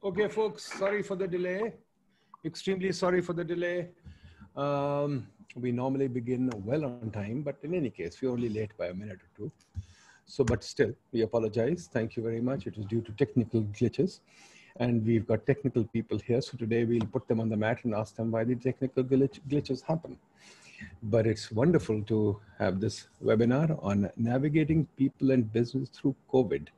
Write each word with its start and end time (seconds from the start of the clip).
Okay, 0.00 0.28
folks, 0.28 0.62
sorry 0.78 1.02
for 1.02 1.16
the 1.16 1.26
delay. 1.26 1.74
Extremely 2.44 2.92
sorry 2.92 3.20
for 3.20 3.32
the 3.32 3.42
delay. 3.42 3.88
Um, 4.56 5.26
we 5.56 5.72
normally 5.72 6.06
begin 6.06 6.52
well 6.64 6.84
on 6.84 7.10
time, 7.10 7.42
but 7.42 7.56
in 7.64 7.74
any 7.74 7.90
case, 7.90 8.22
we're 8.22 8.30
only 8.30 8.48
late 8.48 8.70
by 8.78 8.86
a 8.86 8.94
minute 8.94 9.18
or 9.18 9.30
two. 9.36 9.52
So, 10.24 10.44
but 10.44 10.62
still, 10.62 10.92
we 11.10 11.22
apologize. 11.22 11.88
Thank 11.92 12.16
you 12.16 12.22
very 12.22 12.40
much. 12.40 12.68
It 12.68 12.76
was 12.76 12.86
due 12.86 13.00
to 13.00 13.12
technical 13.12 13.62
glitches. 13.64 14.20
And 14.76 15.04
we've 15.04 15.26
got 15.26 15.44
technical 15.46 15.82
people 15.82 16.18
here. 16.18 16.40
So 16.42 16.56
today 16.56 16.84
we'll 16.84 17.08
put 17.12 17.26
them 17.26 17.40
on 17.40 17.48
the 17.48 17.56
mat 17.56 17.80
and 17.82 17.92
ask 17.92 18.14
them 18.14 18.30
why 18.30 18.44
the 18.44 18.54
technical 18.54 19.02
glitch, 19.02 19.40
glitches 19.48 19.82
happen. 19.82 20.16
But 21.02 21.26
it's 21.26 21.50
wonderful 21.50 22.02
to 22.02 22.40
have 22.58 22.80
this 22.80 23.08
webinar 23.24 23.78
on 23.82 24.10
navigating 24.16 24.86
people 24.96 25.30
and 25.30 25.52
business 25.52 25.88
through 25.90 26.14
COVID. 26.32 26.68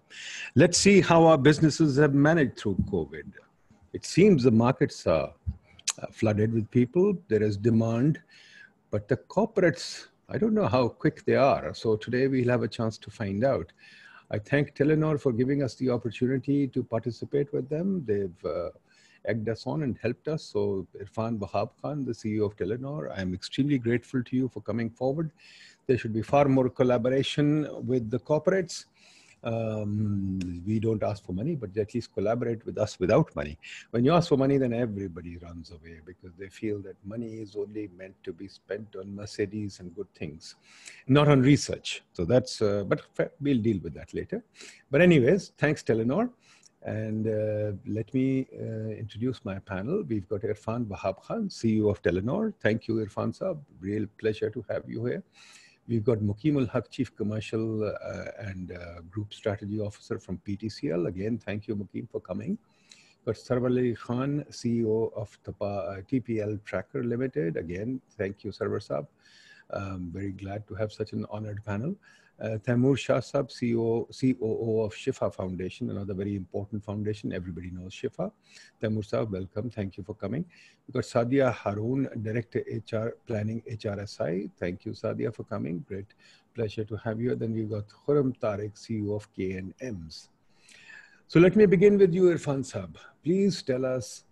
Let's 0.55 0.79
see 0.79 1.00
how 1.00 1.25
our 1.25 1.39
businesses 1.39 1.96
have 1.96 2.14
managed 2.14 2.59
through 2.59 2.77
COVID. 2.91 3.25
It 3.93 4.05
seems 4.05 4.43
the 4.43 4.50
markets 4.50 5.07
are 5.07 5.32
uh, 6.00 6.07
flooded 6.11 6.53
with 6.53 6.71
people. 6.71 7.17
There 7.29 7.43
is 7.43 7.57
demand, 7.57 8.21
but 8.91 9.08
the 9.08 9.17
corporates, 9.17 10.07
I 10.29 10.39
don't 10.39 10.55
know 10.55 10.69
how 10.69 10.89
quick 10.89 11.25
they 11.25 11.36
are. 11.36 11.75
So 11.75 11.96
today 11.96 12.27
we'll 12.29 12.49
have 12.49 12.63
a 12.63 12.69
chance 12.69 12.99
to 12.99 13.11
find 13.11 13.44
out. 13.44 13.72
I 14.30 14.39
thank 14.39 14.77
Telenor 14.77 15.21
for 15.21 15.32
giving 15.32 15.63
us 15.63 15.75
the 15.75 15.91
opportunity 15.91 16.69
to 16.69 16.85
participate 16.85 17.53
with 17.53 17.69
them. 17.69 18.05
They've 18.07 18.44
uh, 18.44 18.71
egged 19.26 19.48
us 19.48 19.66
on 19.66 19.82
and 19.82 19.98
helped 20.02 20.29
us. 20.29 20.42
So 20.42 20.86
Irfan 21.02 21.38
Wahab 21.38 21.70
Khan, 21.80 22.04
the 22.04 22.12
CEO 22.12 22.46
of 22.46 22.56
Telenor, 22.56 23.10
I 23.16 23.20
am 23.20 23.34
extremely 23.34 23.79
grateful 23.79 24.22
to 24.22 24.36
you 24.36 24.48
for 24.48 24.60
coming 24.60 24.90
forward. 24.90 25.30
There 25.86 25.98
should 25.98 26.12
be 26.12 26.22
far 26.22 26.46
more 26.46 26.68
collaboration 26.68 27.68
with 27.86 28.10
the 28.10 28.18
corporates. 28.18 28.84
Um, 29.43 30.38
we 30.66 30.79
don't 30.79 31.02
ask 31.02 31.24
for 31.24 31.32
money, 31.32 31.54
but 31.54 31.74
at 31.76 31.94
least 31.94 32.12
collaborate 32.12 32.64
with 32.66 32.77
us 32.77 33.00
without 33.00 33.34
money. 33.34 33.58
When 33.91 34.05
you 34.05 34.12
ask 34.12 34.28
for 34.28 34.36
money, 34.36 34.58
then 34.58 34.74
everybody 34.74 35.38
runs 35.38 35.70
away 35.70 36.00
because 36.05 36.32
they 36.38 36.48
feel 36.48 36.80
that 36.80 36.96
money 37.05 37.40
is 37.40 37.56
only 37.56 37.88
meant 37.96 38.14
to 38.24 38.32
be 38.32 38.48
spent 38.48 38.94
on 38.96 39.14
Mercedes 39.14 39.80
and 39.80 39.94
good 39.94 40.12
things, 40.14 40.56
not 41.06 41.28
on 41.28 41.40
research. 41.40 42.02
So 42.12 42.24
that's, 42.24 42.60
uh, 42.60 42.84
but 42.86 43.02
we'll 43.40 43.62
deal 43.62 43.80
with 43.82 43.94
that 43.94 44.12
later. 44.12 44.44
But 44.90 45.00
anyways, 45.00 45.52
thanks 45.56 45.82
Telenor. 45.82 46.30
And 46.83 47.27
uh, 47.27 47.77
let 47.86 48.12
me 48.14 48.47
uh, 48.59 48.91
introduce 48.91 49.45
my 49.45 49.59
panel. 49.59 50.03
We've 50.09 50.27
got 50.28 50.41
Irfan 50.41 50.86
Wahab 50.86 51.23
Khan, 51.23 51.48
CEO 51.48 51.91
of 51.91 52.03
Telenor. 52.03 52.55
Thank 52.62 52.89
you, 52.89 52.95
Irfan 52.95 53.39
Saab. 53.39 53.59
Real 53.81 54.06
pleasure 54.19 54.48
to 54.48 54.64
have 54.70 54.84
you 54.89 55.05
here. 55.05 55.23
We've 55.89 56.05
got 56.05 56.20
Mukeemul 56.20 56.70
Haq, 56.70 56.91
Chief 56.91 57.14
Commercial 57.14 57.84
uh, 57.84 58.31
and 58.39 58.73
uh, 58.73 59.03
Group 59.11 59.34
Strategy 59.34 59.78
Officer 59.78 60.19
from 60.19 60.41
PTCL. 60.47 61.06
Again, 61.08 61.36
thank 61.36 61.69
you, 61.69 61.77
Mukim, 61.77 62.08
for 62.08 62.20
coming. 62.20 62.56
Got 63.27 63.34
Sarwar 63.34 63.98
Khan, 63.98 64.45
CEO 64.51 65.12
of 65.14 65.36
TPL 65.45 66.55
uh, 66.55 66.58
Tracker 66.64 67.05
Limited. 67.05 67.58
Again, 67.58 68.01
thank 68.17 68.42
you, 68.42 68.53
Sarwar 68.53 68.81
Saab. 68.81 69.06
Um, 69.73 70.11
very 70.12 70.33
glad 70.33 70.67
to 70.69 70.75
have 70.75 70.92
such 70.92 71.12
an 71.12 71.27
honored 71.31 71.62
panel. 71.64 71.95
Uh, 72.41 72.56
Taimur 72.56 72.96
Shah 72.96 73.20
CEO, 73.20 74.06
COO 74.19 74.80
of 74.80 74.94
Shifa 74.94 75.34
Foundation, 75.34 75.91
another 75.91 76.14
very 76.14 76.36
important 76.36 76.83
foundation. 76.83 77.34
Everybody 77.34 77.70
knows 77.70 77.92
Shifa. 77.92 78.33
Taimur 78.83 79.05
Sab, 79.05 79.30
welcome. 79.30 79.69
Thank 79.69 79.98
you 79.98 80.05
for 80.05 80.14
coming. 80.14 80.46
We've 80.86 80.94
got 80.94 81.05
Sadia 81.05 81.55
Haroon, 81.55 82.08
Director 82.22 82.64
HR 82.66 83.14
Planning 83.27 83.62
HRSI. 83.70 84.50
Thank 84.58 84.86
you, 84.86 84.92
Sadia, 84.92 85.34
for 85.34 85.44
coming. 85.44 85.84
Great 85.86 86.06
pleasure 86.55 86.84
to 86.84 86.96
have 86.96 87.20
you. 87.20 87.34
Then 87.34 87.52
we've 87.52 87.68
got 87.68 87.84
Khurram 87.88 88.34
Tariq, 88.38 88.72
CEO 88.72 89.14
of 89.14 89.30
KNMs. 89.34 90.28
So 91.28 91.41
let 91.41 91.56
me 91.56 91.66
begin 91.66 91.98
with 91.98 92.14
you, 92.14 92.22
Irfan 92.22 92.64
Sab. 92.64 92.96
Please 93.22 93.62
tell 93.62 93.84
us 93.84 94.24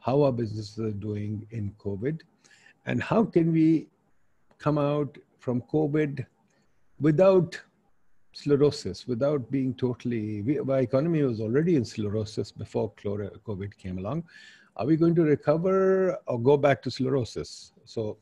how 0.00 0.22
our 0.22 0.32
businesses 0.32 0.78
are 0.80 0.90
doing 0.90 1.46
in 1.52 1.72
COVID 1.78 2.20
and 2.84 3.00
how 3.00 3.24
can 3.24 3.52
we 3.52 3.86
come 4.58 4.76
out 4.76 5.16
from 5.38 5.62
COVID 5.72 6.26
without 7.00 7.60
sclerosis, 8.32 9.06
without 9.06 9.50
being 9.50 9.74
totally, 9.74 10.42
we, 10.42 10.58
our 10.58 10.80
economy 10.80 11.22
was 11.22 11.40
already 11.40 11.76
in 11.76 11.84
sclerosis 11.84 12.50
before 12.52 12.92
COVID 12.92 13.76
came 13.76 13.98
along. 13.98 14.24
Are 14.76 14.86
we 14.86 14.96
going 14.96 15.14
to 15.14 15.22
recover 15.22 16.18
or 16.26 16.40
go 16.40 16.56
back 16.56 16.82
to 16.82 16.90
sclerosis? 16.90 17.72
So, 17.84 18.18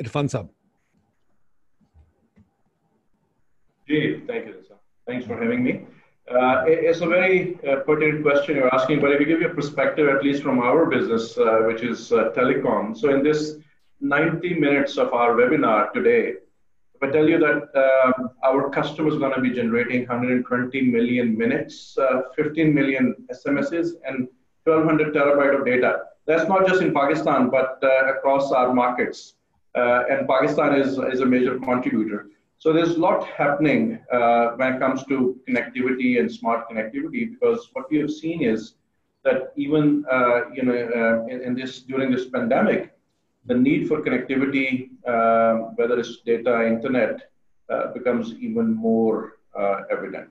Irfan 0.00 0.30
Sab. 0.30 0.48
Jay, 3.88 4.20
thank 4.26 4.46
you, 4.46 4.54
sir. 4.68 4.74
Thanks 5.06 5.26
for 5.26 5.42
having 5.42 5.64
me. 5.64 5.86
Uh, 6.30 6.64
it's 6.66 7.00
a 7.00 7.06
very 7.06 7.58
uh, 7.66 7.76
pertinent 7.86 8.22
question 8.22 8.54
you're 8.54 8.72
asking, 8.74 9.00
but 9.00 9.10
if 9.12 9.18
we 9.18 9.24
give 9.24 9.40
you 9.40 9.48
a 9.48 9.54
perspective, 9.54 10.08
at 10.08 10.22
least 10.22 10.42
from 10.42 10.58
our 10.58 10.84
business, 10.84 11.38
uh, 11.38 11.60
which 11.66 11.82
is 11.82 12.12
uh, 12.12 12.30
telecom. 12.36 12.94
So 12.94 13.14
in 13.14 13.22
this 13.22 13.56
90 14.00 14.54
minutes 14.60 14.98
of 14.98 15.14
our 15.14 15.32
webinar 15.34 15.90
today, 15.94 16.34
I 17.02 17.10
tell 17.10 17.28
you 17.28 17.38
that 17.38 17.68
um, 17.84 18.30
our 18.44 18.70
customers 18.70 19.14
are 19.14 19.18
going 19.18 19.34
to 19.34 19.40
be 19.40 19.50
generating 19.50 20.00
120 20.00 20.80
million 20.82 21.36
minutes, 21.36 21.96
uh, 21.98 22.22
15 22.36 22.74
million 22.74 23.14
SMSs, 23.30 23.92
and 24.06 24.28
1200 24.64 25.14
terabyte 25.14 25.58
of 25.58 25.64
data. 25.64 26.00
That's 26.26 26.48
not 26.48 26.66
just 26.66 26.82
in 26.82 26.92
Pakistan, 26.92 27.50
but 27.50 27.78
uh, 27.82 28.12
across 28.12 28.52
our 28.52 28.74
markets. 28.74 29.34
Uh, 29.74 30.04
and 30.10 30.28
Pakistan 30.28 30.74
is, 30.74 30.98
is 30.98 31.20
a 31.20 31.26
major 31.26 31.58
contributor. 31.58 32.26
So 32.58 32.72
there's 32.72 32.96
a 32.96 32.98
lot 32.98 33.24
happening 33.26 34.00
uh, 34.12 34.48
when 34.56 34.74
it 34.74 34.78
comes 34.80 35.04
to 35.04 35.40
connectivity 35.48 36.18
and 36.18 36.30
smart 36.30 36.68
connectivity, 36.68 37.30
because 37.30 37.70
what 37.72 37.88
we 37.90 37.98
have 37.98 38.10
seen 38.10 38.42
is 38.42 38.74
that 39.24 39.52
even 39.56 40.04
uh, 40.10 40.50
you 40.52 40.62
know 40.64 40.74
uh, 40.74 41.32
in, 41.32 41.42
in 41.42 41.54
this 41.54 41.82
during 41.82 42.10
this 42.10 42.26
pandemic, 42.26 42.97
the 43.48 43.54
need 43.54 43.88
for 43.88 44.02
connectivity, 44.02 44.90
um, 45.08 45.74
whether 45.76 45.98
it's 45.98 46.18
data, 46.24 46.66
internet, 46.66 47.30
uh, 47.70 47.92
becomes 47.92 48.34
even 48.34 48.74
more 48.74 49.38
uh, 49.58 49.80
evident. 49.90 50.30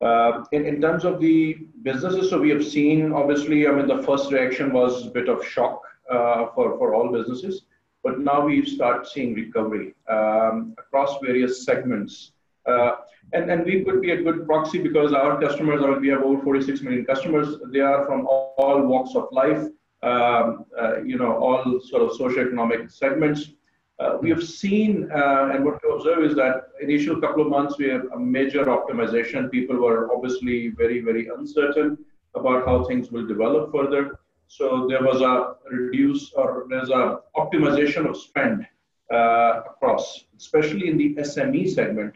Uh, 0.00 0.44
in, 0.52 0.64
in 0.64 0.80
terms 0.80 1.04
of 1.04 1.20
the 1.20 1.54
businesses, 1.82 2.30
so 2.30 2.40
we 2.40 2.50
have 2.50 2.64
seen, 2.64 3.12
obviously, 3.12 3.66
I 3.66 3.72
mean, 3.72 3.86
the 3.86 4.02
first 4.02 4.32
reaction 4.32 4.72
was 4.72 5.06
a 5.06 5.10
bit 5.10 5.28
of 5.28 5.44
shock 5.44 5.82
uh, 6.10 6.46
for, 6.54 6.78
for 6.78 6.94
all 6.94 7.12
businesses, 7.12 7.62
but 8.02 8.20
now 8.20 8.46
we 8.46 8.64
start 8.64 9.08
seeing 9.08 9.34
recovery 9.34 9.94
um, 10.08 10.74
across 10.78 11.18
various 11.20 11.64
segments. 11.64 12.32
Uh, 12.64 12.92
and, 13.32 13.50
and 13.50 13.64
we 13.64 13.84
could 13.84 14.00
be 14.00 14.12
a 14.12 14.22
good 14.22 14.46
proxy 14.46 14.78
because 14.78 15.12
our 15.12 15.40
customers, 15.40 15.82
we 16.00 16.08
have 16.08 16.22
over 16.22 16.42
46 16.42 16.80
million 16.82 17.04
customers. 17.04 17.56
They 17.72 17.80
are 17.80 18.06
from 18.06 18.26
all, 18.26 18.54
all 18.56 18.82
walks 18.82 19.14
of 19.16 19.28
life 19.32 19.68
um, 20.02 20.64
uh, 20.80 21.02
you 21.02 21.18
know, 21.18 21.36
all 21.36 21.80
sort 21.80 22.02
of 22.02 22.10
socioeconomic 22.10 22.90
segments. 22.90 23.50
Uh, 23.98 24.16
we 24.22 24.30
have 24.30 24.44
seen, 24.44 25.10
uh, 25.10 25.50
and 25.52 25.64
what 25.64 25.80
we 25.82 25.92
observe 25.92 26.22
is 26.22 26.36
that 26.36 26.68
initial 26.80 27.20
couple 27.20 27.42
of 27.42 27.48
months 27.48 27.78
we 27.78 27.88
have 27.88 28.04
a 28.14 28.18
major 28.18 28.64
optimization. 28.66 29.50
People 29.50 29.76
were 29.76 30.12
obviously 30.14 30.68
very, 30.68 31.00
very 31.00 31.28
uncertain 31.28 31.98
about 32.36 32.64
how 32.64 32.84
things 32.84 33.10
will 33.10 33.26
develop 33.26 33.72
further. 33.72 34.20
So 34.46 34.86
there 34.88 35.02
was 35.02 35.20
a 35.20 35.56
reduce 35.70 36.32
or 36.32 36.66
there's 36.70 36.90
a 36.90 37.20
optimization 37.36 38.08
of 38.08 38.16
spend 38.16 38.66
uh, 39.12 39.62
across, 39.66 40.24
especially 40.36 40.88
in 40.88 40.96
the 40.96 41.14
SME 41.16 41.68
segment, 41.68 42.14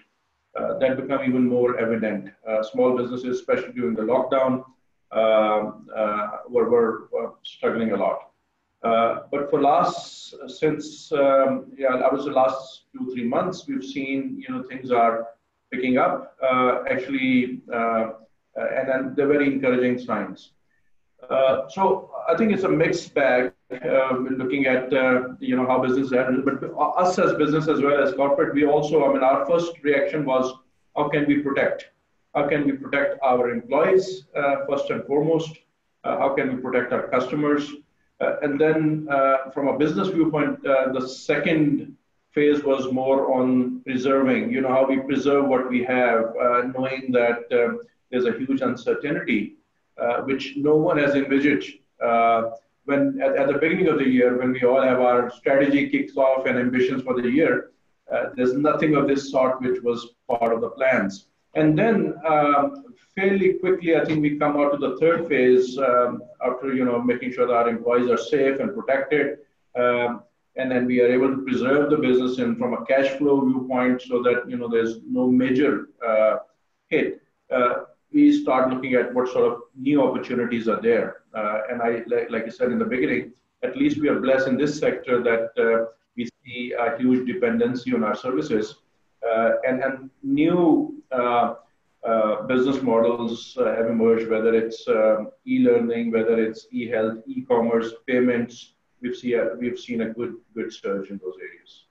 uh, 0.58 0.78
that 0.78 0.96
become 0.96 1.24
even 1.24 1.48
more 1.48 1.78
evident. 1.78 2.30
Uh, 2.48 2.62
small 2.62 2.96
businesses, 2.96 3.40
especially 3.40 3.72
during 3.72 3.94
the 3.94 4.02
lockdown, 4.02 4.64
were, 5.12 6.70
were, 6.70 7.08
were, 7.12 7.32
struggling 7.42 7.92
a 7.92 7.96
lot. 7.96 8.30
Uh, 8.82 9.20
but 9.30 9.48
for 9.48 9.60
last, 9.60 10.34
since, 10.48 11.12
um, 11.12 11.72
yeah, 11.76 11.94
I 11.94 12.12
was 12.12 12.24
the 12.24 12.32
last 12.32 12.84
two, 12.92 13.12
three 13.12 13.24
months, 13.24 13.66
we've 13.68 13.84
seen, 13.84 14.42
you 14.44 14.52
know, 14.52 14.64
things 14.64 14.90
are 14.90 15.28
picking 15.72 15.98
up, 15.98 16.36
uh, 16.42 16.80
actually, 16.90 17.60
and 17.72 18.88
then 18.88 19.14
they're 19.14 19.28
very 19.28 19.46
encouraging 19.46 19.98
signs. 19.98 20.52
Uh, 21.30 21.68
so 21.68 22.10
I 22.28 22.36
think 22.36 22.52
it's 22.52 22.64
a 22.64 22.68
mixed 22.68 23.14
bag 23.14 23.52
uh, 23.72 24.16
looking 24.36 24.66
at 24.66 24.92
uh, 24.92 25.28
you 25.38 25.56
know 25.56 25.66
how 25.66 25.80
business 25.80 26.10
handled, 26.10 26.44
but 26.44 26.62
us 26.78 27.18
as 27.18 27.34
business 27.34 27.68
as 27.68 27.80
well 27.80 28.02
as 28.02 28.12
corporate, 28.14 28.54
we 28.54 28.66
also 28.66 29.04
I 29.04 29.12
mean 29.12 29.22
our 29.22 29.46
first 29.46 29.72
reaction 29.82 30.24
was 30.24 30.52
how 30.96 31.08
can 31.08 31.26
we 31.26 31.38
protect 31.38 31.90
how 32.34 32.48
can 32.48 32.64
we 32.64 32.72
protect 32.72 33.18
our 33.22 33.50
employees 33.50 34.24
uh, 34.36 34.64
first 34.68 34.90
and 34.90 35.04
foremost? 35.04 35.50
Uh, 36.04 36.18
how 36.18 36.34
can 36.34 36.54
we 36.54 36.60
protect 36.60 36.92
our 36.92 37.08
customers? 37.08 37.70
Uh, 38.20 38.36
and 38.42 38.60
then 38.60 39.06
from 39.52 39.68
a 39.68 39.78
business 39.78 40.08
viewpoint, 40.08 40.62
the 40.62 41.06
second 41.06 41.96
phase 42.30 42.62
was 42.64 42.90
more 42.92 43.32
on 43.34 43.80
preserving, 43.84 44.50
you 44.50 44.60
know, 44.60 44.68
how 44.68 44.86
we 44.86 44.98
preserve 45.00 45.46
what 45.46 45.68
we 45.68 45.82
have, 45.82 46.32
knowing 46.74 47.10
that 47.10 47.48
there's 48.10 48.26
a 48.26 48.32
huge 48.32 48.60
uncertainty, 48.60 49.56
which 50.24 50.54
no 50.56 50.76
one 50.76 50.98
has 50.98 51.14
envisaged 51.14 51.78
when 52.84 53.20
at, 53.20 53.36
at, 53.36 53.46
the 53.48 53.58
beginning 53.58 53.88
of 53.88 53.98
the 53.98 54.08
year, 54.08 54.38
when 54.38 54.52
we 54.52 54.64
all 54.64 54.82
have 54.82 55.00
our 55.00 55.30
strategy 55.30 55.88
kicks 55.88 56.16
off 56.16 56.46
and 56.46 56.58
ambitions 56.58 57.02
for 57.02 57.20
the 57.20 57.28
year, 57.28 57.70
uh, 58.12 58.30
there's 58.34 58.54
nothing 58.54 58.96
of 58.96 59.06
this 59.06 59.30
sort 59.30 59.60
which 59.62 59.80
was 59.82 60.14
part 60.28 60.52
of 60.52 60.60
the 60.60 60.70
plans. 60.70 61.26
And 61.54 61.78
then 61.78 62.14
um, 62.26 62.84
fairly 63.14 63.54
quickly, 63.54 63.96
I 63.96 64.04
think 64.04 64.22
we 64.22 64.38
come 64.38 64.56
out 64.56 64.72
to 64.72 64.78
the 64.78 64.96
third 64.96 65.28
phase 65.28 65.78
um, 65.78 66.22
after 66.44 66.72
you 66.72 66.84
know 66.84 67.00
making 67.02 67.32
sure 67.32 67.46
that 67.46 67.52
our 67.52 67.68
employees 67.68 68.10
are 68.10 68.16
safe 68.16 68.58
and 68.60 68.74
protected, 68.74 69.38
um, 69.76 70.22
and 70.56 70.70
then 70.70 70.86
we 70.86 71.00
are 71.00 71.12
able 71.12 71.28
to 71.28 71.42
preserve 71.42 71.90
the 71.90 71.96
business 71.96 72.38
and 72.38 72.56
from 72.58 72.72
a 72.74 72.84
cash 72.86 73.10
flow 73.18 73.44
viewpoint, 73.44 74.00
so 74.00 74.22
that 74.22 74.48
you 74.48 74.56
know 74.56 74.68
there's 74.68 75.00
no 75.06 75.26
major 75.26 75.88
uh, 76.06 76.36
hit. 76.88 77.20
Uh, 77.50 77.84
we 78.12 78.32
start 78.42 78.70
looking 78.70 78.94
at 78.94 79.12
what 79.14 79.28
sort 79.28 79.50
of 79.50 79.60
new 79.74 80.02
opportunities 80.02 80.68
are 80.68 80.80
there. 80.80 81.22
Uh, 81.34 81.60
and 81.70 81.80
I, 81.80 82.02
like, 82.06 82.30
like 82.30 82.44
I 82.44 82.50
said 82.50 82.70
in 82.70 82.78
the 82.78 82.84
beginning, 82.84 83.32
at 83.62 83.74
least 83.76 84.00
we 84.00 84.08
are 84.08 84.20
blessed 84.20 84.48
in 84.48 84.58
this 84.58 84.78
sector 84.78 85.22
that 85.22 85.50
uh, 85.58 85.86
we 86.14 86.28
see 86.44 86.74
a 86.78 86.98
huge 86.98 87.26
dependency 87.26 87.94
on 87.94 88.04
our 88.04 88.14
services 88.14 88.74
uh, 88.74 88.81
and, 89.67 89.83
and 89.83 90.09
new 90.23 91.01
uh, 91.11 91.55
uh, 92.05 92.43
business 92.43 92.81
models 92.81 93.57
have 93.57 93.87
emerged, 93.87 94.29
whether 94.29 94.53
it's 94.53 94.87
um, 94.87 95.31
e-learning, 95.45 96.11
whether 96.11 96.39
it's 96.41 96.67
e-health, 96.71 97.17
e-commerce, 97.27 97.93
payments. 98.07 98.73
We've 99.01 99.15
seen 99.15 99.39
a, 99.39 99.55
we've 99.57 99.79
seen 99.79 100.01
a 100.01 100.09
good 100.09 100.35
good 100.55 100.73
surge 100.73 101.09
in 101.09 101.19
those 101.23 101.35
areas. 101.39 101.85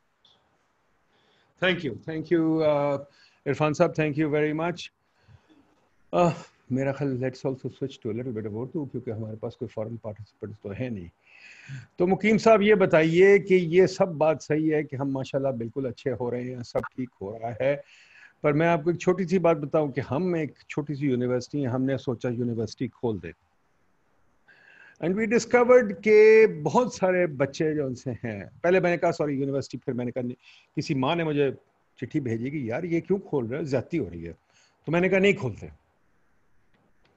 Thank 1.61 1.85
you, 1.85 1.99
thank 2.05 2.31
you, 2.31 2.62
uh, 2.62 3.05
Irfan 3.47 3.76
Saab. 3.79 3.94
Thank 3.94 4.17
you 4.17 4.29
very 4.29 4.53
much. 4.53 4.93
Uh, 6.12 6.32
मेरा 6.73 6.93
ख्याल 6.93 7.11
let's 7.23 7.47
also 7.47 7.69
switch 7.69 7.99
to 8.03 8.12
little 8.12 8.32
bit 8.32 8.47
of 8.47 8.53
Urdu 8.61 8.85
क्योंकि 8.93 9.11
हमारे 9.11 9.37
पास 9.43 9.56
कोई 9.58 9.69
foreign 9.75 9.97
participants 10.05 10.58
तो 10.62 10.70
है 10.79 10.88
नहीं 10.91 11.08
तो 12.00 12.08
मुकीम 12.08 12.38
साहब, 12.38 12.62
ये 12.62 12.76
बताइए 12.76 13.40
कि 13.40 13.56
ये 13.56 13.88
सब 13.88 14.06
बात 14.06 14.42
सही 14.42 14.68
है 14.68 14.84
कि 14.84 14.96
हम, 14.96 15.12
माशाल्लाह, 15.12 15.52
बिल्कुल 15.52 15.86
अच्छे 15.86 16.10
हो 16.10 16.30
रहे 16.30 16.44
हैं, 16.44 16.64
सब 16.64 16.80
ठीक 16.80 17.10
हो 17.22 17.40
रहा 17.44 17.56
है। 17.62 17.84
पर 18.44 18.54
मैं 18.54 18.68
आपको 18.68 18.92
एक 18.92 18.98
छोटी 18.98 19.26
सी 19.26 19.40
बात 19.40 19.58
बताऊँ 19.58 19.92
कि 19.92 20.02
हम 20.02 20.36
एक 20.36 20.54
छोटी 20.70 20.96
सी 20.96 21.06
यूनिवर्सिटी 21.06 21.64
हमने 21.64 21.98
सोचा 21.98 22.30
यूनिवर्सिटी 22.30 22.88
खोल 22.88 23.20
दे। 23.20 23.34
एंड 25.04 25.16
वी 25.16 25.26
डिस्कवर्ड 25.26 25.94
के 25.94 26.48
बहुत 26.48 26.96
सारे 26.96 27.28
बच्चे 27.28 27.76
जो 27.76 27.86
उनसे 27.86 28.12
हैं, 28.12 28.50
पहले 28.64 28.80
मैंने 28.80 28.98
कहा 28.98 29.12
सॉरी 29.12 29.36
यूनिवर्सिटी 29.36 29.78
फिर 29.78 29.94
मैंने 29.94 30.12
कहा, 30.12 30.24
किसी 30.76 30.96
माँ 30.96 31.16
ने 31.16 31.24
मुझे 31.24 31.56
चिट्ठी 32.00 32.20
भेजी 32.20 32.52
कि, 32.52 32.72
यार, 32.72 32.86
ये 32.86 33.02
क्यों 33.02 33.20
खोल 33.20 33.48
रहे 33.48 33.60
हो? 33.60 33.66
ज्यादती 33.66 33.98
हो 33.98 34.08
रही 34.08 34.24
है। 34.24 34.34
तो 34.86 34.92
मैंने 34.92 35.10
कहा, 35.10 35.20
नहीं 35.20 35.34
खोलते। 35.34 35.70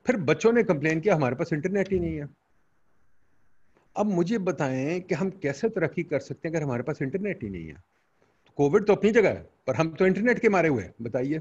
फिर 0.06 0.16
बच्चों 0.16 0.52
ने 0.52 0.62
कंप्लेन 0.62 1.00
किया, 1.00 1.14
हमारे 1.14 1.36
पास 1.36 1.52
इंटरनेट 1.52 1.92
ही 1.92 2.00
नहीं 2.00 2.16
है। 2.16 2.43
अब 3.96 4.06
मुझे 4.06 4.38
बताएँ 4.46 5.00
कि 5.00 5.14
हम 5.14 5.30
कैसे 5.42 5.68
तरक्की 5.68 6.02
कर 6.02 6.18
सकते 6.20 6.48
हैं 6.48 6.54
अगर 6.54 6.64
हमारे 6.64 6.82
पास 6.82 7.02
इंटरनेट 7.02 7.42
ही 7.42 7.50
नहीं 7.50 7.66
है? 7.66 7.82
कोविड 8.58 8.86
तो 8.86 8.94
अपनी 8.94 9.10
जगह 9.10 9.28
है, 9.28 9.42
पर 9.66 9.74
हम 9.74 9.94
तो 9.94 10.06
इंटरनेट 10.06 10.38
के 10.38 10.48
मारे 10.48 10.68
हुए 10.68 10.88
बताइए। 11.02 11.40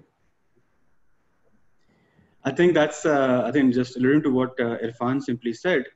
I 2.45 2.53
think 2.59 2.73
that's 2.73 3.05
I 3.07 3.51
think 3.51 3.73
just 3.73 3.97
learning 3.97 4.21
to 4.23 4.31
what 4.31 4.59
Irfan 4.83 5.19
simply 5.27 5.53
said 5.53 5.87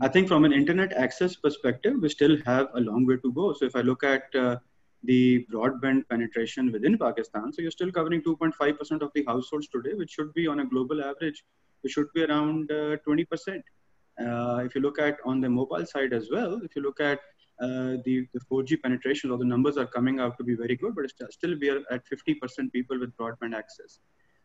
I 0.00 0.08
think 0.14 0.26
from 0.28 0.46
an 0.46 0.52
internet 0.52 0.92
access 1.04 1.36
perspective 1.42 2.00
we 2.02 2.08
still 2.08 2.42
have 2.48 2.64
a 2.64 2.80
long 2.80 3.08
way 3.08 3.16
to 3.16 3.32
go 3.32 3.52
so 3.52 3.66
if 3.66 3.76
I 3.78 3.82
look 3.82 4.04
at 4.04 4.36
the 4.36 5.16
broadband 5.50 6.02
penetration 6.04 6.68
within 6.84 6.96
Pakistan 6.96 7.50
so 7.50 7.62
you 7.62 7.70
still 7.70 7.90
covering 7.90 8.22
2.5% 8.28 9.02
of 9.02 9.18
the 9.18 9.24
households 9.28 9.68
today 9.72 9.92
which 9.92 10.10
should 10.10 10.30
be 10.36 10.46
on 10.46 10.60
a 10.60 10.64
global 10.70 11.00
average 11.00 11.42
it 11.84 11.90
should 11.90 12.08
be 12.14 12.22
around 12.22 12.72
20% 13.08 13.70
Uh, 14.20 14.62
if 14.64 14.74
you 14.74 14.80
look 14.80 14.98
at 14.98 15.18
on 15.24 15.40
the 15.40 15.48
mobile 15.48 15.86
side 15.86 16.12
as 16.12 16.28
well, 16.30 16.60
if 16.62 16.74
you 16.74 16.82
look 16.82 17.00
at 17.00 17.20
uh, 17.60 17.96
the, 18.04 18.26
the 18.34 18.40
4G 18.50 18.80
penetration, 18.82 19.30
or 19.30 19.38
the 19.38 19.44
numbers 19.44 19.76
are 19.76 19.86
coming 19.86 20.20
out 20.20 20.36
to 20.38 20.44
be 20.44 20.54
very 20.54 20.76
good, 20.76 20.94
but 20.94 21.10
still 21.32 21.54
we 21.60 21.68
are 21.70 21.82
at 21.90 22.02
50% 22.06 22.72
people 22.72 22.98
with 22.98 23.16
broadband 23.16 23.54
access. 23.54 23.98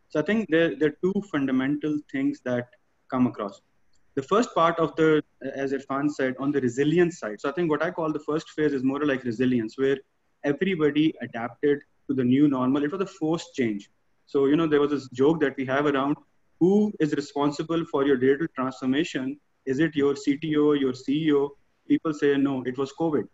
So 0.08 0.20
I 0.20 0.22
think 0.22 0.48
there, 0.50 0.76
there 0.76 0.88
are 0.90 0.98
two 1.02 1.22
fundamental 1.30 1.98
things 2.10 2.40
that 2.44 2.68
come 3.10 3.26
across. 3.26 3.60
The 4.16 4.22
first 4.22 4.54
part 4.54 4.78
of 4.78 4.94
the, 4.94 5.22
as 5.54 5.72
Irfan 5.72 6.10
said, 6.10 6.34
on 6.38 6.52
the 6.52 6.60
resilience 6.60 7.18
side. 7.18 7.40
So 7.40 7.48
I 7.48 7.52
think 7.52 7.70
what 7.70 7.82
I 7.82 7.90
call 7.90 8.12
the 8.12 8.20
first 8.20 8.50
phase 8.50 8.72
is 8.72 8.84
more 8.84 9.04
like 9.04 9.24
resilience, 9.24 9.76
where 9.76 9.98
everybody 10.44 11.14
adapted 11.20 11.80
to 12.08 12.14
the 12.14 12.22
new 12.22 12.48
normal. 12.48 12.84
It 12.84 12.92
was 12.92 13.00
a 13.00 13.06
forced 13.06 13.54
change. 13.54 13.90
So, 14.26 14.46
you 14.46 14.56
know, 14.56 14.66
there 14.66 14.80
was 14.80 14.90
this 14.90 15.08
joke 15.10 15.40
that 15.40 15.56
we 15.56 15.66
have 15.66 15.86
around 15.86 16.16
who 16.60 16.92
is 17.00 17.12
responsible 17.14 17.84
for 17.86 18.06
your 18.06 18.16
digital 18.16 18.46
transformation 18.54 19.38
is 19.66 19.78
it 19.78 19.94
your 19.94 20.14
CTO, 20.14 20.78
your 20.78 20.92
CEO? 20.92 21.50
People 21.88 22.14
say, 22.14 22.36
no, 22.36 22.62
it 22.64 22.78
was 22.78 22.92
COVID. 22.98 23.24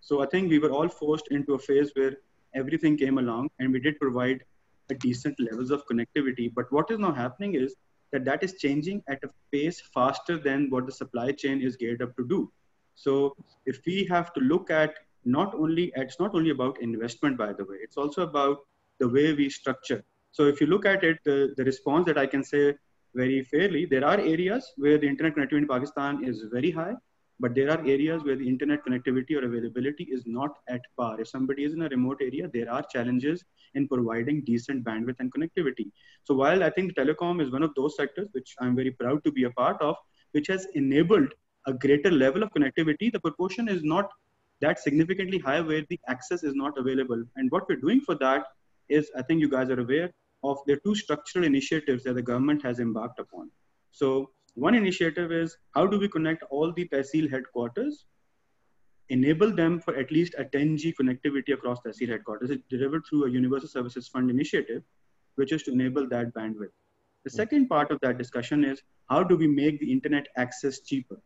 So 0.00 0.22
I 0.22 0.26
think 0.26 0.50
we 0.50 0.58
were 0.58 0.70
all 0.70 0.88
forced 0.88 1.28
into 1.30 1.54
a 1.54 1.58
phase 1.58 1.90
where 1.94 2.16
everything 2.54 2.96
came 2.96 3.18
along 3.18 3.50
and 3.58 3.72
we 3.72 3.80
did 3.80 3.98
provide 4.00 4.42
a 4.90 4.94
decent 4.94 5.38
levels 5.38 5.70
of 5.70 5.84
connectivity. 5.86 6.52
But 6.52 6.70
what 6.70 6.90
is 6.90 6.98
now 6.98 7.12
happening 7.12 7.54
is 7.54 7.76
that 8.12 8.24
that 8.24 8.42
is 8.42 8.54
changing 8.54 9.02
at 9.08 9.22
a 9.24 9.30
pace 9.52 9.80
faster 9.94 10.36
than 10.38 10.68
what 10.70 10.86
the 10.86 10.92
supply 10.92 11.32
chain 11.32 11.62
is 11.62 11.76
geared 11.76 12.02
up 12.02 12.16
to 12.16 12.26
do. 12.26 12.52
So 12.94 13.36
if 13.64 13.80
we 13.86 14.04
have 14.06 14.32
to 14.34 14.40
look 14.40 14.70
at 14.70 14.94
not 15.24 15.54
only, 15.54 15.92
it's 15.96 16.18
not 16.20 16.34
only 16.34 16.50
about 16.50 16.80
investment, 16.82 17.38
by 17.38 17.52
the 17.52 17.64
way, 17.64 17.76
it's 17.80 17.96
also 17.96 18.22
about 18.22 18.58
the 18.98 19.08
way 19.08 19.32
we 19.32 19.48
structure. 19.48 20.04
So 20.32 20.44
if 20.44 20.60
you 20.60 20.66
look 20.66 20.84
at 20.84 21.04
it, 21.04 21.18
the, 21.24 21.54
the 21.56 21.64
response 21.64 22.06
that 22.06 22.18
I 22.18 22.26
can 22.26 22.42
say 22.42 22.74
very 23.14 23.42
fairly. 23.42 23.86
There 23.86 24.04
are 24.04 24.18
areas 24.18 24.72
where 24.76 24.98
the 24.98 25.08
internet 25.08 25.36
connectivity 25.36 25.58
in 25.58 25.68
Pakistan 25.68 26.24
is 26.24 26.44
very 26.52 26.70
high, 26.70 26.94
but 27.40 27.54
there 27.54 27.70
are 27.70 27.80
areas 27.80 28.22
where 28.24 28.36
the 28.36 28.48
internet 28.48 28.84
connectivity 28.86 29.36
or 29.36 29.44
availability 29.44 30.04
is 30.04 30.22
not 30.26 30.50
at 30.68 30.80
par. 30.98 31.20
If 31.20 31.28
somebody 31.28 31.64
is 31.64 31.74
in 31.74 31.82
a 31.82 31.88
remote 31.88 32.18
area, 32.20 32.48
there 32.52 32.70
are 32.70 32.82
challenges 32.92 33.44
in 33.74 33.88
providing 33.88 34.44
decent 34.44 34.84
bandwidth 34.84 35.16
and 35.18 35.32
connectivity. 35.32 35.90
So 36.24 36.34
while 36.34 36.62
I 36.62 36.70
think 36.70 36.94
telecom 36.94 37.42
is 37.42 37.50
one 37.50 37.62
of 37.62 37.74
those 37.74 37.96
sectors 37.96 38.28
which 38.32 38.54
I'm 38.60 38.76
very 38.76 38.92
proud 38.92 39.24
to 39.24 39.32
be 39.32 39.44
a 39.44 39.50
part 39.50 39.80
of, 39.82 39.96
which 40.32 40.46
has 40.48 40.66
enabled 40.74 41.28
a 41.66 41.72
greater 41.72 42.10
level 42.10 42.42
of 42.42 42.50
connectivity, 42.50 43.12
the 43.12 43.20
proportion 43.20 43.68
is 43.68 43.82
not 43.82 44.10
that 44.60 44.78
significantly 44.78 45.38
high 45.38 45.60
where 45.60 45.84
the 45.88 45.98
access 46.08 46.44
is 46.44 46.54
not 46.54 46.78
available. 46.78 47.22
And 47.36 47.50
what 47.50 47.68
we're 47.68 47.76
doing 47.76 48.00
for 48.00 48.14
that 48.16 48.46
is, 48.88 49.10
I 49.16 49.22
think 49.22 49.40
you 49.40 49.48
guys 49.48 49.70
are 49.70 49.80
aware, 49.80 50.12
of 50.42 50.58
the 50.66 50.78
two 50.84 50.94
structural 50.94 51.44
initiatives 51.44 52.02
that 52.04 52.14
the 52.14 52.22
government 52.22 52.62
has 52.62 52.80
embarked 52.80 53.18
upon. 53.18 53.50
So 53.90 54.30
one 54.54 54.74
initiative 54.74 55.32
is 55.32 55.56
how 55.70 55.86
do 55.86 55.98
we 55.98 56.08
connect 56.08 56.42
all 56.50 56.72
the 56.72 56.88
Tehsil 56.88 57.30
headquarters, 57.30 58.06
enable 59.08 59.50
them 59.54 59.80
for 59.80 59.96
at 59.96 60.10
least 60.10 60.34
a 60.38 60.44
10G 60.44 60.94
connectivity 61.00 61.52
across 61.52 61.80
Tehsil 61.80 62.08
headquarters. 62.08 62.50
It's 62.50 62.62
delivered 62.68 63.02
through 63.08 63.26
a 63.26 63.30
Universal 63.30 63.68
Services 63.68 64.08
Fund 64.08 64.30
initiative, 64.30 64.82
which 65.36 65.52
is 65.52 65.62
to 65.64 65.72
enable 65.72 66.08
that 66.08 66.34
bandwidth. 66.34 66.74
The 67.24 67.30
hmm. 67.30 67.36
second 67.36 67.68
part 67.68 67.90
of 67.90 68.00
that 68.00 68.18
discussion 68.18 68.64
is 68.64 68.82
how 69.08 69.22
do 69.22 69.36
we 69.36 69.46
make 69.46 69.80
the 69.80 69.90
internet 69.90 70.26
access 70.36 70.80
cheaper? 70.80 71.20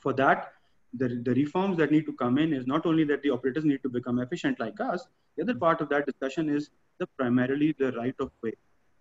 For 0.00 0.12
that, 0.14 0.52
the, 0.94 1.20
the 1.24 1.34
reforms 1.34 1.76
that 1.78 1.92
need 1.92 2.06
to 2.06 2.12
come 2.12 2.38
in 2.38 2.52
is 2.52 2.66
not 2.66 2.86
only 2.86 3.04
that 3.04 3.22
the 3.22 3.30
operators 3.30 3.64
need 3.64 3.82
to 3.82 3.88
become 3.88 4.18
efficient 4.18 4.58
like 4.58 4.80
us, 4.80 5.06
the 5.36 5.42
other 5.42 5.52
hmm. 5.52 5.60
part 5.60 5.80
of 5.80 5.88
that 5.88 6.06
discussion 6.06 6.48
is 6.48 6.70
the 7.00 7.06
primarily 7.18 7.74
the 7.78 7.92
right 7.92 8.14
of 8.20 8.30
way. 8.42 8.52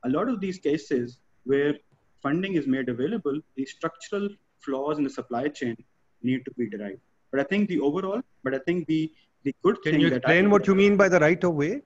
A 0.05 0.09
lot 0.09 0.29
of 0.29 0.39
these 0.39 0.57
cases 0.57 1.19
where 1.43 1.75
funding 2.23 2.55
is 2.55 2.67
made 2.67 2.89
available, 2.89 3.39
the 3.55 3.65
structural 3.65 4.29
flaws 4.61 4.97
in 4.97 5.03
the 5.03 5.09
supply 5.09 5.47
chain 5.47 5.75
need 6.23 6.43
to 6.45 6.51
be 6.57 6.69
derived. 6.69 7.01
But 7.31 7.41
I 7.41 7.43
think 7.43 7.69
the 7.69 7.79
overall, 7.79 8.21
but 8.43 8.55
I 8.55 8.59
think 8.59 8.87
the 8.87 9.11
the 9.43 9.55
good 9.63 9.81
Can 9.83 9.93
thing 9.93 10.01
you 10.01 10.09
that 10.09 10.17
explain 10.17 10.49
what 10.49 10.67
you 10.67 10.75
mean 10.75 10.97
by 10.97 11.07
the 11.07 11.19
right 11.19 11.41
of 11.49 11.53
way? 11.53 11.81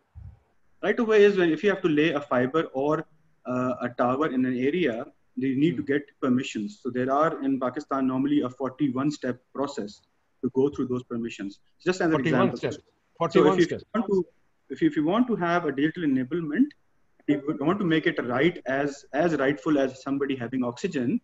right 0.86 1.00
of 1.00 1.08
way 1.08 1.24
is 1.24 1.38
when 1.38 1.51
if 1.55 1.63
you 1.63 1.70
have 1.70 1.82
to 1.82 1.89
lay 1.89 2.10
a 2.20 2.22
fiber 2.22 2.63
or 2.84 3.05
uh, 3.46 3.74
a 3.82 3.89
tower 3.89 4.27
in 4.38 4.46
an 4.46 4.58
area, 4.58 5.05
you 5.36 5.55
need 5.55 5.77
to 5.77 5.84
get 5.84 6.01
permissions. 6.22 6.79
So 6.82 6.89
there 6.89 7.12
are 7.12 7.43
in 7.43 7.60
Pakistan 7.60 8.08
normally 8.08 8.41
a 8.41 8.50
41 8.50 9.12
step 9.12 9.39
process 9.53 10.01
to 10.43 10.50
go 10.55 10.70
through 10.70 10.88
those 10.88 11.03
permissions. 11.03 11.60
Just 11.86 12.01
as 12.01 12.08
an 12.08 12.12
41 12.12 12.41
example. 12.41 12.58
steps. 12.58 12.77
So 13.32 13.53
if 13.53 13.60
you 13.60 13.63
steps. 13.63 13.84
want 13.93 14.08
to, 14.08 14.25
if 14.70 14.82
you, 14.82 14.88
if 14.88 14.96
you 14.96 15.05
want 15.05 15.27
to 15.27 15.36
have 15.36 15.65
a 15.65 15.72
digital 15.72 16.03
enablement, 16.03 16.67
if 17.27 17.41
you 17.48 17.58
want 17.62 17.79
to 17.79 17.86
make 17.86 18.08
it 18.08 18.24
right 18.25 18.62
as 18.65 19.05
as 19.13 19.36
rightful 19.36 19.77
as 19.77 20.01
somebody 20.01 20.36
having 20.36 20.63
oxygen, 20.63 21.22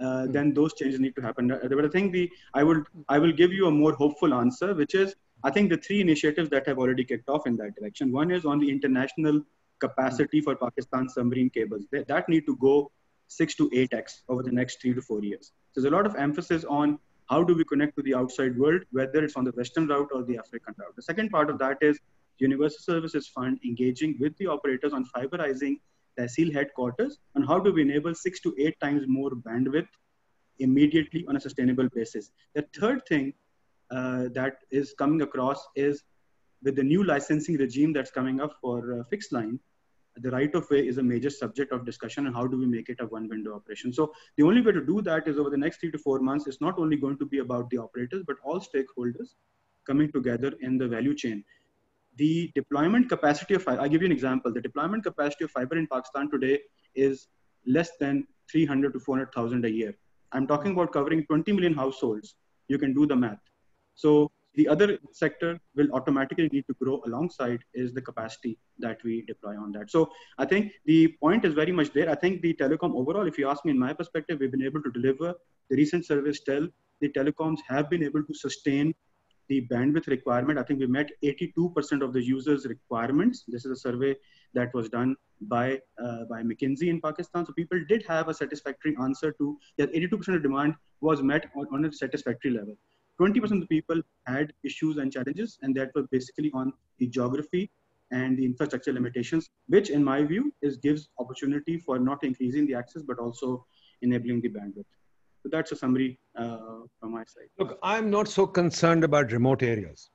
uh, 0.00 0.26
then 0.26 0.52
those 0.54 0.74
changes 0.74 1.00
need 1.00 1.16
to 1.16 1.22
happen. 1.22 1.50
Uh, 1.50 1.58
But 1.68 1.84
I 1.84 1.88
think 1.88 2.12
the 2.12 2.30
I 2.54 2.62
will 2.62 2.82
I 3.08 3.18
will 3.18 3.32
give 3.32 3.52
you 3.52 3.66
a 3.66 3.70
more 3.70 3.92
hopeful 3.92 4.34
answer, 4.34 4.74
which 4.74 4.94
is 4.94 5.14
I 5.44 5.50
think 5.50 5.70
the 5.70 5.78
three 5.78 6.00
initiatives 6.00 6.50
that 6.50 6.66
have 6.66 6.78
already 6.78 7.04
kicked 7.04 7.28
off 7.28 7.46
in 7.46 7.56
that 7.56 7.74
direction. 7.76 8.12
One 8.12 8.30
is 8.30 8.44
on 8.44 8.58
the 8.58 8.70
international 8.70 9.42
capacity 9.80 10.40
for 10.40 10.56
Pakistan 10.56 11.08
submarine 11.08 11.50
cables. 11.50 11.84
That, 11.92 12.08
that 12.08 12.28
need 12.28 12.44
to 12.46 12.56
go 12.56 12.90
six 13.28 13.54
to 13.54 13.70
eight 13.72 13.92
x 13.92 14.22
over 14.28 14.42
the 14.42 14.50
next 14.50 14.80
three 14.80 14.94
to 14.94 15.00
four 15.00 15.22
years. 15.22 15.52
So 15.72 15.80
there's 15.80 15.92
a 15.92 15.96
lot 15.96 16.06
of 16.06 16.16
emphasis 16.16 16.64
on 16.64 16.98
how 17.30 17.42
do 17.44 17.54
we 17.54 17.64
connect 17.64 17.94
to 17.96 18.02
the 18.02 18.14
outside 18.14 18.58
world, 18.58 18.82
whether 18.90 19.22
it's 19.22 19.36
on 19.36 19.44
the 19.44 19.52
Western 19.52 19.86
route 19.86 20.08
or 20.12 20.22
the 20.24 20.38
African 20.38 20.74
route. 20.78 20.96
The 20.96 21.02
second 21.02 21.30
part 21.30 21.50
of 21.50 21.58
that 21.58 21.78
is 21.82 22.00
Universal 22.40 22.80
Services 22.80 23.28
Fund 23.28 23.58
engaging 23.64 24.16
with 24.20 24.36
the 24.38 24.46
operators 24.46 24.92
on 24.92 25.04
fiberizing 25.16 25.76
Tehsil 26.18 26.52
headquarters 26.52 27.18
and 27.34 27.46
how 27.46 27.58
do 27.58 27.72
we 27.72 27.82
enable 27.82 28.14
six 28.14 28.40
to 28.40 28.54
eight 28.58 28.78
times 28.80 29.04
more 29.06 29.30
bandwidth 29.30 29.88
immediately 30.58 31.24
on 31.28 31.36
a 31.36 31.40
sustainable 31.40 31.88
basis. 31.94 32.30
The 32.54 32.64
third 32.78 33.02
thing 33.08 33.34
uh, 33.90 34.24
that 34.34 34.56
is 34.70 34.94
coming 34.98 35.22
across 35.22 35.64
is 35.76 36.02
with 36.62 36.74
the 36.74 36.82
new 36.82 37.04
licensing 37.04 37.56
regime 37.56 37.92
that's 37.92 38.10
coming 38.10 38.40
up 38.40 38.54
for 38.60 39.00
uh, 39.00 39.04
fixed 39.04 39.32
line, 39.32 39.60
the 40.20 40.30
right 40.30 40.54
of 40.54 40.68
way 40.70 40.86
is 40.86 40.98
a 40.98 41.02
major 41.02 41.30
subject 41.30 41.72
of 41.72 41.84
discussion 41.84 42.26
and 42.26 42.34
how 42.34 42.46
do 42.46 42.58
we 42.58 42.66
make 42.66 42.88
it 42.88 43.00
a 43.00 43.06
one 43.06 43.28
window 43.28 43.54
operation 43.54 43.92
so 43.92 44.12
the 44.36 44.44
only 44.44 44.60
way 44.60 44.72
to 44.72 44.84
do 44.84 45.00
that 45.02 45.28
is 45.28 45.38
over 45.38 45.50
the 45.50 45.56
next 45.56 45.80
three 45.80 45.90
to 45.90 45.98
four 45.98 46.18
months 46.20 46.46
it's 46.46 46.60
not 46.60 46.78
only 46.78 46.96
going 46.96 47.18
to 47.18 47.26
be 47.26 47.38
about 47.38 47.68
the 47.70 47.78
operators 47.78 48.22
but 48.26 48.36
all 48.44 48.60
stakeholders 48.60 49.34
coming 49.86 50.10
together 50.12 50.52
in 50.60 50.76
the 50.76 50.88
value 50.88 51.14
chain 51.14 51.44
the 52.18 52.50
deployment 52.54 53.08
capacity 53.08 53.54
of 53.54 53.66
I'll 53.68 53.88
give 53.88 54.02
you 54.02 54.06
an 54.06 54.12
example. 54.12 54.52
The 54.52 54.60
deployment 54.60 55.04
capacity 55.04 55.44
of 55.44 55.50
fiber 55.50 55.76
in 55.76 55.86
pakistan 55.86 56.30
today 56.30 56.58
is 56.94 57.28
less 57.66 57.90
than 58.00 58.26
300 58.50 58.92
to 58.94 59.00
400000 59.00 59.64
a 59.64 59.70
year. 59.70 59.94
I'm 60.32 60.46
talking 60.46 60.72
about 60.72 60.92
covering 60.92 61.24
20 61.26 61.52
million 61.52 61.74
households. 61.74 62.34
You 62.68 62.78
can 62.78 62.92
do 62.94 63.06
the 63.06 63.16
math. 63.16 63.38
So 63.94 64.30
the 64.54 64.66
other 64.68 64.98
sector 65.12 65.60
will 65.76 65.90
automatically 65.92 66.48
need 66.52 66.64
to 66.66 66.74
grow 66.82 67.00
alongside 67.06 67.60
is 67.74 67.94
the 67.94 68.02
capacity 68.02 68.58
that 68.78 68.98
we 69.04 69.22
deploy 69.26 69.56
on 69.56 69.70
that. 69.72 69.90
So 69.90 70.10
I 70.38 70.46
think 70.46 70.72
the 70.84 71.14
point 71.20 71.44
is 71.44 71.54
very 71.54 71.72
much 71.72 71.92
there. 71.92 72.10
I 72.10 72.14
think 72.14 72.42
the 72.42 72.54
telecom 72.54 72.94
overall, 72.94 73.26
if 73.26 73.38
you 73.38 73.48
ask 73.48 73.64
me 73.64 73.70
in 73.70 73.78
my 73.78 73.92
perspective, 73.92 74.38
we've 74.40 74.50
been 74.50 74.68
able 74.70 74.82
to 74.82 74.90
deliver 74.90 75.34
the 75.70 75.76
recent 75.76 76.06
service 76.06 76.40
tell 76.40 76.66
the 77.00 77.08
telecoms 77.10 77.58
have 77.68 77.88
been 77.88 78.02
able 78.02 78.24
to 78.24 78.34
sustain 78.34 78.94
the 79.48 79.66
bandwidth 79.70 80.06
requirement. 80.08 80.58
I 80.58 80.62
think 80.62 80.80
we 80.80 80.86
met 80.86 81.10
82% 81.24 82.02
of 82.02 82.12
the 82.12 82.22
users' 82.22 82.66
requirements. 82.66 83.44
This 83.48 83.64
is 83.64 83.70
a 83.70 83.76
survey 83.76 84.14
that 84.54 84.72
was 84.74 84.88
done 84.88 85.16
by 85.42 85.80
uh, 86.02 86.24
by 86.24 86.42
McKinsey 86.42 86.88
in 86.88 87.00
Pakistan. 87.00 87.46
So 87.46 87.52
people 87.52 87.80
did 87.88 88.04
have 88.06 88.28
a 88.28 88.34
satisfactory 88.34 88.96
answer 89.00 89.32
to 89.32 89.58
that. 89.78 89.92
82% 89.92 90.36
of 90.36 90.42
demand 90.42 90.74
was 91.00 91.22
met 91.22 91.46
on, 91.56 91.66
on 91.72 91.84
a 91.84 91.92
satisfactory 91.92 92.50
level. 92.50 92.76
20% 93.20 93.42
of 93.50 93.60
the 93.60 93.66
people 93.66 94.00
had 94.26 94.52
issues 94.64 94.96
and 94.98 95.12
challenges, 95.12 95.58
and 95.62 95.74
that 95.74 95.90
was 95.94 96.06
basically 96.10 96.50
on 96.54 96.72
the 96.98 97.06
geography 97.08 97.70
and 98.10 98.38
the 98.38 98.44
infrastructure 98.44 98.92
limitations, 98.92 99.50
which 99.66 99.90
in 99.90 100.02
my 100.02 100.22
view 100.22 100.52
is 100.62 100.76
gives 100.76 101.08
opportunity 101.18 101.78
for 101.78 101.98
not 101.98 102.22
increasing 102.24 102.66
the 102.66 102.74
access, 102.74 103.02
but 103.02 103.18
also 103.18 103.66
enabling 104.02 104.40
the 104.40 104.48
bandwidth. 104.48 104.97
So 105.48 105.56
that's 105.56 105.72
a 105.72 105.76
summary 105.76 106.18
uh, 106.36 106.58
from 107.00 107.12
my 107.12 107.24
side. 107.24 107.48
Look, 107.58 107.78
I'm 107.82 108.10
not 108.10 108.28
so 108.28 108.46
concerned 108.46 109.02
about 109.02 109.32
remote 109.32 109.62
areas. 109.62 110.10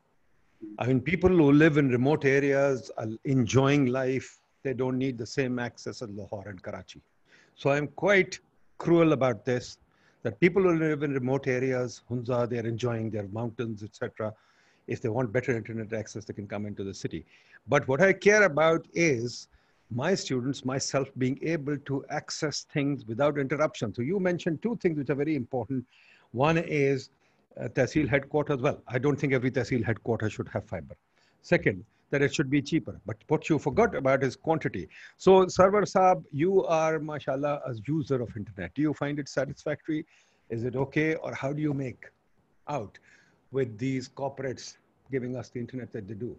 I 0.77 0.85
mean, 0.85 1.01
people 1.01 1.29
who 1.29 1.51
live 1.51 1.77
in 1.77 1.89
remote 1.89 2.23
areas 2.23 2.91
are 2.97 3.07
enjoying 3.25 3.87
life. 3.87 4.39
They 4.63 4.73
don't 4.73 4.97
need 4.97 5.17
the 5.17 5.25
same 5.25 5.57
access 5.57 6.03
as 6.03 6.09
Lahore 6.09 6.47
and 6.49 6.61
Karachi. 6.61 7.01
So 7.55 7.71
I'm 7.71 7.87
quite 7.87 8.39
cruel 8.77 9.13
about 9.13 9.43
this 9.43 9.77
that 10.21 10.39
people 10.39 10.61
who 10.61 10.77
live 10.77 11.01
in 11.01 11.13
remote 11.13 11.47
areas, 11.47 12.01
Hunza, 12.09 12.47
they're 12.47 12.67
enjoying 12.67 13.09
their 13.09 13.27
mountains, 13.29 13.81
etc. 13.81 14.33
If 14.87 15.01
they 15.01 15.09
want 15.09 15.33
better 15.33 15.57
internet 15.57 15.93
access, 15.93 16.25
they 16.25 16.33
can 16.33 16.47
come 16.47 16.67
into 16.67 16.83
the 16.83 16.93
city. 16.93 17.25
But 17.67 17.87
what 17.87 18.01
I 18.01 18.13
care 18.13 18.43
about 18.43 18.87
is 18.93 19.47
my 19.95 20.15
students, 20.15 20.65
myself 20.65 21.09
being 21.17 21.39
able 21.41 21.77
to 21.77 22.05
access 22.09 22.65
things 22.73 23.05
without 23.05 23.37
interruption. 23.37 23.93
So 23.93 24.01
you 24.01 24.19
mentioned 24.19 24.61
two 24.61 24.77
things 24.81 24.97
which 24.97 25.09
are 25.09 25.15
very 25.15 25.35
important. 25.35 25.85
One 26.31 26.57
is 26.57 27.09
uh, 27.59 27.67
Tehsil 27.67 28.07
headquarters. 28.07 28.61
Well, 28.61 28.81
I 28.87 28.97
don't 28.97 29.15
think 29.15 29.33
every 29.33 29.51
Tehsil 29.51 29.83
headquarters 29.83 30.33
should 30.33 30.49
have 30.49 30.65
fiber. 30.65 30.95
Second, 31.41 31.85
that 32.09 32.21
it 32.21 32.33
should 32.33 32.49
be 32.49 32.61
cheaper. 32.61 32.99
But 33.05 33.17
what 33.27 33.49
you 33.49 33.59
forgot 33.59 33.95
about 33.95 34.23
is 34.23 34.35
quantity. 34.35 34.87
So 35.17 35.45
Sarwar 35.45 35.83
Saab, 35.83 36.23
you 36.31 36.63
are, 36.65 36.99
mashallah, 36.99 37.61
a 37.65 37.75
user 37.87 38.21
of 38.21 38.35
internet. 38.37 38.73
Do 38.75 38.81
you 38.81 38.93
find 38.93 39.19
it 39.19 39.27
satisfactory? 39.27 40.05
Is 40.49 40.63
it 40.63 40.75
okay? 40.75 41.15
Or 41.15 41.33
how 41.33 41.53
do 41.53 41.61
you 41.61 41.73
make 41.73 42.05
out 42.67 42.97
with 43.51 43.77
these 43.77 44.09
corporates 44.09 44.77
giving 45.11 45.35
us 45.35 45.49
the 45.49 45.59
internet 45.59 45.91
that 45.93 46.07
they 46.07 46.13
do? 46.13 46.35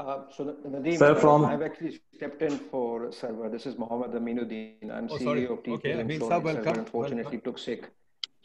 Uh, 0.00 0.20
so 0.30 0.44
Nadeem, 0.44 0.96
Sir, 0.96 1.14
from... 1.16 1.44
I've 1.44 1.62
actually 1.62 2.00
stepped 2.14 2.42
in 2.42 2.56
for 2.56 3.08
Sarwar. 3.08 3.50
This 3.50 3.66
is 3.66 3.76
Mohammed 3.76 4.12
Aminuddin. 4.12 4.92
I'm 4.92 5.08
oh, 5.10 5.18
CEO 5.18 5.24
sorry. 5.24 5.44
of 5.46 5.62
TPL 5.64 5.74
okay, 5.74 5.98
I 5.98 6.02
mean, 6.04 6.22
Unfortunately, 6.22 7.22
welcome. 7.24 7.40
took 7.40 7.58
sick. 7.58 7.90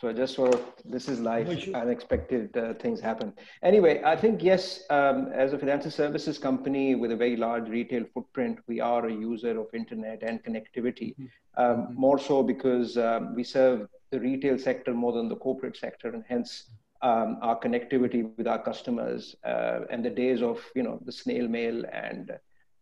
So 0.01 0.10
I 0.10 0.13
just 0.13 0.33
sort 0.33 0.55
of, 0.55 0.62
this 0.83 1.07
is 1.07 1.19
life, 1.19 1.48
unexpected 1.75 2.57
uh, 2.57 2.74
things 2.74 3.00
happen. 3.00 3.33
Anyway, 3.62 4.01
I 4.03 4.15
think, 4.15 4.43
yes, 4.43 4.83
um, 4.89 5.29
as 5.31 5.53
a 5.53 5.60
financial 5.60 5.91
services 5.91 6.39
company 6.39 6.95
with 6.95 7.12
a 7.12 7.15
very 7.15 7.38
large 7.38 7.69
retail 7.69 8.03
footprint, 8.13 8.60
we 8.67 8.81
are 8.81 9.05
a 9.05 9.13
user 9.13 9.57
of 9.57 9.67
internet 9.74 10.24
and 10.24 10.43
connectivity, 10.43 11.15
mm-hmm. 11.15 11.25
um, 11.55 11.77
mm-hmm. 11.77 12.01
more 12.01 12.19
so 12.19 12.41
because 12.41 12.98
um, 12.98 13.36
we 13.36 13.43
serve 13.43 13.88
the 14.10 14.19
retail 14.19 14.57
sector 14.57 14.93
more 14.93 15.13
than 15.13 15.29
the 15.29 15.38
corporate 15.38 15.77
sector, 15.77 16.10
and 16.10 16.24
hence 16.27 16.72
um, 17.03 17.38
our 17.41 17.60
connectivity 17.60 18.31
with 18.38 18.48
our 18.48 18.62
customers 18.63 19.36
uh, 19.45 19.81
and 19.91 20.03
the 20.03 20.10
days 20.10 20.41
of, 20.41 20.60
you 20.74 20.83
know, 20.83 21.00
the 21.05 21.12
snail 21.12 21.48
mail 21.48 21.83
and 21.91 22.31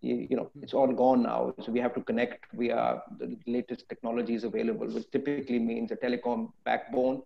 you, 0.01 0.27
you 0.29 0.35
know 0.35 0.49
it's 0.61 0.73
all 0.73 0.91
gone 0.91 1.23
now. 1.23 1.53
So 1.63 1.71
we 1.71 1.79
have 1.79 1.93
to 1.95 2.01
connect. 2.01 2.45
Via 2.53 3.01
the 3.19 3.37
latest 3.47 3.87
technologies 3.89 4.43
available 4.43 4.87
which 4.87 5.09
typically 5.11 5.59
means 5.59 5.91
a 5.91 5.95
telecom 5.95 6.51
backbone 6.65 7.21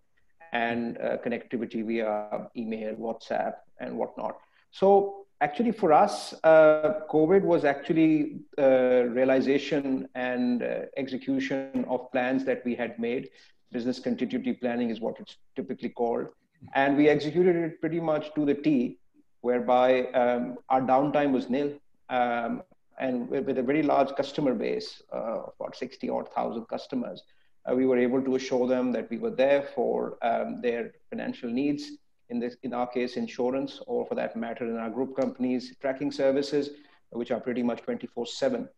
and 0.52 0.98
uh, 0.98 1.16
connectivity 1.24 1.84
via 1.84 2.48
email 2.56 2.94
whatsapp 2.94 3.54
and 3.80 3.96
whatnot. 3.96 4.36
So 4.70 5.26
actually 5.40 5.72
for 5.72 5.92
us 5.92 6.34
uh, 6.44 7.00
covid 7.10 7.42
was 7.42 7.64
actually 7.64 8.40
uh, 8.58 9.04
realization 9.20 10.08
and 10.14 10.62
uh, 10.62 10.82
execution 10.96 11.84
of 11.88 12.10
plans 12.12 12.44
that 12.44 12.64
we 12.64 12.74
had 12.74 12.98
made. 12.98 13.28
Business 13.72 13.98
continuity 13.98 14.52
planning 14.52 14.90
is 14.90 15.00
what 15.00 15.16
it's 15.18 15.36
typically 15.56 15.88
called 15.88 16.28
and 16.74 16.96
we 16.96 17.08
executed 17.08 17.56
it 17.56 17.80
pretty 17.80 18.00
much 18.00 18.34
to 18.34 18.44
the 18.44 18.54
t 18.54 18.98
whereby 19.40 20.06
um, 20.22 20.56
our 20.68 20.80
downtime 20.80 21.32
was 21.32 21.48
nil 21.48 21.72
um, 22.08 22.62
and 22.98 23.28
with, 23.28 23.44
with, 23.44 23.58
a 23.58 23.62
very 23.62 23.82
large 23.82 24.14
customer 24.16 24.54
base, 24.54 25.02
uh, 25.12 25.42
about 25.60 25.76
60 25.76 26.08
odd 26.08 26.32
thousand 26.32 26.66
customers, 26.66 27.22
uh, 27.70 27.74
we 27.74 27.86
were 27.86 27.98
able 27.98 28.22
to 28.22 28.36
assure 28.36 28.66
them 28.66 28.92
that 28.92 29.10
we 29.10 29.18
were 29.18 29.30
there 29.30 29.68
for 29.74 30.16
um, 30.22 30.60
their 30.62 30.92
financial 31.10 31.50
needs. 31.50 31.92
In 32.28 32.40
this, 32.40 32.56
in 32.62 32.72
our 32.74 32.86
case, 32.88 33.16
insurance, 33.16 33.80
or 33.86 34.04
for 34.06 34.16
that 34.16 34.34
matter, 34.34 34.66
in 34.66 34.76
our 34.76 34.90
group 34.90 35.16
companies, 35.16 35.76
tracking 35.80 36.10
services, 36.10 36.70
which 37.10 37.30
are 37.30 37.38
pretty 37.38 37.62
much 37.62 37.82
24/7, 37.84 38.68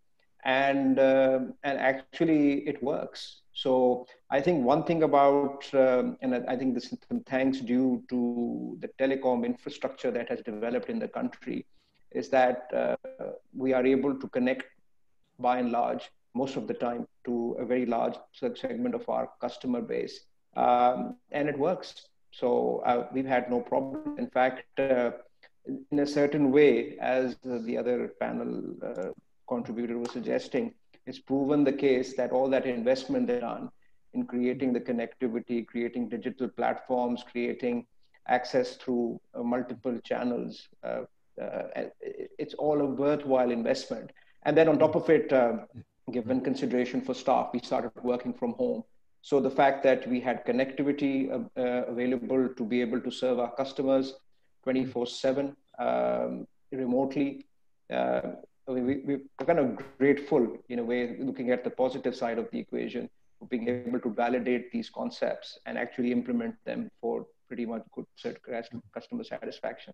and 0.44 0.99
uh, 0.99 1.40
and 1.64 1.78
actually 1.78 2.68
it 2.68 2.82
works. 2.82 3.40
So 3.62 4.06
I 4.30 4.40
think 4.40 4.64
one 4.64 4.84
thing 4.84 5.02
about, 5.02 5.64
um, 5.74 6.16
and 6.22 6.32
I 6.46 6.56
think 6.56 6.74
this 6.74 6.92
is 6.92 6.98
thanks 7.26 7.58
due 7.58 8.04
to 8.08 8.78
the 8.78 8.88
telecom 9.00 9.44
infrastructure 9.44 10.12
that 10.12 10.28
has 10.28 10.40
developed 10.42 10.88
in 10.88 11.00
the 11.00 11.08
country, 11.08 11.66
is 12.12 12.28
that 12.28 12.70
uh, 12.72 12.94
we 13.52 13.72
are 13.72 13.84
able 13.84 14.14
to 14.14 14.28
connect 14.28 14.66
by 15.40 15.58
and 15.58 15.72
large 15.72 16.08
most 16.34 16.54
of 16.54 16.68
the 16.68 16.74
time 16.74 17.08
to 17.24 17.56
a 17.58 17.66
very 17.66 17.84
large 17.84 18.14
segment 18.32 18.94
of 18.94 19.08
our 19.08 19.28
customer 19.40 19.80
base 19.80 20.20
um, 20.56 21.16
and 21.32 21.48
it 21.48 21.58
works. 21.58 22.06
So 22.30 22.82
uh, 22.86 23.08
we've 23.12 23.26
had 23.26 23.50
no 23.50 23.60
problem. 23.60 24.18
In 24.18 24.30
fact 24.30 24.78
uh, 24.78 25.10
in 25.90 25.98
a 25.98 26.06
certain 26.06 26.52
way 26.52 26.96
as 27.00 27.36
the 27.42 27.76
other 27.76 28.12
panel 28.20 28.76
uh, 28.86 29.08
contributor 29.48 29.98
was 29.98 30.12
suggesting 30.12 30.74
it's 31.08 31.18
proven 31.32 31.64
the 31.64 31.76
case 31.86 32.14
that 32.16 32.30
all 32.30 32.48
that 32.54 32.66
investment 32.66 33.26
they've 33.26 33.40
done 33.40 33.70
in 34.14 34.24
creating 34.32 34.72
the 34.72 34.84
connectivity 34.88 35.66
creating 35.66 36.08
digital 36.16 36.48
platforms 36.60 37.24
creating 37.32 37.86
access 38.38 38.76
through 38.76 39.20
uh, 39.34 39.42
multiple 39.42 39.98
channels 40.10 40.68
uh, 40.84 41.02
uh, 41.40 41.62
it's 42.38 42.54
all 42.54 42.80
a 42.80 42.84
worthwhile 42.84 43.50
investment. 43.50 44.10
And 44.44 44.56
then 44.56 44.68
on 44.68 44.78
top 44.78 44.94
of 44.94 45.08
it, 45.10 45.32
uh, 45.32 45.58
given 46.12 46.40
consideration 46.40 47.00
for 47.00 47.14
staff, 47.14 47.50
we 47.52 47.60
started 47.60 47.92
working 48.02 48.32
from 48.32 48.52
home. 48.54 48.82
So 49.22 49.40
the 49.40 49.50
fact 49.50 49.82
that 49.84 50.08
we 50.08 50.20
had 50.20 50.46
connectivity 50.46 51.30
uh, 51.30 51.60
available 51.62 52.48
to 52.48 52.64
be 52.64 52.80
able 52.80 53.00
to 53.00 53.10
serve 53.10 53.38
our 53.38 53.54
customers 53.54 54.14
24/7 54.66 55.54
um, 55.78 56.46
remotely, 56.72 57.46
uh, 57.90 58.20
we, 58.68 58.96
we, 58.98 59.14
are 59.38 59.46
kind 59.46 59.58
of 59.58 59.78
grateful 59.98 60.58
in 60.68 60.78
a 60.78 60.84
way, 60.84 61.16
looking 61.18 61.50
at 61.50 61.64
the 61.64 61.70
positive 61.70 62.14
side 62.14 62.38
of 62.38 62.50
the 62.50 62.58
equation, 62.58 63.08
being 63.48 63.68
able 63.68 64.00
to 64.00 64.10
validate 64.10 64.70
these 64.72 64.90
concepts 64.90 65.58
and 65.66 65.78
actually 65.78 66.12
implement 66.12 66.54
them 66.64 66.90
for 67.00 67.26
pretty 67.46 67.64
much 67.64 67.82
good 67.94 68.04
customer 68.92 69.25
satisfaction. 69.25 69.92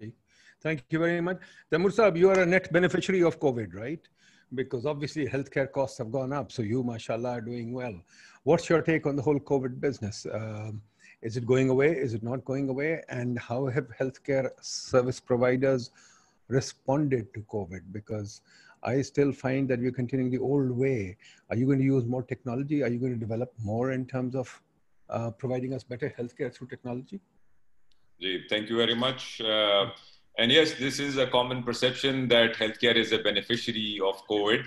Okay. 0.00 0.12
Thank 0.60 0.84
you 0.90 0.98
very 0.98 1.20
much. 1.20 1.40
Taimur 1.72 1.90
Saab, 1.90 2.16
you 2.16 2.30
are 2.30 2.40
a 2.40 2.46
net 2.46 2.72
beneficiary 2.72 3.22
of 3.22 3.40
COVID, 3.40 3.74
right? 3.74 4.00
Because 4.54 4.84
obviously 4.84 5.26
healthcare 5.26 5.70
costs 5.70 5.98
have 5.98 6.12
gone 6.12 6.32
up. 6.32 6.52
So 6.52 6.62
you, 6.62 6.84
mashallah, 6.84 7.30
are 7.30 7.40
doing 7.40 7.72
well. 7.72 7.94
What's 8.44 8.68
your 8.68 8.82
take 8.82 9.06
on 9.06 9.16
the 9.16 9.22
whole 9.22 9.40
COVID 9.40 9.80
business? 9.80 10.26
Um, 10.30 10.82
is 11.22 11.36
it 11.36 11.46
going 11.46 11.70
away? 11.70 11.92
Is 11.92 12.12
it 12.12 12.22
not 12.22 12.44
going 12.44 12.68
away? 12.68 13.02
And 13.08 13.38
how 13.38 13.66
have 13.66 13.86
healthcare 13.98 14.50
service 14.60 15.20
providers 15.20 15.90
responded 16.48 17.32
to 17.34 17.40
COVID? 17.52 17.80
Because 17.92 18.40
I 18.82 19.02
still 19.02 19.32
find 19.32 19.68
that 19.68 19.78
we're 19.78 19.92
continuing 19.92 20.30
the 20.30 20.38
old 20.38 20.70
way. 20.70 21.16
Are 21.50 21.56
you 21.56 21.66
going 21.66 21.78
to 21.78 21.84
use 21.84 22.04
more 22.04 22.22
technology? 22.22 22.82
Are 22.82 22.88
you 22.88 22.98
going 22.98 23.12
to 23.12 23.18
develop 23.18 23.52
more 23.62 23.92
in 23.92 24.06
terms 24.06 24.34
of 24.34 24.60
uh, 25.08 25.30
providing 25.30 25.74
us 25.74 25.84
better 25.84 26.12
healthcare 26.18 26.52
through 26.54 26.68
technology? 26.68 27.20
Thank 28.48 28.70
you 28.70 28.76
very 28.76 28.94
much. 28.94 29.40
Uh, 29.40 29.90
And 30.38 30.50
yes, 30.50 30.72
this 30.78 30.98
is 30.98 31.18
a 31.18 31.26
common 31.26 31.62
perception 31.62 32.26
that 32.28 32.54
healthcare 32.54 32.96
is 32.96 33.12
a 33.12 33.18
beneficiary 33.18 34.00
of 34.02 34.26
COVID. 34.28 34.64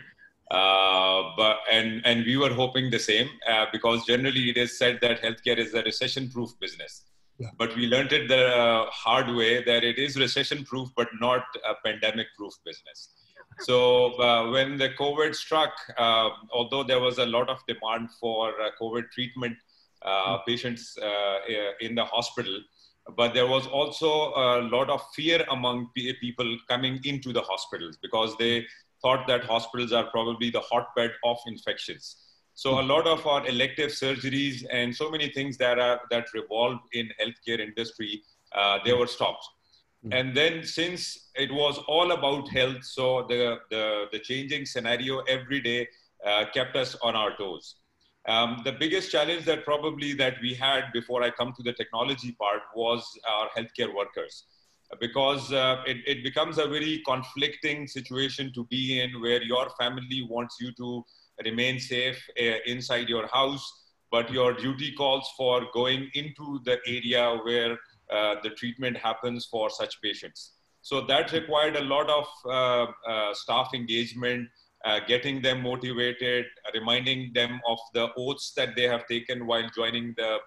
Uh, 0.51 1.34
but 1.36 1.58
and 1.72 2.05
and 2.05 2.24
we 2.24 2.38
were 2.38 2.53
hoping 2.53 2.91
the 2.91 3.00
same 3.00 3.29
uh, 3.51 3.65
because 3.72 4.05
generally 4.05 4.44
it 4.51 4.58
is 4.58 4.77
said 4.77 5.00
that 5.01 5.20
healthcare 5.25 5.58
is 5.58 5.74
a 5.74 5.82
recession-proof 5.82 6.51
business. 6.60 7.05
Yeah. 7.38 7.50
But 7.58 7.75
we 7.75 7.88
learned 7.88 8.13
it 8.13 8.27
the 8.30 8.48
uh, 8.48 8.86
hard 8.92 9.36
way 9.36 9.63
that 9.63 9.84
it 9.84 9.98
is 9.98 10.18
recession-proof, 10.18 10.89
but 10.96 11.10
not 11.20 11.44
a 11.70 11.74
pandemic-proof 11.84 12.54
business. 12.65 13.10
So 13.60 14.20
uh, 14.22 14.51
when 14.51 14.77
the 14.77 14.89
COVID 14.89 15.36
struck, 15.36 15.72
uh, 15.98 16.30
although 16.54 16.84
there 16.84 17.00
was 17.00 17.18
a 17.18 17.25
lot 17.25 17.50
of 17.50 17.60
demand 17.68 18.10
for 18.20 18.54
COVID 18.82 19.12
treatment 19.12 19.58
uh, 20.01 20.38
patients 20.48 20.98
uh, 21.01 21.39
in 21.82 21.96
the 21.96 22.06
hospital. 22.06 22.60
But 23.15 23.34
there 23.34 23.48
was 23.48 23.65
also 23.68 24.34
a 24.36 24.62
lot 24.62 24.89
of 24.89 25.01
fear 25.15 25.46
among 25.50 25.89
people 25.94 26.58
coming 26.68 27.00
into 27.04 27.34
the 27.34 27.42
hospitals 27.42 27.98
because 28.01 28.36
they 28.38 28.65
thought 29.01 29.27
that 29.27 29.44
hospitals 29.44 29.94
are 29.94 30.06
probably 30.06 30.50
the 30.50 30.60
hotbed 30.60 31.12
of 31.24 31.38
infections. 31.48 32.18
So 32.55 32.79
a 32.79 32.85
lot 32.93 33.05
of 33.05 33.27
our 33.27 33.45
elective 33.47 33.91
surgeries 33.91 34.65
and 34.71 34.95
so 34.95 35.12
many 35.12 35.27
things 35.29 35.57
that 35.57 35.77
are 35.77 36.00
that 36.09 36.33
revolve 36.33 36.79
in 36.93 37.09
healthcare 37.21 37.59
industry, 37.59 38.24
uh, 38.53 38.79
they 38.85 38.93
were 38.93 39.07
stopped. 39.07 39.45
Hmm. 40.03 40.13
And 40.13 40.38
then 40.38 40.63
since 40.63 41.29
it 41.35 41.51
was 41.51 41.77
all 41.88 42.13
about 42.13 42.47
health, 42.47 42.83
so 42.83 43.25
the 43.27 43.57
the, 43.69 44.05
the 44.13 44.19
changing 44.19 44.65
scenario 44.65 45.19
every 45.35 45.59
day 45.59 45.88
uh, 46.25 46.45
kept 46.53 46.75
us 46.77 46.95
on 47.01 47.15
our 47.15 47.35
toes. 47.38 47.75
Um, 48.27 48.62
the 48.63 48.71
biggest 48.71 49.12
challenge 49.12 49.43
that 49.45 49.65
probably 49.65 50.13
that 50.13 50.35
we 50.41 50.53
had 50.55 50.85
before 50.93 51.21
I 51.21 51.29
come 51.29 51.53
to 51.57 51.62
the 51.62 51.74
technology 51.74 52.31
part 52.31 52.62
was 52.75 53.03
our 53.33 53.50
healthcare 53.55 53.93
workers, 53.93 54.45
because 55.00 55.51
uh, 55.53 55.83
it, 55.85 55.97
it 56.07 56.24
becomes 56.24 56.57
a 56.57 56.67
very 56.67 57.03
conflicting 57.05 57.85
situation 57.85 58.51
to 58.53 58.63
be 58.65 59.01
in 59.01 59.21
where 59.21 59.43
your 59.43 59.69
family 59.77 60.25
wants 60.27 60.55
you 60.59 60.71
to 60.81 61.03
remain 61.44 61.80
safe 61.80 62.24
uh, 62.39 62.58
inside 62.65 63.10
your 63.10 63.27
house, 63.27 63.65
but 64.12 64.32
your 64.32 64.54
duty 64.54 64.94
calls 64.94 65.27
for 65.38 65.63
going 65.74 66.10
into 66.13 66.60
the 66.63 66.77
area 66.88 67.38
where 67.44 67.77
uh, 68.12 68.36
the 68.44 68.51
treatment 68.51 68.98
happens 68.98 69.46
for 69.46 69.70
such 69.70 70.01
patients. 70.01 70.54
So 70.82 71.01
that 71.08 71.32
required 71.32 71.75
a 71.75 71.84
lot 71.84 72.10
of 72.10 72.27
uh, 72.46 73.10
uh, 73.10 73.34
staff 73.34 73.72
engagement, 73.74 74.48
uh, 74.86 75.00
getting 75.08 75.42
them 75.42 75.63
motivated, 75.63 76.46
reminding 76.74 77.32
them 77.34 77.60
of 77.68 77.80
the 77.96 78.10
oaths 78.15 78.54
that 78.56 78.75
they 78.75 78.84
have 78.84 79.08
taken 79.08 79.48
while 79.48 79.68
joining 79.75 80.13
the 80.15 80.38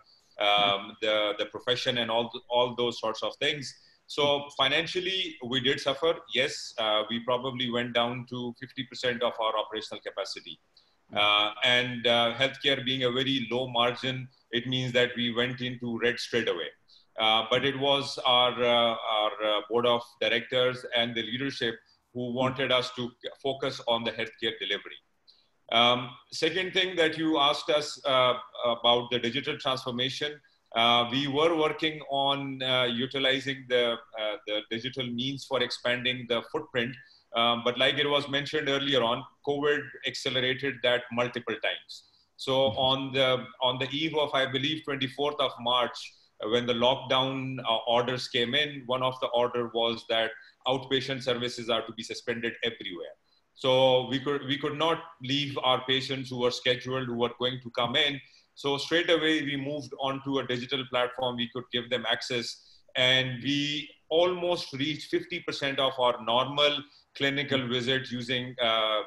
um, 0.40 0.96
the, 1.02 1.34
the 1.40 1.46
profession 1.46 1.98
and 1.98 2.08
all 2.10 2.30
all 2.48 2.76
those 2.76 3.00
sorts 3.00 3.24
of 3.24 3.34
things. 3.40 3.74
So 4.08 4.48
financially, 4.56 5.36
we 5.46 5.60
did 5.60 5.80
suffer. 5.80 6.14
Yes, 6.34 6.72
uh, 6.78 7.02
we 7.10 7.20
probably 7.20 7.70
went 7.70 7.92
down 7.92 8.24
to 8.30 8.54
50% 9.02 9.20
of 9.20 9.34
our 9.38 9.52
operational 9.58 10.00
capacity. 10.00 10.58
Uh, 11.14 11.52
and 11.62 12.06
uh, 12.06 12.34
healthcare 12.34 12.84
being 12.84 13.04
a 13.04 13.10
very 13.10 13.46
low 13.50 13.68
margin, 13.68 14.26
it 14.50 14.66
means 14.66 14.92
that 14.92 15.10
we 15.14 15.34
went 15.34 15.60
into 15.60 15.98
red 16.02 16.18
straight 16.18 16.48
away. 16.48 16.68
Uh, 17.20 17.44
but 17.50 17.64
it 17.64 17.78
was 17.78 18.18
our, 18.24 18.52
uh, 18.52 18.96
our 19.12 19.62
board 19.68 19.84
of 19.86 20.02
directors 20.20 20.86
and 20.96 21.14
the 21.14 21.22
leadership 21.22 21.74
who 22.14 22.32
wanted 22.32 22.72
us 22.72 22.90
to 22.96 23.10
focus 23.42 23.80
on 23.86 24.04
the 24.04 24.10
healthcare 24.12 24.58
delivery. 24.58 24.98
Um, 25.70 26.10
second 26.32 26.72
thing 26.72 26.96
that 26.96 27.18
you 27.18 27.38
asked 27.38 27.68
us 27.68 28.00
uh, 28.06 28.34
about 28.64 29.10
the 29.10 29.18
digital 29.18 29.58
transformation, 29.58 30.40
uh, 30.74 31.08
we 31.10 31.26
were 31.28 31.56
working 31.56 32.00
on 32.10 32.62
uh, 32.62 32.84
utilizing 32.84 33.64
the, 33.68 33.96
uh, 34.20 34.36
the 34.46 34.60
digital 34.70 35.06
means 35.06 35.44
for 35.44 35.62
expanding 35.62 36.26
the 36.28 36.42
footprint. 36.52 36.94
Um, 37.34 37.62
but 37.64 37.78
like 37.78 37.98
it 37.98 38.08
was 38.08 38.28
mentioned 38.28 38.68
earlier 38.68 39.02
on, 39.02 39.22
COVID 39.46 39.80
accelerated 40.06 40.76
that 40.82 41.02
multiple 41.12 41.54
times. 41.62 42.04
So 42.36 42.52
mm-hmm. 42.52 42.78
on 42.78 43.12
the 43.12 43.44
on 43.62 43.78
the 43.78 43.88
eve 43.90 44.16
of 44.16 44.32
I 44.32 44.46
believe 44.46 44.82
24th 44.88 45.38
of 45.40 45.50
March, 45.60 45.98
uh, 46.42 46.48
when 46.48 46.66
the 46.66 46.72
lockdown 46.72 47.58
uh, 47.60 47.78
orders 47.86 48.28
came 48.28 48.54
in, 48.54 48.82
one 48.86 49.02
of 49.02 49.18
the 49.20 49.26
order 49.28 49.70
was 49.74 50.04
that 50.08 50.30
outpatient 50.66 51.22
services 51.22 51.68
are 51.68 51.84
to 51.86 51.92
be 51.92 52.02
suspended 52.02 52.52
everywhere. 52.62 53.14
So 53.54 54.06
we 54.08 54.20
could, 54.20 54.44
we 54.46 54.56
could 54.56 54.78
not 54.78 55.02
leave 55.20 55.58
our 55.64 55.84
patients 55.84 56.30
who 56.30 56.38
were 56.38 56.52
scheduled, 56.52 57.06
who 57.06 57.16
were 57.16 57.32
going 57.40 57.60
to 57.62 57.70
come 57.70 57.96
in. 57.96 58.20
So 58.58 58.76
straight 58.76 59.08
away, 59.08 59.42
we 59.42 59.56
moved 59.56 59.92
onto 60.00 60.40
a 60.40 60.44
digital 60.44 60.84
platform. 60.90 61.36
We 61.36 61.48
could 61.54 61.62
give 61.72 61.88
them 61.90 62.04
access 62.10 62.60
and 62.96 63.40
we 63.40 63.88
almost 64.08 64.72
reached 64.72 65.12
50% 65.12 65.78
of 65.78 65.92
our 65.96 66.16
normal 66.24 66.78
clinical 67.16 67.68
visits 67.68 68.10
using, 68.10 68.56
uh, 68.60 68.64
uh, 68.64 69.02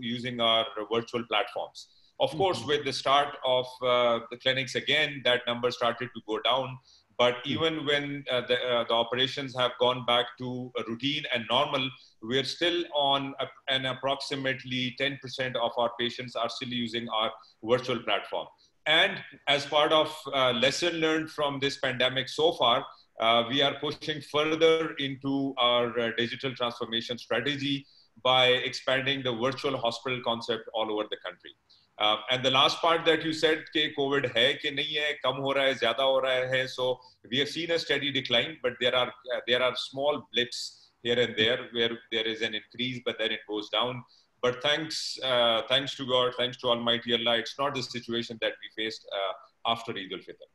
using 0.00 0.40
our 0.40 0.64
virtual 0.90 1.22
platforms. 1.24 1.88
Of 2.18 2.30
course, 2.30 2.60
mm-hmm. 2.60 2.68
with 2.68 2.86
the 2.86 2.94
start 2.94 3.36
of 3.44 3.66
uh, 3.82 4.20
the 4.30 4.38
clinics 4.38 4.74
again, 4.74 5.20
that 5.26 5.42
number 5.46 5.70
started 5.70 6.08
to 6.14 6.20
go 6.26 6.40
down. 6.40 6.78
But 7.18 7.34
hmm. 7.44 7.50
even 7.50 7.86
when 7.86 8.24
uh, 8.30 8.40
the, 8.48 8.56
uh, 8.56 8.84
the, 8.88 8.94
operations 8.94 9.54
have 9.56 9.72
gone 9.78 10.04
back 10.06 10.26
to 10.38 10.72
routine 10.88 11.24
and 11.32 11.44
normal, 11.50 11.88
we're 12.22 12.44
still 12.44 12.84
on 12.94 13.34
a, 13.38 13.46
an 13.72 13.86
approximately 13.86 14.96
10% 15.00 15.54
of 15.56 15.72
our 15.76 15.90
patients 16.00 16.34
are 16.34 16.48
still 16.48 16.70
using 16.70 17.08
our 17.10 17.30
virtual 17.62 18.00
platform. 18.00 18.46
And 18.86 19.18
as 19.48 19.64
part 19.64 19.92
of 19.92 20.14
uh, 20.32 20.52
lesson 20.52 20.94
learned 20.94 21.30
from 21.30 21.58
this 21.58 21.78
pandemic 21.78 22.28
so 22.28 22.52
far, 22.52 22.84
uh, 23.20 23.44
we 23.48 23.62
are 23.62 23.74
pushing 23.80 24.20
further 24.20 24.94
into 24.98 25.54
our 25.58 25.98
uh, 25.98 26.10
digital 26.18 26.54
transformation 26.54 27.16
strategy 27.16 27.86
by 28.22 28.46
expanding 28.46 29.22
the 29.22 29.32
virtual 29.32 29.76
hospital 29.76 30.20
concept 30.24 30.68
all 30.74 30.92
over 30.92 31.04
the 31.10 31.16
country. 31.24 31.52
Uh, 31.98 32.16
and 32.30 32.44
the 32.44 32.50
last 32.50 32.80
part 32.80 33.04
that 33.04 33.24
you 33.24 33.32
said, 33.32 33.64
ke 33.74 33.96
COVID 33.96 34.32
hai 34.34 34.54
ke 34.54 34.72
nahi 34.76 34.96
hai, 35.00 35.12
kam 35.24 35.36
ho 35.36 35.54
raha 35.54 35.72
hai, 35.72 35.74
zyada 35.74 36.00
ho 36.00 36.20
raha 36.20 36.48
hai. 36.50 36.66
So 36.66 36.98
we 37.30 37.38
have 37.38 37.48
seen 37.48 37.70
a 37.70 37.78
steady 37.78 38.10
decline, 38.10 38.58
but 38.62 38.72
there 38.80 38.94
are 38.94 39.08
uh, 39.08 39.40
there 39.46 39.62
are 39.62 39.74
small 39.76 40.26
blips 40.32 40.90
here 41.02 41.18
and 41.20 41.36
there 41.36 41.68
where 41.72 41.96
there 42.10 42.26
is 42.26 42.42
an 42.42 42.54
increase, 42.54 43.00
but 43.04 43.16
then 43.18 43.30
it 43.30 43.40
goes 43.48 43.68
down 43.68 44.02
but 44.44 44.62
thanks 44.62 45.18
uh, 45.30 45.62
thanks 45.68 45.96
to 45.98 46.06
God 46.06 46.34
thanks 46.38 46.56
to 46.62 46.68
Almighty 46.72 47.14
Allah 47.18 47.38
it's 47.42 47.56
not 47.58 47.74
the 47.74 47.82
situation 47.82 48.38
that 48.42 48.52
we 48.62 48.68
faced 48.78 49.06
uh, 49.18 49.32
after 49.72 49.92
Eid 49.92 50.12
al-Fitr. 50.12 50.48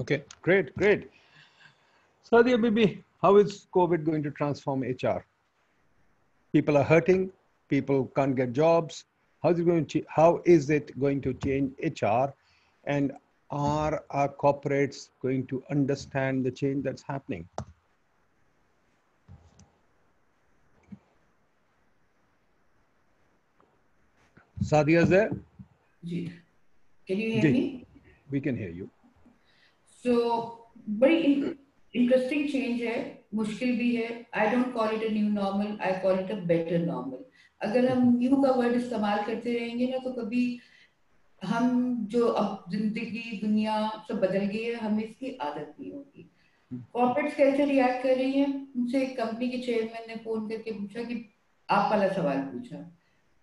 Okay, 0.00 0.24
great, 0.40 0.74
great. 0.76 1.10
Sadia 2.28 2.60
Bibi, 2.60 3.04
how 3.20 3.36
is 3.36 3.66
COVID 3.74 4.04
going 4.04 4.22
to 4.22 4.30
transform 4.30 4.82
HR? 4.82 5.24
People 6.52 6.78
are 6.78 6.82
hurting, 6.82 7.30
people 7.68 8.06
can't 8.16 8.34
get 8.34 8.52
jobs, 8.52 9.04
how 9.42 9.50
is 9.50 9.58
it 9.58 9.66
going 9.66 9.86
to, 9.86 10.02
how 10.08 10.40
is 10.44 10.70
it 10.70 10.98
going 10.98 11.20
to 11.20 11.34
change 11.34 11.72
HR? 11.82 12.32
And 12.84 13.12
are 13.50 14.04
our 14.10 14.28
corporates 14.28 15.10
going 15.20 15.46
to 15.48 15.62
understand 15.70 16.46
the 16.46 16.50
change 16.50 16.84
that's 16.84 17.02
happening? 17.02 17.46
Sadia 24.62 25.02
is 25.02 25.08
there? 25.08 25.30
Can 27.08 27.18
you 27.18 27.40
hear 27.40 27.52
me? 27.52 27.86
We 28.30 28.40
can 28.40 28.56
hear 28.56 28.70
you. 28.70 28.88
So, 30.04 30.66
very 30.86 31.56
interesting 31.94 32.48
change 32.48 32.80
है, 32.80 32.96
मुश्किल 33.34 33.76
भी 33.78 33.94
है. 33.96 34.08
I 34.34 34.46
don't 34.52 34.72
call 34.74 34.94
it 34.96 35.02
a 35.02 35.10
new 35.10 35.28
normal. 35.30 35.76
I 35.80 35.92
call 36.02 36.18
it 36.18 36.30
a 36.30 36.40
better 36.52 36.78
normal. 36.78 37.24
अगर 37.60 37.88
हम 37.90 38.08
new 38.18 38.36
का 38.42 38.50
word 38.52 38.74
इस्तेमाल 38.76 39.24
करते 39.24 39.52
रहेंगे 39.58 39.86
ना 39.88 39.98
तो 40.04 40.12
कभी 40.12 40.44
हम 41.42 41.68
जो 42.10 42.26
अब 42.26 42.64
ज़िंदगी 42.70 43.40
दुनिया 43.40 43.74
सब 44.08 44.20
बदल 44.20 44.46
गई 44.46 44.62
है 44.62 44.74
हमें 44.76 45.04
इसकी 45.04 45.36
आदत 45.42 45.74
नहीं 45.80 45.92
होगी 45.92 46.28
कॉर्पोरेट 46.94 47.36
कैसे 47.36 47.64
रिएक्ट 47.64 48.02
कर 48.02 48.16
रही 48.16 48.32
है 48.32 48.46
उनसे 48.76 49.02
एक 49.02 49.16
कंपनी 49.16 49.48
के 49.48 49.58
चेयरमैन 49.66 50.08
ने 50.08 50.16
फ़ोन 50.24 50.48
करके 50.48 50.72
पूछा 50.78 51.02
कि 51.10 51.24
आप 51.68 51.90
वाला 51.90 52.08
सवाल 52.12 52.40
पूछा 52.52 52.78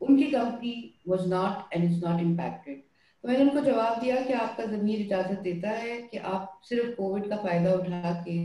उनकी 0.02 0.32
company 0.32 0.74
was 1.08 1.28
not 1.30 1.74
and 1.74 1.84
is 1.84 2.06
not 2.06 2.22
impacted 2.22 2.82
तो 3.24 3.28
मैंने 3.28 3.44
उनको 3.44 3.62
जवाब 3.62 4.00
दिया 4.02 4.22
कि 4.26 4.34
आपका 4.34 4.66
जमीर 4.66 5.00
इजाज़त 5.02 5.40
देता 5.44 5.70
है 5.78 6.02
कि 6.02 6.18
आप 6.34 6.60
सिर्फ़ 6.64 6.96
कोविड 6.96 7.30
का 7.30 7.38
फ़ायदा 7.38 7.74
उठा 7.74 8.14
के 8.28 8.38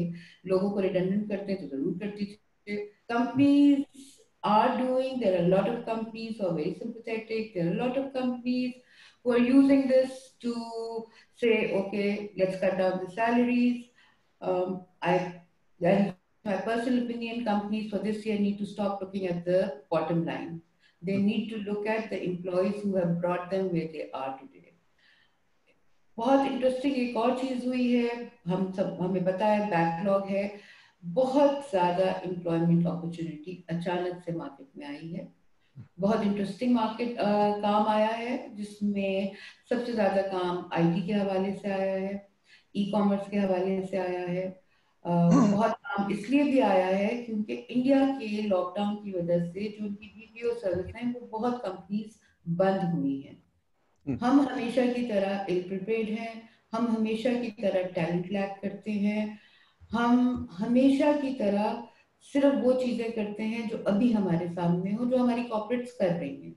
लोगों 0.49 0.71
को 0.71 0.81
रिटेंडेंट 0.81 1.29
करते 1.29 1.53
हैं 1.53 1.61
तो 1.61 1.77
ज़रूर 1.77 1.99
करती 1.99 2.27
थी। 2.27 2.77
Companies 3.11 4.03
are 4.45 4.77
doing 4.79 5.21
there 5.21 5.37
are 5.37 5.47
lot 5.49 5.69
of 5.69 5.79
companies 5.87 6.43
are 6.43 6.53
very 6.55 6.73
sympathetic 6.73 7.53
there 7.55 7.69
are 7.69 7.75
lot 7.75 7.99
of 7.99 8.09
companies 8.15 8.73
who 9.25 9.37
using 9.37 9.85
this 9.91 10.19
to 10.43 10.55
say 11.41 11.55
okay 11.79 12.11
let's 12.39 12.61
cut 12.65 12.75
down 12.79 13.05
the 13.05 13.09
salaries 13.11 13.83
I 15.05 15.19
my 15.81 16.59
personal 16.67 17.03
opinion 17.05 17.45
companies 17.45 17.91
for 17.91 18.01
this 18.03 18.27
year 18.27 18.41
need 18.41 18.59
to 18.59 18.65
stop 18.67 19.03
looking 19.03 19.25
at 19.31 19.45
the 19.49 19.65
bottom 19.91 20.25
line 20.25 20.61
They 21.07 21.17
need 21.19 21.49
to 21.51 21.57
look 21.63 21.87
at 21.87 22.11
the 22.11 22.23
employees 22.25 22.83
who 22.83 22.97
have 22.97 23.21
brought 23.21 23.51
them 23.51 23.73
where 23.73 23.89
they 23.95 24.11
are 24.15 24.31
today. 24.39 24.71
बहुत 26.19 26.47
interesting 26.47 26.97
एक 26.97 27.17
और 27.17 27.39
चीज़ 27.39 27.67
हुई 27.67 27.91
है। 27.93 28.31
हम 28.47 28.71
सब, 28.73 28.97
हमें 29.01 29.25
पता 29.25 29.47
backlog 29.71 30.27
है। 30.27 30.51
बहुत 31.05 31.71
ज़्यादा 31.71 32.05
एम्प्लॉयमेंट 32.27 32.87
अपॉर्चुनिटी 32.87 33.65
अचानक 33.71 34.23
से 34.27 34.33
मार्केट 34.33 34.69
में 34.79 34.87
आई 34.87 35.09
है। 35.09 35.33
बहुत 36.01 36.23
इंटरेस्टिंग 36.23 36.75
मार्केट 36.75 37.17
काम 37.19 37.87
आया 37.89 38.09
है, 38.09 38.55
जिसमें 38.57 39.33
सबसे 39.71 39.93
ज़्यादा 39.93 40.23
काम 40.23 40.69
आईटी 40.73 41.07
के 41.07 41.13
हवाले 41.13 41.53
से 41.55 41.71
आया 41.71 41.95
है 41.95 42.29
ई 42.77 42.91
कॉमर्स 42.91 43.29
के 43.31 43.39
हवाले 43.39 43.81
से 43.87 43.97
आया 43.97 44.27
है। 44.29 44.47
बहुत 45.05 45.73
काम 45.87 46.11
इसलिए 46.13 46.45
भी 46.45 46.61
आया 46.61 46.87
है 46.87 47.09
क्योंकि 47.25 47.55
इंडिया 47.55 47.99
के 48.19 48.43
लॉकडाउन 48.43 48.95
की 49.05 49.13
वजह 49.13 49.45
से 49.51 49.69
जो 49.79 49.85
उनकी 49.87 50.07
एनजीओ 50.35 50.55
सर्विस 50.55 50.95
हैं 50.97 51.13
वो 51.15 51.27
बहुत 51.33 51.61
कंपनीज़ 51.65 52.15
बंद 52.47 52.93
हुई 52.93 53.21
हैं। 53.21 53.37
हम्म। 54.07 54.19
हम 54.21 54.41
हमेशा 54.41 54.87
की 54.93 55.03
तरह 55.09 55.47
इल 55.51 55.63
प्रिपेड 55.69 56.09
हैं 56.19 56.33
हम 56.73 56.87
हमेशा 56.87 57.33
की 57.41 57.51
तरह 57.63 57.83
टैलेंट 57.93 58.31
लैक 58.33 58.57
करते 58.63 58.93
हैं 59.03 59.39
हम 59.93 60.49
हमेशा 60.53 61.13
की 61.21 61.33
तरह 61.35 61.83
सिर्फ़ 62.33 62.57
वो 62.57 62.73
चीज़ें 62.81 63.11
करते 63.13 63.43
हैं 63.45 63.69
जो 63.69 63.79
अभी 63.89 64.11
हमारे 64.13 64.49
सामने 64.49 64.93
हो 64.93 65.05
जो 65.05 65.17
हमारी 65.17 65.43
कॉपरेट्स 65.45 65.93
कर 66.01 66.13
रही 66.13 66.35
हैं। 66.37 66.55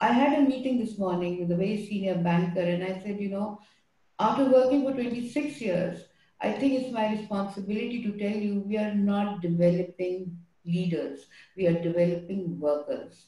I 0.00 0.14
had 0.14 0.48
meeting 0.48 0.78
this 0.80 0.98
morning 1.00 1.38
with 1.38 1.52
very 1.58 1.76
senior 1.84 2.16
banker 2.28 2.68
and 2.68 2.82
I 2.82 3.00
said 3.00 3.20
you 3.22 3.30
know 3.30 3.44
after 4.18 4.48
working 4.48 4.84
for 4.84 5.02
26 5.02 5.62
years 5.62 6.06
I 6.40 6.52
think 6.62 6.72
it's 6.74 6.92
my 6.94 7.10
responsibility 7.10 8.02
to 8.04 8.18
tell 8.18 8.42
you 8.42 8.60
we 8.62 8.76
are 8.76 8.94
not 9.02 9.40
developing 9.42 10.26
leaders, 10.64 11.26
we 11.56 11.66
are 11.66 11.80
developing 11.80 12.58
workers. 12.60 13.24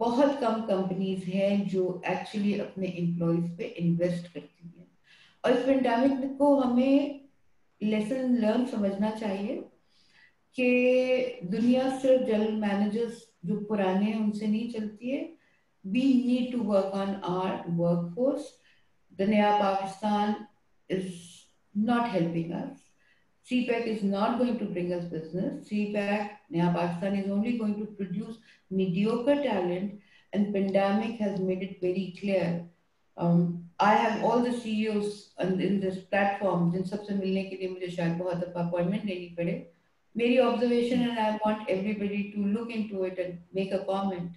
बहुत 0.00 0.38
कम 0.40 0.60
companies 0.68 1.24
हैं 1.30 1.68
जो 1.68 1.82
actually 2.06 2.58
अपने 2.60 2.86
employees 2.98 3.50
पे 3.58 3.64
invest 3.80 4.32
करती 4.32 4.68
हैं 4.68 4.86
और 5.44 5.52
इस 5.52 5.64
pandemic 5.66 6.36
को 6.38 6.54
हमें 6.60 7.20
लेसन 7.80 8.34
लर्न 8.36 8.64
समझना 8.66 9.10
चाहिए 9.10 9.56
कि 10.56 11.40
दुनिया 11.50 11.88
सिर्फ़ 11.98 12.24
जनरल 12.24 12.56
मैनेजर्स 12.60 13.22
जो 13.46 13.56
पुराने 13.68 14.04
हैं 14.04 14.20
उनसे 14.20 14.46
नहीं 14.46 14.70
चलती 14.72 15.10
है 15.10 15.22
we 15.84 16.02
need 16.26 16.52
to 16.52 16.62
work 16.64 16.94
on 16.94 17.14
our 17.30 17.64
work 17.80 18.12
force 18.14 18.52
the 19.18 19.28
नया 19.30 19.56
Pakistan 19.58 20.34
is 20.90 21.12
not 21.74 22.12
helping 22.12 22.52
us. 22.54 22.81
CPEC 23.50 23.86
is 23.86 24.02
not 24.02 24.38
going 24.38 24.58
to 24.58 24.64
bring 24.64 24.92
us 24.92 25.04
business. 25.04 25.68
CPEC, 25.68 26.30
Naya 26.50 26.72
Pakistan 26.72 27.16
is 27.16 27.30
only 27.30 27.58
going 27.58 27.78
to 27.78 27.86
produce 27.86 28.36
mediocre 28.70 29.42
talent 29.42 30.00
and 30.32 30.54
pandemic 30.54 31.18
has 31.18 31.40
made 31.40 31.62
it 31.62 31.80
very 31.80 32.16
clear. 32.18 32.64
Um, 33.16 33.64
I 33.78 33.94
have 33.94 34.22
all 34.22 34.42
the 34.42 34.52
CEOs 34.52 35.30
in 35.40 35.80
this 35.80 35.98
platform, 36.04 36.72
my 40.14 40.38
observation 40.40 41.02
and 41.02 41.18
I 41.18 41.38
want 41.44 41.68
everybody 41.68 42.32
to 42.32 42.38
look 42.38 42.70
into 42.70 43.04
it 43.04 43.18
and 43.18 43.40
make 43.52 43.72
a 43.72 43.84
comment. 43.84 44.32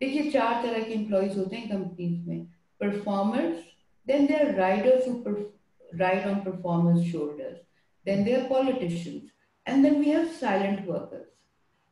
There 0.00 0.08
is 0.08 0.34
are 0.34 0.62
four 0.62 0.72
types 0.72 0.86
of 0.86 0.90
employees 0.92 1.36
in 1.36 1.68
companies. 1.68 2.46
Performers, 2.80 3.58
then 4.06 4.26
there 4.26 4.48
are 4.48 4.56
riders 4.56 5.04
who 5.04 5.52
ride 5.98 6.26
on 6.26 6.42
performers' 6.42 7.06
shoulders. 7.06 7.58
Then 8.06 8.24
they 8.24 8.34
are 8.34 8.48
politicians. 8.48 9.30
And 9.66 9.84
then 9.84 9.98
we 10.00 10.08
have 10.10 10.30
silent 10.32 10.86
workers. 10.86 11.26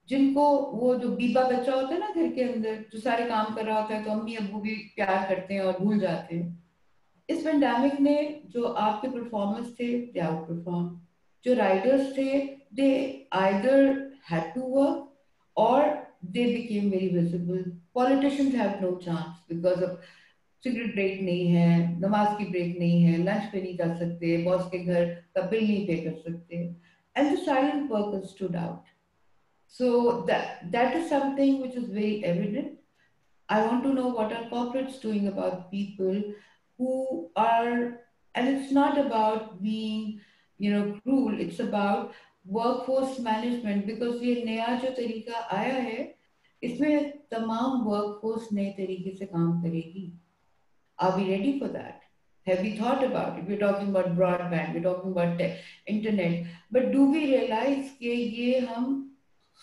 जिनको 0.08 0.44
वो 0.72 0.94
जो 0.98 1.08
बीबा 1.16 1.42
बच्चा 1.48 1.72
होता 1.72 1.94
है 1.94 1.98
ना 2.00 2.08
घर 2.08 2.28
के 2.34 2.42
अंदर, 2.42 2.76
जो 2.92 3.00
सारे 3.00 3.24
काम 3.28 3.54
कर 3.54 3.64
रहा 3.64 3.80
होता 3.80 3.94
है 3.94 4.04
तो 4.04 4.10
अम्मी 4.10 4.34
अबू 4.36 4.60
भी 4.60 4.74
प्यार 4.96 5.26
करते 5.28 5.54
हैं 5.54 5.60
और 5.60 5.78
भूल 5.80 5.98
जाते 6.00 6.36
हैं। 6.36 6.46
इस 7.28 7.42
पेंडेमिक 7.44 8.00
ने 8.00 8.16
जो 8.50 8.64
आपके 8.84 9.08
परफॉर्मेंस 9.08 9.74
थे 9.80 9.88
दे 10.12 10.20
आउट 10.20 10.48
परफॉर्म 10.48 10.88
जो 11.44 11.54
राइडर्स 11.54 12.16
थे 12.18 12.38
they 12.74 12.88
either 13.40 13.84
had 14.30 14.52
to 14.54 14.60
work 14.76 15.04
और 15.56 15.84
they 16.24 16.44
became 16.54 16.90
very 16.90 17.08
visible 17.08 17.62
politicians 17.94 18.54
have 18.54 18.84
no 18.84 18.94
chance 19.04 19.44
because 19.52 19.84
of 19.84 20.00
cigarette 20.64 20.92
break 20.94 21.20
नहीं 21.22 21.46
है, 21.46 22.00
नमाज़ 22.00 22.36
की 22.38 22.44
ब्रेक 22.50 22.78
नहीं 22.78 23.02
है, 23.02 23.16
लंच 23.18 23.50
पे 23.52 23.60
नहीं 23.62 23.76
कर 23.78 23.94
सकते, 23.96 24.36
बॉस 24.44 24.68
के 24.70 24.78
घर 24.78 25.04
का 25.34 25.42
बिल 25.50 25.64
नहीं 25.64 25.86
पे 25.86 25.96
कर 25.96 26.14
सकते। 26.20 26.56
And 27.16 27.36
silent 27.38 27.90
work 27.90 28.24
stood 28.26 28.56
out 28.56 28.96
so 29.74 30.12
that 30.26 30.96
is 30.96 31.08
something 31.08 31.62
which 31.62 31.76
is 31.76 31.90
very 31.92 32.22
evident 32.26 32.76
I 33.48 33.66
want 33.66 33.82
to 33.84 33.92
know 33.92 34.10
what 34.10 34.32
are 34.32 34.44
corporate 34.50 34.86
doing 35.02 35.26
about 35.26 35.54
people 35.70 36.22
who 36.78 37.30
are 37.38 37.66
and 38.34 38.48
it's 38.48 38.72
not 38.72 38.98
about 38.98 39.52
being 39.62 40.12
you 40.60 40.72
know 40.72 40.84
rule 41.06 41.40
it's 41.40 41.60
about 41.60 42.12
workforce 42.86 43.20
management 43.20 43.90
ये 44.22 44.44
नया 44.44 44.78
जो 44.82 44.90
तरीका 44.96 45.40
आया 45.56 45.74
है, 45.74 46.14
इसमें 46.62 47.10
तमाम 47.30 47.82
work 47.84 48.18
force 48.22 48.48
नए 48.52 48.70
तरीके 48.78 49.10
से 49.16 49.26
काम 49.26 49.60
करेगी। 49.62 50.12
Are 50.98 51.16
we 51.16 51.30
ready 51.30 51.58
for 51.58 51.68
that? 51.68 52.02
Have 52.46 52.60
we 52.60 52.76
thought 52.76 53.04
about 53.04 53.38
it? 53.38 53.44
We're 53.46 53.58
talking 53.58 53.88
about 53.88 54.16
broadband, 54.16 54.74
we're 54.74 54.82
talking 54.82 55.12
about 55.12 55.40
internet, 55.86 56.46
but 56.70 56.92
do 56.92 57.10
we 57.10 57.26
realize 57.26 57.90
कि 57.98 58.08
ये 58.08 58.60
हम 58.60 58.86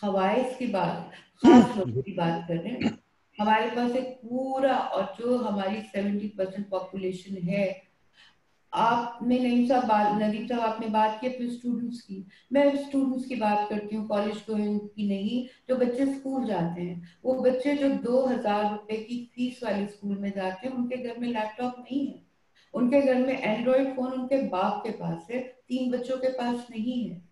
खवाइश 0.02 0.56
की 0.60 0.68
बात 0.68 1.12
खास 1.44 1.78
लोगों 1.78 2.02
की 2.02 2.14
बात 2.14 2.46
कर 2.48 2.56
रहे 2.56 2.74
हैं 2.74 2.98
हमारे 3.40 3.70
पास 3.70 3.96
एक 3.96 4.14
पूरा 4.24 4.78
और 4.78 5.14
जो 5.20 5.38
हमारी 5.38 5.82
सेवेंटी 5.82 6.28
परसेंट 6.38 6.70
पॉपुलेशन 6.70 7.38
है 7.48 7.66
आपने 8.76 9.38
नईम 9.40 9.68
साहब 9.68 10.22
नदीम 10.22 10.48
साहब 10.48 10.62
आपने 10.62 10.88
बात 10.90 11.18
की 11.22 11.28
अपने 11.28 11.48
स्टूडेंट्स 11.50 12.02
की। 12.02 12.26
मैं 12.54 12.64
स्टूडेंट्स 12.78 13.28
की 13.28 13.36
बात 13.36 13.68
करती 13.70 13.96
हूँ 13.96 14.08
कॉलेज 14.08 14.44
की 14.50 15.08
नहीं, 15.08 15.46
जो 15.70 15.76
बच्चे 15.76 16.06
स्कूल 16.06 16.46
जाते 16.46 16.82
हैं। 16.82 17.18
वो 17.26 17.34
बच्चे 17.42 17.76
जो 17.76 17.90
दो 18.04 18.26
हज़ार 18.26 18.72
रुपए 18.72 18.98
की 19.00 19.24
फ़ीस 19.36 19.60
वाले 19.64 19.86
स्कूल 19.88 20.18
में 20.18 20.32
जाते 20.32 20.68
हैं, 20.68 20.76
उनके 20.76 20.98
घर 20.98 21.20
में 21.20 21.28
लैपटॉप 21.28 21.76
नहीं 21.80 22.06
है। 22.08 22.24
उनके 22.74 23.02
घर 23.02 23.26
में 23.26 23.34
एंड्रॉयड 23.34 23.96
फ़ोन 23.96 24.12
उनके 24.12 24.42
बाप 24.50 24.82
के 24.86 24.92
पास 24.94 25.28
है, 25.32 25.40
तीन 25.40 25.92
बच्चों 25.92 26.18
के 26.18 26.30
पास 26.32 26.68
नहीं 26.72 27.04
है। 27.04 27.24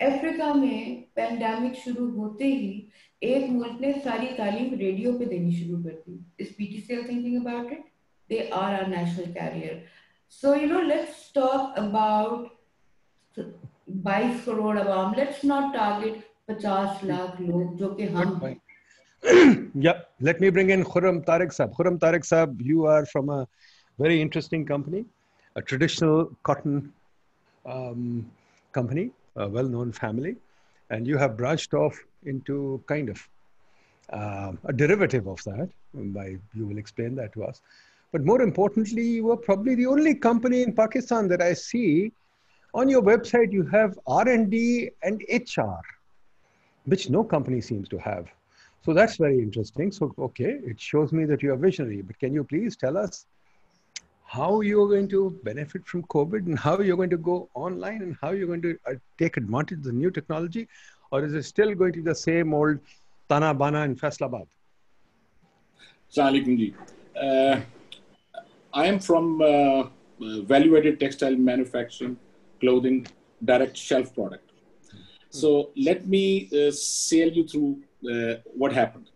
अफ्रीका 0.00 0.52
में 0.54 1.04
पैंडेमिक 1.16 1.74
शुरू 1.76 2.08
होते 2.10 2.44
ही 2.46 2.88
एक 3.22 3.48
मुल्क 3.50 3.80
ने 3.80 3.92
सारी 4.00 4.26
तालीम 4.36 4.74
रेडियो 4.78 5.12
पे 5.12 5.26
देनी 5.26 5.52
शुरू 5.54 5.82
कर 5.82 6.02
दी। 6.06 6.18
इस 6.40 6.52
PTCL 6.54 7.08
thinking 7.08 7.40
about 7.40 7.72
it 7.72 7.84
they 8.30 8.38
are 8.54 8.74
our 8.74 8.86
national 8.88 9.32
carrier 9.32 9.82
so 10.41 10.53
you 10.55 10.67
no 10.69 10.81
let's 10.81 11.31
talk 11.35 11.77
about 11.79 12.51
22 14.05 14.45
crore 14.45 14.77
Awam 14.77 15.13
let's 15.15 15.43
not 15.45 15.73
target 15.73 16.23
50 16.51 17.03
lakh 17.11 17.41
लोग 17.41 17.75
जो 17.77 17.89
कि 17.95 18.07
हम 18.15 18.55
yeah 19.83 20.01
let 20.25 20.41
me 20.41 20.49
bring 20.55 20.71
in 20.73 20.83
Khurram 20.87 21.19
Tariq 21.27 21.53
Sab 21.59 21.71
Khurram 21.77 21.95
Tariq 22.01 22.25
Sab 22.31 22.59
you 22.71 22.83
are 22.95 23.05
from 23.11 23.31
a 23.35 23.37
very 24.03 24.17
interesting 24.25 24.65
company 24.71 25.05
a 25.55 25.63
traditional 25.69 26.19
cotton 26.49 26.75
um, 27.75 28.03
company 28.77 29.05
a 29.35 29.47
well-known 29.47 29.91
family, 29.91 30.35
and 30.89 31.07
you 31.07 31.17
have 31.17 31.37
branched 31.37 31.73
off 31.73 31.97
into 32.23 32.81
kind 32.87 33.09
of 33.09 33.29
uh, 34.09 34.53
a 34.65 34.73
derivative 34.73 35.27
of 35.27 35.43
that. 35.43 35.69
By 35.93 36.37
you 36.53 36.65
will 36.65 36.77
explain 36.77 37.15
that 37.15 37.33
to 37.33 37.43
us. 37.43 37.61
But 38.12 38.24
more 38.24 38.42
importantly, 38.42 39.02
you 39.02 39.30
are 39.30 39.36
probably 39.36 39.74
the 39.74 39.86
only 39.86 40.14
company 40.14 40.62
in 40.62 40.72
Pakistan 40.72 41.28
that 41.28 41.40
I 41.40 41.54
see 41.54 42.12
on 42.74 42.88
your 42.88 43.02
website. 43.02 43.52
You 43.52 43.64
have 43.66 43.98
R&D 44.06 44.90
and 45.02 45.22
HR, 45.30 45.80
which 46.86 47.08
no 47.08 47.22
company 47.22 47.60
seems 47.60 47.88
to 47.90 47.98
have. 47.98 48.26
So 48.82 48.94
that's 48.94 49.16
very 49.16 49.38
interesting. 49.38 49.92
So 49.92 50.12
okay, 50.18 50.58
it 50.64 50.80
shows 50.80 51.12
me 51.12 51.24
that 51.26 51.42
you 51.42 51.52
are 51.52 51.56
visionary. 51.56 52.02
But 52.02 52.18
can 52.18 52.32
you 52.32 52.44
please 52.44 52.76
tell 52.76 52.96
us 52.96 53.26
how 54.24 54.60
you're 54.60 54.88
going 54.88 55.08
to 55.08 55.38
benefit 55.44 55.86
from 55.86 56.02
COVID 56.04 56.46
and 56.46 56.58
how 56.58 56.80
you're 56.80 56.96
going 56.96 57.10
to 57.10 57.18
go 57.18 57.48
online 57.54 58.02
and 58.02 58.16
how 58.20 58.30
you're 58.30 58.46
going 58.46 58.62
to 58.62 58.78
uh, 58.86 58.94
take 59.18 59.36
advantage 59.36 59.78
of 59.78 59.84
the 59.84 59.92
new 59.92 60.10
technology? 60.10 60.66
Or 61.12 61.24
is 61.24 61.34
it 61.34 61.42
still 61.42 61.74
going 61.74 61.92
to 61.92 61.98
be 61.98 62.04
the 62.04 62.14
same 62.14 62.54
old 62.54 62.78
Tana 63.28 63.52
Bana 63.52 63.82
and 63.82 64.00
Faisalabad? 64.00 64.46
Uh, 67.20 67.60
I 68.72 68.86
am 68.86 68.98
from 69.00 69.40
uh, 69.42 69.46
uh, 69.46 69.86
value 70.20 70.76
added 70.76 71.00
textile 71.00 71.36
manufacturing, 71.36 72.16
clothing, 72.60 73.06
direct 73.44 73.76
shelf 73.76 74.14
product. 74.14 74.50
So 75.30 75.70
let 75.76 76.06
me 76.06 76.48
uh, 76.52 76.70
sail 76.72 77.28
you 77.28 77.46
through 77.46 77.82
uh, 78.10 78.40
what 78.44 78.72
happened. 78.72 79.10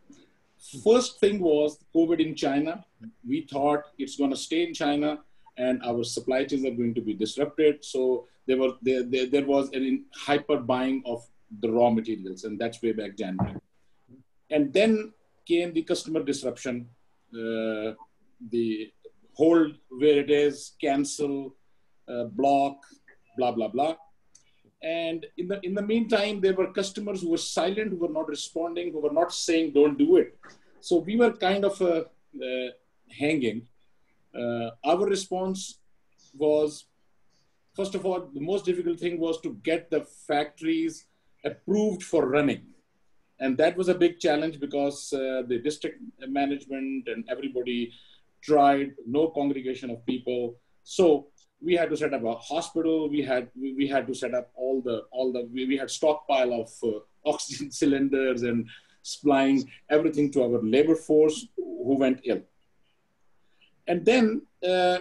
First 0.83 1.21
thing 1.21 1.41
was 1.41 1.79
COVID 1.95 2.21
in 2.21 2.35
China. 2.35 2.85
We 3.27 3.47
thought 3.51 3.83
it's 3.99 4.17
going 4.17 4.31
to 4.31 4.37
stay 4.37 4.67
in 4.67 4.75
China 4.75 5.21
and 5.57 5.81
our 5.85 6.03
supply 6.05 6.45
chains 6.45 6.65
are 6.65 6.71
going 6.71 6.95
to 6.95 7.01
be 7.01 7.15
disrupted. 7.15 7.85
So 7.85 8.27
there, 8.47 8.57
were, 8.57 8.73
there, 8.83 9.03
there, 9.03 9.27
there 9.27 9.45
was 9.45 9.71
an 9.73 10.05
hyper 10.15 10.57
buying 10.57 11.03
of 11.07 11.25
the 11.61 11.71
raw 11.71 11.91
materials, 11.91 12.45
and 12.45 12.59
that's 12.59 12.83
way 12.83 12.93
back 12.93 13.17
January. 13.17 13.55
And 14.51 14.73
then 14.73 15.13
came 15.47 15.73
the 15.73 15.83
customer 15.83 16.23
disruption, 16.23 16.89
uh, 17.33 17.93
the 18.51 18.91
hold 19.35 19.77
where 19.91 20.19
it 20.21 20.31
is, 20.31 20.73
cancel, 20.81 21.55
uh, 22.09 22.25
block, 22.25 22.77
blah, 23.37 23.53
blah, 23.53 23.69
blah. 23.69 23.97
And 24.83 25.25
in 25.39 25.49
the 25.49 25.61
in 25.63 25.75
the 25.75 25.83
meantime, 25.83 26.41
there 26.41 26.55
were 26.55 26.71
customers 26.73 27.23
who 27.23 27.31
were 27.31 27.39
silent, 27.39 27.91
who 27.91 27.97
were 27.97 28.13
not 28.13 28.29
responding, 28.29 28.93
who 28.93 29.01
were 29.01 29.13
not 29.13 29.33
saying, 29.33 29.73
"Don't 29.73 29.97
do 29.97 30.17
it." 30.17 30.37
So 30.81 30.99
we 30.99 31.17
were 31.17 31.33
kind 31.33 31.65
of 31.65 31.81
uh, 31.81 32.05
uh, 32.49 32.71
hanging. 33.09 33.67
Uh, 34.39 34.71
our 34.85 35.07
response 35.07 35.79
was, 36.37 36.85
first 37.75 37.95
of 37.95 38.05
all, 38.05 38.29
the 38.35 38.41
most 38.41 38.67
difficult 38.67 39.01
thing 39.01 39.19
was 39.19 39.41
to 39.41 39.55
get 39.63 39.91
the 39.91 40.03
factories 40.27 41.07
approved 41.45 42.03
for 42.03 42.29
running, 42.29 42.67
and 43.41 43.57
that 43.57 43.79
was 43.79 43.89
a 43.89 43.95
big 43.95 44.19
challenge 44.19 44.61
because 44.61 45.13
uh, 45.15 45.43
the 45.49 45.59
district 45.59 46.03
management 46.29 47.09
and 47.09 47.25
everybody 47.31 47.91
tried. 48.45 48.93
No 49.07 49.29
congregation 49.29 49.91
of 49.91 50.05
people. 50.07 50.57
So 50.83 51.29
we 51.61 51.75
had 51.75 51.91
to 51.91 51.97
set 51.97 52.13
up 52.13 52.25
a 52.25 52.35
hospital. 52.35 53.09
We 53.09 53.23
had 53.23 53.49
we, 53.59 53.89
had 53.89 54.07
to 54.07 54.15
set 54.15 54.35
up 54.35 54.51
all 54.55 54.83
the 54.83 55.05
all 55.11 55.33
the 55.33 55.49
we, 55.53 55.67
we 55.67 55.77
had 55.77 55.91
stockpile 55.91 56.53
of 56.53 56.71
uh, 56.83 56.99
oxygen 57.31 57.71
cylinders 57.71 58.43
and 58.43 58.69
supplying 59.03 59.71
everything 59.91 60.31
to 60.33 60.43
our 60.43 60.63
labor 60.63 60.95
force 60.95 61.47
who 61.57 61.97
went 61.99 62.21
ill. 62.25 62.43
And 63.87 64.05
then, 64.05 64.43
uh, 64.67 64.99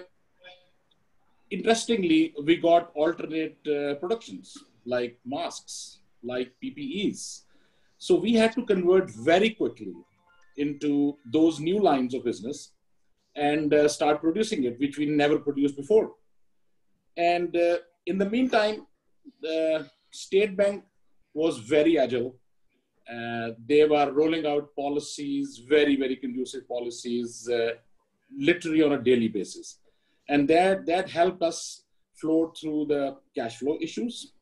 interestingly, 1.50 2.34
we 2.44 2.58
got 2.58 2.92
alternate 2.96 3.58
uh, 3.66 3.96
productions 3.96 4.58
like 4.86 5.20
masks, 5.26 6.00
like 6.22 6.52
PPEs. 6.62 7.44
So 7.98 8.16
we 8.16 8.34
had 8.34 8.54
to 8.56 8.66
convert 8.66 9.10
very 9.10 9.52
quickly 9.52 9.94
into 10.58 11.18
those 11.32 11.62
new 11.62 11.80
lines 11.82 12.14
of 12.14 12.26
business 12.26 12.72
and 13.36 13.74
uh, 13.74 13.88
start 13.88 14.22
producing 14.22 14.64
it, 14.64 14.80
which 14.80 14.98
we 14.98 15.06
never 15.06 15.40
produced 15.40 15.76
before. 15.76 16.12
And 17.18 17.56
uh, 17.56 17.78
in 18.06 18.18
the 18.18 18.30
meantime, 18.30 18.86
the 19.42 19.90
State 20.12 20.56
Bank 20.56 20.84
was 21.34 21.60
very 21.60 21.98
agile. 21.98 22.36
Uh, 23.12 23.50
they 23.68 23.84
were 23.86 24.12
rolling 24.12 24.46
out 24.46 24.76
policies, 24.76 25.62
very, 25.68 25.96
very 25.96 26.16
conducive 26.16 26.68
policies, 26.68 27.50
uh, 27.50 27.72
literally 28.38 28.82
on 28.82 28.94
a 28.94 29.02
daily 29.02 29.28
basis. 29.28 29.80
And 30.30 30.48
that, 30.50 30.86
that 30.86 31.10
helped 31.10 31.42
us 31.42 31.84
float 32.16 32.58
through 32.58 32.86
the 32.86 33.18
cash 33.36 33.58
flow 33.58 33.78
issues. 33.82 34.34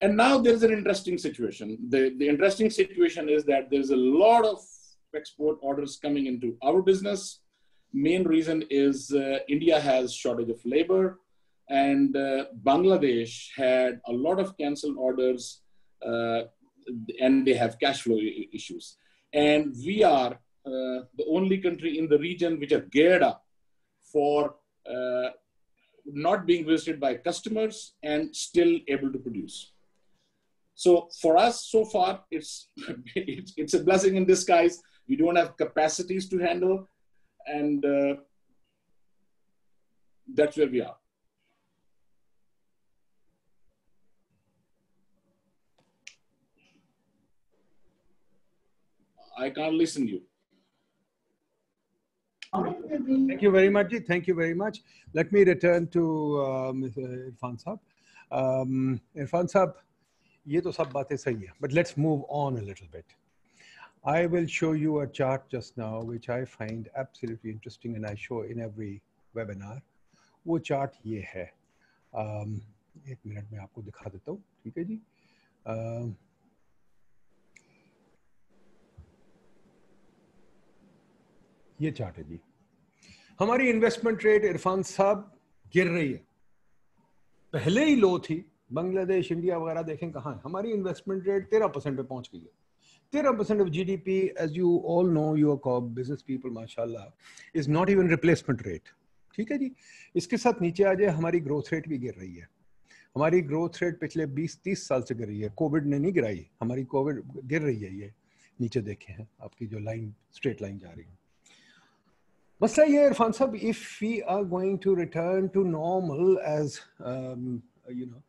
And 0.00 0.16
now 0.16 0.38
there's 0.38 0.62
an 0.62 0.72
interesting 0.72 1.18
situation. 1.18 1.78
The, 1.88 2.14
the 2.18 2.28
interesting 2.28 2.70
situation 2.70 3.28
is 3.28 3.44
that 3.44 3.70
there's 3.70 3.90
a 3.90 3.96
lot 3.96 4.44
of 4.44 4.60
export 5.14 5.58
orders 5.62 5.98
coming 6.00 6.26
into 6.26 6.56
our 6.62 6.82
business. 6.82 7.40
Main 7.96 8.24
reason 8.24 8.62
is 8.68 9.10
uh, 9.10 9.38
India 9.48 9.80
has 9.80 10.12
shortage 10.12 10.50
of 10.50 10.60
labor 10.66 11.18
and 11.70 12.14
uh, 12.14 12.44
Bangladesh 12.62 13.48
had 13.56 14.02
a 14.06 14.12
lot 14.12 14.38
of 14.38 14.54
canceled 14.58 14.98
orders 14.98 15.62
uh, 16.06 16.42
and 17.18 17.46
they 17.46 17.54
have 17.54 17.80
cash 17.80 18.02
flow 18.02 18.18
issues. 18.52 18.98
And 19.32 19.74
we 19.84 20.04
are 20.04 20.32
uh, 20.66 20.98
the 21.16 21.24
only 21.26 21.56
country 21.56 21.98
in 21.98 22.06
the 22.06 22.18
region 22.18 22.60
which 22.60 22.72
are 22.72 22.86
geared 22.92 23.22
up 23.22 23.42
for 24.12 24.56
uh, 24.94 25.30
not 26.04 26.44
being 26.44 26.66
visited 26.66 27.00
by 27.00 27.14
customers 27.14 27.94
and 28.02 28.36
still 28.36 28.78
able 28.88 29.10
to 29.10 29.18
produce. 29.18 29.72
So 30.74 31.08
for 31.22 31.38
us, 31.38 31.64
so 31.64 31.86
far, 31.86 32.24
it's, 32.30 32.68
it's, 33.14 33.54
it's 33.56 33.72
a 33.72 33.82
blessing 33.82 34.16
in 34.16 34.26
disguise. 34.26 34.82
We 35.08 35.16
don't 35.16 35.36
have 35.36 35.56
capacities 35.56 36.28
to 36.28 36.38
handle, 36.38 36.86
and 37.47 37.85
uh, 37.85 38.15
that's 40.33 40.57
where 40.57 40.67
we 40.67 40.81
are. 40.81 40.95
I 49.37 49.49
can't 49.49 49.73
listen 49.73 50.05
to 50.05 50.11
you. 50.11 50.21
Thank 52.53 53.41
you 53.41 53.51
very 53.51 53.69
much. 53.69 53.93
Thank 54.07 54.27
you 54.27 54.35
very 54.35 54.53
much. 54.53 54.81
Let 55.13 55.31
me 55.31 55.43
return 55.43 55.87
to 55.87 56.03
uh, 56.39 56.71
Mr. 56.73 57.31
Irfan 57.31 57.63
Saab. 57.63 57.79
Um, 58.31 58.99
Irfan 59.17 59.49
Saab, 59.51 59.73
ये 60.47 60.61
तो 60.61 60.71
सब 60.71 60.91
बातें 60.93 61.15
सही 61.17 61.35
है. 61.35 61.53
But 61.61 61.71
let's 61.71 61.97
move 61.97 62.23
on 62.29 62.57
a 62.57 62.61
little 62.61 62.87
bit. 62.91 63.05
I 64.06 64.26
will 64.26 64.46
show 64.46 64.72
you 64.72 65.00
a 65.00 65.06
chart 65.08 65.48
just 65.48 65.76
now, 65.76 66.00
which 66.00 66.28
I 66.28 66.44
find 66.44 66.88
absolutely 66.94 67.50
interesting 67.50 67.96
and 67.96 68.06
I 68.06 68.14
show 68.14 68.42
in 68.42 68.60
every 68.60 69.00
webinar. 69.34 69.80
वो 70.46 70.58
chart 70.64 70.92
ये 71.06 71.24
है. 71.34 71.50
Um, 72.12 72.60
एक 73.08 73.18
मिनट 73.26 73.50
में 73.52 73.58
आपको 73.60 73.82
दिखा 73.82 74.10
देता 74.10 74.30
हूँ. 74.30 74.42
ठीक 74.64 74.78
है 74.78 74.84
जी. 74.84 75.00
Uh, 75.66 76.12
ये 81.80 81.90
चार्ट 81.90 82.18
है 82.18 82.24
जी 82.28 82.38
हमारी 83.40 83.68
इन्वेस्टमेंट 83.70 84.24
रेट 84.24 84.44
इरफान 84.44 84.82
साहब 84.82 85.30
गिर 85.72 85.86
रही 85.86 86.12
है 86.12 86.24
पहले 87.52 87.84
ही 87.84 87.96
लो 87.96 88.18
थी 88.28 88.44
बांग्लादेश 88.72 89.32
इंडिया 89.32 89.58
वगैरह 89.58 89.82
देखें 89.82 90.10
कहाँ 90.12 90.34
है 90.34 90.40
हमारी 90.44 90.70
इन्वेस्टमेंट 90.72 91.26
रेट 91.28 91.50
तेरह 91.50 91.68
परसेंट 91.74 91.96
पे 91.96 92.02
पहुँच 92.02 92.30
गई 92.32 92.40
है 92.40 92.65
तेरह 93.12 93.32
percent 93.32 93.60
of 93.60 93.68
GDP 93.68 94.18
as 94.40 94.56
you 94.56 94.78
all 94.86 95.10
know 95.10 95.36
your 95.36 95.80
business 95.80 96.22
people 96.22 96.50
माशाल्लाह 96.50 97.58
is 97.58 97.70
not 97.70 97.90
even 97.90 98.08
replacement 98.08 98.66
rate 98.66 98.88
ठीक 99.34 99.50
है 99.52 99.58
जी? 99.58 99.70
इसके 100.16 100.36
साथ 100.36 100.62
नीचे 100.62 100.84
आ 100.84 100.92
जाए 100.94 101.08
हमारी 101.08 101.40
ग्रोथ 101.40 101.72
रेट 101.72 101.88
भी 101.88 101.98
गिर 101.98 102.14
रही 102.14 102.34
है। 102.34 102.48
हमारी 103.16 103.40
ग्रोथ 103.40 103.82
रेट 103.82 103.98
पिछले 104.00 104.26
20-30 104.26 104.86
साल 104.88 105.02
से 105.02 105.14
गिर 105.14 105.26
रही 105.26 105.40
है। 105.40 105.48
कोविड 105.56 105.86
ने 105.86 105.98
नहीं 105.98 106.12
गिराई 106.12 106.46
हमारी 106.60 106.84
कोविड 106.84 107.22
गिर 107.44 107.62
रही 107.62 107.80
है 107.80 107.94
ये। 107.98 108.12
नीचे 108.60 108.80
देखे 108.80 109.12
हैं 109.12 109.28
आपकी 109.42 109.66
जो 109.66 109.78
लाइन 109.78 110.14
स्ट्रेट 110.32 110.62
लाइन 110.62 110.78
जा 110.78 110.90
रही 110.90 111.04
है। 111.04 111.18
मसला 112.62 112.84
ये 112.84 113.06
इरफान 113.06 113.32
साहब 113.32 113.54
if 113.54 114.04
we 114.04 114.18
are 114.20 114.44
going 114.44 114.78
to 114.78 114.94
return 114.94 115.48
to 115.48 115.64
normal 115.64 116.38
as 116.46 116.78
you 117.96 118.06
know 118.06 118.22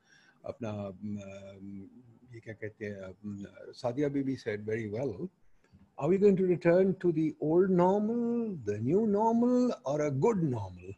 अपना 0.45 0.71
um, 0.89 1.89
ye 2.33 2.41
Sadia 3.73 4.11
Bibi 4.11 4.35
said 4.35 4.65
very 4.65 4.89
well, 4.89 5.29
are 5.97 6.07
we 6.09 6.17
going 6.17 6.35
to 6.37 6.45
return 6.45 6.95
to 6.99 7.11
the 7.11 7.35
old 7.41 7.69
normal, 7.69 8.55
the 8.65 8.77
new 8.77 9.07
normal, 9.07 9.73
or 9.85 10.01
a 10.01 10.11
good 10.11 10.43
normal? 10.43 10.93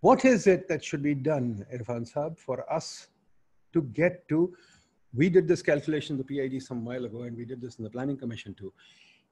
What 0.00 0.24
is 0.24 0.46
it 0.46 0.68
that 0.68 0.84
should 0.84 1.02
be 1.02 1.14
done, 1.14 1.64
Irfan 1.72 2.10
Saab, 2.12 2.38
for 2.38 2.70
us 2.72 3.08
to 3.72 3.82
get 3.82 4.28
to? 4.28 4.54
We 5.14 5.28
did 5.28 5.46
this 5.46 5.62
calculation, 5.62 6.18
the 6.18 6.24
PID, 6.24 6.62
some 6.62 6.84
while 6.84 7.04
ago, 7.04 7.22
and 7.22 7.36
we 7.36 7.44
did 7.44 7.60
this 7.60 7.76
in 7.76 7.84
the 7.84 7.90
Planning 7.90 8.16
Commission 8.16 8.52
too. 8.54 8.72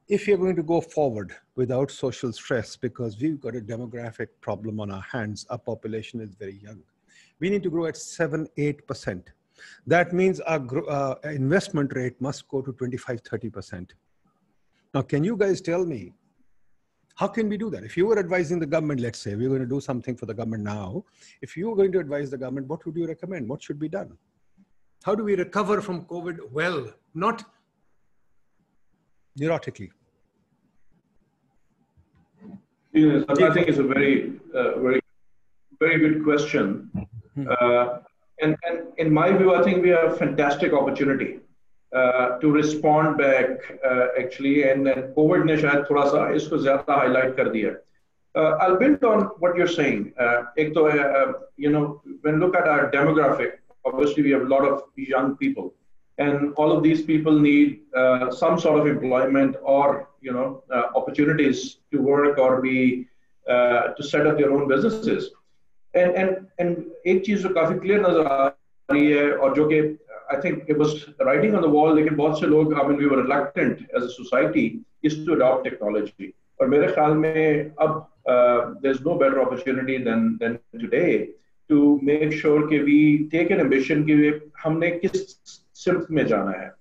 If 0.08 0.28
you're 0.28 0.38
going 0.38 0.56
to 0.56 0.62
go 0.62 0.80
forward 0.80 1.34
without 1.56 1.90
social 1.90 2.32
stress, 2.32 2.76
because 2.76 3.20
we've 3.20 3.40
got 3.40 3.56
a 3.56 3.60
demographic 3.60 4.28
problem 4.40 4.80
on 4.80 4.90
our 4.90 5.02
hands, 5.02 5.44
our 5.50 5.58
population 5.58 6.20
is 6.20 6.34
very 6.34 6.58
young, 6.62 6.80
we 7.40 7.50
need 7.50 7.62
to 7.64 7.70
grow 7.70 7.86
at 7.86 7.96
7 7.96 8.48
8%. 8.56 9.24
That 9.86 10.12
means 10.12 10.40
our 10.40 10.90
uh, 10.90 11.14
investment 11.24 11.92
rate 11.94 12.20
must 12.20 12.48
go 12.48 12.62
to 12.62 12.72
25 12.72 13.22
30%. 13.22 13.90
Now, 14.94 15.02
can 15.02 15.24
you 15.24 15.36
guys 15.36 15.60
tell 15.60 15.84
me 15.84 16.12
how 17.14 17.28
can 17.28 17.48
we 17.48 17.56
do 17.56 17.70
that? 17.70 17.84
If 17.84 17.96
you 17.96 18.06
were 18.06 18.18
advising 18.18 18.58
the 18.58 18.66
government, 18.66 19.00
let's 19.00 19.18
say 19.18 19.34
we're 19.34 19.48
going 19.48 19.60
to 19.60 19.66
do 19.66 19.80
something 19.80 20.16
for 20.16 20.26
the 20.26 20.34
government 20.34 20.64
now, 20.64 21.04
if 21.40 21.56
you 21.56 21.68
were 21.68 21.76
going 21.76 21.92
to 21.92 21.98
advise 21.98 22.30
the 22.30 22.38
government, 22.38 22.68
what 22.68 22.84
would 22.86 22.96
you 22.96 23.06
recommend? 23.06 23.48
What 23.48 23.62
should 23.62 23.78
be 23.78 23.88
done? 23.88 24.16
How 25.04 25.14
do 25.14 25.24
we 25.24 25.34
recover 25.34 25.80
from 25.80 26.04
COVID 26.06 26.50
well, 26.52 26.92
not 27.14 27.44
neurotically? 29.38 29.90
Yes, 32.92 33.24
I 33.28 33.34
think 33.54 33.68
it's 33.68 33.78
a 33.78 33.82
very, 33.82 34.38
uh, 34.54 34.78
very, 34.78 35.00
very 35.80 35.98
good 35.98 36.24
question. 36.24 36.90
Hmm. 37.34 37.48
Uh, 37.48 37.98
and, 38.41 38.55
and 38.67 38.87
in 38.97 39.13
my 39.13 39.31
view, 39.31 39.53
I 39.55 39.63
think 39.63 39.81
we 39.81 39.89
have 39.89 40.13
a 40.13 40.15
fantastic 40.15 40.73
opportunity 40.73 41.39
uh, 41.95 42.37
to 42.39 42.51
respond 42.51 43.17
back 43.17 43.49
uh, 43.83 44.07
actually. 44.19 44.69
And, 44.69 44.87
and 44.87 45.15
COVID 45.15 45.45
ने 45.45 45.57
शायद 45.57 45.85
थोड़ा 45.89 46.05
सा 46.11 46.29
इसको 46.35 46.57
ज़्यादा 46.57 46.99
highlight 47.01 47.35
कर 47.37 47.49
दिया. 47.49 47.75
Uh, 48.35 48.57
I'll 48.61 48.77
build 48.77 49.03
on 49.03 49.23
what 49.39 49.55
you're 49.55 49.73
saying. 49.79 50.13
Uh, 50.19 50.43
एक 50.59 50.73
तो 50.73 50.85
uh, 50.89 51.33
you 51.57 51.71
know, 51.71 52.01
when 52.21 52.39
look 52.39 52.55
at 52.55 52.67
our 52.67 52.91
demographic, 52.91 53.53
obviously 53.85 54.23
we 54.23 54.31
have 54.31 54.41
a 54.41 54.51
lot 54.55 54.67
of 54.67 54.83
young 54.95 55.35
people 55.37 55.73
and 56.17 56.53
all 56.55 56.71
of 56.71 56.83
these 56.83 57.01
people 57.01 57.39
need 57.39 57.81
uh, 57.95 58.31
some 58.31 58.59
sort 58.59 58.79
of 58.79 58.87
employment 58.87 59.55
or 59.61 60.09
you 60.21 60.31
know 60.31 60.63
uh, 60.73 60.83
opportunities 60.95 61.77
to 61.91 62.01
work 62.01 62.37
or 62.37 62.61
be 62.61 63.07
uh, 63.49 63.93
to 63.97 64.03
set 64.03 64.25
up 64.27 64.37
their 64.37 64.51
own 64.51 64.67
businesses 64.67 65.31
and 65.93 66.17
and 66.21 66.31
and 66.59 66.83
एक 67.11 67.23
चीज 67.25 67.41
जो 67.43 67.49
काफी 67.53 67.79
clear 67.79 68.01
नजर 68.01 68.25
आ 68.25 68.47
रही 68.91 69.11
है 69.11 69.31
और 69.35 69.55
जो 69.55 69.67
कि 69.71 69.81
I 70.29 70.35
think 70.43 70.69
it 70.71 70.77
was 70.77 70.93
writing 71.25 71.55
on 71.55 71.61
the 71.61 71.69
wall 71.73 71.95
लेकिन 71.95 72.15
बहुत 72.15 72.39
से 72.39 72.47
लोग 72.47 72.73
I 72.73 72.83
mean 72.87 72.97
we 72.97 73.07
were 73.07 73.21
reluctant 73.21 73.83
as 73.97 74.03
a 74.03 74.09
society 74.09 74.65
is 75.09 75.17
to 75.25 75.33
adopt 75.37 75.63
technology 75.69 76.33
और 76.61 76.67
मेरे 76.67 76.87
ख्याल 76.93 77.13
में 77.17 77.71
अब 77.85 78.05
uh, 78.27 78.73
there's 78.81 79.01
no 79.01 79.15
better 79.23 79.41
opportunity 79.41 79.97
than 80.09 80.37
than 80.41 80.59
today 80.79 81.29
to 81.69 81.99
make 82.01 82.33
sure 82.33 82.67
that 82.69 82.83
we 82.89 82.99
take 83.35 83.51
an 83.51 83.61
ambition 83.65 84.03
कि 84.09 84.17
हमने 84.63 84.91
किस 85.03 85.25
सिम्त 85.83 86.11
में 86.11 86.25
जाना 86.27 86.51
है. 86.59 86.71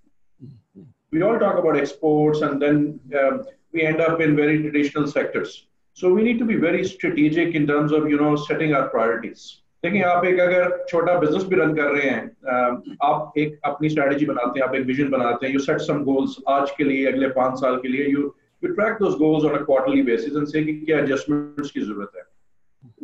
We 1.12 1.22
all 1.22 1.38
talk 1.38 1.58
about 1.58 1.76
exports 1.76 2.42
and 2.42 2.60
then 2.60 3.00
um, 3.20 3.44
we 3.72 3.82
end 3.82 4.00
up 4.00 4.20
in 4.20 4.36
very 4.36 4.58
traditional 4.62 5.06
sectors. 5.06 5.66
So 5.97 6.13
we 6.13 6.23
need 6.23 6.39
to 6.39 6.45
be 6.45 6.55
very 6.55 6.83
strategic 6.85 7.55
in 7.55 7.67
terms 7.67 7.91
of, 7.91 8.09
you 8.09 8.17
know, 8.19 8.35
setting 8.35 8.73
our 8.73 8.87
priorities. 8.89 9.41
देखिए, 9.83 10.01
आप 10.03 10.25
एक 10.25 10.39
अगर 10.39 10.85
छोटा 10.89 11.17
बिज़नेस 11.19 11.43
भी 11.49 11.55
run 11.55 11.73
कर 11.75 11.91
रहे 11.91 12.09
हैं 12.09 12.97
आप 13.03 13.33
एक 13.37 13.59
अपनी 13.65 13.89
स्ट्रेटजी 13.89 14.25
बनाते 14.25 14.59
हैं, 14.59 14.67
आप 14.67 14.75
एक 14.75 14.85
विजन 14.85 15.09
बनाते 15.09 15.45
हैं 15.45 15.53
यू 15.53 15.59
सेट 15.59 15.79
सम 15.81 16.03
गोल्स 16.03 16.35
आज 16.49 16.71
के 16.77 16.83
लिए, 16.83 17.05
अगले 17.11 17.27
पाँच 17.37 17.59
साल 17.59 17.75
के 17.81 17.87
लिए 17.87 18.05
you 18.07 18.21
you 18.63 18.73
track 18.73 18.97
those 18.99 19.15
goals 19.19 19.45
on 19.45 19.57
a 19.57 19.61
quarterly 19.63 20.01
basis 20.11 20.35
and 20.37 20.47
say 20.47 20.63
कि 20.63 20.73
क्या 20.85 20.99
एडजस्टमेंट्स 20.99 21.71
की 21.71 21.81
ज़रूरत 21.81 22.11
है 22.17 22.23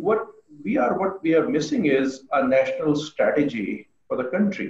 what 0.03 0.25
we 0.65 0.75
are 0.85 0.93
what 0.97 1.19
we 1.23 1.33
are 1.33 1.47
missing 1.57 1.87
is 1.87 2.19
a 2.33 2.41
national 2.47 2.93
strategy 3.05 3.65
for 4.09 4.23
the 4.23 4.29
country 4.31 4.69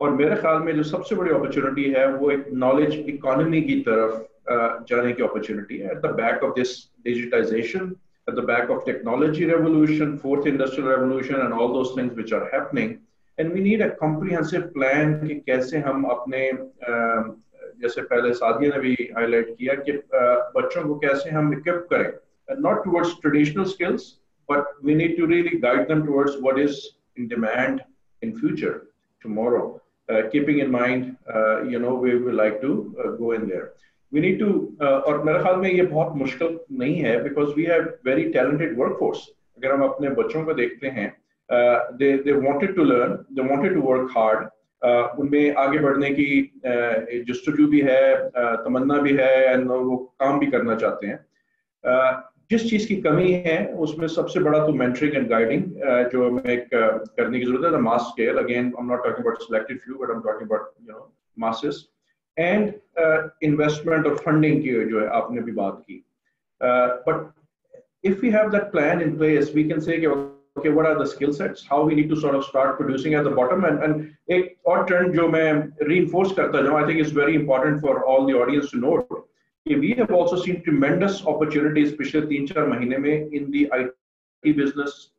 और 0.00 0.10
मेरे 0.16 0.36
ख्याल 0.40 0.62
में 0.62 0.74
जो 0.76 0.82
सबसे 0.94 1.14
बड़ी 1.16 1.30
अपॉर्चुनिटी 1.30 1.90
है, 1.90 2.06
वो 2.16 2.30
एक 2.30 2.46
नॉलेज 2.64 2.94
इकोनॉमी 3.08 3.62
की 3.62 3.80
तरफ़ 3.88 4.26
जाने 4.89 5.13
की 5.13 5.23
अपॉर्चुनिटी 5.23 5.77
है 5.77 5.91
eight 5.91 6.01
the 6.01 6.15
back 6.21 6.43
of 6.43 6.55
this 6.55 6.77
digitisation 7.05 7.93
at 8.27 8.35
the 8.35 8.41
back 8.41 8.69
of 8.69 8.85
technology 8.85 9.45
revolution, 9.45 10.17
fourth 10.17 10.45
industrial 10.45 10.89
revolution, 10.89 11.41
and 11.41 11.53
all 11.53 11.73
those 11.73 11.93
things 11.93 12.15
which 12.15 12.31
are 12.31 12.49
happening. 12.51 12.99
And 13.37 13.51
we 13.51 13.59
need 13.59 13.81
a 13.81 13.91
comprehensive 14.01 14.73
plan 14.73 15.19
कि 15.27 15.35
कैसे 15.47 15.79
हम 15.87 16.03
अपने 16.15 16.41
जैसे 17.81 18.01
पहले 18.01 18.33
सादिया 18.33 18.71
ने 18.75 18.79
भी 18.79 18.93
हाईलाइट 19.15 19.55
किया 19.57 19.73
कि 19.87 19.91
बच्चों 20.57 20.83
को 20.87 20.95
कैसे 20.99 21.29
हम 21.29 21.53
इक्विप 21.53 21.87
करें 21.93 22.11
not 22.61 22.83
towards 22.85 23.19
traditional 23.19 23.65
skills 23.65 24.03
but 24.47 24.65
we 24.83 24.93
need 24.93 25.15
to 25.17 25.25
really 25.25 25.59
guide 25.59 25.87
them 25.87 26.05
towards 26.05 26.35
what 26.45 26.59
is 26.59 26.79
in 27.17 27.27
demand 27.27 27.81
in 28.21 28.37
future 28.39 28.73
tomorrow 29.21 29.63
uh, 30.09 30.21
keeping 30.31 30.59
in 30.59 30.69
mind 30.71 31.15
uh, 31.33 31.63
you 31.63 31.79
know 31.79 31.93
we 31.95 32.15
would 32.15 32.35
like 32.35 32.59
to 32.61 32.73
uh, 33.03 33.11
go 33.21 33.31
in 33.31 33.47
there 33.47 33.71
Need 34.12 34.38
to 34.38 34.50
uh, 34.84 35.00
और 35.08 35.22
मेरे 35.24 35.38
ख्याल 35.38 35.56
में 35.56 35.70
ये 35.70 35.82
बहुत 35.82 36.16
मुश्किल 36.16 36.58
नहीं 36.72 36.96
है 36.96 37.22
because 37.22 37.48
we 37.56 37.64
have 37.64 37.82
very 38.06 38.24
talented 38.32 38.78
workforce 38.78 39.26
अगर 39.58 39.72
हम 39.72 39.82
अपने 39.82 40.10
बच्चों 40.20 40.44
को 40.44 40.54
देखते 40.54 40.88
हैं 40.88 41.08
they 41.98 42.16
they 42.18 42.32
wanted 42.46 42.74
to 42.76 42.84
learn 42.84 43.12
they 43.32 43.48
wanted 43.48 43.74
to 43.74 43.80
work 43.80 44.10
hard 44.16 44.48
उनमें 45.20 45.54
आगे 45.58 45.78
बढ़ने 45.78 46.10
की 46.10 46.30
uh, 46.58 47.26
जस्तजू 47.28 47.66
भी 47.66 47.80
है 47.80 48.00
uh, 48.14 48.56
तमन्ना 48.64 48.98
भी 49.02 49.12
है 49.16 49.52
एंड 49.52 49.70
वो 49.70 49.96
काम 50.20 50.38
भी 50.38 50.46
करना 50.46 50.74
चाहते 50.76 51.06
हैं। 51.06 51.18
Uh, 51.84 52.22
जिस 52.50 52.68
चीज़ 52.70 52.86
की 52.88 52.96
कमी 52.96 53.32
है 53.46 53.56
उसमें 53.86 54.06
सबसे 54.08 54.40
बड़ा 54.40 54.58
तो 54.66 54.72
मेंटरिंग 54.72 55.14
एंड 55.14 55.28
गाइडिंग 55.28 55.64
जो 56.12 56.28
हमें 56.28 56.52
एक 56.52 56.68
करने 56.74 57.38
की 57.38 57.44
ज़रूरत 57.46 57.74
है 57.74 57.80
mass 57.80 58.00
scale 58.12 58.38
again 58.38 58.64
I 58.66 58.82
am 58.82 58.90
not 58.90 59.02
talking 59.04 59.18
about 59.18 59.42
selected 59.42 59.80
few 59.80 59.94
but 59.94 60.10
I 60.10 60.16
am 60.16 60.22
talking 60.22 60.50
about 60.50 60.70
you 60.82 60.94
know 60.94 61.12
masses 61.38 61.84
and 62.37 62.73
investment 63.43 64.07
और 64.07 64.17
फंडिंग 64.25 64.61
की 64.63 64.73
जो 64.89 64.99
है 64.99 65.07
आपने 65.21 65.41
भी 65.41 65.51
बात 65.61 65.83
की 65.87 66.03
but 67.07 67.31
if 68.09 68.21
we 68.21 68.29
have 68.31 68.51
that 68.51 68.71
plan 68.71 69.01
in 69.03 69.11
place 69.19 69.51
we 69.57 69.63
can 69.67 69.81
say 69.83 69.93
okay 70.05 70.71
what 70.77 70.85
are 70.85 70.97
the 71.01 71.05
skill 71.11 71.33
sets 71.35 71.65
how 71.65 71.77
we 71.89 71.95
need 71.99 72.09
to 72.09 72.17
sort 72.23 72.35
of 72.39 72.43
start 72.47 72.73
producing 72.79 73.13
at 73.19 73.23
the 73.27 73.31
bottom 73.37 73.63
and 73.69 73.85
and 73.85 74.01
एक 74.37 74.67
और 74.71 74.85
trend 74.89 75.15
जो 75.15 75.27
मैं 75.35 75.51
reinforce 75.89 76.35
करता 76.39 76.61
जाऊँ 76.65 76.81
I 76.81 76.85
think 76.87 76.99
is 77.05 77.13
very 77.19 77.35
important 77.35 77.81
for 77.85 77.95
all 78.03 78.27
the 78.27 78.37
audience 78.41 78.69
to 78.71 78.81
know 78.83 78.97
we 79.65 79.93
have 79.93 80.11
also 80.11 80.41
seen 80.43 80.61
tremendous 80.63 81.23
opportunities 81.33 81.95
पिछले 81.97 82.21
तीन 82.27 82.47
चार 82.47 82.67
महीने 82.67 82.97
में 82.97 83.31
in 83.31 83.49
the 83.51 83.65
IT 83.79 84.57
business 84.57 85.09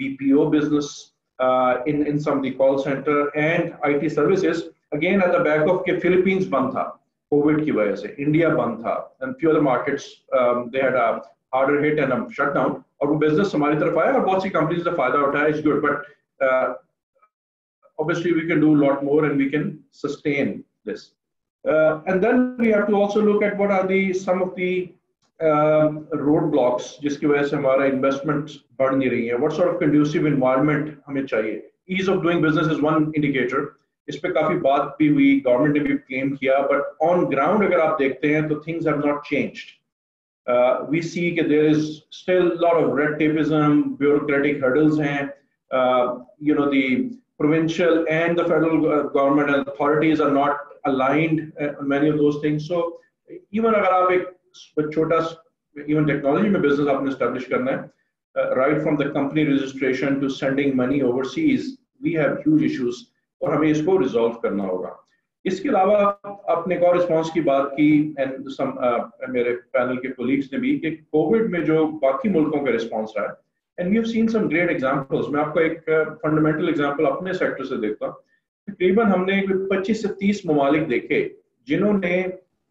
BPO 0.00 0.50
business 0.50 1.12
uh, 1.38 1.78
in 1.86 2.06
in 2.06 2.20
some 2.20 2.38
of 2.38 2.42
the 2.42 2.52
call 2.52 2.78
center 2.78 3.18
and 3.36 3.74
IT 3.84 4.10
services 4.10 4.64
again 4.91 5.21
at 5.21 5.31
the 5.31 5.43
back 5.43 5.67
of 5.67 5.83
के 5.85 5.99
Philippines 6.01 6.45
बंद 6.55 6.71
था 6.75 6.83
Covid 7.31 7.63
की 7.65 7.71
वजह 7.71 7.95
से 7.95 8.15
इंडिया 8.19 8.49
बंद 8.55 8.79
था 8.85 8.95
and 9.23 9.33
few 9.39 9.49
other 9.49 9.61
markets 9.61 10.05
they 10.33 10.81
had 10.81 10.95
a 10.95 11.07
harder 11.55 11.83
hit 11.85 11.99
and 11.99 12.29
shut 12.33 12.53
down 12.53 12.83
और 13.01 13.07
वो 13.07 13.15
बिज़नेस 13.25 13.51
हमारी 13.55 13.79
तरफ़ 13.79 13.99
आया 13.99 14.13
और 14.13 14.25
बहुत 14.25 14.43
सी 14.43 14.49
कंपनीज़ 14.49 14.89
ने 14.89 14.95
फ़ायदा 14.95 15.25
उठाया 15.27 15.47
is 15.55 15.63
good 15.67 15.81
but 15.85 16.05
obviously 17.99 18.31
we 18.33 18.47
can 18.47 18.59
do 18.59 18.67
a 18.73 18.79
lot 18.79 19.03
more 19.03 19.25
and 19.25 19.37
we 19.37 19.45
can 19.53 19.63
sustain 19.91 20.63
this 20.85 21.13
uh, 21.65 22.01
and 22.05 22.23
then 22.23 22.55
we 22.57 22.67
have 22.69 22.87
to 22.87 22.95
also 22.95 23.21
look 23.21 23.43
at 23.43 23.57
what 23.57 23.71
are 23.71 23.87
the 23.87 24.13
some 24.13 24.41
of 24.41 24.51
the 24.55 24.69
uh, 25.39 25.87
roadblocks 26.27 26.91
जिसकी 27.01 27.27
वजह 27.27 27.47
से 27.47 27.55
हमारा 27.55 27.85
investment 27.85 28.51
बढ़ 28.79 28.95
नहीं 28.95 29.09
रही 29.09 29.25
है 29.27 29.39
what 29.43 29.57
sort 29.59 29.73
of 29.73 29.79
conducive 29.81 30.29
environment 30.33 30.93
हमें 31.07 31.25
चाहिए 31.25 31.61
ease 31.97 32.13
of 32.15 32.21
doing 32.27 32.45
business 32.47 32.71
is 32.75 32.85
one 32.87 33.11
indicator 33.21 33.63
इस 34.08 34.16
पर 34.22 34.32
काफी 34.32 34.54
बात 34.60 34.96
भी 34.98 35.08
हुई 35.08 35.28
गवर्नमेंट 35.46 35.76
ने 35.76 35.80
भी 35.88 35.96
क्लेम 35.96 36.30
किया 36.36 36.58
बट 36.72 36.96
ऑन 37.08 37.24
ग्राउंड 37.30 37.64
अगर 37.64 37.80
आप 37.80 37.98
देखते 37.98 38.34
हैं 38.34 38.48
तो 38.48 38.62
things 38.66 38.86
have 38.86 39.06
not 39.06 39.22
changed 39.26 40.90
we 40.90 41.02
see 41.02 41.30
कि 41.30 41.42
there 41.48 41.66
is 41.66 41.84
still 42.12 42.52
lot 42.62 42.84
of 42.84 42.98
red 42.98 43.18
tapism 43.18 43.82
bureaucratic 43.98 44.64
hurdles 44.64 44.98
हैं 45.00 45.20
you 46.42 46.54
know 46.54 46.66
the 46.74 46.84
provincial 47.42 48.04
and 48.08 48.38
the 48.38 48.44
federal 48.44 49.08
government 49.10 49.50
and 49.52 49.68
authorities 49.68 50.20
are 50.20 50.30
not 50.30 50.58
aligned 50.84 51.38
on 51.60 51.88
many 51.92 52.08
of 52.08 52.18
those 52.18 52.36
things 52.42 52.66
so 52.66 52.82
even 53.58 53.74
अगर 53.74 53.94
आप 53.94 54.12
एक 54.12 54.92
छोटा 54.92 55.18
even 55.76 56.06
technology 56.06 56.50
में 56.56 56.60
business 56.62 56.88
आपने 56.88 57.10
establish 57.10 57.48
करना 57.52 57.72
है 57.72 57.90
uh, 58.34 58.54
right 58.56 58.82
from 58.82 58.98
the 59.00 59.08
company 59.16 59.44
registration 59.44 60.20
to 60.20 60.30
sending 60.30 60.76
money 60.82 61.00
overseas 61.02 61.72
we 62.00 62.12
have 62.12 62.38
huge 62.44 62.62
issues 62.62 63.02
और 63.41 63.53
हमें 63.53 63.67
इसको 63.69 63.97
रिजॉल्व 63.97 64.33
करना 64.43 64.63
होगा। 64.63 64.95
इसके 65.45 65.69
अलावा 65.69 65.97
आपने 66.49 66.75
एक 66.75 66.83
और 66.83 66.97
रिस्पॉन्स 66.97 67.29
की 67.31 67.41
बात 67.41 67.69
की 67.73 68.15
एंड 68.19 68.47
सम 68.49 68.71
uh, 68.87 69.29
मेरे 69.29 69.51
पैनल 69.51 69.97
के 69.97 70.07
कोलीग्स 70.07 70.49
ने 70.53 70.59
भी 70.59 70.77
कि 70.79 70.91
कोविड 70.91 71.51
में 71.51 71.63
जो 71.63 71.85
बाकी 72.03 72.29
मुल्कों 72.29 72.59
का 72.65 72.71
रिस्पॉन्स 72.71 73.13
रहा 73.17 73.27
है 73.27 73.33
and 73.77 73.89
we 73.89 73.95
have 73.95 74.05
seen 74.05 74.27
some 74.27 74.47
great 74.47 74.69
examples 74.69 75.29
मैं 75.29 75.41
आपको 75.41 75.59
एक 75.59 75.79
फंडामेंटल 76.23 76.63
uh, 76.63 76.69
एग्जांपल 76.69 77.05
अपने 77.05 77.33
सेक्टर 77.33 77.65
से 77.65 77.77
देखता 77.77 78.05
हूँ। 78.05 78.15
तकरीबन 78.67 79.03
हमने 79.03 79.41
25 79.71 80.01
से 80.01 80.07
30 80.23 80.45
ममालिक 80.47 80.87
देखे 80.87 81.19
जिन्होंने 81.67 82.15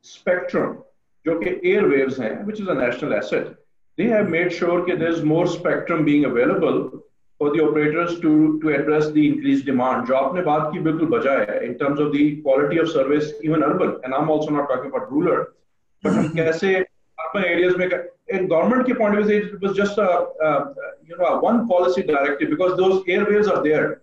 स्पेक्ट्रम 0.02 0.74
जो 1.26 1.38
कि 1.38 1.50
एयर 1.70 1.84
वेव्स 1.84 2.20
हैं 2.20 2.44
which 2.46 2.60
is 2.60 2.68
a 2.68 2.74
national 2.74 3.12
asset 3.12 3.46
they 3.98 4.04
have 4.08 4.28
made 4.30 4.50
sure 4.52 4.84
कि 4.86 4.96
there 4.96 5.12
is 5.12 5.24
more 5.24 5.46
spectrum 5.48 6.04
being 6.04 6.24
available 6.24 6.82
for 7.38 7.50
the 7.54 7.62
operators 7.62 8.18
to, 8.20 8.58
to 8.60 8.74
address 8.74 9.10
the 9.10 9.26
increased 9.28 9.66
demand. 9.66 10.06
जो 10.06 10.14
आपने 10.14 10.42
बात 10.42 10.70
की 10.72 10.78
बिल्कुल 10.86 11.08
बजा 11.08 11.32
है 11.40 11.60
in 11.68 11.78
terms 11.78 12.00
of 12.00 12.12
the 12.12 12.24
quality 12.42 12.78
of 12.78 12.88
service, 12.88 13.32
even 13.42 13.62
urban, 13.62 13.96
and 14.04 14.14
I'm 14.14 14.30
also 14.30 14.50
not 14.50 14.68
talking 14.68 14.90
about 14.90 15.12
rural, 15.12 15.44
but 16.02 16.12
हम 16.12 16.28
कैसे 16.36 16.74
urban 17.18 17.44
areas 17.44 17.76
में 17.76 17.88
in 18.28 18.48
government 18.48 18.86
के 18.86 18.98
point 18.98 19.18
of 19.18 19.26
view 19.26 19.36
it 19.36 19.60
was 19.60 19.76
just 19.76 19.98
a, 19.98 20.08
a 20.48 20.74
you 21.06 21.16
know 21.18 21.26
a 21.26 21.40
one 21.40 21.68
policy 21.68 22.02
directive 22.02 22.50
because 22.50 22.76
those 22.76 23.02
airways 23.06 23.46
are 23.46 23.62
there. 23.62 24.02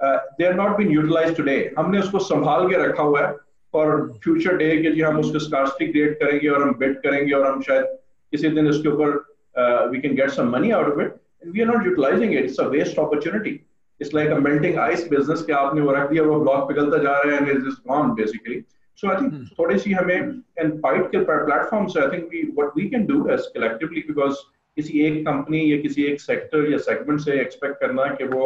Uh, 0.00 0.18
they 0.38 0.46
are 0.46 0.54
not 0.54 0.78
being 0.78 0.90
utilized 0.90 1.36
today. 1.36 1.60
हमने 1.78 2.00
उसको 2.00 2.18
संभाल 2.32 2.68
के 2.68 2.76
रखा 2.86 3.02
हुआ 3.02 3.26
है 3.26 3.34
for 3.74 3.86
future 4.24 4.56
day 4.58 4.76
के 4.82 4.94
जी 4.94 5.00
हम 5.00 5.18
उसको 5.20 5.38
scarcity 5.46 5.92
create 5.92 6.14
करेंगे 6.20 6.48
और 6.48 6.62
हम 6.62 6.78
bid 6.82 6.94
करेंगे 7.06 7.32
और 7.32 7.46
हम 7.46 7.60
शायद 7.62 7.86
किसी 8.32 8.48
दिन 8.58 8.68
इसके 8.68 8.88
ऊपर 8.88 9.24
uh, 9.56 9.88
we 9.90 10.00
can 10.00 10.14
get 10.14 10.30
some 10.30 10.50
money 10.50 10.72
out 10.72 10.88
of 10.92 11.00
it. 11.00 11.20
and 11.41 11.53
we 11.53 11.61
are 11.61 11.65
not 11.65 11.85
utilizing 11.85 12.33
it. 12.33 12.45
It's 12.45 12.59
a 12.59 12.69
waste 12.69 12.97
opportunity. 12.97 13.65
It's 13.99 14.13
like 14.13 14.29
a 14.29 14.39
melting 14.39 14.79
ice 14.79 15.03
business 15.15 15.41
कि 15.45 15.51
आपने 15.53 15.81
वो 15.81 15.91
रख 15.95 16.09
दिया 16.09 16.23
वो 16.23 16.39
ब्लॉक 16.39 16.67
पिघलता 16.69 16.97
जा 17.03 17.19
रहा 17.19 17.33
है 17.33 17.39
and 17.39 17.51
it's 17.51 17.65
just 17.65 17.83
gone 17.91 18.15
basically. 18.15 18.63
So 18.95 19.11
I 19.11 19.15
think 19.19 19.33
hmm. 19.33 19.43
थोड़ी 19.59 19.77
सी 19.79 19.91
हमें 19.93 20.41
and 20.63 20.81
fight 20.81 21.11
के 21.11 21.25
platform 21.27 21.87
से 21.93 22.01
I 22.05 22.09
think 22.09 22.29
we 22.29 22.43
what 22.59 22.75
we 22.75 22.89
can 22.89 23.05
do 23.05 23.29
as 23.29 23.47
collectively 23.55 24.03
because 24.07 24.43
किसी 24.75 25.01
एक 25.05 25.25
कंपनी 25.25 25.59
या 25.71 25.77
किसी 25.81 26.03
एक 26.03 26.21
सेक्टर 26.21 26.71
या 26.71 26.77
सेगमेंट 26.85 27.19
से 27.21 27.39
एक्सपेक्ट 27.41 27.79
करना 27.79 28.05
कि 28.19 28.23
वो 28.27 28.45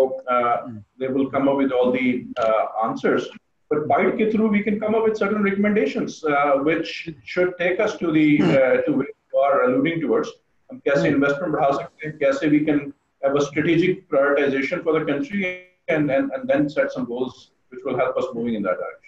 they 1.00 1.08
will 1.08 1.30
come 1.36 1.48
up 1.48 1.58
with 1.58 1.72
all 1.72 1.92
the 1.92 2.26
uh, 2.46 2.66
answers. 2.88 3.28
But 3.70 3.88
BITE 3.88 4.18
के 4.18 4.32
through 4.32 4.50
we 4.50 4.64
can 4.64 4.80
come 4.80 4.96
up 4.96 5.04
with 5.04 5.18
certain 5.18 5.44
recommendations 5.44 6.24
uh, 6.24 6.58
which 6.68 7.10
should 7.24 7.54
take 7.60 7.80
us 7.80 7.98
to 7.98 8.12
the 8.12 8.28
uh, 8.42 8.82
to 8.84 8.92
where 9.00 9.08
you 9.34 9.40
are 9.40 9.64
alluding 9.64 10.02
towards. 10.02 10.30
हम 10.72 10.80
कैसे 10.88 11.08
investment 11.08 11.54
बढ़ा 11.54 11.72
सकते 11.78 12.08
हैं 12.08 12.18
कैसे 12.18 12.48
we 12.50 12.60
can 12.70 12.92
have 13.24 13.36
a 13.36 13.42
strategic 13.42 14.08
prioritization 14.10 14.84
for 14.84 14.94
the 14.98 15.04
country 15.06 15.68
and, 15.88 16.12
and, 16.12 16.32
and 16.32 16.48
then 16.48 16.70
set 16.70 16.92
some 16.92 17.06
goals 17.06 17.52
which 17.70 17.82
will 17.84 17.98
help 17.98 18.18
us 18.18 18.26
moving 18.34 18.54
in 18.54 18.62
that 18.62 18.78
direction. 18.78 19.08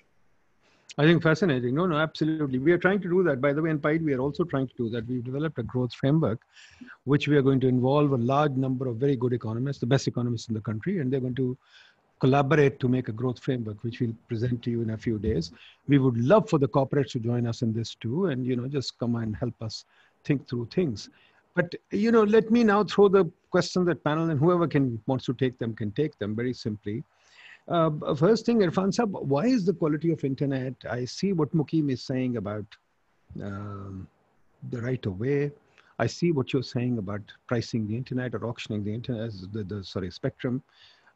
I 0.97 1.03
think 1.03 1.23
fascinating. 1.23 1.75
No, 1.75 1.85
no, 1.85 1.95
absolutely. 1.95 2.59
We 2.59 2.73
are 2.73 2.77
trying 2.77 3.01
to 3.01 3.09
do 3.09 3.23
that. 3.23 3.39
By 3.39 3.53
the 3.53 3.61
way, 3.61 3.69
in 3.69 3.79
PIDE, 3.79 4.03
we 4.03 4.13
are 4.13 4.19
also 4.19 4.43
trying 4.43 4.67
to 4.67 4.73
do 4.77 4.89
that. 4.89 5.07
We've 5.07 5.23
developed 5.23 5.57
a 5.57 5.63
growth 5.63 5.93
framework, 5.93 6.41
which 7.05 7.27
we 7.27 7.37
are 7.37 7.41
going 7.41 7.61
to 7.61 7.67
involve 7.67 8.11
a 8.11 8.17
large 8.17 8.53
number 8.53 8.87
of 8.87 8.97
very 8.97 9.15
good 9.15 9.31
economists, 9.31 9.79
the 9.79 9.85
best 9.85 10.07
economists 10.07 10.49
in 10.49 10.55
the 10.55 10.61
country, 10.61 10.99
and 10.99 11.13
they're 11.13 11.21
going 11.21 11.35
to 11.35 11.57
collaborate 12.19 12.81
to 12.81 12.89
make 12.89 13.07
a 13.07 13.13
growth 13.13 13.39
framework, 13.39 13.81
which 13.83 14.01
we'll 14.01 14.13
present 14.27 14.61
to 14.63 14.71
you 14.71 14.81
in 14.81 14.89
a 14.89 14.97
few 14.97 15.17
days. 15.17 15.51
We 15.87 15.99
would 15.99 16.17
love 16.17 16.49
for 16.49 16.59
the 16.59 16.67
corporates 16.67 17.11
to 17.11 17.19
join 17.19 17.47
us 17.47 17.61
in 17.61 17.71
this 17.71 17.95
too, 17.95 18.25
and 18.25 18.45
you 18.45 18.57
know, 18.57 18.67
just 18.67 18.99
come 18.99 19.15
and 19.15 19.33
help 19.37 19.53
us 19.61 19.85
think 20.25 20.49
through 20.49 20.67
things. 20.71 21.09
But 21.54 21.74
you 21.90 22.10
know, 22.10 22.24
let 22.24 22.50
me 22.50 22.64
now 22.64 22.84
throw 22.84 23.08
the 23.08 23.30
questions 23.50 23.86
that 23.86 24.02
panel 24.02 24.30
and 24.30 24.40
whoever 24.40 24.66
can 24.66 25.00
wants 25.06 25.24
to 25.26 25.34
take 25.34 25.58
them 25.58 25.74
can 25.74 25.92
take 25.92 26.18
them 26.18 26.34
very 26.34 26.52
simply. 26.52 27.04
Uh, 27.68 28.14
first 28.14 28.44
thing, 28.44 28.58
Irfan 28.58 28.92
Sab, 28.92 29.12
why 29.12 29.46
is 29.46 29.64
the 29.64 29.72
quality 29.72 30.12
of 30.12 30.22
internet? 30.24 30.74
I 30.90 31.04
see 31.04 31.32
what 31.32 31.54
Mukim 31.54 31.90
is 31.90 32.02
saying 32.02 32.36
about 32.36 32.66
um, 33.42 34.06
the 34.70 34.82
right 34.82 35.04
of 35.06 35.18
way. 35.18 35.50
I 35.98 36.06
see 36.06 36.32
what 36.32 36.52
you're 36.52 36.62
saying 36.62 36.98
about 36.98 37.22
pricing 37.46 37.86
the 37.86 37.96
internet 37.96 38.34
or 38.34 38.44
auctioning 38.46 38.84
the 38.84 38.92
internet, 38.92 39.30
the, 39.52 39.62
the 39.62 39.84
sorry 39.84 40.10
spectrum, 40.10 40.62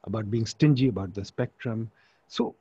about 0.04 0.30
being 0.30 0.46
stingy 0.46 0.88
about 0.88 1.12
the 1.12 1.24
spectrum. 1.24 1.90
So, 2.28 2.54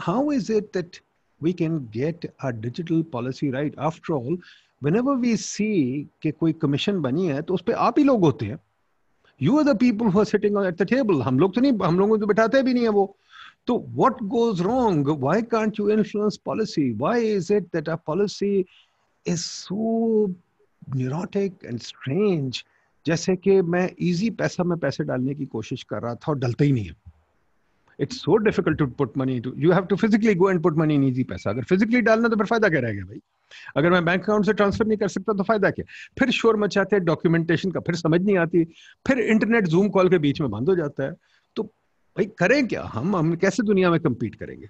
how 0.00 0.30
is 0.30 0.48
it 0.48 0.72
that 0.72 1.00
we 1.40 1.52
can 1.52 1.86
get 1.88 2.32
our 2.40 2.52
digital 2.52 3.02
policy 3.02 3.50
right? 3.50 3.74
After 3.76 4.14
all, 4.14 4.36
whenever 4.82 5.14
we 5.14 5.36
see 5.36 6.06
कि 6.22 6.30
कोई 6.30 6.52
commission 6.64 7.00
बनी 7.02 7.26
है 7.26 7.42
तो 7.42 7.54
उस 7.54 7.62
पर 7.66 7.72
आप 7.88 7.98
ही 7.98 8.04
लोग 8.04 8.24
होते 8.24 8.46
हैं 8.46 8.58
you 9.40 9.58
are 9.58 9.64
the 9.64 9.74
people 9.74 10.10
who 10.10 10.20
are 10.20 10.28
sitting 10.30 10.56
at 10.56 10.78
the 10.78 10.86
table 10.86 11.22
हम 11.22 11.38
लोग 11.38 11.54
तो 11.54 11.60
नहीं 11.60 11.72
हम 11.82 11.98
लोगों 11.98 12.08
को 12.08 12.18
तो 12.18 12.26
बैठाते 12.26 12.62
भी 12.62 12.74
नहीं 12.74 12.84
है 12.84 12.90
वो 12.98 13.16
तो 13.66 13.78
what 13.96 14.22
goes 14.34 14.62
wrong 14.66 15.02
why 15.24 15.40
can't 15.54 15.78
you 15.78 15.90
influence 15.90 16.38
policy 16.50 16.92
why 16.92 17.16
is 17.18 17.50
it 17.50 17.70
that 17.72 17.88
our 17.88 18.02
policy 18.10 18.66
is 19.26 19.44
so 19.44 20.30
neurotic 20.94 21.64
and 21.68 21.82
strange 21.82 22.64
जैसे 23.06 23.36
कि 23.36 23.60
मैं 23.62 23.88
इजी 23.98 24.30
पैसा 24.30 24.64
में 24.64 24.78
पैसे 24.78 25.04
डालने 25.04 25.34
की 25.34 25.46
कोशिश 25.46 25.82
कर 25.82 26.02
रहा 26.02 26.14
था 26.14 26.32
और 26.32 26.38
डलता 26.38 26.64
ही 26.64 26.72
नहीं 26.72 26.84
है 26.84 26.94
it's 28.00 28.20
so 28.22 28.36
difficult 28.38 28.78
to 28.78 28.86
put 28.98 29.16
money 29.18 29.38
to 29.40 29.52
you 29.58 29.72
have 29.72 29.84
to 29.86 29.96
physically 29.96 30.34
go 30.34 30.50
and 30.50 30.62
put 30.62 30.76
money 30.78 30.94
in 30.94 31.04
easy 31.04 31.24
पैसा। 31.24 31.50
अगर 31.50 31.62
फिजिकली 31.64 32.00
डालना 32.00 32.28
तो 32.28 32.36
फिर 32.36 32.46
फ़ायदा 32.46 32.68
क्या 32.68 32.80
रहेगा 32.80 33.04
भाई? 33.04 33.20
अगर 33.76 33.90
मैं 33.90 34.04
बैंक 34.04 34.22
अकाउंट 34.22 34.46
से 34.46 34.52
ट्रांसफ़र 34.52 34.86
नहीं 34.86 34.98
कर 34.98 35.08
सकता 35.08 35.32
तो 35.32 35.42
फ़ायदा 35.44 35.70
क्या? 35.70 35.84
फिर 36.18 36.30
शोर 36.32 36.56
मचाते 36.56 36.96
हैं 36.96 37.04
डॉक्यूमेंटेशन 37.04 37.70
का 37.70 37.80
फिर 37.80 37.94
समझ 37.96 38.20
नहीं 38.20 38.36
आती, 38.38 38.64
फिर 39.06 39.18
इंटरनेट 39.20 39.66
जूम 39.68 39.88
कॉल 39.88 40.08
के 40.10 40.18
बीच 40.18 40.40
में 40.40 40.50
बंद 40.50 40.68
हो 40.68 40.74
जाता 40.76 41.04
है। 41.04 41.12
तो 41.56 41.62
भाई 41.62 42.26
करें 42.38 42.66
क्या? 42.68 42.82
हम 42.94 43.16
हम 43.16 43.34
कैसे 43.36 43.62
दुनिया 43.62 43.90
में 43.90 43.98
कम्पीट 44.00 44.34
करेंगे? 44.34 44.68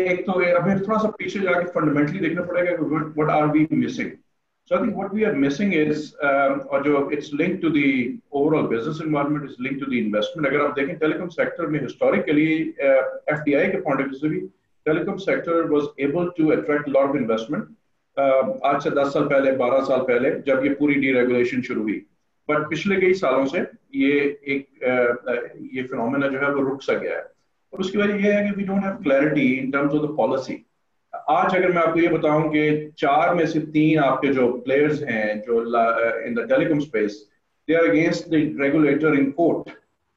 एक 0.00 0.24
तो 0.26 0.32
हमें 0.32 0.80
थोड़ा 0.80 0.98
सा 0.98 1.08
पीछे 1.08 1.40
जाके 1.40 1.64
फंडामेंटली 1.70 2.18
देखना 2.20 2.42
पड़ेगा 2.42 2.72
what 2.82 3.30
are 3.30 3.46
we 3.48 3.66
missing 3.72 4.10
So 4.70 4.76
I 4.76 4.80
think 4.80 4.96
what 4.96 5.14
we 5.14 5.24
are 5.24 5.32
missing 5.32 5.72
is, 5.72 6.14
um, 6.22 6.66
or 6.70 6.82
jo, 6.82 7.08
it's 7.08 7.32
linked 7.32 7.62
to 7.62 7.70
the 7.70 8.18
overall 8.30 8.66
business 8.66 9.00
environment, 9.00 9.46
it's 9.46 9.58
linked 9.58 9.80
to 9.80 9.86
the 9.86 9.98
investment. 9.98 10.46
अगर 10.46 10.60
आप 10.60 10.74
देखें 10.78 10.98
telecom 10.98 11.30
sector 11.36 11.68
में 11.68 11.78
historically 11.80 12.74
uh, 12.88 13.02
FDI 13.36 13.62
के 13.72 13.82
point 13.86 14.02
of 14.02 14.10
view 14.10 14.18
से 14.20 14.28
भी 14.28 14.40
telecom 14.86 15.18
sector 15.18 15.56
was 15.68 15.88
able 16.08 16.30
to 16.40 16.50
attract 16.56 16.88
a 16.88 16.92
lot 16.98 17.08
of 17.08 17.16
investment. 17.16 17.64
Uh, 18.16 18.44
आज 18.72 18.82
से 18.82 18.90
10 19.00 19.12
साल 19.14 19.28
पहले 19.32 19.56
12 19.56 19.88
साल 19.88 20.00
पहले 20.12 20.30
जब 20.50 20.64
ये 20.64 20.74
पूरी 20.74 20.94
डीरेगुलेशन 21.06 21.62
शुरू 21.62 21.82
हुई 21.82 21.98
बट 22.48 22.68
पिछले 22.70 23.00
कई 23.00 23.14
सालों 23.24 23.46
से 23.46 23.66
ये 23.96 24.14
एक 24.54 24.68
uh, 24.92 25.74
ये 25.76 25.82
फिनोमेना 25.82 26.28
जो 26.28 26.40
है 26.40 26.54
वो 26.54 26.68
रुक 26.68 26.82
सा 26.82 26.98
गया 26.98 27.16
है 27.16 27.26
और 27.72 27.80
उसकी 27.80 27.98
वजह 27.98 28.24
ये 28.26 28.32
है 28.32 28.44
कि 28.44 28.56
we 28.56 28.64
don't 28.72 28.84
have 28.84 29.02
clarity 29.02 29.52
in 29.58 29.70
terms 29.70 29.94
of 29.94 30.06
the 30.06 30.16
policy 30.16 30.64
आज 31.30 31.54
अगर 31.56 31.72
मैं 31.72 31.82
आपको 31.82 32.00
ये 32.00 32.08
बताऊँ 32.08 32.48
कि 32.50 32.92
चार 32.98 33.34
में 33.34 33.46
से 33.46 33.60
तीन 33.72 33.98
आपके 34.00 34.28
जो 34.34 34.46
प्लेयर्स 34.66 35.02
हैं 35.08 35.40
जो 35.46 35.60
in 36.26 36.34
the 36.34 36.46
telecom 36.50 36.78
space 36.80 37.16
they 37.68 37.74
are 37.74 37.88
against 37.88 38.28
the 38.28 38.34
regulator 38.60 39.14
in 39.14 39.30
court 39.40 39.70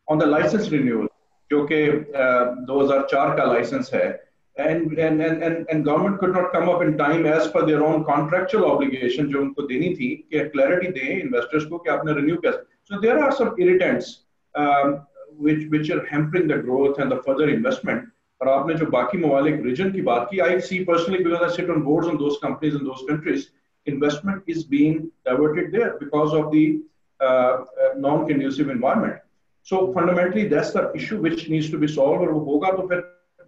on 0.07 0.19
the 0.19 0.27
licence 0.27 0.69
renewal 0.71 1.07
जो 1.51 1.63
कि 1.71 1.81
uh, 1.87 2.43
2004 2.69 3.35
का 3.37 3.51
लाइसेंस 3.53 3.91
है 3.93 4.09
and 4.55 4.97
and 4.99 5.21
and 5.21 5.43
and, 5.43 5.65
and 5.69 5.85
government 5.85 6.19
could 6.19 6.33
not 6.33 6.51
come 6.53 6.69
up 6.69 6.81
in 6.81 6.97
time 6.97 7.25
as 7.25 7.47
per 7.47 7.65
their 7.65 7.83
own 7.83 8.03
contractual 8.03 8.65
obligation 8.69 9.29
जो 9.33 9.41
उनको 9.41 9.67
देनी 9.67 9.89
थी 9.95 10.09
कि 10.33 10.45
clarity 10.55 10.91
दें 10.97 11.21
investors 11.21 11.69
को 11.69 11.77
कि 11.77 11.89
आपने 11.89 12.13
renew 12.13 12.37
कैसे 12.45 12.63
so 12.89 13.01
there 13.01 13.19
are 13.23 13.31
some 13.31 13.53
irritants 13.59 14.09
um, 14.55 14.97
which 15.39 15.69
which 15.75 15.89
are 15.89 16.01
hampering 16.05 16.47
the 16.47 16.57
growth 16.65 16.99
and 16.99 17.11
the 17.11 17.21
further 17.27 17.49
investment 17.49 18.09
और 18.41 18.47
आपने 18.49 18.73
जो 18.75 18.85
बाकी 18.91 19.17
ममालिक 19.17 19.61
रीजन 19.65 19.91
की 19.91 20.01
बात 20.01 20.27
की 20.31 20.39
I 20.45 20.59
see 20.67 20.83
personally 20.85 21.23
because 21.23 21.43
I 21.43 21.49
sit 21.55 21.69
on 21.69 21.81
boards 21.83 22.09
on 22.09 22.17
those 22.17 22.39
companies 22.43 22.75
in 22.75 22.83
those 22.85 23.05
countries 23.09 23.45
investment 23.87 24.49
is 24.49 24.67
being 24.69 24.99
diverted 25.27 25.71
there 25.71 25.89
because 25.99 26.35
of 26.35 26.55
the 26.55 27.99
non 28.05 28.25
conducive 28.27 28.71
environment 28.71 29.19
so 29.67 29.85
fundamentally 29.93 30.43
that's 30.49 30.75
the 30.77 30.91
issue 30.95 31.17
which 31.17 31.49
needs 31.49 31.71
to 31.71 31.77
be 31.77 31.87
solve 31.87 32.21
और 32.21 32.31
वो 32.31 32.39
होगा 32.51 32.71
तो 32.71 32.87
फिर 32.87 32.99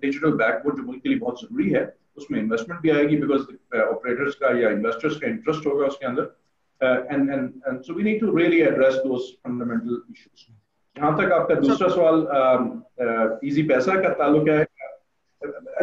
digital 0.01 0.31
backboard 0.43 0.77
जो 0.77 0.83
मुल्क 0.83 1.01
के 1.03 1.09
लिए 1.09 1.19
बहुत 1.19 1.41
ज़रूरी 1.41 1.69
है 1.69 1.83
उसमें 2.17 2.39
इन्वेस्टमेंट 2.39 2.81
भी 2.81 2.89
आएगी 2.89 3.17
बिकॉज़ 3.17 3.41
ऑपरेटर्स 3.81 4.33
uh, 4.33 4.39
का 4.41 4.57
या 4.59 4.69
इन्वेस्टर्स 4.69 5.15
का 5.17 5.27
इंटरेस्ट 5.27 5.67
होगा 5.67 5.85
उसके 5.85 6.05
अंदर. 6.05 6.33
And 6.81 7.29
and 7.29 7.49
and 7.67 7.81
so 7.81 7.93
we 7.93 8.03
need 8.03 8.19
to 8.19 8.35
really 8.37 8.59
address 8.61 8.93
those 9.05 9.31
fundamental 9.43 10.01
issues 10.11 10.51
जहाँ 10.95 11.15
तक 11.17 11.31
आपका 11.31 11.55
दूसरा 11.55 11.87
सवाल 11.89 12.19
um, 12.39 12.65
uh, 13.03 13.27
इजी 13.43 13.63
पैसा 13.69 13.95
का 14.01 14.09
ताल्लुक 14.19 14.47
है। 14.49 14.65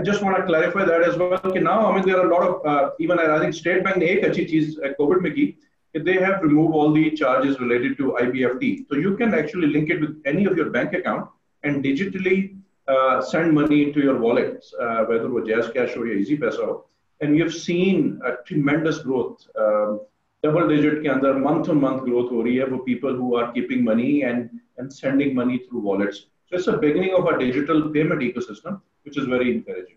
I 0.00 0.02
just 0.02 0.22
want 0.22 0.38
to 0.38 0.44
clarify 0.44 0.86
that 0.86 1.02
as 1.02 1.18
well. 1.18 1.38
Okay, 1.44 1.60
now, 1.60 1.92
I 1.92 1.94
mean, 1.94 2.06
there 2.06 2.18
are 2.18 2.26
a 2.26 2.34
lot 2.34 2.42
of, 2.42 2.64
uh, 2.64 2.90
even 3.00 3.18
I 3.18 3.38
think 3.38 3.52
State 3.52 3.84
Bank 3.84 4.02
ek 4.02 4.24
uh, 4.24 4.94
COVID 4.98 5.34
ki, 5.34 5.58
they 5.92 6.14
have 6.14 6.40
removed 6.42 6.72
all 6.74 6.90
the 6.90 7.10
charges 7.10 7.60
related 7.60 7.98
to 7.98 8.16
IBFT. 8.18 8.86
So 8.88 8.96
you 8.96 9.14
can 9.18 9.34
actually 9.34 9.66
link 9.66 9.90
it 9.90 10.00
with 10.00 10.22
any 10.24 10.46
of 10.46 10.56
your 10.56 10.70
bank 10.70 10.94
account 10.94 11.28
and 11.64 11.84
digitally 11.84 12.56
uh, 12.88 13.20
send 13.20 13.52
money 13.52 13.82
into 13.82 14.00
your 14.00 14.18
wallets, 14.18 14.72
uh, 14.80 15.04
whether 15.04 15.26
it 15.26 15.32
was 15.38 15.46
Jazz 15.46 15.70
Cash 15.74 15.94
or 15.98 16.06
Easy 16.06 16.38
Paisa. 16.38 16.80
And 17.20 17.32
we 17.32 17.40
have 17.40 17.52
seen 17.52 18.22
a 18.24 18.42
tremendous 18.46 19.00
growth, 19.00 19.46
um, 19.54 20.00
double 20.42 20.66
digit 20.66 21.02
ke 21.02 21.10
andar 21.16 21.38
month 21.38 21.68
on 21.68 21.78
month 21.78 22.04
growth 22.04 22.30
ho 22.30 22.44
rahi 22.46 22.66
for 22.70 22.78
people 22.84 23.14
who 23.14 23.34
are 23.34 23.52
keeping 23.52 23.84
money 23.84 24.22
and, 24.22 24.48
and 24.78 24.90
sending 24.90 25.34
money 25.34 25.58
through 25.58 25.80
wallets. 25.80 26.24
So 26.46 26.56
it's 26.56 26.68
a 26.68 26.78
beginning 26.78 27.12
of 27.18 27.26
a 27.26 27.38
digital 27.38 27.90
payment 27.90 28.22
ecosystem 28.22 28.80
which 29.04 29.18
is 29.18 29.26
very 29.26 29.52
encouraging. 29.54 29.96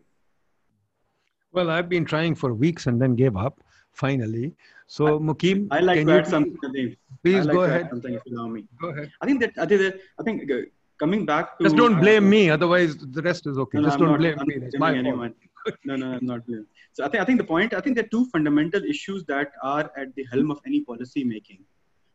Well, 1.51 1.69
I've 1.69 1.89
been 1.89 2.05
trying 2.05 2.35
for 2.35 2.53
weeks 2.53 2.87
and 2.87 3.01
then 3.01 3.15
gave 3.15 3.35
up 3.37 3.61
finally. 3.91 4.53
So, 4.87 5.19
Mukim, 5.19 5.67
I 5.71 5.79
like 5.79 6.05
to 6.05 6.13
add 6.13 6.27
something. 6.27 6.95
Please 7.23 7.45
like 7.45 7.53
go 7.53 7.61
ahead. 7.63 7.89
Something 7.89 8.15
if 8.15 8.21
you 8.25 8.37
allow 8.37 8.47
me. 8.47 8.65
Go 8.81 8.89
ahead. 8.89 9.11
I 9.21 9.25
think 9.25 9.39
that 9.41 9.51
I 9.57 9.65
think, 9.65 9.81
that, 9.81 9.99
I 10.19 10.23
think 10.23 10.51
uh, 10.51 10.57
coming 10.99 11.25
back 11.25 11.57
to 11.57 11.63
just 11.63 11.75
don't 11.75 11.99
blame 11.99 12.25
uh, 12.25 12.35
me. 12.35 12.49
Otherwise, 12.49 12.97
the 12.97 13.21
rest 13.21 13.47
is 13.47 13.57
okay. 13.57 13.77
No, 13.77 13.83
just 13.83 13.99
no, 13.99 14.05
don't 14.05 14.13
not, 14.13 14.19
blame 14.19 14.39
I'm 14.39 14.47
me. 14.47 14.55
It's 14.55 14.77
my 14.77 14.95
anyone. 14.95 15.33
fault. 15.65 15.77
no, 15.85 15.95
no, 15.95 16.13
I'm 16.13 16.25
not 16.25 16.45
blaming. 16.45 16.65
So 16.91 17.05
I 17.05 17.07
think 17.07 17.21
I 17.21 17.25
think 17.25 17.37
the 17.37 17.49
point. 17.53 17.73
I 17.73 17.81
think 17.81 17.95
there 17.95 18.05
are 18.05 18.15
two 18.15 18.25
fundamental 18.27 18.83
issues 18.83 19.23
that 19.25 19.51
are 19.61 19.91
at 19.95 20.13
the 20.15 20.25
helm 20.31 20.51
of 20.51 20.59
any 20.65 20.81
policy 20.81 21.23
making. 21.23 21.63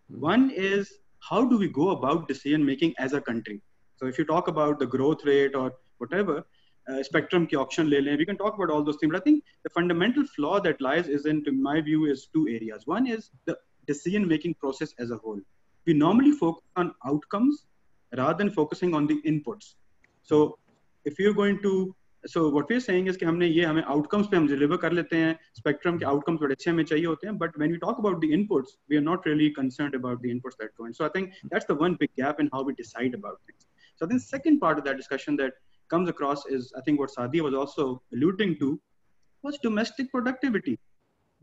One 0.08 0.50
is 0.50 0.98
how 1.20 1.44
do 1.44 1.58
we 1.58 1.68
go 1.68 1.90
about 1.90 2.28
decision 2.28 2.64
making 2.64 2.94
as 2.98 3.12
a 3.12 3.20
country? 3.20 3.60
So 3.96 4.06
if 4.06 4.18
you 4.18 4.24
talk 4.24 4.48
about 4.48 4.78
the 4.78 4.86
growth 4.86 5.24
rate 5.24 5.54
or 5.54 5.72
whatever, 5.98 6.44
uh, 6.89 7.01
spectrum 7.03 7.47
ki 7.47 7.55
auction 7.55 7.89
le 7.89 8.17
we 8.17 8.25
can 8.25 8.37
talk 8.37 8.55
about 8.55 8.69
all 8.69 8.83
those 8.83 8.97
things. 8.97 9.11
But 9.11 9.21
I 9.21 9.23
think 9.23 9.43
the 9.63 9.69
fundamental 9.69 10.25
flaw 10.25 10.59
that 10.59 10.81
lies 10.81 11.07
is 11.07 11.25
in, 11.25 11.43
in 11.47 11.61
my 11.61 11.81
view, 11.81 12.05
is 12.05 12.27
two 12.33 12.47
areas. 12.49 12.85
One 12.85 13.07
is 13.07 13.31
the 13.45 13.57
decision-making 13.87 14.55
process 14.55 14.93
as 14.99 15.11
a 15.11 15.17
whole. 15.17 15.39
We 15.85 15.93
normally 15.93 16.31
focus 16.31 16.63
on 16.75 16.93
outcomes 17.05 17.65
rather 18.17 18.37
than 18.37 18.51
focusing 18.51 18.93
on 18.93 19.07
the 19.07 19.21
inputs. 19.25 19.75
So 20.23 20.57
if 21.05 21.19
you're 21.19 21.33
going 21.33 21.61
to 21.63 21.95
so 22.25 22.47
what 22.47 22.69
we're 22.69 22.79
saying 22.79 23.07
is 23.07 23.17
कि 23.17 23.25
हमने 23.25 23.47
ये 23.47 23.63
हमें 23.65 23.83
outcomes 23.93 24.27
पे 24.31 24.37
हम 24.37 24.47
deliver 24.47 24.77
कर 24.81 24.91
लेते 24.91 25.17
हैं 25.17 25.37
spectrum 25.59 25.97
के 25.99 26.05
outcomes 26.11 26.39
बड़े 26.41 26.53
अच्छे 26.53 26.69
हमें 26.71 26.83
चाहिए 26.83 27.05
होते 27.05 27.27
हैं 27.27 27.37
but 27.37 27.57
when 27.61 27.71
we 27.71 27.79
talk 27.79 27.99
about 28.03 28.21
the 28.21 28.29
inputs 28.37 28.77
we 28.89 28.97
are 28.97 29.05
not 29.07 29.25
really 29.25 29.49
concerned 29.57 29.97
about 29.99 30.21
the 30.21 30.31
inputs 30.35 30.57
that 30.61 30.73
go 30.77 30.85
in 30.85 30.93
so 30.93 31.05
I 31.05 31.09
think 31.09 31.33
that's 31.51 31.65
the 31.65 31.75
one 31.75 31.97
big 32.03 32.15
gap 32.15 32.39
in 32.39 32.49
how 32.53 32.61
we 32.63 32.73
decide 32.75 33.13
about 33.19 33.41
things 33.47 33.67
so 33.97 34.05
I 34.05 34.09
think 34.09 34.21
second 34.21 34.61
part 34.61 34.79
of 34.79 34.85
that 34.85 34.95
discussion 34.95 35.35
that 35.41 35.59
comes 35.89 36.09
across 36.09 36.45
is 36.45 36.73
I 36.77 36.81
think 36.81 36.99
what 36.99 37.11
Sadi 37.11 37.41
was 37.41 37.53
also 37.53 38.01
alluding 38.13 38.57
to 38.59 38.79
was 39.43 39.57
domestic 39.59 40.11
productivity. 40.11 40.79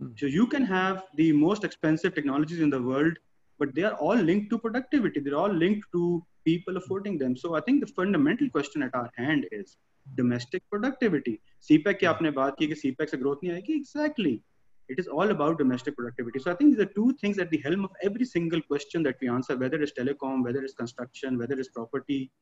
Mm. 0.03 0.18
So 0.18 0.26
you 0.26 0.46
can 0.46 0.64
have 0.64 1.05
the 1.16 1.32
most 1.32 1.64
expensive 1.64 2.14
technologies 2.14 2.61
in 2.61 2.70
the 2.70 2.82
world, 2.82 3.18
but 3.59 3.74
they 3.74 3.84
are 3.84 3.94
all 3.94 4.16
linked 4.16 4.51
to 4.51 4.59
productivity. 4.59 5.20
They're 5.20 5.36
all 5.36 5.53
linked 5.53 5.86
to 5.92 6.24
people 6.44 6.76
affording 6.76 7.18
them. 7.18 7.36
So 7.36 7.55
I 7.55 7.61
think 7.61 7.80
the 7.80 7.92
fundamental 7.92 8.48
question 8.51 8.82
at 8.82 8.94
our 8.94 9.11
hand 9.16 9.46
is 9.53 9.76
domestic 10.16 10.62
productivity. 10.70 11.40
CPEC 11.70 11.98
की 12.01 12.07
आपने 12.07 12.30
बात 12.38 12.57
की 12.59 12.66
कि 12.68 12.74
CPEC 12.84 13.11
से 13.11 13.18
growth 13.22 13.44
नहीं 13.44 13.53
आएगी. 13.53 13.76
Exactly. 13.80 14.42
It 14.88 14.98
is 14.98 15.07
all 15.07 15.30
about 15.30 15.59
domestic 15.59 15.96
productivity. 15.96 16.40
So 16.40 16.51
I 16.51 16.55
think 16.55 16.72
these 16.74 16.84
are 16.84 16.92
two 16.94 17.12
things 17.20 17.38
at 17.38 17.51
the 17.51 17.59
helm 17.64 17.84
of 17.84 17.90
every 18.03 18.24
single 18.24 18.61
question 18.70 19.05
that 19.05 19.20
we 19.20 19.28
answer, 19.28 19.57
whether 19.57 19.80
it's 19.80 19.92
telecom, 19.98 20.42
whether 20.42 20.64
it's 20.64 20.74
construction, 20.74 21.38
whether 21.38 21.59
it's 21.64 21.68
property, 21.68 22.32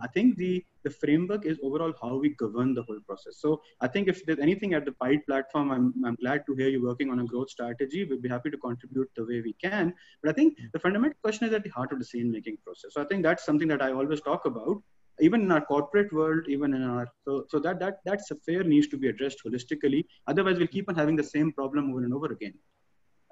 I 0.00 0.08
think 0.08 0.36
the 0.36 0.64
the 0.84 0.90
framework 0.90 1.44
is 1.46 1.58
overall 1.62 1.92
how 2.00 2.16
we 2.16 2.30
govern 2.30 2.74
the 2.74 2.82
whole 2.82 2.98
process. 3.06 3.36
So 3.38 3.60
I 3.80 3.88
think 3.88 4.08
if 4.08 4.24
there's 4.26 4.38
anything 4.38 4.74
at 4.74 4.84
the 4.84 4.92
PIDE 4.92 5.24
platform, 5.26 5.70
I'm, 5.70 5.94
I'm 6.04 6.16
glad 6.16 6.44
to 6.46 6.54
hear 6.54 6.68
you 6.68 6.82
working 6.82 7.10
on 7.10 7.20
a 7.20 7.24
growth 7.24 7.50
strategy. 7.50 8.04
We'll 8.04 8.20
be 8.20 8.28
happy 8.28 8.50
to 8.50 8.58
contribute 8.58 9.10
the 9.14 9.24
way 9.24 9.40
we 9.42 9.52
can. 9.62 9.94
But 10.22 10.30
I 10.30 10.32
think 10.32 10.58
the 10.72 10.78
fundamental 10.80 11.18
question 11.22 11.46
is 11.46 11.54
at 11.54 11.62
the 11.62 11.70
heart 11.70 11.92
of 11.92 11.98
the 11.98 12.04
decision 12.04 12.32
making 12.32 12.56
process. 12.64 12.94
So 12.94 13.02
I 13.02 13.04
think 13.04 13.22
that's 13.22 13.44
something 13.44 13.68
that 13.68 13.82
I 13.82 13.92
always 13.92 14.20
talk 14.20 14.44
about. 14.46 14.82
even 15.20 15.42
in 15.42 15.52
our 15.52 15.64
corporate 15.64 16.12
world, 16.12 16.44
even 16.48 16.74
in 16.74 16.82
our 16.82 17.06
so 17.24 17.44
so 17.48 17.58
that 17.58 17.78
that 17.80 17.98
that's 18.04 18.30
a 18.30 18.36
fair 18.36 18.64
needs 18.64 18.88
to 18.88 18.96
be 18.96 19.08
addressed 19.08 19.42
holistically. 19.46 20.04
Otherwise, 20.26 20.58
we'll 20.58 20.66
keep 20.66 20.88
on 20.88 20.94
having 20.94 21.16
the 21.16 21.24
same 21.24 21.52
problem 21.52 21.90
over 21.90 22.04
and 22.04 22.14
over 22.14 22.26
again. 22.26 22.54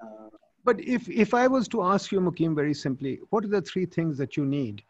Uh, 0.03 0.29
but 0.63 0.79
if 0.79 1.09
if 1.09 1.33
I 1.33 1.47
was 1.47 1.67
to 1.69 1.81
ask 1.83 2.11
you, 2.11 2.21
Mukim, 2.21 2.55
very 2.55 2.73
simply, 2.73 3.19
what 3.29 3.43
are 3.43 3.49
the 3.49 3.61
three 3.61 3.85
things 3.85 4.17
that 4.17 4.37
you 4.37 4.45
need 4.45 4.83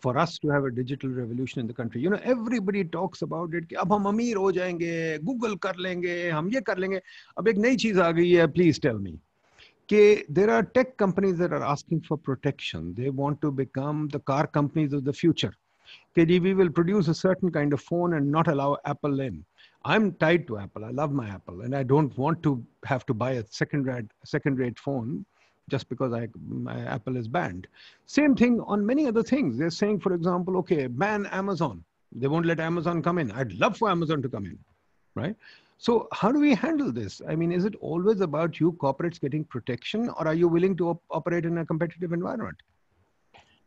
for 0.00 0.18
us 0.18 0.38
to 0.38 0.48
have 0.48 0.64
a 0.64 0.70
digital 0.70 1.10
revolution 1.10 1.60
in 1.60 1.66
the 1.66 1.74
country? 1.74 2.00
You 2.00 2.10
know, 2.10 2.20
everybody 2.22 2.84
talks 2.84 3.22
about 3.22 3.54
it. 3.54 3.72
अब 3.74 3.92
हम 3.92 4.04
अमीर 4.08 4.36
हो 4.36 4.52
जाएंगे, 4.52 5.18
Google 5.24 5.56
कर 5.62 5.76
लेंगे, 5.76 6.28
हम 6.30 6.50
ये 6.54 6.60
कर 6.60 6.78
लेंगे. 6.78 7.00
अब 7.38 7.48
एक 7.48 7.56
नई 7.56 7.76
चीज 7.76 7.98
आ 7.98 8.10
गई 8.12 8.30
है. 8.32 8.46
Please 8.54 8.78
tell 8.78 8.98
me. 8.98 9.18
Okay, 9.88 10.24
there 10.28 10.50
are 10.50 10.62
tech 10.62 10.96
companies 10.96 11.38
that 11.38 11.52
are 11.52 11.62
asking 11.62 12.00
for 12.00 12.16
protection. 12.16 12.92
They 12.94 13.10
want 13.10 13.40
to 13.42 13.52
become 13.52 14.08
the 14.08 14.18
car 14.18 14.46
companies 14.46 14.92
of 14.92 15.04
the 15.04 15.12
future. 15.12 15.52
Okay, 16.10 16.40
we 16.40 16.54
will 16.54 16.70
produce 16.70 17.06
a 17.06 17.14
certain 17.14 17.52
kind 17.52 17.72
of 17.72 17.80
phone 17.80 18.14
and 18.14 18.30
not 18.30 18.48
allow 18.48 18.76
Apple 18.84 19.20
in. 19.20 19.44
I'm 19.84 20.12
tied 20.14 20.48
to 20.48 20.58
Apple. 20.58 20.84
I 20.84 20.90
love 20.90 21.12
my 21.12 21.28
Apple, 21.28 21.60
and 21.60 21.76
I 21.76 21.84
don't 21.84 22.16
want 22.18 22.42
to 22.42 22.64
have 22.84 23.06
to 23.06 23.14
buy 23.14 23.32
a 23.32 23.44
second-rate 23.48 24.10
second-rate 24.24 24.78
phone 24.80 25.24
just 25.71 25.87
because 25.89 26.13
I, 26.13 26.27
my 26.47 26.79
Apple 26.85 27.15
is 27.15 27.27
banned. 27.27 27.65
Same 28.05 28.35
thing 28.35 28.59
on 28.73 28.85
many 28.85 29.07
other 29.07 29.23
things. 29.23 29.57
They're 29.57 29.77
saying, 29.83 30.01
for 30.01 30.13
example, 30.13 30.57
okay, 30.57 30.87
ban 30.87 31.25
Amazon. 31.27 31.83
They 32.11 32.27
won't 32.27 32.45
let 32.45 32.59
Amazon 32.59 33.01
come 33.01 33.17
in. 33.17 33.31
I'd 33.31 33.53
love 33.53 33.77
for 33.77 33.89
Amazon 33.89 34.21
to 34.23 34.29
come 34.29 34.45
in, 34.45 34.59
right? 35.15 35.35
So 35.77 36.07
how 36.11 36.31
do 36.31 36.39
we 36.39 36.53
handle 36.53 36.91
this? 36.91 37.21
I 37.27 37.35
mean, 37.35 37.51
is 37.53 37.63
it 37.65 37.75
always 37.79 38.19
about 38.21 38.59
you 38.59 38.73
corporates 38.73 39.19
getting 39.19 39.45
protection, 39.45 40.09
or 40.09 40.27
are 40.27 40.35
you 40.35 40.49
willing 40.49 40.75
to 40.81 40.89
op- 40.89 41.03
operate 41.09 41.45
in 41.45 41.57
a 41.59 41.65
competitive 41.65 42.11
environment? 42.11 42.57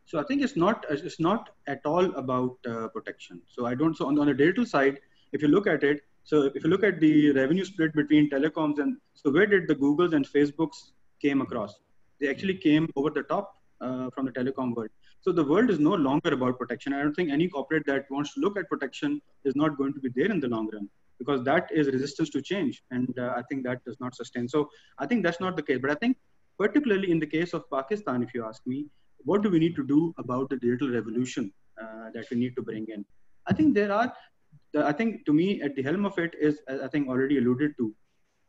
So 0.07 0.21
I 0.21 0.25
think 0.25 0.43
it's 0.43 0.57
not 0.65 0.85
it's 0.91 1.19
not 1.19 1.49
at 1.67 1.81
all 1.93 2.15
about 2.23 2.59
uh, 2.73 2.89
protection. 2.89 3.41
So 3.49 3.67
I 3.71 3.75
don't. 3.75 3.97
So 3.97 4.07
on, 4.09 4.19
on 4.19 4.27
the 4.27 4.35
digital 4.35 4.67
side, 4.67 5.01
if 5.33 5.41
you 5.41 5.49
look 5.49 5.67
at 5.67 5.83
it, 5.83 6.03
so 6.25 6.43
if 6.43 6.63
you 6.65 6.71
look 6.71 6.85
at 6.85 7.01
the 7.01 7.33
revenue 7.33 7.65
split 7.65 7.95
between 7.95 8.29
telecoms 8.35 8.79
and 8.85 8.99
so 9.15 9.33
where 9.39 9.47
did 9.47 9.67
the 9.73 9.75
Googles 9.87 10.15
and 10.15 10.29
Facebooks 10.37 10.79
came 11.25 11.41
across? 11.41 11.75
They 12.21 12.29
actually 12.29 12.55
came 12.55 12.89
over 12.97 13.11
the 13.11 13.23
top 13.23 13.55
uh, 13.81 14.11
from 14.15 14.27
the 14.27 14.33
telecom 14.33 14.75
world. 14.75 14.91
So 15.21 15.33
the 15.33 15.45
world 15.45 15.71
is 15.71 15.79
no 15.79 15.95
longer 15.95 16.33
about 16.35 16.59
protection. 16.59 16.93
I 16.93 17.03
don't 17.03 17.15
think 17.15 17.31
any 17.31 17.49
corporate 17.49 17.87
that 17.87 18.05
wants 18.11 18.35
to 18.35 18.41
look 18.41 18.59
at 18.59 18.69
protection 18.69 19.21
is 19.45 19.57
not 19.57 19.79
going 19.79 19.95
to 19.95 20.01
be 20.01 20.11
there 20.15 20.31
in 20.31 20.41
the 20.41 20.49
long 20.49 20.69
run 20.73 20.89
because 21.19 21.43
that 21.45 21.69
is 21.73 21.87
resistance 21.87 22.29
to 22.31 22.43
change, 22.43 22.83
and 22.91 23.19
uh, 23.19 23.33
I 23.37 23.43
think 23.49 23.65
that 23.65 23.85
does 23.85 23.99
not 24.01 24.15
sustain. 24.17 24.49
So 24.49 24.69
I 24.99 25.07
think 25.07 25.23
that's 25.25 25.41
not 25.41 25.57
the 25.57 25.63
case. 25.63 25.79
But 25.81 25.91
I 25.93 25.95
think 25.95 26.17
particularly 26.59 27.11
in 27.11 27.21
the 27.21 27.27
case 27.27 27.55
of 27.55 27.65
Pakistan, 27.71 28.23
if 28.23 28.35
you 28.35 28.45
ask 28.45 28.61
me, 28.67 28.87
what 29.19 29.43
do 29.43 29.49
we 29.49 29.59
need 29.59 29.77
to 29.77 29.87
do 29.87 30.13
about 30.19 30.51
the 30.51 30.57
digital 30.57 30.91
revolution 30.91 31.53
uh, 31.81 32.11
that 32.13 32.27
we 32.31 32.37
need 32.37 32.55
to 32.57 32.63
bring 32.63 32.87
in? 32.89 33.05
I 33.47 33.53
think 33.53 33.75
there 33.75 33.93
are 33.93 34.13
I 34.77 34.93
think 34.93 35.25
to 35.27 35.33
me 35.33 35.63
at 35.63 35.75
the 35.77 35.83
helm 35.83 36.05
of 36.05 36.19
it 36.19 36.35
is, 36.41 36.59
I 36.69 36.89
think 36.89 37.09
already 37.09 37.39
alluded 37.39 37.73
to, 37.79 37.95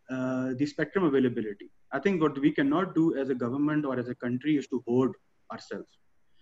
uh, 0.10 0.54
the 0.58 0.66
spectrum 0.66 1.06
availability. 1.06 1.70
I 1.96 2.00
think 2.00 2.22
what 2.22 2.38
we 2.46 2.52
cannot 2.52 2.94
do 2.94 3.04
as 3.22 3.30
a 3.30 3.36
government 3.44 3.86
or 3.86 3.98
as 3.98 4.10
a 4.10 4.16
country 4.16 4.58
is 4.58 4.68
to 4.68 4.84
hoard 4.88 5.14
ourselves. 5.52 5.92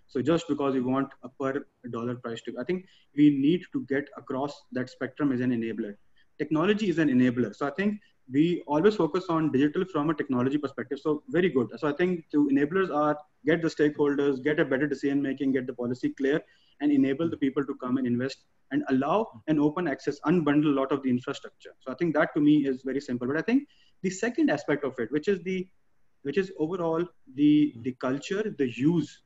So 0.07 0.21
just 0.21 0.47
because 0.47 0.73
we 0.73 0.81
want 0.81 1.09
a 1.23 1.29
per 1.29 1.65
dollar 1.91 2.15
price 2.15 2.41
to, 2.43 2.55
I 2.59 2.63
think 2.63 2.85
we 3.15 3.29
need 3.45 3.61
to 3.73 3.85
get 3.93 4.07
across 4.17 4.53
that 4.71 4.89
spectrum 4.89 5.31
as 5.31 5.41
an 5.41 5.51
enabler. 5.51 5.93
Technology 6.39 6.89
is 6.89 6.97
an 6.97 7.09
enabler. 7.09 7.55
So 7.55 7.67
I 7.67 7.71
think 7.71 7.99
we 8.31 8.63
always 8.67 8.95
focus 8.95 9.25
on 9.29 9.51
digital 9.51 9.85
from 9.85 10.09
a 10.09 10.13
technology 10.13 10.57
perspective. 10.57 10.99
So 10.99 11.23
very 11.29 11.49
good. 11.49 11.69
So 11.77 11.87
I 11.87 11.93
think 11.93 12.25
the 12.31 12.39
enablers 12.53 12.93
are 13.03 13.17
get 13.45 13.61
the 13.61 13.67
stakeholders, 13.67 14.43
get 14.43 14.59
a 14.59 14.65
better 14.65 14.87
decision 14.87 15.21
making, 15.21 15.51
get 15.51 15.67
the 15.67 15.73
policy 15.73 16.09
clear, 16.09 16.41
and 16.81 16.91
enable 16.91 17.29
the 17.29 17.37
people 17.37 17.65
to 17.65 17.75
come 17.75 17.97
and 17.97 18.07
invest 18.07 18.45
and 18.71 18.83
allow 18.89 19.17
an 19.47 19.59
open 19.59 19.87
access, 19.87 20.19
unbundle 20.25 20.71
a 20.75 20.79
lot 20.81 20.91
of 20.91 21.03
the 21.03 21.09
infrastructure. 21.09 21.73
So 21.81 21.91
I 21.91 21.95
think 21.95 22.15
that 22.15 22.33
to 22.35 22.41
me 22.41 22.65
is 22.65 22.81
very 22.83 23.01
simple. 23.01 23.27
But 23.27 23.37
I 23.37 23.41
think 23.41 23.67
the 24.02 24.10
second 24.10 24.50
aspect 24.50 24.84
of 24.84 24.94
it, 24.98 25.10
which 25.10 25.28
is 25.28 25.40
the 25.42 25.68
which 26.22 26.38
is 26.38 26.52
overall 26.58 27.04
the 27.34 27.74
the 27.82 27.92
culture, 28.00 28.54
the 28.58 28.70
use, 28.76 29.22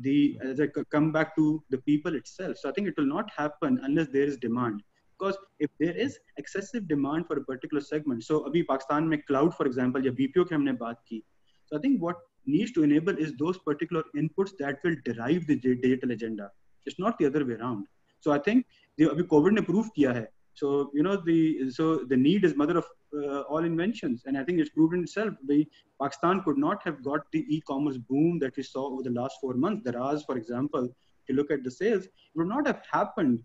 the 0.00 0.38
as 0.42 0.60
I 0.60 0.68
come 0.90 1.12
back 1.12 1.36
to 1.36 1.62
the 1.70 1.78
people 1.78 2.14
itself. 2.14 2.56
So 2.58 2.68
I 2.68 2.72
think 2.72 2.88
it 2.88 2.94
will 2.96 3.06
not 3.06 3.30
happen 3.36 3.80
unless 3.82 4.08
there 4.08 4.24
is 4.24 4.36
demand. 4.36 4.82
Because 5.18 5.36
if 5.58 5.70
there 5.78 5.94
is 5.94 6.18
excessive 6.38 6.88
demand 6.88 7.26
for 7.26 7.36
a 7.38 7.44
particular 7.44 7.82
segment, 7.82 8.24
so 8.24 8.40
अभी 8.50 8.62
पाकिस्तान 8.66 9.04
में 9.04 9.18
cloud 9.26 9.54
for 9.54 9.66
example 9.66 10.06
या 10.06 10.12
BPO 10.20 10.48
की 10.48 10.54
हमने 10.54 10.72
बात 10.78 11.02
की, 11.08 11.22
so 11.66 11.76
I 11.76 11.80
think 11.80 12.00
what 12.00 12.16
needs 12.46 12.72
to 12.72 12.82
enable 12.82 13.18
is 13.18 13.34
those 13.36 13.58
particular 13.58 14.02
inputs 14.16 14.52
that 14.58 14.78
will 14.84 14.96
derive 15.04 15.46
the 15.46 15.56
digital 15.56 16.10
agenda. 16.12 16.50
It's 16.86 16.98
not 16.98 17.18
the 17.18 17.26
other 17.26 17.44
way 17.44 17.54
around. 17.54 17.84
So 18.20 18.32
I 18.32 18.38
think 18.38 18.64
the 18.98 19.08
अभी 19.08 19.28
COVID 19.32 19.52
ने 19.58 19.66
prove 19.66 19.88
किया 19.96 20.12
है. 20.12 20.26
so 20.55 20.89
you 20.93 21.03
know 21.03 21.17
the 21.17 21.69
so 21.69 21.85
the 22.11 22.17
need 22.17 22.45
is 22.45 22.55
mother 22.55 22.77
of 22.77 22.85
uh, 23.17 23.41
all 23.41 23.63
inventions, 23.63 24.23
and 24.25 24.37
I 24.37 24.43
think 24.43 24.59
it's 24.59 24.69
proven 24.69 25.03
itself. 25.03 25.33
The 25.47 25.67
Pakistan 26.01 26.41
could 26.43 26.57
not 26.57 26.81
have 26.83 27.03
got 27.03 27.21
the 27.31 27.45
e-commerce 27.55 27.97
boom 27.97 28.39
that 28.39 28.55
we 28.57 28.63
saw 28.63 28.85
over 28.91 29.03
the 29.03 29.11
last 29.21 29.35
four 29.41 29.53
months. 29.53 29.89
Daraz, 29.89 30.25
for 30.25 30.37
example, 30.37 30.85
if 30.85 31.29
you 31.29 31.35
look 31.35 31.51
at 31.51 31.63
the 31.63 31.71
sales, 31.71 32.05
it 32.05 32.11
would 32.35 32.47
not 32.47 32.65
have 32.67 32.81
happened. 32.89 33.43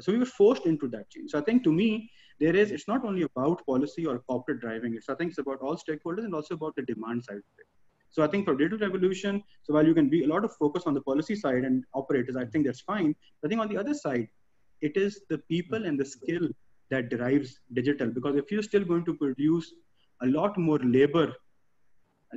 So 0.00 0.12
we 0.12 0.18
were 0.18 0.24
forced 0.24 0.66
into 0.66 0.88
that 0.88 1.10
change. 1.10 1.30
So 1.30 1.38
I 1.38 1.42
think 1.42 1.64
to 1.64 1.72
me, 1.72 2.10
there 2.40 2.56
is 2.56 2.70
it's 2.70 2.88
not 2.88 3.04
only 3.04 3.22
about 3.22 3.64
policy 3.66 4.06
or 4.06 4.18
corporate 4.20 4.60
driving. 4.60 4.94
It's 4.94 5.08
I 5.08 5.14
think 5.14 5.30
it's 5.30 5.38
about 5.38 5.60
all 5.60 5.76
stakeholders 5.76 6.24
and 6.24 6.34
also 6.34 6.54
about 6.54 6.76
the 6.76 6.82
demand 6.82 7.24
side 7.24 7.36
of 7.36 7.58
it. 7.58 7.66
So 8.10 8.22
I 8.22 8.26
think 8.26 8.44
for 8.44 8.54
digital 8.54 8.86
revolution, 8.86 9.42
so 9.62 9.72
while 9.72 9.86
you 9.86 9.94
can 9.94 10.10
be 10.10 10.24
a 10.24 10.28
lot 10.28 10.44
of 10.44 10.54
focus 10.56 10.82
on 10.86 10.92
the 10.92 11.00
policy 11.00 11.34
side 11.34 11.64
and 11.64 11.82
operators, 11.94 12.36
I 12.36 12.44
think 12.44 12.66
that's 12.66 12.82
fine. 12.82 13.14
I 13.42 13.48
think 13.48 13.60
on 13.60 13.68
the 13.68 13.78
other 13.78 13.94
side, 13.94 14.28
it 14.82 14.96
is 14.96 15.22
the 15.30 15.38
people 15.38 15.86
and 15.86 15.98
the 15.98 16.04
skill 16.04 16.48
that 16.90 17.08
derives 17.08 17.60
digital. 17.72 18.08
Because 18.08 18.36
if 18.36 18.50
you're 18.52 18.62
still 18.62 18.84
going 18.84 19.04
to 19.06 19.14
produce 19.14 19.72
a 20.22 20.26
lot 20.26 20.58
more 20.58 20.78
labor 20.78 21.32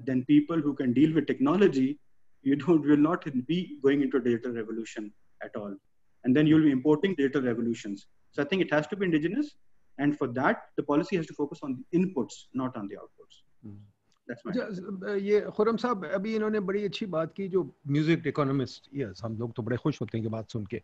than 0.05 0.23
people 0.25 0.59
who 0.59 0.73
can 0.73 0.93
deal 0.93 1.13
with 1.13 1.27
technology, 1.27 1.99
you 2.43 2.55
don't 2.55 2.85
will 2.85 3.03
not 3.09 3.25
be 3.47 3.77
going 3.81 4.01
into 4.01 4.17
a 4.17 4.23
digital 4.23 4.53
revolution 4.53 5.11
at 5.43 5.55
all. 5.55 5.75
And 6.23 6.35
then 6.35 6.47
you'll 6.47 6.63
be 6.63 6.71
importing 6.71 7.15
digital 7.15 7.41
revolutions. 7.41 8.07
So 8.31 8.41
I 8.43 8.45
think 8.45 8.61
it 8.61 8.71
has 8.73 8.87
to 8.87 8.95
be 8.95 9.05
indigenous. 9.05 9.55
And 9.97 10.17
for 10.17 10.27
that, 10.39 10.63
the 10.77 10.83
policy 10.83 11.15
has 11.15 11.25
to 11.27 11.33
focus 11.33 11.59
on 11.63 11.77
the 11.77 11.99
inputs, 11.99 12.33
not 12.53 12.75
on 12.75 12.87
the 12.87 12.95
outputs. 12.95 13.35
Mm-hmm. 13.65 13.94
ये 14.27 15.39
खुरम 15.55 15.77
साहब 15.77 16.05
अभी 16.05 16.35
इन्होंने 16.35 16.59
बड़ी 16.59 16.83
अच्छी 16.85 17.05
बात 17.05 17.33
की 17.33 17.47
जो 17.47 17.63
music 17.87 18.27
economist 18.27 18.89
yes 18.95 19.21
हम 19.23 19.37
लोग 19.39 19.53
तो 19.55 19.63
बड़े 19.63 19.77
खुश 19.77 19.99
होते 20.01 20.17
हैं 20.17 20.23
कि 20.23 20.29
बात 20.29 20.49
सुन 20.49 20.65
के। 20.65 20.77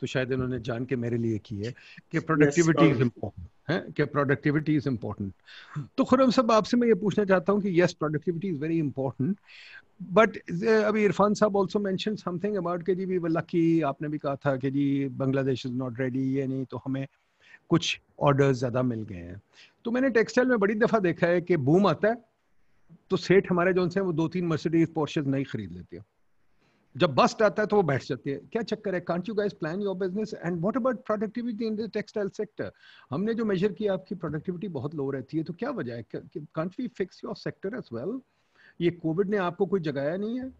तो 0.00 0.06
शायद 0.06 0.32
इन्होंने 0.32 0.58
जान 0.60 0.84
के 0.84 0.96
मेरे 0.96 1.18
लिए 1.18 1.38
की 1.38 1.56
है 1.56 1.72
कि 2.12 2.18
प्रोडक्टिविटी 2.20 2.88
इज़ 2.88 3.00
इम्पोर्टेंट 3.02 3.48
है? 3.70 3.80
कि 3.96 4.04
प्रोडक्टिविटी 4.04 4.76
इज़ 4.76 4.88
इम्पोर्टेंट 4.88 5.32
तो 5.98 6.04
खुरम 6.04 6.30
साहब 6.30 6.52
आपसे 6.52 6.76
मैं 6.76 6.88
ये 6.88 6.94
पूछना 6.94 7.24
चाहता 7.24 7.52
हूँ 7.52 7.60
कि 7.62 7.80
yes 7.80 7.92
productivity 7.92 8.48
is 8.48 8.60
very 8.60 8.78
important 8.78 9.36
but 10.12 10.36
अभी 10.86 11.04
इरफान 11.04 11.34
साहब 11.34 11.56
ऑल्सो 11.56 11.78
मैंशन 11.78 12.16
समथिंग 12.16 12.56
अबाउट 12.56 12.82
के 12.86 12.94
जी 12.94 13.04
वी 13.04 13.18
लकी 13.28 13.80
आपने 13.82 14.08
भी 14.08 14.18
कहा 14.18 14.36
था 14.36 14.56
कि 14.56 14.70
जी 14.70 15.08
बांग्लादेश 15.18 15.66
इज़ 15.66 15.74
नॉट 15.74 16.00
रेडी 16.00 16.22
ये 16.34 16.46
नहीं 16.46 16.64
तो 16.64 16.82
हमें 16.84 17.06
कुछ 17.70 17.98
ऑर्डर्स 18.20 18.56
ज़्यादा 18.56 18.82
मिल 18.82 19.02
गए 19.02 19.16
हैं। 19.16 19.40
तो 19.84 19.90
मैंने 19.90 20.10
टेक्सटाइल 20.10 20.48
में 20.48 20.58
बड़ी 20.58 20.74
दफ़ा 20.74 20.98
देखा 20.98 21.26
है 21.26 21.40
कि 21.40 21.56
बूम 21.56 21.86
आता 21.86 22.08
है 22.08 22.24
तो 23.10 23.16
सेठ 23.16 23.50
हमारे 23.50 23.72
जो 23.72 23.88
से 23.90 24.00
वो 24.00 24.12
दो 24.12 24.28
तीन 24.28 24.46
मर्सिडीज 24.46 24.92
पोर्शेज 24.94 25.26
नहीं 25.28 25.44
खरीद 25.44 25.72
लेते 25.72 25.96
हैं। 25.96 26.04
जब 26.94 27.14
बस्ट 27.14 27.42
आता 27.42 27.62
है 27.62 27.66
तो 27.66 27.76
वो 27.76 27.82
बैठ 27.82 28.04
जाती 28.04 28.30
है। 28.30 28.36
क्या 28.52 28.62
चक्कर 28.62 28.94
है? 28.94 29.00
Can't 29.00 29.28
you 29.28 29.34
guys 29.34 29.52
plan 29.52 29.80
your 29.82 29.96
business 29.96 30.34
and 30.34 30.60
what 30.60 30.76
about 30.76 31.04
productivity 31.06 31.64
in 31.66 31.76
the 31.76 31.90
textile 31.94 32.28
sector 32.36 32.70
हमने 33.10 33.34
जो 33.34 33.44
मेजर 33.44 33.72
किया 33.72 33.92
आपकी 33.94 34.14
प्रोडक्टिविटी 34.14 34.68
बहुत 34.76 34.94
लो 34.94 35.10
रहती 35.10 35.36
है 35.36 35.42
तो 35.44 35.52
क्या 35.52 35.70
वजह 35.70 35.94
है? 35.94 36.04
Can't 36.36 36.74
we 36.78 36.86
fix 36.98 37.20
your 37.24 37.36
sector 37.36 37.76
as 37.78 37.88
well 37.92 38.20
ये 38.80 38.90
कोविड 39.02 39.30
ने 39.30 39.36
आपको 39.38 39.66
कोई 39.66 39.80
जगाया 39.80 40.16
नहीं 40.16 40.40
है? 40.40 40.52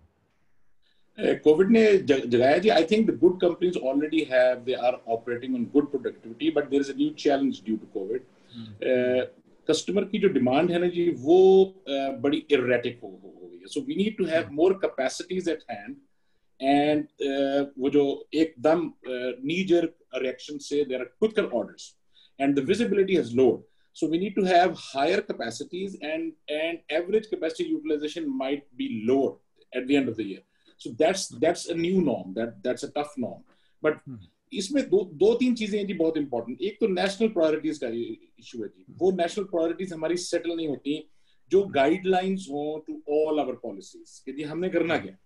कोविड 1.39 1.71
ने 1.71 1.87
जगाया 1.99 2.59
जी। 2.59 2.69
I 2.69 2.85
think 2.85 3.11
the 3.11 3.19
good 3.19 3.41
companies 3.41 3.79
already 3.79 4.21
have 4.31 4.59
they 4.65 4.73
are 4.87 5.01
operating 5.09 5.55
on 5.55 5.65
good 5.73 5.91
productivity 5.91 6.51
but 6.51 6.69
there 6.71 6.83
is 6.83 6.93
a 6.93 6.97
new 6.97 7.11
challenge 7.19 7.63
due 7.65 7.77
to 7.77 7.87
COVID 7.95 8.23
customer 9.70 10.04
की 10.12 10.20
जो 10.20 10.28
डिमांड 10.38 10.72
है 10.72 10.80
ना 10.80 10.88
जी 10.96 11.10
वो 11.20 11.40
बड़ी 12.24 12.38
इरेटिक 12.52 13.00
हो, 13.04 13.10
हो 13.10 13.50
गई 13.52 13.58
है 13.58 13.68
so 13.74 13.82
we 13.88 13.96
need 13.96 14.18
to 14.18 14.26
have 14.26 14.52
more 14.62 14.74
capacities 14.86 15.50
at 15.50 15.64
hand 15.72 15.96
and 16.62 17.08
वो 17.80 17.90
जो 17.90 18.06
एकदम 18.44 18.92
नीजर 19.08 19.94
रिएक्शन 20.16 20.58
से 20.70 20.84
there 20.86 21.00
are 21.00 21.06
quicker 21.06 21.46
orders 21.60 21.94
and 22.40 22.56
the 22.60 22.64
visibility 22.68 23.16
has 23.16 23.36
load 23.36 23.64
so 23.94 24.08
we 24.08 24.18
need 24.18 24.36
to 24.36 24.44
have 24.44 24.78
higher 24.78 25.22
capacities 25.22 25.98
and 26.02 26.34
and 26.50 26.80
average 26.90 27.30
capacity 27.30 27.66
utilization 27.70 28.30
might 28.44 28.64
be 28.78 29.04
lower 29.06 29.34
at 29.74 29.88
the 29.88 29.96
end 29.96 30.08
of 30.08 30.16
the 30.16 30.24
year 30.24 30.44
so 30.78 30.92
that's 30.98 31.28
that's 31.44 31.68
a 31.68 31.76
new 31.76 32.02
norm 32.02 32.34
that 32.34 32.62
that's 32.64 32.84
a 32.84 32.92
tough 32.92 33.12
norm 33.18 33.44
but 33.84 33.98
hmm. 34.06 34.16
इसमें 34.53 34.83
दो 34.89 35.03
दो 35.15 35.35
तीन 35.35 35.55
चीज़ें 35.55 35.79
हैं 35.79 35.87
जी 35.87 35.95
बहुत 35.95 36.17
important 36.17 36.63
एक 36.63 36.77
तो 36.81 36.89
national 36.89 37.29
priorities 37.29 37.79
का 37.79 37.89
इशू 37.89 38.63
है 38.63 38.69
जी। 38.69 38.85
वो 38.99 39.11
नेशनल 39.13 39.45
प्रायोरिटीज 39.45 39.93
हमारी 39.93 40.17
सेटल 40.17 40.57
नहीं 40.57 40.69
होती 40.69 41.03
जो 41.51 41.63
गाइडलाइंस 41.67 42.47
हो 42.51 42.85
टू 42.87 43.03
ऑल 43.15 43.41
आवर 43.41 43.55
पॉलिसीज़ 43.55 44.21
कि 44.25 44.33
जी 44.33 44.43
हमने 44.43 44.69
करना 44.69 44.99
क्या? 44.99 45.17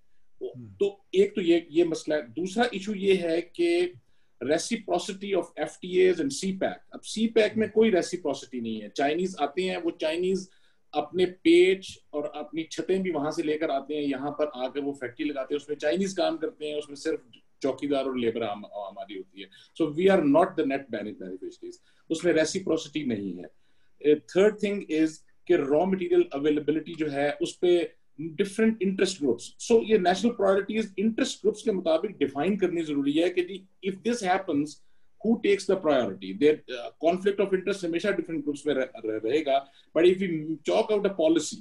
तो 0.81 1.07
एक 1.14 1.35
तो 1.35 1.41
ये 1.41 1.66
ये 1.71 1.85
मसला 1.85 2.16
है। 2.16 2.23
दूसरा 2.33 2.68
इशू 2.75 2.95
ये 2.95 3.14
है 3.14 3.41
कि 3.41 3.95
reciprocity 4.41 5.33
of 5.33 5.53
FTAs 5.99 6.21
and 6.21 6.31
CPEC 6.53 6.81
अब 6.95 7.01
सी 7.01 7.27
पैक 7.27 7.57
में 7.57 7.71
कोई 7.71 7.91
रेसिप्रोसिटी 7.91 8.61
नहीं 8.61 8.81
है। 8.81 8.89
चाइनीज़ 8.89 9.37
आते 9.41 9.62
हैं 9.62 9.83
वो 9.83 9.91
चाइनीज़ 9.91 10.49
अपने 10.95 11.25
पेज 11.45 11.99
और 12.12 12.33
अपनी 12.37 12.62
छतें 12.73 13.03
भी 13.03 13.11
वहाँ 13.11 13.31
से 13.31 13.43
लेकर 13.43 13.71
आते 13.71 13.95
हैं 13.95 14.03
यहाँ 14.03 14.31
पर 14.31 14.51
आकर 14.64 14.81
वो 14.81 14.93
फैक्ट्री 14.93 15.25
लगाते 15.25 15.55
हैं 15.55 15.61
उसमें 15.61 15.77
चाइनीज़ 15.77 16.16
काम 16.16 16.37
करते 16.37 16.66
हैं 16.66 16.79
उसमें 16.79 16.97
सिर्फ़ 16.97 17.21
चौकीदार 17.62 18.04
और 18.04 18.18
लेबर 18.18 18.42
हमारी 18.42 19.16
होती 19.16 19.40
है। 19.40 19.48
So 19.78 19.86
we 19.96 20.08
are 20.08 20.22
not 20.24 20.56
the 20.56 20.66
net 20.66 20.86
beneficiaries 20.90 21.78
उसमें 22.11 22.32
रेसिप्रोसिटी 22.32 23.04
नहीं 23.04 23.32
है। 23.36 24.14
थर्ड 24.16 24.62
थिंग 24.62 24.82
इज़ 24.90 25.18
कि 25.46 25.56
रॉ 25.56 25.84
मटेरियल 25.86 26.28
अवेलेबिलिटी 26.34 26.94
जो 26.98 27.08
है 27.11 27.30
उस 27.42 27.56
पर 27.64 27.94
डिफरेंट 28.20 28.82
इंटरेस्ट 28.82 29.20
ग्रुप्स 29.22 29.54
सो 29.68 29.82
ये 29.92 29.98
नेशनल 29.98 30.30
प्रायोरिटीज 30.42 30.94
इंटरेस्ट 30.98 31.40
ग्रुप्स 31.42 31.62
के 31.62 31.72
मुताबिक 31.72 32.16
डिफाइन 32.18 32.56
करनी 32.56 32.82
ज़रूरी 32.82 33.12
है 33.12 33.28
कि 33.30 33.66
if 33.84 33.98
this 34.04 34.22
happens 34.24 34.80
who 35.24 35.32
takes 35.44 35.66
the 35.66 35.76
priority? 35.76 36.28
Their 36.32 36.62
uh, 36.74 36.90
conflict 37.04 37.40
of 37.40 37.50
interest 37.56 37.84
हमेशा 37.84 38.11
different 38.18 38.44
groups 38.44 38.66
में 38.66 38.74
रहेगा। 38.74 39.56
But 39.96 40.06
if 40.11 40.22
we 40.22 40.28
chalk 40.68 40.92
out 40.94 41.08
a 41.08 41.11
policy 41.18 41.58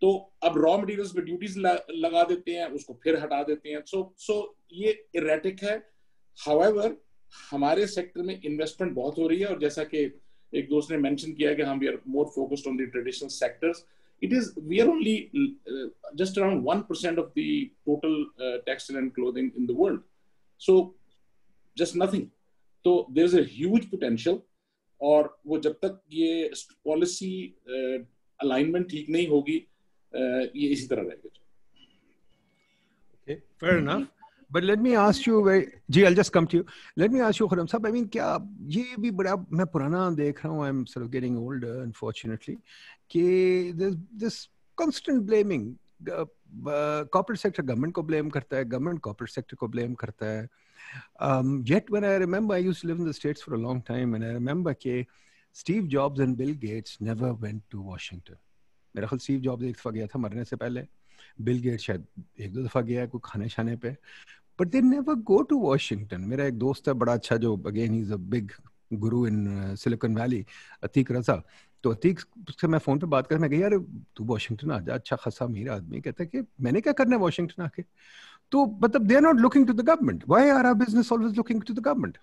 तो 0.00 0.32
अब 0.42 0.58
रॉ 0.58 0.78
मटेरियल्स 0.78 1.12
पे 1.12 1.22
ड्यूटीज़ 1.22 1.58
लगा 1.94 2.22
देते 2.24 2.52
हैं 2.52 2.66
उसको 2.66 3.00
फिर 3.02 3.18
हटा 3.18 3.42
देते 3.42 3.68
हैं। 3.68 3.82
सो 3.86 4.14
सो 4.18 4.56
ये 4.72 5.06
इरेटिक 5.14 5.62
है। 5.62 5.90
हाउएवर 6.46 6.96
हमारे 7.50 7.86
सेक्टर 7.86 8.22
में 8.22 8.40
इन्वेस्टमेंट 8.44 8.94
बहुत 8.94 9.18
हो 9.18 9.28
रही 9.28 9.40
है 9.40 9.46
और 9.46 9.58
जैसा 9.60 9.84
कि 9.84 9.98
एक 10.54 10.68
दोस्त 10.68 10.90
ने 10.90 10.96
मेंशन 10.96 11.32
किया 11.32 11.54
कि 11.54 11.62
हम 11.62 11.78
we 11.78 11.86
are 11.86 12.00
more 12.08 12.26
focused 12.26 12.66
on 12.66 12.76
the 12.76 12.80
traditional 12.80 13.28
sectors 13.28 13.84
it 14.22 14.32
is 14.32 14.52
we 14.66 14.80
are 14.80 14.88
only 14.88 15.30
uh, 15.70 15.88
just 16.14 16.38
around 16.38 16.62
1% 16.64 17.18
of 17.18 17.32
the 17.34 17.72
total 17.86 18.26
uh, 18.38 18.58
textile 18.66 18.96
and 18.96 19.14
clothing 19.14 19.52
in 19.56 19.66
the 19.66 19.74
world. 19.74 20.00
So 20.58 20.94
just 21.76 21.96
nothing. 21.96 22.30
so 22.84 23.08
huge 23.42 23.90
potential 23.90 24.38
और 25.02 25.40
वो 25.46 25.58
जब 25.58 25.72
तक 25.72 26.02
ये 26.12 26.50
policy 26.84 27.54
alignment 28.40 28.86
uh, 28.86 28.92
ठीक 28.92 29.08
नहीं 29.08 29.28
होगी 29.28 29.69
ये 30.14 30.68
इसी 30.68 30.86
तरह 30.86 31.02
रहेगा 31.02 31.28
enough 33.78 34.06
but 34.50 34.64
let 34.64 34.80
me 34.84 34.94
ask 34.96 35.26
you 35.26 35.42
very 35.44 35.66
ji 35.90 36.04
I'll 36.04 36.14
just 36.20 36.32
come 36.32 36.46
to 36.52 36.56
you 36.58 36.64
let 36.96 37.12
me 37.12 37.20
ask 37.26 37.40
you 37.40 37.48
Khurram 37.48 37.66
साहब 37.72 37.86
I 37.86 37.92
mean 37.96 38.08
क्या 38.12 38.28
ये 38.76 38.96
भी 39.00 39.10
बड़ा 39.20 39.34
मैं 39.52 39.66
पुराना 39.74 40.08
देख 40.22 40.44
रहा 40.44 40.52
हूँ 40.52 40.64
I'm 40.68 40.80
sort 40.92 41.04
of 41.06 41.10
getting 41.12 41.36
older 41.42 41.74
unfortunately 41.82 42.56
कि 43.10 43.24
this 43.82 43.94
this 44.24 44.48
constant 44.82 45.26
blaming 45.26 45.64
corporate 46.02 47.38
sector 47.38 47.62
government 47.62 47.94
को 47.94 48.02
ब्लेम 48.02 48.28
करता 48.30 48.56
है 48.56 48.64
गवर्नमेंट 48.64 49.00
कॉर्पोरेट 49.00 49.30
सेक्टर 49.30 49.56
को 49.56 49.68
ब्लेम 49.68 49.94
करता 49.94 50.26
है 50.26 50.48
um, 51.20 51.62
yet 51.64 51.90
when 51.90 52.04
I 52.04 52.14
remember 52.16 52.54
I 52.54 52.58
used 52.58 52.80
to 52.82 52.88
live 52.88 52.98
in 52.98 53.04
the 53.04 53.14
states 53.14 53.42
for 53.42 53.54
a 53.54 53.58
long 53.58 53.82
time 53.82 54.14
and 54.14 54.24
I 54.24 54.32
remember 54.38 54.74
कि 54.74 55.06
Steve 55.52 55.88
Jobs 55.88 56.20
and 56.20 56.36
Bill 56.36 56.54
Gates 56.54 57.00
never 57.00 57.32
went 57.34 57.62
to 57.70 57.80
Washington 57.80 58.36
मेरा 58.94 59.06
ख्याल 59.08 59.18
Steve 59.18 59.40
jobs 59.40 59.64
एक 59.64 59.74
दफ़ा 59.74 59.90
गया 59.90 60.06
था 60.06 60.18
मरने 60.18 60.44
से 60.44 60.56
पहले। 60.56 60.86
बिल 61.40 61.60
गेट 61.62 61.80
शायद 61.80 62.06
एक 62.40 62.52
दो 62.54 62.62
दफ़ा 62.64 62.80
गया 62.80 63.00
है 63.00 63.06
कोई 63.08 63.20
खाने 63.24 63.48
शाने 63.48 63.76
पे। 63.76 63.90
But 64.58 64.68
they 64.68 64.80
never 64.82 65.14
go 65.26 65.40
to 65.42 65.58
Washington 65.60 66.20
मेरा 66.28 66.44
एक 66.46 66.58
दोस्त 66.58 66.88
है, 66.88 66.94
बड़ा 66.94 67.12
अच्छा 67.14 67.36
जो 67.38 67.56
again 67.66 67.94
is 68.00 68.12
a 68.12 68.16
big 68.16 68.50
guru 68.94 69.26
in 69.26 69.74
Silicon 69.76 70.16
Valley 70.16 70.44
Atiq 70.84 71.12
Raza 71.12 71.42
तो 71.84 71.90
अतीक 71.92 72.20
से 72.60 72.66
मैं 72.68 72.78
फ़ोन 72.78 72.98
पे 72.98 73.06
बात 73.06 73.26
कर, 73.26 73.38
मैं 73.38 73.50
यार 73.52 73.76
तू 74.16 74.24
वॉशिंगटन 74.26 74.70
आ 74.72 74.78
जा 74.80 74.94
अच्छा 74.94 75.16
खासा 75.16 75.44
अमीर 75.44 75.70
आदमी 75.70 76.00
कहता 76.00 76.22
है 76.22 76.26
कि, 76.28 76.42
मैंने 76.62 76.80
क्या 76.80 76.92
करना 76.92 77.16
है 77.16 77.20
वॉशिंगटन 77.22 77.62
आके? 77.62 77.82
तो 78.52 78.66
मतलब 78.84 79.06
they 79.06 79.14
are 79.16 79.22
not 79.22 79.40
looking 79.40 79.66
to 79.66 79.72
the 79.72 79.80
government 79.82 80.24
why 80.28 80.48
are 80.50 80.66
our 80.66 80.74
business 80.78 81.12
always 81.12 81.36
looking 81.36 81.62
to 81.62 81.74
the 81.74 81.80
government 81.80 82.18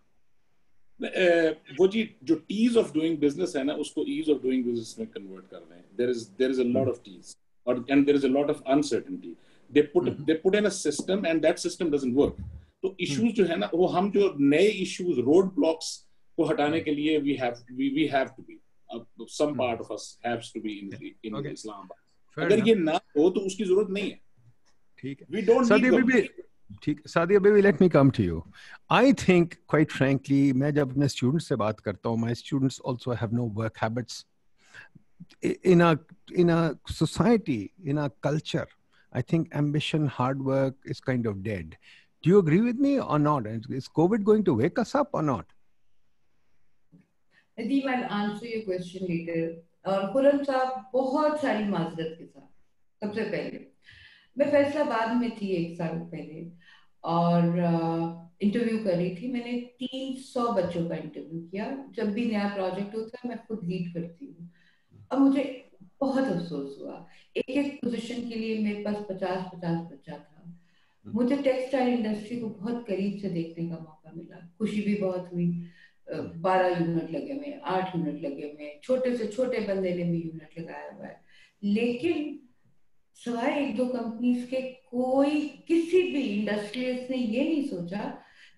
वो 0.99 1.87
जी 1.87 2.09
जो 2.23 2.35
टीज 2.35 2.77
ऑफ़ 2.77 2.93
डूइंग 2.93 3.17
बिज़नेस 3.19 3.53
है 3.55 3.63
ना 3.63 3.73
उसको 3.83 4.05
ईज 4.09 4.29
ऑफ़ 4.29 4.41
डूइंग 4.43 4.63
बिज़नेस 4.65 4.95
में 4.99 5.07
कन्वर्ट 5.07 5.49
कर 5.49 5.57
रहे 5.57 5.79
हैं। 5.79 5.85
There 5.97 6.09
is 6.09 6.27
there 6.37 6.51
is 6.51 6.61
a 6.61 6.63
lot 6.65 6.87
of 6.87 7.01
teas 7.05 7.35
और 7.67 7.85
and 7.89 8.05
there 8.05 8.17
is 8.17 8.25
a 8.25 8.29
lot 8.29 8.49
of 8.49 8.61
uncertainty 8.67 9.35
they 9.71 9.81
put 9.93 10.09
they 10.19 10.33
put 10.33 10.55
in 10.55 10.65
a 10.65 10.69
system 10.69 11.25
and 11.25 11.41
that 11.41 11.57
system 11.57 11.89
doesn't 11.91 12.15
work 12.15 12.37
तो 12.83 12.95
issues 12.99 13.33
जो 13.33 13.45
है 13.45 13.57
ना 13.57 13.69
वो 13.73 13.87
हम 13.87 14.11
जो 14.11 14.33
नए 14.39 14.67
इश्यूज़ 14.67 15.19
रोड 15.19 15.53
ब्लॉक्स 15.55 15.95
को 16.37 16.45
हटाने 16.45 16.79
के 16.81 16.91
लिए 16.91 17.17
we 17.19 17.35
have 17.35 17.63
we 17.71 17.89
we 17.89 18.05
have 18.07 18.27
to 18.37 18.43
be 18.43 18.59
some 19.29 19.53
part 19.57 19.81
of 19.81 19.93
us 19.93 20.19
haves 20.25 20.51
to 20.53 20.61
be 20.61 20.73
in 20.73 20.89
in 21.25 21.45
Islamabad 21.45 22.43
अगर 22.45 22.67
ये 22.67 22.75
ना 22.75 22.99
हो 23.17 23.29
तो 23.29 23.39
उसकी 23.39 23.63
ज़रूरत 23.63 23.89
नहीं 23.89 24.09
है। 24.09 24.19
ठीक 24.99 25.21
है। 25.21 25.27
वी 25.31 25.41
डोंट 25.41 25.71
नीड 25.71 26.43
ठीक 26.83 27.07
Sadia 27.07 27.39
baby 27.39 27.61
let 27.61 27.81
me 27.81 27.89
come 27.89 28.09
to 28.17 28.23
you 28.23 28.43
I 28.91 29.13
think 29.27 29.53
quite 29.69 29.91
frankly 29.91 30.41
मैं 30.61 30.73
जब 30.73 30.91
अपने 30.91 31.07
स्टूडेंट्स 31.15 31.47
से 31.49 31.55
बात 31.63 31.79
करता 31.79 32.09
हूँ 32.09 32.19
my 32.19 32.35
students 32.35 32.79
also 32.91 33.11
have 33.21 33.35
no 33.35 33.45
work 33.61 33.77
habits 33.83 34.25
in 35.71 35.81
a 35.83 35.87
in 36.41 36.49
a 36.53 36.57
society 36.95 37.55
in 37.91 37.99
a 38.01 38.03
culture 38.25 38.65
i 39.13 39.21
think 39.31 39.55
ambition 39.61 40.03
hard 40.17 40.43
work 40.49 40.91
is 40.93 40.99
kind 41.07 41.29
of 41.31 41.39
dead 41.47 41.71
do 42.23 42.31
you 42.31 42.41
agree 42.41 42.59
with 42.65 42.83
me 42.85 42.91
or 43.15 43.17
not 43.23 43.47
is 43.79 43.87
covid 43.99 44.27
going 44.27 44.43
to 44.49 44.55
wake 44.59 44.81
us 44.83 44.93
up 45.01 45.17
or 45.21 45.23
not 45.29 45.55
Nadeem, 47.57 47.87
I'll 47.87 48.05
answer 48.19 48.45
your 48.45 48.61
question 48.65 49.07
later. 49.13 49.41
और 49.87 50.11
खुरम 50.13 50.43
साहब 50.43 50.89
बहुत 50.93 51.41
सारी 51.41 51.63
माजरत 51.65 52.15
के 52.19 52.25
साथ 52.25 53.05
सबसे 53.05 53.23
पहले 53.31 53.59
मैं 54.37 54.49
फैसलाबाद 54.51 55.15
में 55.17 55.29
थी 55.31 55.47
एक 55.55 55.77
साल 55.77 55.97
पहले 56.11 56.45
और 57.03 58.25
इंटरव्यू 58.41 58.77
कर 58.77 58.95
रही 58.95 59.15
थी। 59.15 59.31
मैंने 59.31 59.51
तीन 59.79 60.15
सौ 60.15 60.51
बच्चों 60.53 60.87
का 60.89 60.95
इंटरव्यू 60.95 61.39
किया। 61.41 61.65
जब 61.91 62.11
भी 62.13 62.25
नया 62.25 62.47
प्रोजेक्ट 62.55 62.95
होता 62.95 63.19
है, 63.23 63.29
मैं 63.29 63.37
खुद 63.47 63.59
लीड 63.63 63.93
करती 63.93 64.25
हूँ। 64.25 64.49
अब 65.11 65.19
मुझे 65.19 65.43
बहुत 66.01 66.23
अफसोस 66.23 66.77
हुआ। 66.81 67.05
एक 67.37 67.49
एक 67.49 67.75
पोजीशन 67.75 68.29
के 68.29 68.35
लिए 68.35 68.57
मेरे 68.59 68.83
पास 68.83 68.95
पचास 69.09 69.45
पचास 69.55 69.79
बच्चा 69.91 70.13
था। 70.13 70.43
मुझे 71.05 71.35
टेक्सटाइल 71.37 71.93
इंडस्ट्री 71.93 72.39
को 72.39 72.47
बहुत 72.49 72.85
करीब 72.87 73.17
से 73.17 73.29
देखने 73.29 73.67
का 73.69 73.75
मौका 73.75 74.11
मिला। 74.15 74.47
खुशी 74.57 74.81
भी 74.81 74.95
बहुत 74.95 75.29
हुई। 75.33 75.47
बारह 76.11 76.79
यूनिट 76.79 77.11
लगे 77.11 77.33
हुए, 77.33 77.51
आठ 77.65 77.95
यूनिट 77.95 78.23
लगे 78.23 78.47
हुए। 78.47 78.79
छोटे 78.83 79.15
से 79.17 79.27
छोटे 79.27 79.59
बंदे 79.59 79.93
ने 79.93 80.03
भी 80.03 80.21
यूनिट 80.21 80.59
लगाया 80.59 80.91
हुआ 80.91 81.05
है। 81.05 81.21
लेकिन 81.63 82.39
सवाए 83.25 83.59
एक 83.59 83.75
दो 83.77 83.85
कंपनीज़ 83.85 84.45
के 84.45 84.61
कोई 84.91 85.39
किसी 85.67 86.01
भी 86.01 86.21
इंडस्ट्रियलिस्ट 86.21 87.11
ने 87.11 87.17
ये 87.17 87.43
नहीं 87.43 87.67
सोचा 87.67 88.03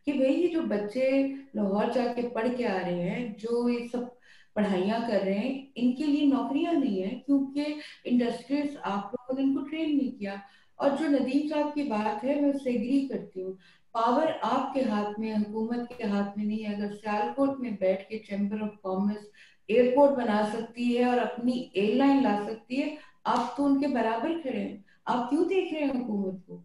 कि 0.06 0.14
भाई 0.14 0.34
ये 0.34 0.48
जो 0.48 0.62
बच्चे 0.62 1.10
लाहौर 1.56 1.92
जाके 1.94 2.22
पढ़ 2.30 2.48
के 2.56 2.64
आ 2.64 2.78
रहे 2.78 3.02
हैं, 3.02 3.36
जो 3.40 3.70
ये 3.70 3.88
सब 3.88 4.18
पढ़ाइयाँ 4.56 5.02
कर 5.08 5.22
रहे 5.22 5.38
हैं, 5.38 5.74
इनके 5.78 6.04
लिए 6.04 6.26
नौकरियाँ 6.28 6.74
नहीं 6.74 7.02
है 7.02 7.10
क्योंकि 7.10 7.66
इंडस्ट्रीज़ 8.06 8.78
आप 8.78 9.12
लोगों 9.16 9.38
ने 9.38 9.44
इनको 9.44 9.66
ट्रेन 9.66 9.96
नहीं 9.98 10.12
किया। 10.12 10.42
और 10.80 10.98
जो 10.98 11.08
नदीम 11.08 11.50
साहब 11.50 11.74
की 11.74 11.84
बात 11.84 12.24
है, 12.24 12.42
मैं 12.42 12.54
उससे 12.54 12.72
एग्री 12.72 13.02
करती 13.08 13.42
हूँ। 13.42 13.58
पावर 13.94 14.28
आपके 14.44 14.82
हाथ 14.82 15.20
में, 15.20 15.34
हुकूमत 15.38 15.88
के 15.98 16.08
हाथ 16.08 16.38
में 16.38 16.46
नहीं 16.46 16.64
है। 16.64 16.76
अगर 16.76 16.96
सियालकोट 16.96 17.60
में 17.60 17.76
बैठ 17.76 18.02
के 18.02 18.18
चैम्बर 18.18 18.62
ऑफ़ 18.62 18.76
कॉमर्स 18.84 19.30
एयरपोर्ट 19.70 20.12
बना 20.12 20.44
सकती 20.52 20.94
है 20.94 21.06
और 21.06 21.18
अपनी 21.18 21.72
एयरलाइन 21.78 22.24
ला 22.24 22.36
सकती 22.46 22.76
है 22.76 22.98
आप 23.26 23.54
तो 23.58 23.64
उनके 23.64 23.88
बराबर 23.88 24.40
खड़े 24.42 24.60
हैं। 24.60 24.86
आप 25.08 25.30
क्यों 25.30 25.48
देख 25.48 25.74
रहे 25.74 25.82
हैं 25.82 25.94
हुकूमत 25.94 26.44
को? 26.48 26.56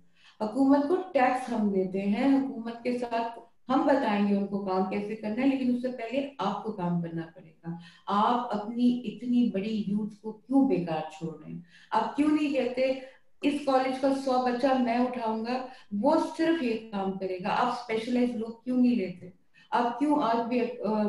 हुकूमत 0.42 0.86
को 0.86 0.96
टैक्स 1.14 1.48
हम 1.50 1.70
देते 1.72 2.00
हैं। 2.00 2.28
हुकूमत 2.30 2.80
के 2.84 2.98
साथ 2.98 3.40
हम 3.70 3.84
बताएँगे 3.84 4.34
उनको 4.36 4.58
काम 4.58 4.84
कैसे 4.90 5.14
करना 5.14 5.42
है, 5.42 5.48
लेकिन 5.50 5.74
उससे 5.74 5.88
पहले 5.88 6.36
आपको 6.40 6.72
काम 6.72 7.00
करना 7.02 7.22
पड़ेगा। 7.36 7.78
आप 8.08 8.48
अपनी 8.52 8.88
इतनी 9.06 9.50
बड़ी 9.50 9.84
यूथ 9.88 10.22
को 10.22 10.32
क्यों 10.32 10.66
बेकार 10.68 11.08
छोड़ 11.12 11.34
रहे 11.34 11.52
हैं? 11.52 11.64
आप 11.92 12.14
क्यों 12.16 12.28
नहीं 12.28 12.54
कहते, 12.54 13.02
इस 13.44 13.64
कॉलेज 13.64 13.98
का 13.98 14.12
सौ 14.14 14.38
बच्चा 14.46 14.74
मैं 14.74 14.98
उठाऊँगा, 14.98 15.68
वो 15.94 16.16
सिर्फ़ 16.18 16.62
ये 16.64 16.74
काम 16.92 17.12
करेगा 17.12 17.50
आप 17.50 17.74
स्पेशलाइज 17.74 18.36
लोग 18.36 18.64
क्यों 18.64 18.76
नहीं 18.76 18.96
लेते? 18.96 19.32
आप 19.72 19.98
क्यों 19.98 20.22
आज 20.22 20.46
भी 20.46 20.60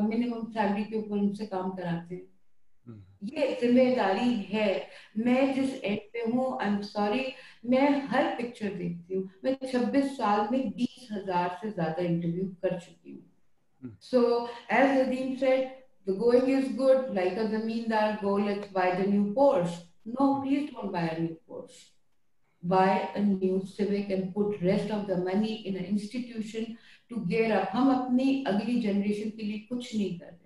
मिनिमम 0.08 0.43
सैलरी 0.43 0.84
के 0.84 0.98
ऊपर 0.98 1.18
उनसे 1.18 1.46
काम 1.46 1.72
कराते 1.72 2.16
हैं? 2.16 2.24
ये 3.24 3.53
ज़िम्मेदारी 3.61 4.34
है 4.51 4.68
मैं 5.18 5.53
जिस 5.55 5.74
एंड 5.84 5.99
पे 6.13 6.30
हूँ 6.32 6.57
आई 6.61 6.68
एम 6.68 6.82
सॉरी 6.82 7.26
मैं 7.70 7.89
हर 8.07 8.36
पिक्चर 8.38 8.74
देखती 8.76 9.13
हूँ 9.13 9.30
मैं 9.43 9.55
26 9.63 10.09
साल 10.18 10.47
में 10.51 10.70
बीस 10.70 11.07
हज़ार 11.11 11.57
से 11.61 11.72
ज़्यादा 11.72 12.03
इंटरव्यू 12.03 12.45
कर 12.63 12.80
चुकी 12.80 13.11
हूँ 13.11 13.95
so 14.11 14.22
as 14.72 14.97
Nadeem 14.99 15.36
said 15.36 15.74
the 16.07 16.13
going 16.13 16.49
is 16.49 16.66
good 16.78 17.13
like 17.16 17.34
a 17.34 17.45
zamindar 17.51 18.22
go 18.22 18.34
let's 18.38 18.68
buy 18.70 18.89
the 18.95 19.05
new 19.05 19.34
Porsche 19.34 19.78
no 20.18 20.41
please 20.41 20.70
don't 20.72 20.91
buy 20.91 21.05
a 21.05 21.20
new 21.20 21.38
Porsche 21.49 21.80
buy 22.63 23.09
a 23.16 23.22
new 23.22 23.63
civic 23.66 24.11
and 24.11 24.34
put 24.34 24.61
rest 24.61 24.91
of 24.91 25.07
the 25.07 25.18
money 25.18 25.55
in 25.68 25.76
an 25.76 25.86
institution 25.86 26.78
to 27.09 27.26
gear 27.32 27.51
up 27.55 27.72
हम 27.74 27.91
अपनी 27.93 28.43
अगली 28.47 28.80
generation 28.82 29.30
के 29.30 29.43
लिए 29.43 29.59
कुछ 29.70 29.95
नहीं 29.95 30.18
कर 30.20 30.26
रहे 30.26 30.45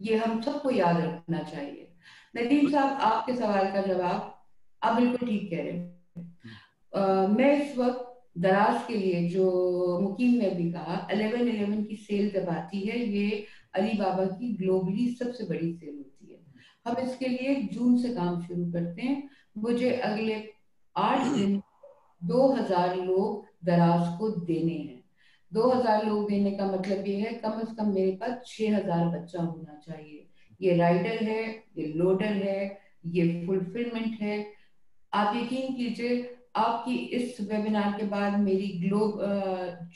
ये 0.00 0.16
हम 0.16 0.40
सबको 0.42 0.70
याद 0.70 0.96
रखना 0.96 1.38
चाहिए। 1.44 1.88
नदीम 2.34 2.70
साहब, 2.70 3.00
आपके 3.02 3.34
सवाल 3.34 3.70
का 3.72 3.80
जवाब 3.82 4.34
आप 4.82 4.96
बिल्कुल 4.96 5.28
ठीक 5.28 5.50
कह 5.50 5.62
रहे 5.62 5.72
हैं। 5.72 7.28
मैं 7.28 7.52
इस 7.60 7.76
वक्त 7.78 8.04
दराज 8.38 8.82
के 8.88 8.96
लिए 8.96 9.28
जो 9.28 9.98
मुकीम 10.00 10.34
ने 10.40 10.50
भी 10.50 10.70
कहा 10.72 10.96
अलेवन 11.12 11.48
इलेवन 11.48 11.82
की 11.84 11.96
सेल 11.96 12.30
जब 12.30 12.48
आती 12.48 12.80
है, 12.80 12.98
ये 12.98 13.46
अली 13.74 13.98
बाबा 13.98 14.24
की 14.26 14.52
ग्लोबली 14.56 15.08
सबसे 15.14 15.44
बड़ी 15.44 15.72
सेल 15.72 15.96
होती 15.96 16.32
है। 16.32 16.38
हम 16.86 16.96
इसके 17.02 17.28
लिए 17.28 17.54
जून 17.72 17.96
से 18.02 18.14
काम 18.14 18.40
शुरू 18.42 18.70
करते 18.72 19.02
हैं। 19.02 19.28
मुझे 19.58 19.90
अगले 19.90 20.42
आठ 20.96 21.26
दिन 21.28 21.60
दो 22.24 22.46
हज़ार 22.52 22.96
लोग 22.96 23.44
दराज 23.64 24.18
को 24.18 24.28
देने 24.30 24.72
हैं। 24.74 24.97
दो 25.52 25.68
हज़ार 25.70 26.06
लोग 26.06 26.28
देने 26.30 26.50
का 26.50 26.66
मतलब 26.66 27.06
ये 27.06 27.16
है, 27.16 27.32
कम 27.34 27.60
से 27.60 27.74
कम 27.74 27.92
मेरे 27.94 28.10
पास 28.12 28.42
छह 28.46 28.76
हज़ार 28.76 29.04
बच्चा 29.08 29.42
होना 29.42 29.80
चाहिए। 29.86 30.26
ये 30.60 30.76
राइडर 30.76 31.22
है, 31.24 31.44
ये 31.78 31.86
लोडर 31.86 32.32
है, 32.44 32.78
ये 33.06 33.46
फुलफिलमेंट 33.46 34.20
है। 34.20 34.44
आप 35.12 35.36
यकीन 35.36 35.74
कीजिए, 35.76 36.18
आपकी 36.56 36.94
इस 37.16 37.40
वेबिनार 37.40 37.92
के 37.98 38.06
बाद 38.06 38.38
मेरी 38.40 38.68
ग्लोब 38.78 39.20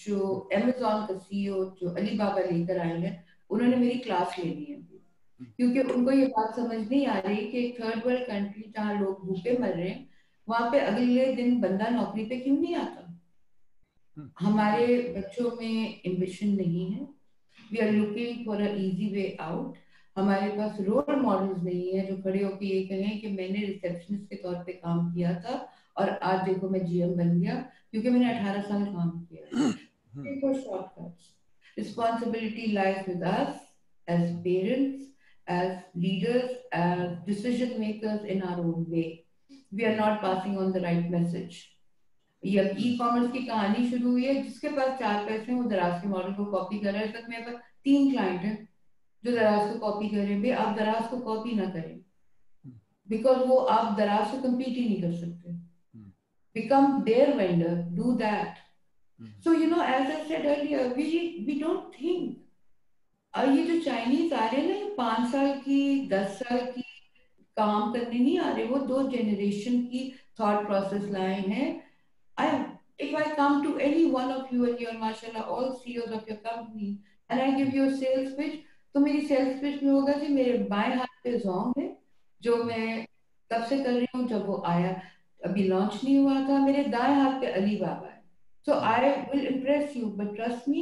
जो 0.05 0.29
अमेजोन 0.55 1.07
का 1.07 1.19
सीईओ 1.19 1.65
जो 1.81 1.95
अली 1.95 2.17
बाबा 2.19 2.41
लेकर 2.51 2.79
आए 2.79 2.99
हैं, 3.01 3.25
उन्होंने 3.51 3.77
मेरी 3.77 3.99
क्लास 3.99 4.39
लेनी 4.39 4.65
है। 4.65 4.81
क्योंकि 5.57 5.81
उनको 5.83 6.11
ये 6.11 6.27
बात 6.29 6.55
समझ 6.57 6.79
नहीं 6.81 7.07
आ 7.07 7.19
रही 7.19 7.37
कि 7.47 7.77
थर्ड 7.81 8.07
वर्ल्ड 8.07 8.23
कंट्री 8.23 8.71
जहाँ 8.77 9.01
लोग 9.01 9.27
भूखे 9.27 9.57
मर 9.59 9.69
रहे 9.69 9.89
हैं, 9.89 10.09
वहाँ 10.49 10.71
पे 10.71 10.79
अगले 10.81 11.33
दिन 11.35 11.61
बंदा 11.61 11.89
नौकरी 11.89 12.25
पे 12.25 12.37
क्यों 12.37 12.57
नहीं 12.57 12.75
आता? 12.77 13.02
हमारे 14.41 14.97
बच्चों 15.17 15.51
में 15.61 16.01
एम्बिशन 16.07 16.49
नहीं 16.57 16.91
है। 16.93 17.07
We 17.73 17.79
are 17.79 17.91
looking 17.91 18.45
for 18.47 18.63
a 18.63 18.75
easy 18.77 19.09
way 19.13 19.37
out 19.41 19.77
हमारे 20.17 20.49
पास 20.57 20.81
रोल 20.87 21.15
मॉडल्स 21.21 21.63
नहीं 21.63 21.93
है 21.93 22.07
जो 22.07 22.17
खड़े 22.23 22.43
होकर 22.43 22.65
ये 22.65 22.83
कहें 22.87 23.21
कि 23.21 23.29
मैंने 23.33 23.65
रिसेप्शनिस्ट 23.67 24.25
के 24.31 24.37
तौर 24.43 24.55
पे 24.65 24.73
काम 24.73 25.13
किया 25.15 25.35
था 25.45 25.55
और 25.97 26.09
आज 26.31 26.45
देखो 26.49 26.69
मैं 26.71 26.85
जीएम 26.87 27.15
बन 27.17 27.39
गया 27.41 27.55
क्योंकि 27.91 28.11
मैंने 28.11 28.27
18 28.33 28.69
साल 28.69 28.85
काम 28.85 29.11
किया। 29.21 29.71
Shortcuts 30.53 31.33
responsibility 31.77 32.71
lies 32.73 33.09
with 33.09 33.23
us 33.25 33.61
as 34.09 34.31
parents 34.45 35.11
as 35.47 35.71
leaders 35.99 36.51
as 36.75 37.19
decision 37.27 37.79
makers 37.81 38.25
in 38.27 38.43
our 38.43 38.65
own 38.65 38.85
way 38.89 39.05
we 39.75 39.85
are 39.85 39.97
not 39.97 40.23
passing 40.23 40.59
on 40.59 40.73
the 40.73 40.83
right 40.85 41.11
message 41.11 41.63
ये 42.43 42.63
ई 42.81 42.97
कॉमर्स 42.99 43.31
की 43.33 43.39
कहानी 43.47 43.89
शुरू 43.91 44.11
हुई 44.11 44.25
है 44.25 44.43
जिसके 44.43 44.69
पास 44.69 44.99
चार 44.99 45.25
पैसे 45.27 45.53
हैं 45.53 45.59
वो 45.59 45.69
दराज 45.71 46.01
के 46.03 46.09
मॉडल 46.09 46.33
को 46.35 46.45
कॉपी 46.53 46.79
कर 46.79 46.93
रहा 46.93 47.03
है। 47.03 47.13
तक 47.13 47.29
मेरे 47.29 47.43
पास 47.43 47.61
तीन 47.85 48.11
क्लाइंट 48.13 48.41
है 48.41 48.55
जो 49.25 49.33
दराज 49.33 49.73
को 49.73 49.79
कॉपी 49.79 50.09
कर 50.09 50.17
रहे 50.17 50.35
हैं। 50.35 50.55
आप 50.55 50.77
दराज 50.77 51.07
को 51.11 51.19
कॉपी 51.21 51.55
ना 51.57 51.67
करें। 51.71 52.01
बिकॉज़ 53.09 53.39
वो 53.39 53.57
आप 53.75 53.97
दराज 53.99 54.27
से 54.31 54.41
कम्पीट 54.43 54.69
ही 54.69 54.85
नहीं 54.85 55.01
कर 55.03 55.13
सकते। 55.17 55.53
Become 56.57 57.01
their 57.03 57.37
vendor 57.37 57.75
do 57.97 58.13
that 58.17 58.61
so 59.45 59.53
you 59.53 59.69
know 59.71 59.83
as 59.85 60.11
I 60.11 60.25
said 60.25 60.47
earlier 60.47 60.89
we 60.95 61.05
we 61.47 61.59
don't 61.61 61.93
think 61.95 62.37
और 63.35 63.49
ये 63.49 63.63
जो 63.65 63.81
चाइनीज़ 63.83 64.35
आ 64.35 64.47
रहे 64.47 64.61
हैं 64.61 64.69
ना 64.69 64.75
ये 64.75 64.95
पाँच 64.97 65.31
साल 65.33 65.53
की 65.59 66.09
दस 66.09 66.39
साल 66.39 66.59
की 66.67 66.83
काम 67.57 67.93
करने 67.93 68.19
नहीं 68.19 68.39
आ 68.39 68.51
रहे। 68.51 68.65
वो 68.65 68.79
दो 68.87 69.03
जनरेशन 69.11 69.81
की 69.87 70.13
थॉट 70.41 70.67
प्रोसेस 70.67 71.11
लाए 71.11 71.41
हैं। 71.41 71.92
I, 72.38 72.66
if 73.00 73.16
I 73.16 73.36
come 73.36 73.64
to 73.64 73.78
any 73.80 74.06
one 74.12 74.32
of 74.32 74.52
you 74.52 74.70
and 74.70 74.80
you're 74.80 74.94
mashallah 74.94 75.42
all 75.42 75.80
CEOs 75.80 76.12
of 76.12 76.28
your 76.28 76.38
company 76.38 77.00
and 77.30 77.42
I 77.42 77.58
give 77.58 77.74
you 77.74 77.86
a 77.86 77.98
sales 77.98 78.34
pitch, 78.36 78.64
तो 78.94 79.02
मेरी 79.02 79.22
सेल्स 79.28 79.60
पिच 79.62 79.82
में 79.84 79.92
होगा 79.92 80.14
कि 80.20 80.28
मेरे 80.34 80.58
बाएं 80.70 80.96
हाथ 80.98 81.22
पे 81.24 81.38
जोंग 81.40 81.74
है 81.80 81.86
जो 82.42 82.56
मैं 82.64 83.06
कब 83.52 83.64
से 83.70 83.78
कर 83.84 83.94
रही 83.94 84.06
हूँ 84.16 84.28
जब 84.28 84.46
वो 84.46 84.62
आया 84.68 84.90
अभी 85.46 85.64
लॉन्च 85.68 86.00
नहीं 86.04 86.18
हुआ 86.18 86.36
था 86.48 86.58
मेरे 86.66 86.84
दाएं 86.94 87.14
हाथ 87.16 87.40
पे 87.42 87.52
अली 87.60 87.76
बाबा 87.82 88.08
है 88.08 88.16
so 88.68 88.78
I 88.92 89.28
will 89.34 89.46
impress 89.50 89.94
you 89.98 90.08
but 90.16 90.32
trust 90.38 90.68
me 90.68 90.82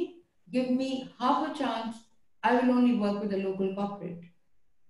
give 0.53 0.69
me 0.77 0.87
half 1.19 1.43
a 1.47 1.51
chance 1.57 1.97
I 2.43 2.53
will 2.55 2.71
only 2.75 2.95
work 3.01 3.21
with 3.23 3.33
a 3.33 3.41
local 3.41 3.75
corporate 3.75 4.23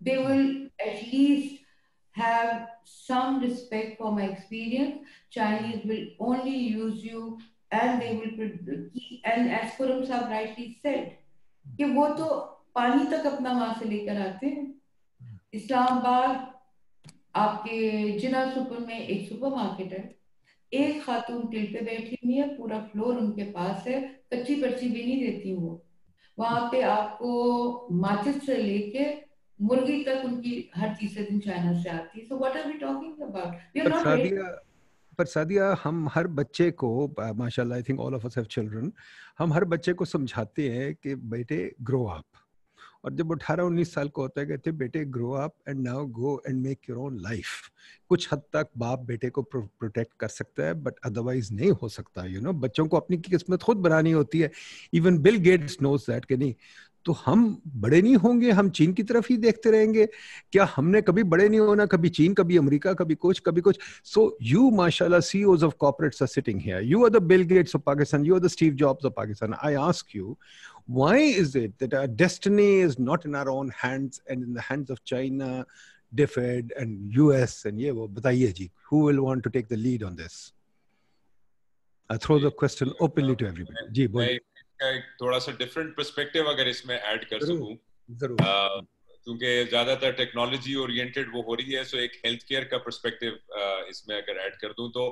they 0.01 0.18
will 0.28 0.45
at 0.89 1.01
least 1.13 1.66
have 2.22 2.68
some 2.85 3.41
respect 3.41 3.99
for 3.99 4.12
my 4.12 4.24
experience. 4.24 5.07
Chinese 5.31 5.85
will 5.85 6.07
only 6.18 6.57
use 6.57 7.05
you 7.05 7.39
and 7.70 8.03
they 8.03 8.14
will 8.14 8.31
and 9.24 9.51
as 9.51 9.72
Kurum 9.72 10.07
Sahab 10.07 10.31
rightly 10.31 10.78
said, 10.83 11.16
कि 11.76 11.85
वो 11.85 12.09
तो 12.09 12.24
पानी 12.74 13.05
तक 13.05 13.26
अपना 13.26 13.53
वहाँ 13.53 13.74
से 13.78 13.85
लेकर 13.85 14.20
आते 14.20 14.47
हैं। 14.47 14.74
इस्लामाबाद 15.55 16.55
आपके 17.37 18.18
जिना 18.18 18.55
सुपर 18.55 18.78
में 18.87 18.99
एक 18.99 19.28
सुपर 19.28 19.49
मार्केट 19.49 19.93
है। 19.93 20.18
एक 20.72 21.03
खातून 21.05 21.47
टिल 21.49 21.66
पे 21.66 21.81
बैठी 21.81 22.18
हुई 22.24 22.35
है, 22.35 22.49
पूरा 22.57 22.78
फ्लोर 22.93 23.16
उनके 23.16 23.43
पास 23.43 23.87
है। 23.87 24.01
कच्ची 24.33 24.55
पर्ची 24.55 24.89
भी 24.89 25.05
नहीं 25.05 25.20
देती 25.20 25.55
वो। 25.55 25.87
वहाँ 26.39 26.68
पे 26.72 26.83
आपको 26.83 27.89
माचिस 27.93 28.47
से 28.47 28.57
लेके 28.57 29.30
मुर्गी 29.61 30.02
तक 30.04 30.22
उनकी 30.24 30.70
हर 30.76 30.94
तीसरे 31.00 31.24
दिन 31.30 31.40
चाइना 31.40 31.80
से 31.82 31.88
आती 31.90 32.26
so 32.26 32.38
what 32.38 32.56
are 32.56 32.66
we 32.66 32.78
talking 32.78 33.22
about 33.28 33.54
we 33.76 33.80
are 33.80 33.88
not 33.88 34.58
पर 35.18 35.24
सादिया 35.26 35.76
हम 35.82 36.08
हर 36.14 36.26
बच्चे 36.36 36.70
को 36.82 36.90
माशाल्लाह 37.36 37.76
I 37.78 37.82
think 37.88 38.00
all 38.00 38.14
of 38.14 38.26
us 38.26 38.36
have 38.36 38.46
children 38.50 38.92
हम 39.38 39.52
हर 39.52 39.64
बच्चे 39.72 39.92
को 39.92 40.04
समझाते 40.04 40.68
हैं 40.70 40.94
कि 40.94 41.14
बेटे 41.32 41.58
ग्रो 41.90 42.04
अप 42.04 42.24
और 43.04 43.12
जब 43.14 43.32
अठारह 43.32 43.64
उन्नीस 43.64 43.92
साल 43.94 44.08
को 44.08 44.22
होता 44.22 44.40
है 44.40 44.46
कहते 44.46 44.72
बेटे 44.80 45.04
grow 45.04 45.30
up 45.32 45.54
and 45.68 45.80
now 45.80 46.06
go 46.16 46.42
and 46.48 46.62
make 46.62 46.90
your 46.90 46.98
own 46.98 47.18
life 47.20 47.70
कुछ 48.08 48.28
हद 48.32 48.42
तक 48.52 48.68
बाप 48.78 49.00
बेटे 49.06 49.30
को 49.30 49.42
प्रोटेक्ट 49.42 50.12
कर 50.20 50.28
सकता 50.28 50.62
है 50.62 50.74
बट 50.82 50.94
अदरवाइज़ 51.04 51.52
नहीं 51.54 51.70
हो 51.82 51.88
सकता 51.88 52.24
यू 52.24 52.34
you 52.34 52.42
नो 52.42 52.50
know? 52.50 52.62
बच्चों 52.62 52.86
को 52.88 52.96
अपनी 52.96 53.16
किस्मत 53.18 53.62
खुद 53.62 53.76
बनानी 53.76 54.12
होती 54.12 54.40
है। 54.40 54.50
Even 54.94 55.18
Bill 55.18 55.36
Gates 55.36 55.76
knows 55.82 56.11
that 56.11 56.24
कि 56.24 56.36
नहीं 56.36 56.54
तो 57.07 57.12
हम 57.24 57.42
बड़े 57.76 58.01
नहीं 58.03 58.16
होंगे 58.16 58.51
हम 58.51 58.68
चीन 58.78 58.92
की 58.92 59.03
तरफ़ 59.03 59.26
ही 59.30 59.36
देखते 59.36 59.70
रहेंगे। 59.70 60.07
क्या 60.53 60.64
हमने 60.76 61.03
कभी 61.03 61.22
बड़े 61.24 61.48
नहीं 61.48 61.61
होना 61.61 61.86
कभी 61.86 62.09
चीन 62.18 62.34
कभी 62.34 62.57
अमेरिका 62.57 62.92
कभी 62.94 63.14
कुछ 63.14 63.40
कभी 63.46 63.61
कुछ। 63.61 63.78
सो 64.05 64.36
यू 64.42 64.70
माशाल्लाह 64.76 65.20
CEOs 65.28 65.64
of 65.64 65.74
corporates 65.80 66.22
are 66.22 66.28
sitting 66.28 66.61
here 66.64 66.82
you 66.84 67.05
are 67.05 67.11
the 67.11 67.22
Bill 67.32 67.42
Gates 67.53 67.76
of 67.76 67.82
Pakistan 67.86 68.24
you 68.26 68.34
are 68.34 68.40
the 68.40 68.48
Steve 68.57 68.74
Jobs 68.82 69.05
of 69.05 69.12
Pakistan 69.16 69.55
I 69.64 69.74
ask 69.86 70.16
you 70.16 70.36
why 70.90 71.30
is 71.30 71.57
it 71.59 71.74
that 71.80 71.94
our 71.94 72.07
destiny 72.16 72.68
is 72.80 72.96
not 73.01 73.26
in 73.26 73.34
our 73.34 73.48
own 73.51 73.70
hands 73.84 74.22
and 74.30 74.42
in 74.42 74.53
the 74.55 74.62
hands 74.70 74.90
of 74.90 75.01
China 75.07 75.64
DFID 76.14 76.72
and 76.78 77.12
US 77.16 77.62
and 77.66 77.80
ये 77.80 77.90
वो 77.90 78.09
बताइए 78.09 78.53
जी 78.53 78.70
who 78.92 79.07
will 79.07 79.18
want 79.18 79.42
to 79.44 79.51
take 79.51 79.66
the 79.72 79.76
lead 79.78 80.05
on 80.05 80.14
this 80.16 80.40
I 82.11 82.18
throw 82.18 82.38
the 82.40 82.53
question 82.59 82.90
openly 83.03 83.34
to 83.34 83.46
everybody 83.46 83.92
जी 83.94 84.07
बोलिए 84.09 84.38
का 84.81 84.91
एक 84.97 85.05
थोड़ा 85.20 85.39
सा 85.39 85.53
different 85.59 85.97
perspective 85.97 86.51
अगर 86.51 86.68
इसमें 86.68 86.97
ऐड 86.99 87.24
कर 87.31 87.47
सकूँ। 87.47 87.76
क्योंकि 89.24 89.64
ज़्यादातर 89.64 90.12
टेक्नोलॉजी 90.18 90.74
ओरिएंटेड 90.83 91.33
वो 91.33 91.43
हो 91.43 91.55
रही 91.55 91.72
है 91.72 91.85
सो 91.85 91.99
एक 91.99 92.12
हेल्थ 92.24 92.43
केयर 92.49 92.64
का 92.64 92.78
परस्पेक्टिव 92.78 93.39
इसमें 93.91 94.16
अगर 94.16 94.41
ऐड 94.45 94.55
कर 94.61 94.72
दूँ 94.78 94.89
तो 94.91 95.05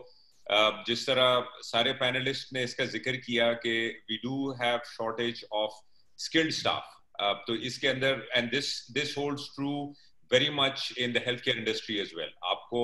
जिस 0.87 1.07
तरह 1.07 1.51
सारे 1.63 1.93
पैनलिस्ट 1.95 2.53
ने 2.53 2.63
इसका 2.65 2.85
ज़िक्र 2.93 3.17
किया 3.27 3.53
कि 3.65 3.73
we 4.11 4.17
do 4.19 4.51
have 4.63 4.79
shortage 4.91 5.45
of 5.53 5.75
skilled 6.19 6.53
staff 6.53 6.95
तो 7.47 7.55
इसके 7.71 7.89
अंदर 7.89 8.27
and 8.35 8.51
this 8.51 8.71
this 8.93 9.17
holds 9.19 9.49
true 9.55 9.73
very 10.31 10.49
much 10.55 10.93
in 10.99 11.13
the 11.13 11.23
health 11.27 11.45
care 11.45 11.57
industry 11.57 11.99
as 11.99 12.13
well 12.17 12.33
आपको 12.53 12.83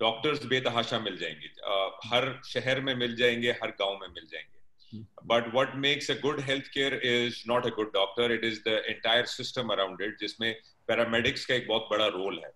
डॉक्टर्स 0.00 0.44
बेतहाशा 0.46 0.98
मिल 1.00 1.16
जाएँगे 1.18 1.48
हर 2.08 2.28
शहर 2.46 2.80
में 2.80 2.94
मिल 2.96 3.16
जाएँगे 3.16 3.50
हर 3.62 3.70
गाँव 3.80 3.98
में 4.00 4.08
मिल 4.08 4.26
जाएँगे। 4.32 4.53
but 5.25 5.53
what 5.53 5.77
makes 5.77 6.09
a 6.09 6.15
good 6.15 6.39
healthcare 6.39 6.99
is 7.01 7.43
not 7.45 7.65
a 7.65 7.71
good 7.71 7.91
doctor 7.93 8.31
it 8.31 8.43
is 8.43 8.63
the 8.63 8.77
entire 8.89 9.25
system 9.25 9.71
around 9.71 10.01
it 10.01 10.17
जिसमें 10.21 10.53
paramedics 10.89 11.45
का 11.45 11.55
एक 11.55 11.67
बहुत 11.67 11.87
बड़ा 11.91 12.07
role 12.15 12.39
है 12.43 12.51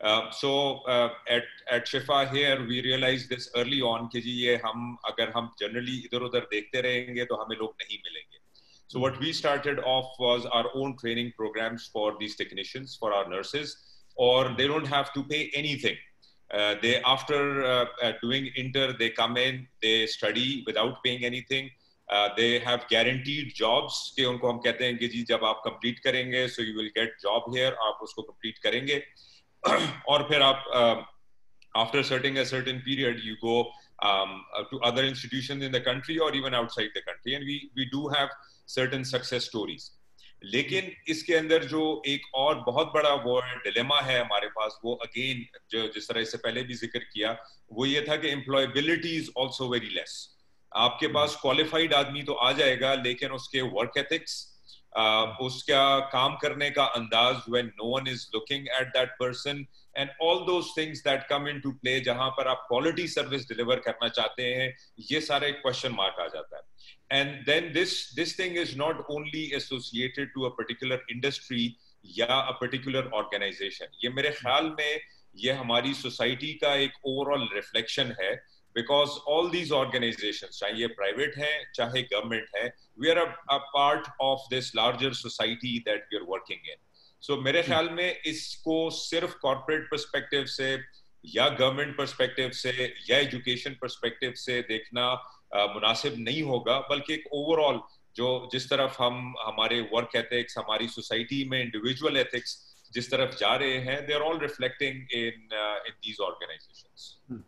uh, 0.00 0.30
so 0.30 0.80
uh, 0.94 1.08
at 1.28 1.42
at 1.70 1.86
Shifa 1.86 2.30
here 2.30 2.64
we 2.66 2.82
realized 2.82 3.28
this 3.28 3.50
early 3.56 3.80
on 3.80 4.08
कि 4.14 4.20
जी 4.20 4.30
ये 4.30 4.56
हम 4.66 4.96
अगर 5.10 5.32
हम 5.36 5.50
generally 5.62 5.98
इधर 6.04 6.22
उधर 6.30 6.48
देखते 6.52 6.80
रहेंगे 6.80 7.24
तो 7.24 7.42
हमें 7.42 7.56
लोग 7.56 7.74
नहीं 7.82 7.98
मिलेंगे 7.98 8.42
so 8.86 9.00
what 9.00 9.18
we 9.18 9.32
started 9.32 9.78
off 9.80 10.14
was 10.20 10.46
our 10.46 10.66
own 10.74 10.96
training 10.96 11.32
programs 11.36 11.90
for 11.92 12.16
these 12.20 12.36
technicians 12.36 12.96
for 13.00 13.12
our 13.12 13.28
nurses 13.28 13.76
or 14.16 14.54
they 14.58 14.66
don't 14.68 14.86
have 14.86 15.12
to 15.12 15.24
pay 15.24 15.50
anything 15.54 15.96
uh, 16.50 16.74
they 16.82 17.00
after 17.02 17.64
uh, 17.64 17.86
uh, 18.02 18.12
doing 18.22 18.50
inter 18.56 18.92
they 18.98 19.10
come 19.10 19.36
in 19.36 19.66
they 19.82 20.06
study 20.06 20.62
without 20.66 21.02
paying 21.06 21.24
anything 21.32 21.70
they 22.36 22.46
have 22.66 22.80
guaranteed 22.90 23.52
jobs 23.56 23.98
के 24.16 24.24
उनको 24.24 24.48
हम 24.48 24.58
कहते 24.64 24.84
हैं 24.84 24.96
कि 24.98 25.06
जी 25.08 25.22
जब 25.28 25.44
आप 25.44 25.62
complete 25.64 25.98
करेंगे 26.06 26.46
so 26.54 26.62
you 26.62 26.74
will 26.78 26.90
get 26.96 27.14
job 27.20 27.44
hair 27.54 27.76
आप 27.82 28.00
उसको 28.02 28.22
कंप्लीट 28.22 28.58
करेंगे 28.66 29.02
और 30.12 30.26
फिर 30.28 30.42
आप 30.42 30.64
after 31.82 32.02
certain 32.08 32.36
a 32.42 32.44
certain 32.48 32.80
period 32.82 33.22
you 33.28 33.36
go 33.40 33.54
um, 34.08 34.34
uh, 34.56 34.62
to 34.72 34.80
other 34.90 35.04
institutions 35.04 35.64
in 35.68 35.72
the 35.72 35.80
country 35.80 36.18
or 36.18 36.28
even 36.40 36.54
outside 36.54 36.90
the 36.98 37.02
country 37.06 37.34
and 37.38 37.48
we 37.52 37.56
we 37.80 37.86
do 37.94 38.02
have 38.16 38.36
certain 38.76 39.08
success 39.12 39.48
stories 39.52 39.88
लेकिन 40.43 40.91
इसके 41.07 41.33
अंदर 41.35 41.63
जो 41.63 42.01
एक 42.07 42.21
और 42.35 42.63
बहुत 42.67 42.91
बड़ा 42.93 43.13
वो 43.23 43.39
डिलेमा 43.63 43.99
है 44.01 44.19
हमारे 44.19 44.47
पास 44.47 44.79
वो 44.85 44.93
अगेन 45.03 45.45
जो 45.71 45.87
जिस 45.87 46.07
तरह 46.09 46.21
इससे 46.21 46.37
पहले 46.37 46.63
भी 46.63 46.73
ज़िक्र 46.73 46.99
किया 47.13 47.37
वो 47.73 47.85
ये 47.85 48.05
था 48.09 48.15
कि 48.15 48.29
employability 48.29 49.15
is 49.17 49.29
also 49.37 49.69
very 49.69 49.89
less 49.89 50.15
आपके 50.71 51.07
पास 51.07 51.37
क्वालिफाइड 51.41 51.93
आदमी 51.93 52.23
तो 52.23 52.33
आ 52.33 52.51
जाएगा 52.51 52.93
लेकिन 52.93 53.31
उसके 53.31 53.61
वर्क 53.61 53.97
एथिक्स 53.97 54.45
उसका 55.41 55.99
काम 56.11 56.35
करने 56.35 56.69
का 56.71 56.83
अंदाज 56.83 57.41
when 57.49 57.65
no 57.65 57.97
one 57.97 58.07
is 58.07 58.27
looking 58.33 58.67
at 58.79 58.87
that 58.87 59.09
person 59.09 59.65
and 59.95 60.09
all 60.21 60.39
those 60.45 60.65
things 60.77 61.03
that 61.03 61.27
come 61.27 61.47
into 61.59 61.71
play 61.71 61.99
जहाँ 61.99 62.29
पर 62.29 62.47
आप 62.47 62.65
क्वालिटी 62.69 63.07
सर्विस 63.07 63.47
डिलीवर 63.49 63.79
करना 63.79 64.09
चाहते 64.09 64.43
हैं 64.43 64.73
ये 65.11 65.21
सारे 65.21 65.51
क्वेश्चन 65.51 65.91
मार्क 65.91 66.19
आ 66.19 66.27
जाता 66.27 66.57
है। 66.57 66.63
and 67.10 67.44
then 67.46 67.72
this 67.72 68.14
this 68.14 68.32
thing 68.34 68.56
is 68.56 68.76
not 68.76 69.04
only 69.08 69.52
associated 69.52 70.30
to 70.36 70.46
a 70.46 70.50
particular 70.52 71.00
industry 71.10 71.66
या 72.04 72.38
a 72.48 72.54
particular 72.54 73.04
organization 73.12 73.86
ये 74.04 74.10
मेरे 74.14 74.30
ख्याल 74.40 74.74
में 74.78 75.00
ये 75.36 75.52
हमारी 75.52 75.94
सोसाइटी 75.94 76.52
का 76.64 76.74
एक 76.78 76.92
ओवरऑल 77.06 77.48
रिफ्लेक्शन 77.54 78.14
है 78.20 78.32
because 78.76 79.18
all 79.26 79.48
these 79.50 79.70
organizations 79.72 80.58
चाहे 80.60 80.72
ये 80.80 80.86
प्राइवेट 81.00 81.36
है 81.38 81.52
चाहे 81.74 82.02
गवर्नमेंट 82.02 82.48
है 82.56 82.72
we 82.98 83.10
are 83.10 83.18
a, 83.18 83.28
a 83.50 83.60
part 83.74 84.08
of 84.20 84.40
this 84.50 84.74
larger 84.74 85.12
society 85.14 85.82
that 85.86 86.10
we 86.10 86.18
are 86.18 86.26
working 86.26 86.66
in 86.72 86.80
so 87.22 87.36
मेरे 87.42 87.62
ख्याल 87.62 87.88
में 87.90 88.20
इसको 88.26 88.78
सिर्फ 88.90 89.34
कॉर्पोरेट 89.42 89.88
पर्सपेक्टिव 89.90 90.44
से 90.56 90.76
या 91.23 91.47
गवर्नमेंट 91.49 91.97
पर्सपेक्टिव 91.97 92.49
से 92.53 92.71
या 93.09 93.17
एजुकेशन 93.17 93.73
पर्सपेक्टिव 93.81 94.33
से 94.37 94.61
देखना 94.69 95.13
मुनासिब 95.73 96.15
नहीं 96.19 96.41
होगा 96.43 96.79
बल्कि 96.89 97.13
एक 97.13 97.27
ओवरऑल 97.33 97.79
जो 98.15 98.29
जिस 98.51 98.69
तरफ़ 98.69 99.01
हम 99.01 99.33
हमारे 99.39 99.79
वर्क 99.93 100.15
एथिक्स 100.15 100.57
हमारी 100.57 100.87
सोसाइटी 100.87 101.43
में 101.49 101.61
इंडिविजुअल 101.61 102.17
एथिक्स 102.17 102.57
जिस 102.93 103.11
तरफ़ 103.11 103.35
जा 103.39 103.55
रहे 103.55 103.77
हैं 103.87 104.05
they 104.07 104.13
are 104.13 104.21
all 104.21 104.39
reflecting 104.39 105.15
in 105.15 105.57
in 105.87 105.93
these 106.01 106.19
organisations 106.21 107.43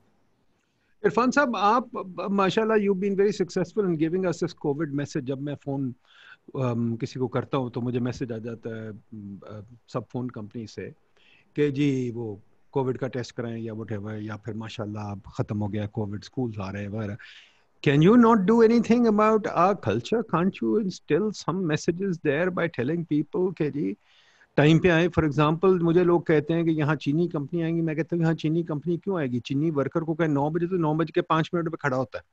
Irfan 1.04 1.32
sahab 1.32 1.56
आप 1.58 2.28
माशाल्लाह 2.32 2.78
you 2.78 2.94
been 3.04 3.16
very 3.16 3.32
successful 3.34 3.86
in 3.86 3.96
giving 3.98 4.26
us 4.26 4.44
this 4.44 4.54
Covid 4.66 4.94
message 4.94 5.24
जब 5.24 5.42
मैं 5.42 5.56
फ़ोन 5.56 5.94
um, 6.56 7.00
किसी 7.00 7.20
को 7.20 7.28
करता 7.28 7.58
हूँ 7.58 7.72
तो 7.72 7.82
मुझे 7.82 8.00
मैसेज 8.02 8.32
आ 8.32 8.38
जाता 8.46 8.76
है 8.76 8.92
सब 9.94 10.06
फ़ोन 10.12 10.30
कंपनी 10.30 10.66
से 10.68 10.90
कि 11.56 11.70
जी 11.72 11.90
वो 12.12 12.28
कोविड 12.72 12.98
का 12.98 13.08
टेस्ट 13.08 13.36
कराएँ 13.36 13.62
या 13.62 13.74
वट 13.74 13.92
या 14.24 14.36
फिर 14.46 14.56
माशाल्लाह 14.56 15.12
अब 15.12 15.22
ख़त्म 15.38 15.58
हो 15.58 15.68
गया, 15.68 15.86
कोविड 15.86 16.24
स्कूल 16.24 16.54
आ 16.62 16.70
रहे 16.70 16.82
हैं, 16.82 16.90
वगैरह। 16.90 17.18
Can 17.84 18.04
you 18.06 18.16
not 18.16 18.42
do 18.48 18.56
anything 18.64 19.06
about 19.08 19.48
our 19.60 19.76
culture? 19.76 20.20
Can't 20.32 20.58
you 20.62 20.74
instill 20.80 21.24
some 21.34 21.62
messages 21.70 22.20
there 22.26 22.52
by 22.58 22.66
telling 22.76 23.06
people 23.06 23.54
कि 23.58 23.70
जी 23.72 23.96
टाइम 24.58 24.80
पे 24.80 24.90
आए? 24.90 25.08
फॉर 25.08 25.26
एग्जांपल 25.26 25.80
मुझे 25.80 26.04
लोग 26.04 26.26
कहते 26.26 26.54
हैं 26.54 26.66
कि 26.66 26.72
यहाँ 26.72 26.96
चीनी 26.96 27.28
कंपनी 27.28 27.62
आएँगी। 27.62 27.82
मैं 27.82 27.96
कहता 27.96 28.16
हूँ, 28.16 28.24
यहाँ 28.24 28.34
चीनी 28.34 28.64
कंपनी 28.64 28.98
क्यों 28.98 29.20
आएगी? 29.20 29.40
चीनी 29.40 29.72
वर्कर 29.72 30.04
को 30.04 30.14
कहे, 30.14 30.28
नौ 30.28 30.50
बजे 30.50 30.68
तो 30.68 30.78
नौ 30.78 30.94
बजे 30.96 31.12
के 31.16 31.22
पाँच 31.22 31.50
मिनट 31.54 31.70
पे 31.70 31.78
खड़ा 31.82 31.98
होता 31.98 32.18
है। 32.18 32.24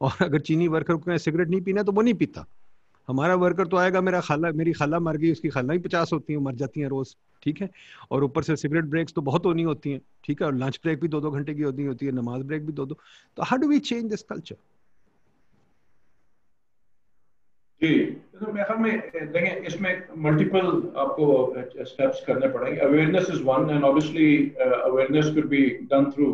और 0.00 0.24
अगर 0.24 0.40
चीनी 0.40 0.68
वर्कर 0.68 0.94
को 0.94 0.98
कहें 0.98 1.18
सिगरेट 1.18 1.48
नहीं 1.48 1.60
पीना 1.60 1.82
तो 1.82 1.92
वो 1.92 2.02
नहीं 2.02 2.14
पीता। 2.14 2.46
हमारा 3.08 3.34
वर्कर 3.36 3.66
तो 3.66 3.76
आएगा, 3.76 4.00
मेरा 4.00 4.20
खाला, 4.20 4.50
मेरी 4.52 4.72
खाला 4.72 4.98
मर 5.00 5.16
गई, 5.16 5.32
उसकी 5.32 5.48
खाला 5.48 5.72
ही 5.72 5.78
पचास 5.80 6.12
होती 6.12 6.32
है 6.32 6.38
मर 6.40 6.54
जाती 6.54 6.80
हैं 6.80 6.88
रोज, 6.88 7.14
ठीक 7.42 7.60
है? 7.60 7.68
और 8.10 8.24
ऊपर 8.24 8.42
से 8.42 8.56
सिगरेट 8.56 8.84
ब्रेक्स 8.86 9.12
तो 9.14 9.20
बहुत 9.22 9.46
होनी 9.46 9.62
होती 9.62 9.92
हैं, 9.92 10.00
ठीक 10.24 10.42
है? 10.42 10.46
और 10.46 10.54
लंच 10.54 10.78
ब्रेक 10.82 11.00
भी 11.00 11.08
दो 11.08 11.20
दो 11.20 11.30
घंटे 11.30 11.54
की 11.54 11.62
होती 11.62 11.84
होती 11.84 12.06
है, 12.06 12.12
नमाज़ 12.14 12.42
ब्रेक 12.46 12.66
भी 12.66 12.72
दो 12.72 12.86
दो 12.86 12.98
तो 13.38 13.42
how 13.42 13.58
do 13.58 13.68
we 13.68 13.78
change 13.80 14.04
this 14.10 14.22
culture 14.24 14.56
जी 17.82 17.94
तो 18.34 18.52
मेरे 18.52 18.64
ख्याल 18.64 18.78
में 18.78 19.32
देखें, 19.32 19.64
इसमें 19.66 20.02
मल्टीपल 20.22 20.66
आपको 20.98 21.84
स्टेप्स 21.84 22.24
करने 22.26 22.48
पड़ेंगे। 22.48 22.80
Awareness 22.80 23.26
is 23.30 23.42
one 23.44 23.70
and 23.70 23.84
obviously 23.84 24.34
awareness 24.60 25.34
could 25.34 25.48
be 25.48 25.62
done 25.92 26.10
through 26.10 26.26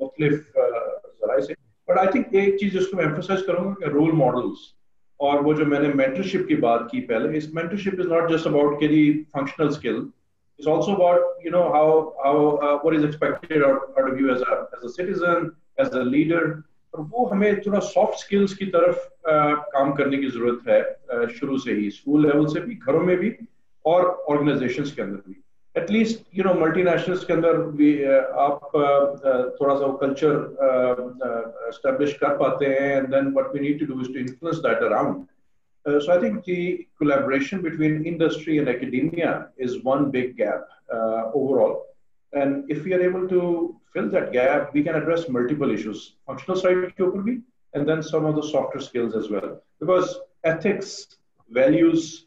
मुख्तलिफ़ 0.00 0.40
जराए 0.56 1.40
से। 1.40 1.54
बट 1.88 1.98
आई 1.98 2.06
थिंक 2.14 2.34
एक 2.34 2.58
चीज़ 2.60 2.72
जिसको 2.72 2.96
मैं 2.96 3.04
एम्फोसाइज 3.04 3.42
करूँगा 3.46 3.74
कि 3.80 3.92
रोल 3.92 4.12
मॉडल्स 4.22 4.72
और 5.26 5.40
वो 5.42 5.54
जो 5.54 5.64
मैंने 5.66 5.88
मेंटरशिप 5.94 6.44
की 6.48 6.56
बात 6.64 6.88
की 6.90 7.00
पहले 7.10 7.38
इस 7.38 7.54
mentorship 7.54 8.00
is 8.00 8.08
not 8.08 8.30
just 8.30 8.46
about 8.46 8.78
के 8.80 8.88
functional 9.36 9.68
skill 9.70 9.96
it's 9.96 10.68
also 10.68 10.94
about 10.94 11.46
you 11.46 11.52
know 11.52 11.62
how 11.74 12.00
how 12.24 12.50
what 12.56 12.94
is 12.94 13.04
expected 13.06 13.64
out 13.64 13.98
of 14.00 14.20
you 14.20 14.30
as 14.34 14.42
a 14.42 14.60
as 14.74 14.84
a 14.84 14.92
citizen 14.96 15.50
as 15.80 15.96
a 15.96 16.02
leader 16.10 16.50
और 16.94 17.00
वो 17.14 17.24
हमें 17.26 17.60
थोड़ा 17.60 17.78
सॉफ्ट 17.92 18.18
स्किल्स 18.18 18.54
की 18.54 18.66
तरफ़ 18.66 18.98
आ, 19.30 19.54
काम 19.74 19.92
करने 19.92 20.18
की 20.18 20.28
ज़रूरत 20.30 20.68
है 20.68 21.26
शुरू 21.38 21.58
से 21.58 21.72
ही 21.72 21.90
स्कूल 21.90 22.26
लेवल 22.26 22.46
से 22.54 22.60
भी 22.60 22.74
घरों 22.74 23.00
में 23.06 23.16
भी 23.16 23.32
और 23.84 24.04
ऑर्गेनाइजेशंस 24.04 24.92
के 24.92 25.02
अंदर 25.02 25.22
भी। 25.28 25.43
एटलीस्ट 25.77 26.23
यू 26.37 26.43
नो 26.43 26.53
मल्टीनेशनल्स 26.59 27.25
के 27.25 27.33
अंदर 27.33 27.57
भी 27.81 27.91
आप 28.45 28.69
थोड़ा 29.59 29.75
सा 29.75 29.91
कल्चर 30.05 30.37
एस्टेब्लिश 31.69 32.13
कर 32.23 32.37
पाते 32.37 32.65
हैं 32.65 32.95
and 32.95 33.07
then 33.15 33.33
what 33.33 33.53
we 33.55 33.59
need 33.67 33.79
to 33.79 33.93
do 33.93 34.01
is 34.01 34.13
to 34.13 34.19
influence 34.19 34.57
that 34.67 34.83
around 34.91 35.25
Uh, 35.85 35.99
so 35.99 36.11
I 36.13 36.19
think 36.19 36.43
the 36.43 36.87
collaboration 36.97 37.61
between 37.61 38.05
industry 38.05 38.57
and 38.57 38.67
academia 38.67 39.49
is 39.57 39.83
one 39.83 40.11
big 40.11 40.37
gap 40.37 40.67
uh, 40.93 41.31
overall. 41.33 41.85
And 42.33 42.69
if 42.69 42.83
we 42.83 42.93
are 42.93 43.01
able 43.01 43.27
to 43.29 43.75
fill 43.93 44.09
that 44.09 44.31
gap, 44.31 44.73
we 44.73 44.83
can 44.83 44.95
address 44.95 45.29
multiple 45.29 45.71
issues, 45.71 46.15
functional 46.27 46.57
side 46.57 46.95
ke 46.95 47.05
upar 47.07 47.23
bhi, 47.27 47.41
and 47.73 47.89
then 47.89 48.03
some 48.03 48.25
of 48.25 48.35
the 48.35 48.43
softer 48.43 48.81
skills 48.81 49.15
as 49.15 49.29
well. 49.29 49.49
Because 49.79 50.19
ethics, 50.43 51.17
values, 51.51 52.25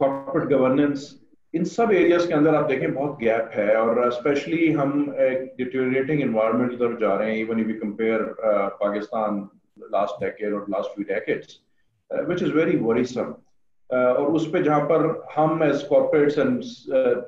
corporate 0.00 0.50
governance, 0.50 1.16
इन 1.53 1.63
सब 1.63 1.91
areas 1.93 2.27
के 2.27 2.33
अंदर 2.33 2.55
आप 2.55 2.65
देखें, 2.69 2.93
बहुत 2.93 3.17
gap 3.19 3.51
है 3.53 3.75
और 3.75 4.11
specially 4.11 4.71
हम 4.71 5.15
एक 5.19 5.53
डिटोरेटिंग 5.57 6.21
इन्वायरमेंट 6.21 6.69
की 6.71 6.77
तरफ़ 6.77 6.99
जा 6.99 7.13
रहे 7.15 7.31
हैं 7.31 7.37
even 7.39 7.59
if 7.59 7.67
you 7.69 7.75
compare 7.81 8.23
Pakistan 8.81 9.39
last 9.93 10.23
decade 10.23 10.53
और 10.53 10.65
last 10.69 10.95
few 10.95 11.05
decades 11.13 11.59
which 12.11 12.43
is 12.43 12.51
very 12.53 12.77
worrisome 12.77 13.33
और 13.89 14.31
उस 14.37 14.49
पे 14.53 14.61
जहाँ 14.63 14.81
पर 14.85 15.05
हम 15.35 15.63
as 15.63 15.83
corporates 15.89 16.37
and 16.37 16.59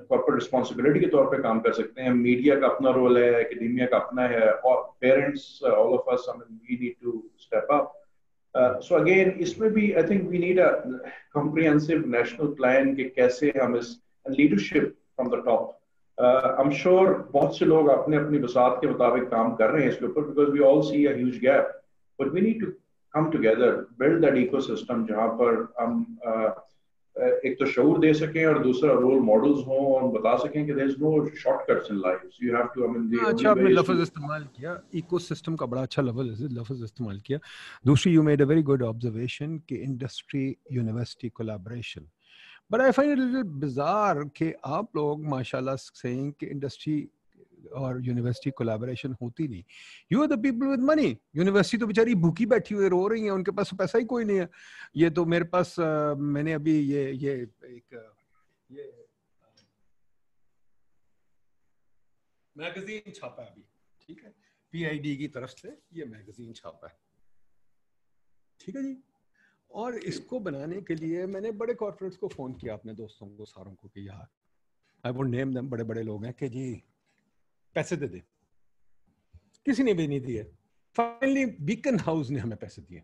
corporate 0.10 0.40
responsibility 0.40 1.00
के 1.00 1.08
तौर 1.16 1.26
पे 1.26 1.42
काम 1.44 1.60
कर 1.60 1.74
सकते 1.74 2.02
हैं 2.02 2.12
मीडिया 2.14 2.60
का 2.60 2.68
अपना 2.68 2.92
रोल 3.00 3.18
है 3.18 3.30
एकेडमिया 3.42 3.86
का 3.88 3.98
अपना 3.98 4.28
है, 4.28 4.52
और 4.52 4.82
parents 5.02 5.64
all 5.64 5.94
of 5.98 6.12
us 6.14 6.26
we 6.40 6.78
need 6.82 6.94
to 7.04 7.24
step 7.40 7.72
up 7.72 8.82
so 8.84 8.96
again 8.96 9.30
इसमें 9.48 9.72
भी 9.74 9.92
I 9.94 10.04
think 10.04 10.30
we 10.30 10.38
need 10.38 10.60
a 10.60 10.70
comprehensive 11.34 12.04
national 12.18 12.48
plan 12.60 12.94
कि 12.96 13.04
कैसे 13.16 13.54
हम 13.62 13.76
इस 13.78 13.96
leadership 14.26 14.96
from 15.16 15.30
the 15.30 15.42
top. 15.42 15.80
Uh, 16.18 16.56
I'm 16.60 16.72
sure 16.72 17.08
बहुत 17.34 17.58
से 17.58 17.66
लोग 17.66 17.90
अपने 17.90 18.18
अपनी 18.18 18.40
बसात 18.40 18.78
के 18.82 18.88
मुताबिक 18.88 19.30
काम 19.32 19.56
कर 19.56 19.70
रहे 19.72 19.84
हैं 19.84 19.92
इसके 19.92 20.06
ऊपर 20.06 20.30
because 20.32 20.54
we 20.54 20.66
all 20.70 20.82
see 20.84 21.06
a 21.12 21.18
huge 21.18 21.42
gap. 21.42 21.76
But 22.20 22.34
we 22.34 22.42
need 22.42 22.60
to 22.62 22.74
come 23.14 23.32
together, 23.32 23.70
build 24.00 24.26
that 24.26 24.42
ecosystem 24.46 25.08
जहाँ 25.08 25.30
पर 25.42 25.68
हम 25.82 26.06
uh, 26.32 26.50
एक 27.46 27.56
तो 27.60 27.66
शऊर 27.66 27.98
दे 28.00 28.14
सकें 28.14 28.46
और 28.46 28.60
दूसरा 28.64 28.92
रोल 28.94 29.20
मॉडल्स 29.30 29.66
हों 29.68 29.80
और 29.94 30.04
बता 30.12 30.36
सकें 30.44 30.66
कि 30.66 30.74
there 30.74 30.88
is 30.90 30.96
no 31.00 31.10
shortcuts 31.38 31.92
in 31.92 31.98
life 32.00 32.22
you 32.44 32.56
have 32.56 32.68
to 32.76 32.84
I 32.84 32.90
mean 32.94 33.26
अच्छा 33.28 33.50
आपने 33.50 33.70
लफ्ज 33.70 34.02
इस्तेमाल 34.02 34.44
किया। 34.58 34.80
इकोसिस्टम 35.00 35.56
का 35.56 35.66
बड़ा 35.66 35.82
अच्छा 35.82 36.02
लफ्ज 36.02 36.48
लफ्ज 36.60 36.84
इस्तेमाल 36.84 37.20
किया। 37.26 37.40
दूसरी 37.86 38.14
you 38.14 38.24
made 38.24 38.42
a 38.42 38.46
very 38.52 38.62
good 38.70 38.84
observation 38.84 39.58
कि 39.70 39.76
industry 39.76 40.46
university 40.72 41.30
collaboration 41.30 42.08
But 42.72 42.82
I 42.82 42.92
find 42.92 43.12
it 43.12 43.20
a 43.20 43.24
little 43.26 44.30
कि 44.38 44.54
आप 44.66 44.96
लोग 44.96 45.24
माशाल्लाह 45.30 45.76
saying 45.76 46.34
कि 46.40 46.54
industry 46.56 47.00
और 47.76 48.00
यूनिवर्सिटी 48.06 48.52
कोलैबोरेशन 48.58 49.16
होती 49.22 49.48
नहीं। 49.48 49.64
You 50.12 50.22
are 50.22 50.28
the 50.28 50.42
people 50.44 50.68
with 50.68 50.80
money 50.90 51.08
university 51.36 51.78
तो 51.78 51.88
बेचारी 51.88 52.16
भूखी 52.16 52.46
बैठी 52.46 52.76
हुई 52.76 52.88
रो 52.90 53.08
रही 53.08 53.24
है 53.24 53.32
उनके 53.32 53.52
पास 53.52 53.74
पैसा 53.80 53.98
ही 53.98 54.06
कोई 54.06 54.26
नहीं 54.26 54.38
है। 54.40 54.48
ये 54.98 55.10
तो 55.10 55.26
मेरे 55.26 55.46
पास 55.46 55.80
आ, 55.80 56.14
मैंने 56.16 56.54
अभी 56.54 56.80
ये 56.80 57.12
ये 57.12 57.34
एक 57.66 58.16
ये 58.72 58.86
मैगजीन 62.56 63.12
छापा 63.16 63.44
है 63.44 63.50
अभी 63.50 63.64
ठीक 64.08 64.24
है? 64.24 64.34
पीआईडी 64.74 65.16
की 65.18 65.28
तरफ़ 65.28 65.52
से 65.60 65.78
ये 65.94 66.06
मैगजीन 66.06 66.54
छापा 66.54 66.88
है। 66.88 66.98
ठीक 68.60 68.76
है 68.76 68.84
जी? 68.84 68.96
और 69.72 69.98
इसको 69.98 70.40
बनाने 70.40 70.82
के 70.82 70.96
लिए 70.96 71.26
मैंने 71.26 71.52
बड़े 71.52 71.74
कॉर्पोरेट्स 71.74 72.18
को 72.18 72.28
फ़ोन 72.28 72.54
किया 72.54 72.74
अपने 72.74 72.94
दोस्तों 72.94 73.28
को, 73.28 73.46
सारों 73.46 73.74
को 73.74 73.88
कि 73.88 74.08
यार 74.08 74.28
आई 75.04 75.12
वोट 75.12 75.28
नेम 75.28 75.54
दम 75.54 75.70
बड़े 75.70 75.84
बड़े 75.84 76.04
लोग 76.04 76.26
हैं 76.26 76.34
कि 76.34 76.50
जी, 76.50 76.84
पैसे 77.76 77.96
दे 77.98 78.08
दे। 78.08 78.22
किसी 79.66 79.84
ने 79.84 79.94
भी 79.94 80.08
नहीं 80.08 80.22
दिए। 80.22 80.44
फाइनली 80.96 81.46
बीकन 81.46 82.00
हाउस 82.00 82.30
ने 82.30 82.40
हमें 82.40 82.58
पैसे 82.58 82.82
दिए। 82.82 83.04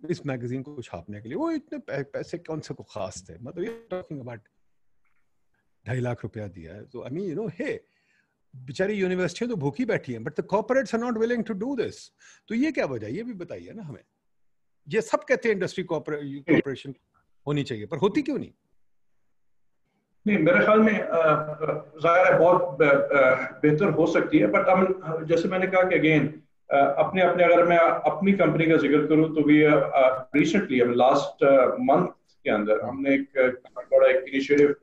इस 0.00 0.24
मैगजीन 0.26 0.62
को 0.62 0.82
छापने 0.82 1.20
के 1.22 1.28
लिए। 1.28 1.36
वो 1.38 1.50
इतने 1.50 1.78
पैसे 2.02 2.38
कौन 2.38 2.60
से 2.60 2.74
को 2.74 2.82
खास 2.82 3.24
थे? 3.28 3.38
मतलब 3.38 3.64
ये 3.64 3.86
टॉकिंग 3.90 4.20
अबाउट 4.20 4.48
ढाई 5.84 6.00
लाख 6.00 6.22
रुपया 6.22 6.46
दिया 6.48 6.74
है। 6.74 6.84
तो 6.84 7.02
आई 7.02 7.10
मीन 7.10 7.28
यू 7.28 7.34
नो 7.34 7.46
हे 7.48 7.80
बेचारी 8.54 8.94
यूनिवर्सिटी 8.94 9.46
तो 9.50 9.56
भूखी 9.56 9.84
बैठी 9.84 10.12
है 10.12 10.18
but 10.18 10.40
the 10.40 10.44
corporates 10.46 10.94
are 10.94 11.00
not 11.00 11.18
willing 11.18 11.44
to 11.44 11.54
do 11.54 11.74
this 11.76 12.08
तो 12.48 12.54
ये 12.54 12.72
क्या 12.72 12.86
वजह 12.86 13.14
ये 13.16 13.22
भी 13.22 13.32
बताइए 13.34 13.72
ना 13.72 13.82
हमें। 13.82 14.04
ये 14.86 15.00
सब 15.02 15.24
कहते 15.24 15.48
हैं 15.48 15.54
इंडस्ट्री 15.56 15.84
कॉर्पोरेशन 15.84 16.94
होनी 17.46 17.62
चाहिए 17.62 17.86
पर 17.86 17.98
होती 17.98 18.22
क्यों 18.22 18.38
नहीं? 18.38 18.50
नहीं 20.26 20.38
मेरे 20.38 20.64
ख्याल 20.64 20.80
में 20.80 20.92
ज़ाहिर 20.92 22.26
है 22.26 22.38
बहुत 22.38 22.78
बेहतर 23.62 23.90
हो 23.98 24.06
सकती 24.12 24.38
है 24.38 24.46
बट 24.52 24.68
हम 24.68 25.24
जैसे 25.28 25.48
मैंने 25.48 25.66
कहा 25.66 25.82
कि 25.88 25.94
अगेन 25.94 26.26
अपने 26.70 27.22
अपने 27.22 27.44
अगर 27.44 27.64
मैं 27.68 27.78
अपनी 28.10 28.32
कंपनी 28.32 28.66
का 28.66 28.76
ज़िक्र 28.76 29.06
करूँ 29.06 29.28
तो 29.34 29.42
भी 29.44 29.58
रिसेंटली 30.38 30.80
हम 30.80 30.92
लास्ट 30.94 31.44
मंथ 31.90 32.06
के 32.44 32.50
अंदर 32.50 32.80
हमने 32.80 33.14
एक 33.14 33.26
बड़ा 33.92 34.08
एक 34.10 34.24
इनिशिएटिव 34.28 34.74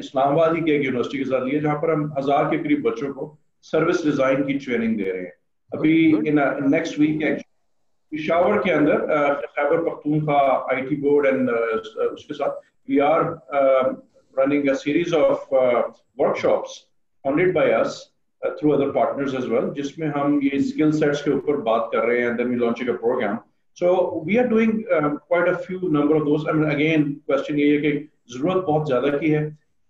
इस्लामाबाद 0.00 0.54
ही 0.54 0.60
के 0.62 0.76
एक 0.76 0.84
यूनिवर्सिटी 0.84 1.18
के 1.18 1.24
साथ 1.24 1.46
लिया 1.46 1.60
जहाँ 1.60 1.76
पर 1.82 1.90
हम 1.92 2.12
हज़ार 2.18 2.44
के 2.50 2.58
करीब 2.62 2.82
बच्चों 2.88 3.12
को 3.14 3.36
सर्विस 3.64 4.04
डिज़ाइन 4.04 4.44
की 4.46 4.54
ट्रेनिंग 4.58 4.96
दे 4.96 5.10
रहे 5.10 5.22
हैं। 5.22 5.32
अभी 5.72 5.94
इन 6.28 6.38
नेक्स्ट 6.70 6.98
वीक 6.98 7.22
पिशावर 8.11 8.57
के 8.63 8.71
अंदर 8.71 9.43
Khyber 9.57 9.83
Pakhtunkhwa 9.89 10.39
IT 10.73 10.95
board 11.01 11.27
and 11.27 11.49
उसके 11.49 12.33
साथ 12.33 12.61
we 12.89 12.99
are 13.09 13.23
running 14.33 14.69
a 14.69 14.73
series 14.83 15.13
of 15.13 15.47
workshops 15.53 16.81
funded 17.25 17.53
by 17.53 17.71
us 17.71 18.09
uh, 18.41 18.49
through 18.55 18.73
other 18.73 18.91
partners 18.91 19.33
as 19.33 19.45
well 19.47 19.67
जिसमें 19.75 20.07
हम 20.15 20.39
ये 20.43 20.59
स्किल 20.69 20.91
सेट्स 20.91 21.21
के 21.23 21.31
ऊपर 21.31 21.57
बात 21.67 21.89
कर 21.91 22.07
रहे 22.07 22.21
हैं 22.21 22.29
and 22.29 22.39
then 22.39 22.49
we 22.49 22.57
launching 22.63 22.89
a 22.89 22.95
program 23.03 23.37
so 23.77 23.91
we 24.25 24.39
are 24.39 24.47
doing 24.47 24.73
uh, 24.95 25.09
quite 25.29 25.47
a 25.51 25.57
few 25.57 25.91
number 25.97 26.15
of 26.15 26.25
those 26.25 26.47
I 26.47 26.55
mean 26.57 26.71
again 26.71 27.05
question 27.29 27.59
ये 27.59 27.69
है 27.75 27.81
कि 27.81 27.91
जरूरत 28.33 28.63
बहुत 28.65 28.87
ज्यादा 28.87 29.17
की 29.17 29.29
है 29.29 29.43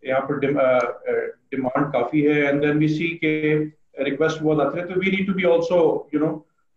यहाँ 0.03 0.21
पर 0.29 0.39
डिमांड 0.39 1.85
uh, 1.85 1.91
काफी 1.93 2.21
है 2.21 2.39
एंड 2.43 2.61
देन 2.61 2.77
वी 2.77 2.87
सी 2.89 3.07
के 3.23 3.33
रिक्वेस्ट 4.03 4.41
बहुत 4.41 4.65
आते 4.65 4.79
हैं 4.79 4.87
तो 4.87 4.99
we 4.99 5.11
need 5.17 5.27
to 5.27 5.33
be 5.33 5.43
also 5.53 5.81
you 6.13 6.19
know 6.19 6.31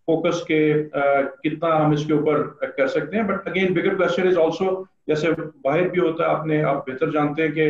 focus 0.08 0.44
के 0.48 0.62
uh, 0.84 1.28
कितना 1.44 1.74
हम 1.76 1.94
इसके 1.94 2.14
ऊपर 2.14 2.42
कर 2.78 2.88
सकते 2.88 3.18
हैं. 3.18 3.26
But 3.28 3.48
again 3.48 3.74
bigger 3.74 3.96
question 3.96 4.28
is 4.30 4.38
also 4.38 4.70
जैसे 5.08 5.32
बाहर 5.32 5.90
भी 5.90 6.00
होता 6.00 6.24
है 6.24 6.36
आपने 6.38 6.62
आप 6.72 6.84
बेहतर 6.88 7.12
जानते 7.12 7.42
हैं 7.42 7.52
कि 7.52 7.68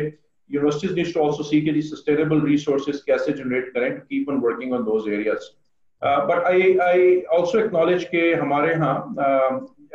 universities 0.50 0.96
need 0.98 1.14
to 1.14 1.20
also 1.20 1.44
see 1.44 1.62
के 1.62 1.72
दी 1.72 1.82
सस्टेनेबल 1.82 2.42
रिसोर्सेज 2.46 3.02
कैसे 3.08 3.34
जनरेट 3.34 3.74
करें 3.74 3.92
to 3.92 4.02
keep 4.10 4.30
on 4.30 4.40
working 4.46 4.74
on 4.74 4.84
those 4.84 5.08
areas 5.14 5.50
but 6.02 6.44
I 6.46 6.78
I 6.84 7.22
also 7.38 7.60
acknowledge 7.60 8.04
के 8.12 8.34
हमारे 8.34 8.72
यहाँ 8.72 8.96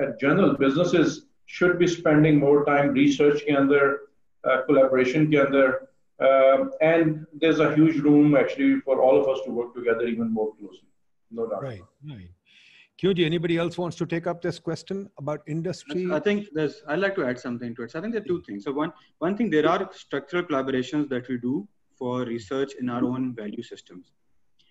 general 0.01 0.57
businesses 0.61 1.23
should 1.59 1.77
be 1.79 1.87
spending 1.89 2.41
more 2.41 2.63
time 2.65 2.95
research 2.95 3.41
के 3.41 3.53
अंदर 3.57 3.91
uh, 3.91 4.59
कोलेबोरेशन 4.67 5.27
के 5.31 5.37
अंदर 5.37 5.87
and 6.83 7.15
there 7.15 7.51
is 7.51 7.63
a 7.63 8.01
room 8.05 8.37
actually 8.39 8.79
for 8.87 8.99
all 9.07 9.21
of 9.21 9.31
us 9.31 9.43
to 9.47 9.53
work 9.53 9.73
together 9.75 10.09
even 10.09 10.29
more 10.33 10.51
closely 10.51 10.89
No 11.31 11.47
doubt. 11.49 11.63
Right, 11.63 11.83
right. 12.09 12.31
QG, 13.03 13.27
anybody 13.27 13.59
else 13.59 13.77
wants 13.77 13.95
to 13.97 14.07
take 14.07 14.27
up 14.27 14.41
this 14.41 14.59
question 14.59 15.11
about 15.19 15.43
industry? 15.47 16.11
I 16.11 16.19
think 16.19 16.47
there's, 16.55 16.83
I'd 16.89 16.99
like 16.99 17.15
to 17.17 17.27
add 17.27 17.39
something 17.39 17.75
to 17.75 17.83
it. 17.83 17.91
So 17.91 17.99
I 17.99 18.03
think 18.03 18.15
there 18.15 18.23
are 18.23 18.27
two 18.27 18.43
things. 18.47 18.65
So 18.65 18.73
one, 18.73 18.91
one 19.19 19.37
thing, 19.37 19.51
there 19.51 19.69
are 19.69 19.91
structural 19.93 20.43
collaborations 20.45 21.11
that 21.11 21.29
we 21.29 21.37
do 21.37 21.69
for 21.99 22.23
research 22.23 22.73
in 22.81 22.89
our 22.89 23.05
own 23.05 23.35
value 23.35 23.63
systems. 23.63 24.13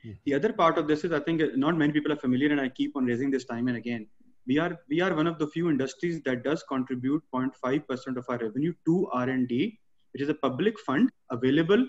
Hmm. 0.04 0.12
The 0.26 0.34
other 0.34 0.54
part 0.54 0.80
of 0.80 0.88
this 0.88 1.04
is, 1.04 1.12
I 1.12 1.20
think 1.20 1.42
not 1.56 1.78
many 1.78 1.94
people 1.94 2.12
are 2.12 2.18
familiar 2.18 2.52
and 2.52 2.60
I 2.60 2.70
keep 2.70 2.96
on 2.96 3.06
raising 3.06 3.30
this 3.30 3.46
time 3.46 3.68
and 3.68 3.78
again. 3.78 4.08
We 4.48 4.58
are, 4.58 4.76
we 4.90 5.02
are 5.02 5.14
one 5.16 5.28
of 5.28 5.38
the 5.38 5.48
few 5.48 5.70
industries 5.70 6.22
that 6.24 6.44
does 6.44 6.64
contribute 6.64 7.24
0.5% 7.34 8.18
of 8.18 8.26
our 8.28 8.38
revenue 8.40 8.74
to 8.86 9.08
R&D, 9.14 9.80
which 10.14 10.22
is 10.24 10.30
a 10.30 10.36
public 10.36 10.80
fund 10.80 11.12
available 11.30 11.86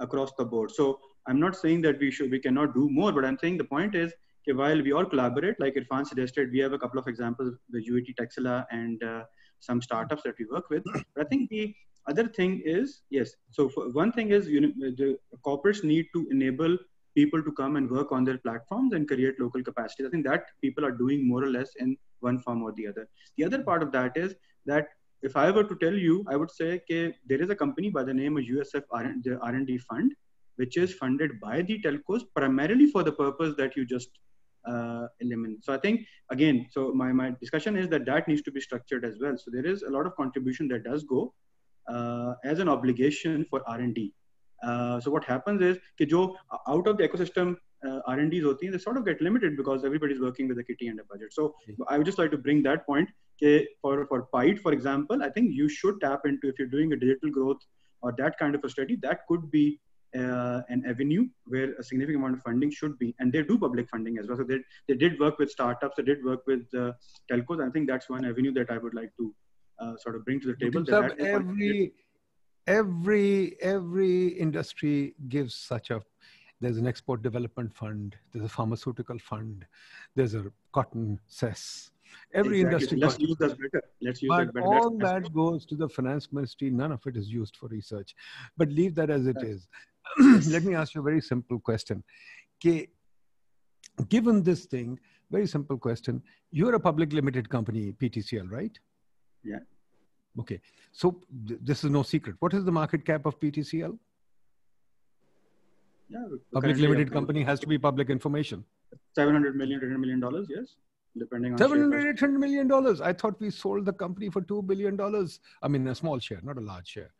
across 0.00 0.32
the 0.38 0.44
board. 0.44 0.72
So 0.72 0.98
I'm 1.26 1.40
not 1.40 1.56
saying 1.56 1.82
that 1.82 1.98
we 1.98 2.10
should, 2.10 2.30
we 2.30 2.38
cannot 2.38 2.74
do 2.74 2.88
more, 2.90 3.12
but 3.12 3.24
I'm 3.24 3.38
saying 3.38 3.58
the 3.58 3.64
point 3.64 3.94
is 3.94 4.12
okay, 4.42 4.56
while 4.56 4.82
we 4.82 4.92
all 4.92 5.04
collaborate, 5.04 5.60
like 5.60 5.74
Irfan 5.74 6.06
suggested, 6.06 6.50
we 6.52 6.58
have 6.60 6.72
a 6.72 6.78
couple 6.78 6.98
of 6.98 7.06
examples 7.06 7.54
with 7.72 7.86
UET 7.88 8.14
Taxila 8.18 8.64
and 8.70 9.02
uh, 9.02 9.22
some 9.60 9.82
startups 9.82 10.22
that 10.22 10.34
we 10.38 10.46
work 10.50 10.70
with. 10.70 10.82
But 10.92 11.04
I 11.18 11.24
think 11.24 11.50
the 11.50 11.74
other 12.08 12.26
thing 12.28 12.62
is, 12.64 13.02
yes, 13.10 13.32
so 13.50 13.68
one 13.92 14.12
thing 14.12 14.30
is 14.30 14.48
you 14.48 14.60
know, 14.60 14.72
the 14.78 15.18
corporates 15.46 15.84
need 15.84 16.06
to 16.14 16.26
enable 16.30 16.76
people 17.14 17.42
to 17.42 17.52
come 17.52 17.76
and 17.76 17.90
work 17.90 18.12
on 18.12 18.24
their 18.24 18.38
platforms 18.38 18.92
and 18.94 19.08
create 19.08 19.40
local 19.40 19.62
capacity. 19.62 20.06
I 20.06 20.10
think 20.10 20.26
that 20.26 20.44
people 20.62 20.84
are 20.84 20.92
doing 20.92 21.26
more 21.28 21.42
or 21.42 21.50
less 21.50 21.70
in 21.78 21.96
one 22.20 22.38
form 22.38 22.62
or 22.62 22.72
the 22.72 22.86
other. 22.86 23.08
The 23.36 23.44
other 23.44 23.62
part 23.62 23.82
of 23.82 23.92
that 23.92 24.16
is 24.16 24.34
that 24.66 24.88
if 25.22 25.36
I 25.36 25.50
were 25.50 25.64
to 25.64 25.76
tell 25.76 25.94
you, 25.94 26.24
I 26.28 26.36
would 26.36 26.50
say 26.50 26.68
okay, 26.82 27.14
there 27.26 27.42
is 27.42 27.50
a 27.50 27.56
company 27.56 27.90
by 27.90 28.04
the 28.04 28.14
name 28.14 28.36
of 28.38 28.44
USF 28.44 28.84
R&D 28.92 29.78
Fund, 29.78 30.14
which 30.58 30.76
is 30.76 30.94
funded 30.94 31.40
by 31.40 31.62
the 31.62 31.80
telcos 31.82 32.22
primarily 32.34 32.86
for 32.94 33.02
the 33.02 33.12
purpose 33.12 33.54
that 33.56 33.76
you 33.76 33.84
just 33.86 34.10
uh, 34.66 35.06
element. 35.22 35.64
So 35.64 35.72
I 35.72 35.78
think 35.78 36.06
again, 36.30 36.66
so 36.70 36.92
my, 36.92 37.12
my 37.12 37.34
discussion 37.40 37.76
is 37.76 37.88
that 37.88 38.04
that 38.06 38.28
needs 38.28 38.42
to 38.42 38.50
be 38.50 38.60
structured 38.60 39.04
as 39.04 39.18
well. 39.20 39.36
So 39.38 39.50
there 39.50 39.66
is 39.66 39.82
a 39.82 39.90
lot 39.90 40.06
of 40.06 40.14
contribution 40.16 40.68
that 40.68 40.84
does 40.84 41.04
go 41.04 41.32
uh, 41.88 42.34
as 42.44 42.58
an 42.58 42.68
obligation 42.68 43.46
for 43.48 43.62
R&D. 43.66 44.12
Uh, 44.62 45.00
so 45.00 45.10
what 45.10 45.24
happens 45.24 45.62
is 45.62 45.78
that 45.98 46.12
out 46.66 46.86
of 46.88 46.98
the 46.98 47.08
ecosystem 47.08 47.56
uh, 47.86 48.00
R&Ds 48.08 48.42
hoti 48.42 48.68
they 48.68 48.78
sort 48.78 48.96
of 48.96 49.04
get 49.04 49.20
limited 49.20 49.56
because 49.56 49.84
everybody's 49.84 50.20
working 50.20 50.48
with 50.48 50.58
a 50.58 50.64
kitty 50.64 50.88
and 50.88 50.98
a 50.98 51.04
budget. 51.04 51.32
So 51.32 51.54
I 51.88 51.96
would 51.96 52.06
just 52.06 52.18
like 52.18 52.32
to 52.32 52.38
bring 52.38 52.62
that 52.64 52.84
point. 52.86 53.08
For 53.82 54.04
for 54.06 54.22
PIDE, 54.32 54.58
for 54.58 54.72
example, 54.72 55.22
I 55.22 55.28
think 55.28 55.52
you 55.52 55.68
should 55.68 56.00
tap 56.00 56.22
into 56.24 56.48
if 56.48 56.58
you're 56.58 56.66
doing 56.66 56.92
a 56.92 56.96
digital 56.96 57.30
growth 57.30 57.58
or 58.02 58.12
that 58.18 58.36
kind 58.36 58.56
of 58.56 58.64
a 58.64 58.68
study, 58.68 58.96
that 59.02 59.20
could 59.28 59.48
be 59.52 59.78
uh, 60.16 60.62
an 60.68 60.84
avenue 60.88 61.28
where 61.46 61.74
a 61.74 61.82
significant 61.82 62.22
amount 62.22 62.36
of 62.36 62.42
funding 62.42 62.70
should 62.70 62.98
be, 62.98 63.14
and 63.18 63.32
they 63.32 63.42
do 63.42 63.58
public 63.58 63.88
funding 63.88 64.18
as 64.18 64.26
well. 64.26 64.38
So 64.38 64.44
they, 64.44 64.58
they 64.88 64.94
did 64.94 65.18
work 65.20 65.38
with 65.38 65.50
startups, 65.50 65.96
they 65.96 66.02
did 66.02 66.24
work 66.24 66.46
with 66.46 66.66
uh, 66.74 66.92
telcos. 67.30 67.66
I 67.66 67.70
think 67.70 67.88
that's 67.88 68.08
one 68.08 68.24
avenue 68.24 68.52
that 68.54 68.70
I 68.70 68.78
would 68.78 68.94
like 68.94 69.12
to 69.18 69.34
uh, 69.78 69.96
sort 69.98 70.16
of 70.16 70.24
bring 70.24 70.40
to 70.40 70.48
the 70.48 70.56
table. 70.56 70.84
That 70.84 71.18
every 71.20 71.92
every 72.66 73.56
every 73.62 74.28
industry 74.28 75.14
gives 75.28 75.54
such 75.54 75.90
a 75.90 76.02
there's 76.60 76.76
an 76.76 76.86
export 76.86 77.22
development 77.22 77.74
fund 77.74 78.14
there's 78.32 78.44
a 78.44 78.48
pharmaceutical 78.48 79.18
fund 79.18 79.64
there's 80.14 80.34
a 80.34 80.44
cotton 80.72 81.18
cess. 81.26 81.90
Every 82.34 82.60
exactly. 82.60 82.74
industry 82.74 82.98
let's 82.98 83.18
use 83.18 83.36
that 83.38 83.58
better. 83.58 83.82
Let's 84.00 84.22
use 84.22 84.28
but 84.28 84.46
that 84.46 84.54
better. 84.54 84.66
all 84.66 84.90
that's, 84.90 85.24
that 85.24 85.34
goes 85.34 85.66
to 85.66 85.76
the 85.76 85.88
finance 85.88 86.28
ministry. 86.32 86.70
None 86.70 86.92
of 86.92 87.00
it 87.06 87.16
is 87.16 87.28
used 87.28 87.56
for 87.56 87.68
research. 87.68 88.14
But 88.56 88.70
leave 88.70 88.94
that 88.96 89.10
as 89.10 89.26
it 89.26 89.36
is 89.42 89.68
let 90.48 90.64
me 90.64 90.74
ask 90.74 90.94
you 90.94 91.00
a 91.00 91.04
very 91.04 91.20
simple 91.20 91.58
question. 91.58 92.02
Okay, 92.60 92.88
given 94.08 94.42
this 94.42 94.64
thing, 94.66 94.98
very 95.30 95.46
simple 95.46 95.78
question. 95.78 96.22
You're 96.50 96.74
a 96.74 96.80
public 96.80 97.12
limited 97.12 97.48
company, 97.48 97.92
PTCL, 97.92 98.50
right? 98.50 98.78
Yeah. 99.44 99.58
Okay. 100.40 100.60
So 100.92 101.20
th 101.46 101.58
this 101.68 101.84
is 101.84 101.90
no 101.90 102.02
secret. 102.02 102.36
What 102.40 102.54
is 102.54 102.64
the 102.64 102.72
market 102.80 103.04
cap 103.04 103.26
of 103.26 103.38
PTCL? 103.40 103.98
Yeah. 106.08 106.26
Public 106.52 106.76
limited 106.78 107.12
company 107.12 107.42
has 107.42 107.60
to 107.60 107.66
be 107.66 107.78
public 107.78 108.08
information. 108.10 108.64
700 109.14 109.56
million, 109.56 109.78
800 109.80 109.98
million 109.98 110.20
dollars, 110.20 110.46
yes. 110.48 110.76
Depending 111.18 111.52
on 111.52 111.58
700, 111.58 112.06
800 112.14 112.38
million 112.38 112.68
dollars. 112.68 113.00
I 113.00 113.12
thought 113.12 113.40
we 113.40 113.50
sold 113.50 113.84
the 113.84 113.92
company 113.92 114.30
for 114.30 114.40
$2 114.40 114.66
billion. 114.66 114.98
I 115.62 115.68
mean, 115.68 115.86
a 115.88 115.94
small 115.94 116.18
share, 116.18 116.40
not 116.42 116.58
a 116.58 116.60
large 116.60 116.86
share 116.86 117.10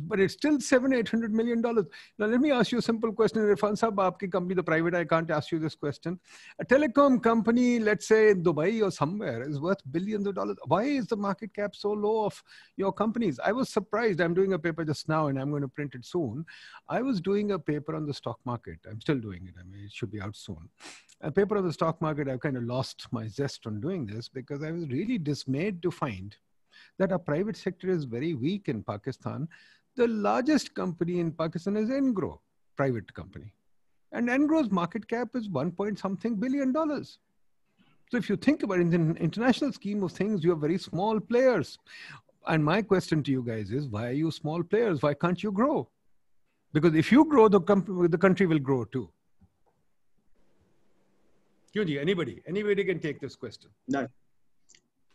but 0.00 0.20
it's 0.20 0.34
still 0.34 0.58
seven, 0.60 0.92
eight 0.92 1.08
hundred 1.08 1.32
million 1.34 1.60
dollars. 1.60 1.86
Now, 2.18 2.26
let 2.26 2.40
me 2.40 2.50
ask 2.50 2.72
you 2.72 2.78
a 2.78 2.82
simple 2.82 3.12
question. 3.12 3.42
Irfan 3.42 3.72
Saab, 3.72 3.96
aapki 3.96 4.30
company, 4.30 4.54
the 4.54 4.62
private, 4.62 4.94
I 4.94 5.04
can't 5.04 5.30
ask 5.30 5.52
you 5.52 5.58
this 5.58 5.74
question. 5.74 6.18
A 6.58 6.64
telecom 6.64 7.22
company, 7.22 7.78
let's 7.78 8.08
say 8.08 8.30
in 8.30 8.42
Dubai 8.42 8.82
or 8.82 8.90
somewhere, 8.90 9.42
is 9.42 9.60
worth 9.60 9.80
billions 9.90 10.26
of 10.26 10.34
dollars. 10.34 10.56
Why 10.66 10.84
is 10.84 11.06
the 11.06 11.16
market 11.16 11.54
cap 11.54 11.76
so 11.76 11.92
low 11.92 12.24
of 12.24 12.42
your 12.76 12.92
companies? 12.92 13.38
I 13.44 13.52
was 13.52 13.68
surprised. 13.68 14.20
I'm 14.20 14.34
doing 14.34 14.54
a 14.54 14.58
paper 14.58 14.84
just 14.84 15.08
now 15.08 15.26
and 15.26 15.38
I'm 15.38 15.50
going 15.50 15.62
to 15.62 15.68
print 15.68 15.94
it 15.94 16.04
soon. 16.06 16.44
I 16.88 17.02
was 17.02 17.20
doing 17.20 17.52
a 17.52 17.58
paper 17.58 17.94
on 17.94 18.06
the 18.06 18.14
stock 18.14 18.38
market. 18.44 18.78
I'm 18.88 19.00
still 19.00 19.18
doing 19.18 19.46
it. 19.46 19.54
I 19.60 19.64
mean, 19.64 19.84
it 19.84 19.92
should 19.92 20.10
be 20.10 20.20
out 20.20 20.36
soon. 20.36 20.68
A 21.20 21.30
paper 21.30 21.56
on 21.56 21.64
the 21.64 21.72
stock 21.72 22.00
market, 22.00 22.28
I've 22.28 22.40
kind 22.40 22.56
of 22.56 22.64
lost 22.64 23.06
my 23.12 23.28
zest 23.28 23.66
on 23.66 23.80
doing 23.80 24.06
this 24.06 24.28
because 24.28 24.62
I 24.62 24.72
was 24.72 24.88
really 24.88 25.18
dismayed 25.18 25.82
to 25.82 25.90
find 25.90 26.34
that 26.98 27.12
our 27.12 27.18
private 27.18 27.56
sector 27.56 27.90
is 27.90 28.04
very 28.04 28.34
weak 28.34 28.68
in 28.68 28.82
Pakistan. 28.82 29.48
The 29.96 30.08
largest 30.08 30.74
company 30.74 31.20
in 31.20 31.32
Pakistan 31.32 31.76
is 31.76 31.90
Engro, 31.90 32.38
private 32.76 33.12
company. 33.14 33.52
And 34.12 34.28
Engro's 34.28 34.70
market 34.70 35.06
cap 35.08 35.28
is 35.34 35.48
one 35.48 35.70
point 35.70 35.98
something 35.98 36.36
billion 36.36 36.72
dollars. 36.72 37.18
So 38.10 38.18
if 38.18 38.28
you 38.28 38.36
think 38.36 38.62
about 38.62 38.78
it 38.78 38.92
in 38.92 39.14
the 39.14 39.20
international 39.20 39.72
scheme 39.72 40.02
of 40.02 40.12
things, 40.12 40.44
you're 40.44 40.56
very 40.56 40.78
small 40.78 41.18
players. 41.18 41.78
And 42.46 42.64
my 42.64 42.82
question 42.82 43.22
to 43.22 43.30
you 43.30 43.42
guys 43.42 43.70
is, 43.70 43.88
why 43.88 44.08
are 44.08 44.12
you 44.12 44.30
small 44.30 44.62
players? 44.62 45.00
Why 45.00 45.14
can't 45.14 45.42
you 45.42 45.52
grow? 45.52 45.88
Because 46.72 46.94
if 46.94 47.12
you 47.12 47.24
grow, 47.24 47.48
the, 47.48 47.60
com- 47.60 48.08
the 48.10 48.18
country 48.18 48.46
will 48.46 48.58
grow 48.58 48.84
too. 48.84 49.08
Kyuji, 51.74 51.98
anybody, 51.98 52.42
anybody 52.46 52.84
can 52.84 52.98
take 52.98 53.18
this 53.20 53.34
question. 53.34 53.70
No. 53.88 54.06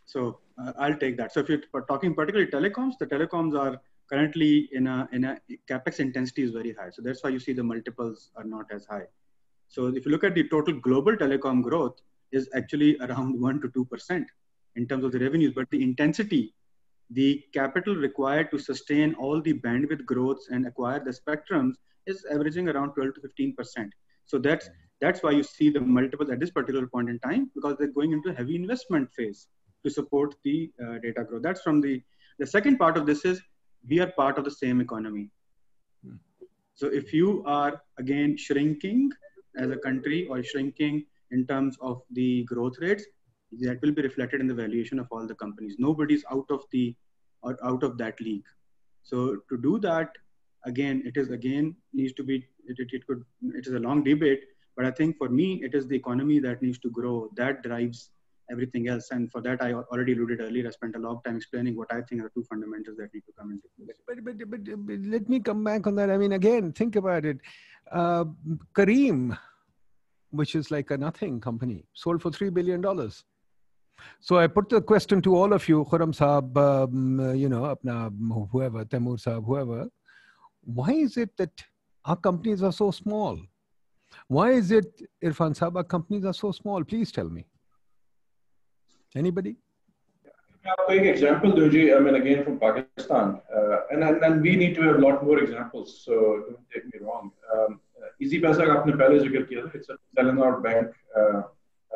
So 0.06 0.40
uh, 0.60 0.72
I'll 0.78 0.96
take 0.96 1.16
that. 1.18 1.32
So 1.32 1.40
if 1.40 1.48
you're 1.48 1.60
talking 1.86 2.14
particularly 2.14 2.50
telecoms, 2.50 2.94
the 2.98 3.06
telecoms 3.06 3.56
are 3.56 3.80
currently 4.10 4.68
in 4.72 4.86
a 4.86 5.08
in 5.12 5.24
a 5.24 5.38
capex 5.70 6.00
intensity 6.00 6.42
is 6.42 6.50
very 6.50 6.72
high. 6.72 6.90
So 6.90 7.02
that's 7.02 7.22
why 7.22 7.30
you 7.30 7.38
see 7.38 7.52
the 7.52 7.64
multiples 7.64 8.30
are 8.36 8.44
not 8.44 8.66
as 8.72 8.86
high. 8.86 9.06
So 9.68 9.86
if 9.86 10.06
you 10.06 10.12
look 10.12 10.24
at 10.24 10.34
the 10.34 10.48
total 10.48 10.74
global 10.74 11.16
telecom 11.16 11.62
growth 11.62 12.00
is 12.32 12.48
actually 12.54 12.98
around 13.06 13.40
one 13.40 13.60
to 13.60 13.68
two 13.68 13.84
percent 13.84 14.26
in 14.76 14.86
terms 14.86 15.04
of 15.04 15.12
the 15.12 15.18
revenues, 15.18 15.52
but 15.54 15.70
the 15.70 15.82
intensity 15.82 16.54
the 17.10 17.42
capital 17.54 17.94
required 17.96 18.50
to 18.50 18.58
sustain 18.58 19.14
all 19.14 19.40
the 19.40 19.54
bandwidth 19.54 20.04
growths 20.04 20.48
and 20.50 20.66
acquire 20.66 21.02
the 21.02 21.10
spectrums 21.10 21.74
is 22.06 22.24
averaging 22.30 22.68
around 22.68 22.92
12 22.92 23.14
to 23.14 23.20
15 23.20 23.54
percent. 23.54 23.92
So 24.26 24.38
that's 24.38 24.68
that's 25.00 25.22
why 25.22 25.30
you 25.30 25.42
see 25.42 25.70
the 25.70 25.80
multiples 25.80 26.30
at 26.30 26.40
this 26.40 26.50
particular 26.50 26.86
point 26.86 27.08
in 27.08 27.18
time 27.20 27.50
because 27.54 27.76
they're 27.78 27.96
going 27.98 28.12
into 28.12 28.30
a 28.30 28.34
heavy 28.34 28.56
investment 28.56 29.08
phase 29.16 29.46
to 29.84 29.90
support 29.90 30.34
the 30.44 30.70
uh, 30.82 30.98
data 30.98 31.24
growth. 31.24 31.42
That's 31.42 31.62
from 31.62 31.80
the 31.80 32.02
the 32.38 32.46
second 32.46 32.78
part 32.78 32.96
of 32.96 33.06
this 33.06 33.24
is 33.24 33.40
we 33.88 34.00
are 34.00 34.10
part 34.12 34.38
of 34.38 34.44
the 34.44 34.50
same 34.50 34.80
economy. 34.80 35.30
So 36.74 36.86
if 36.86 37.12
you 37.12 37.42
are 37.44 37.82
again 37.98 38.36
shrinking 38.36 39.10
as 39.56 39.70
a 39.70 39.76
country 39.76 40.26
or 40.28 40.42
shrinking 40.42 41.04
in 41.30 41.46
terms 41.46 41.76
of 41.80 42.02
the 42.12 42.44
growth 42.44 42.76
rates, 42.80 43.04
that 43.60 43.80
will 43.82 43.92
be 43.92 44.02
reflected 44.02 44.40
in 44.40 44.46
the 44.46 44.54
valuation 44.54 44.98
of 44.98 45.08
all 45.10 45.26
the 45.26 45.34
companies. 45.34 45.76
Nobody's 45.78 46.24
out 46.30 46.46
of 46.50 46.62
the 46.70 46.94
or 47.42 47.56
out 47.64 47.82
of 47.82 47.96
that 47.98 48.20
league. 48.20 48.44
So 49.02 49.38
to 49.48 49.56
do 49.56 49.78
that, 49.80 50.10
again, 50.64 51.02
it 51.06 51.16
is 51.16 51.30
again 51.30 51.74
needs 51.92 52.12
to 52.14 52.22
be 52.22 52.36
it, 52.66 52.76
it, 52.78 52.88
it 52.92 53.06
could 53.06 53.24
it 53.54 53.66
is 53.66 53.72
a 53.72 53.78
long 53.78 54.04
debate, 54.04 54.42
but 54.76 54.84
I 54.84 54.90
think 54.90 55.16
for 55.16 55.28
me 55.28 55.62
it 55.64 55.74
is 55.74 55.86
the 55.86 55.96
economy 55.96 56.38
that 56.40 56.62
needs 56.62 56.78
to 56.80 56.90
grow 56.90 57.30
that 57.36 57.62
drives 57.62 58.10
everything 58.50 58.88
else. 58.88 59.10
And 59.10 59.30
for 59.30 59.40
that, 59.42 59.62
I 59.62 59.72
already 59.72 60.12
alluded 60.12 60.40
earlier. 60.40 60.66
I 60.66 60.70
spent 60.70 60.96
a 60.96 60.98
lot 60.98 61.16
of 61.16 61.24
time 61.24 61.36
explaining 61.36 61.76
what 61.76 61.92
I 61.92 62.00
think 62.02 62.22
are 62.22 62.30
two 62.30 62.44
fundamentals 62.44 62.96
that 62.98 63.12
need 63.14 63.24
to 63.26 63.32
come 63.38 63.50
into 63.50 63.68
play. 63.76 63.86
But, 64.06 64.24
but, 64.24 64.50
but, 64.50 64.86
but 64.86 64.98
let 65.06 65.28
me 65.28 65.40
come 65.40 65.64
back 65.64 65.86
on 65.86 65.94
that. 65.96 66.10
I 66.10 66.16
mean, 66.16 66.32
again, 66.32 66.72
think 66.72 66.96
about 66.96 67.24
it. 67.24 67.38
Uh, 67.90 68.24
Careem, 68.74 69.36
which 70.30 70.54
is 70.54 70.70
like 70.70 70.90
a 70.90 70.98
nothing 70.98 71.40
company, 71.40 71.84
sold 71.94 72.22
for 72.22 72.30
$3 72.30 72.52
billion. 72.52 72.82
So 74.20 74.38
I 74.38 74.46
put 74.46 74.68
the 74.68 74.80
question 74.80 75.20
to 75.22 75.34
all 75.34 75.52
of 75.52 75.68
you, 75.68 75.84
Khurram 75.84 76.14
Saab, 76.16 76.56
um, 76.56 77.34
you 77.36 77.48
know, 77.48 77.74
apna, 77.74 78.12
whoever, 78.50 78.84
Taimur 78.84 79.18
Saab, 79.18 79.44
whoever. 79.44 79.88
Why 80.62 80.92
is 80.92 81.16
it 81.16 81.36
that 81.36 81.50
our 82.04 82.16
companies 82.16 82.62
are 82.62 82.72
so 82.72 82.90
small? 82.90 83.38
Why 84.28 84.52
is 84.52 84.70
it, 84.70 85.02
Irfan 85.22 85.58
Saab, 85.58 85.76
our 85.76 85.84
companies 85.84 86.24
are 86.24 86.34
so 86.34 86.52
small? 86.52 86.84
Please 86.84 87.10
tell 87.10 87.28
me. 87.28 87.46
Anybody? 89.15 89.55
quick 90.85 91.03
example 91.03 91.51
दूँ 91.51 91.95
I 91.95 91.99
mean 91.99 92.15
again 92.15 92.43
from 92.43 92.59
Pakistan 92.59 93.39
uh, 93.55 93.77
and, 93.91 94.03
and 94.03 94.23
and 94.23 94.41
we 94.41 94.55
need 94.55 94.75
to 94.75 94.81
have 94.81 94.95
a 94.95 94.99
lot 94.99 95.23
more 95.23 95.39
examples 95.39 96.01
so 96.05 96.43
don't 96.47 96.69
take 96.73 96.85
me 96.85 96.99
wrong 97.05 97.31
um, 97.53 97.79
easy 98.19 98.39
पैसा 98.41 98.65
का 98.65 98.73
आपने 98.73 98.93
पहले 99.01 99.19
जिक्र 99.19 99.41
किया 99.49 99.65
था 99.65 99.71
it's 99.75 99.89
a 99.89 99.97
Telenor 100.17 100.63
bank 100.63 100.93
uh, 101.17 101.41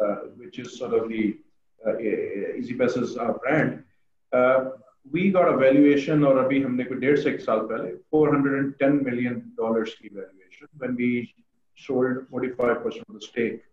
uh, 0.02 0.16
which 0.38 0.60
is 0.60 0.78
sort 0.78 0.93
of 0.93 1.08
the 1.10 1.38
uh, 1.88 1.98
easy 2.00 2.74
पैसा's 2.74 3.18
uh, 3.18 3.34
brand 3.43 3.84
uh, 4.34 4.72
we 5.12 5.32
got 5.32 5.54
a 5.54 5.58
valuation 5.58 6.26
और 6.26 6.38
अभी 6.45 6.62
हमने 6.64 6.84
कोई 6.84 6.98
डेढ़ 7.06 7.18
से 7.20 7.30
एक 7.30 7.39
साल 7.41 7.60
पहले 7.72 7.93
410 8.16 9.00
million 9.08 9.39
dollars 9.62 9.93
की 10.02 10.10
valuation 10.18 10.68
when 10.84 10.95
we 10.95 11.12
sold 11.86 12.28
45 12.32 12.84
percent 12.84 13.06
of 13.08 13.16
the 13.16 13.26
stake 13.30 13.64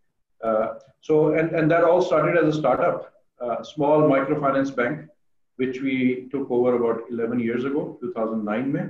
uh, 0.41 0.75
so 1.01 1.35
and 1.35 1.61
and 1.61 1.71
that 1.71 1.85
all 1.91 2.03
started 2.13 2.39
as 2.45 2.55
a 2.55 2.59
startup 2.61 3.11
small 3.64 4.02
microfinance 4.02 4.76
bank, 4.76 5.08
which 5.58 5.82
we 5.82 6.28
took 6.32 6.50
over 6.50 6.76
about 6.76 7.04
11 7.10 7.40
years 7.40 7.66
ago, 7.66 7.98
2009 8.02 8.72
May, 8.72 8.88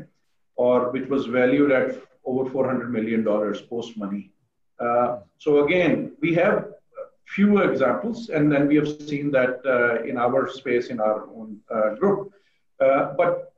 or 0.55 0.91
which 0.91 1.07
was 1.09 1.25
valued 1.25 1.71
at 1.71 1.95
over 2.25 2.49
400 2.49 2.91
million 2.91 3.23
dollars 3.23 3.61
post 3.61 3.97
money. 3.97 4.31
Uh, 4.79 5.19
so 5.37 5.65
again, 5.65 6.13
we 6.21 6.33
have 6.35 6.69
few 7.35 7.59
examples, 7.59 8.29
and 8.29 8.51
then 8.51 8.67
we 8.67 8.75
have 8.75 8.89
seen 9.01 9.31
that 9.31 9.61
uh, 9.65 10.03
in 10.03 10.17
our 10.17 10.49
space 10.49 10.87
in 10.87 10.99
our 10.99 11.27
own 11.35 11.59
uh, 11.73 11.95
group. 11.95 12.31
Uh, 12.79 13.13
but 13.17 13.53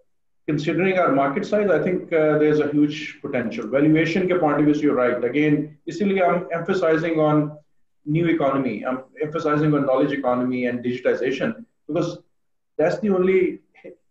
considering 0.48 0.98
our 0.98 1.12
market 1.12 1.46
size, 1.46 1.70
I 1.70 1.82
think 1.82 2.12
uh, 2.12 2.38
there's 2.38 2.60
a 2.60 2.70
huge 2.72 3.20
potential. 3.22 3.68
Valuation 3.68 4.28
ke 4.28 4.40
point 4.40 4.60
of 4.60 4.66
view, 4.66 4.76
you're 4.82 4.96
right. 4.96 5.24
Again, 5.24 5.78
basically, 5.86 6.22
I'm 6.22 6.48
emphasizing 6.52 7.20
on 7.20 7.58
new 8.06 8.28
economy. 8.28 8.86
I'm 8.86 9.04
emphasizing 9.22 9.74
on 9.74 9.86
knowledge 9.86 10.12
economy 10.12 10.66
and 10.66 10.84
digitization 10.84 11.66
because 11.88 12.20
that's 12.78 13.00
the 13.00 13.10
only 13.10 13.60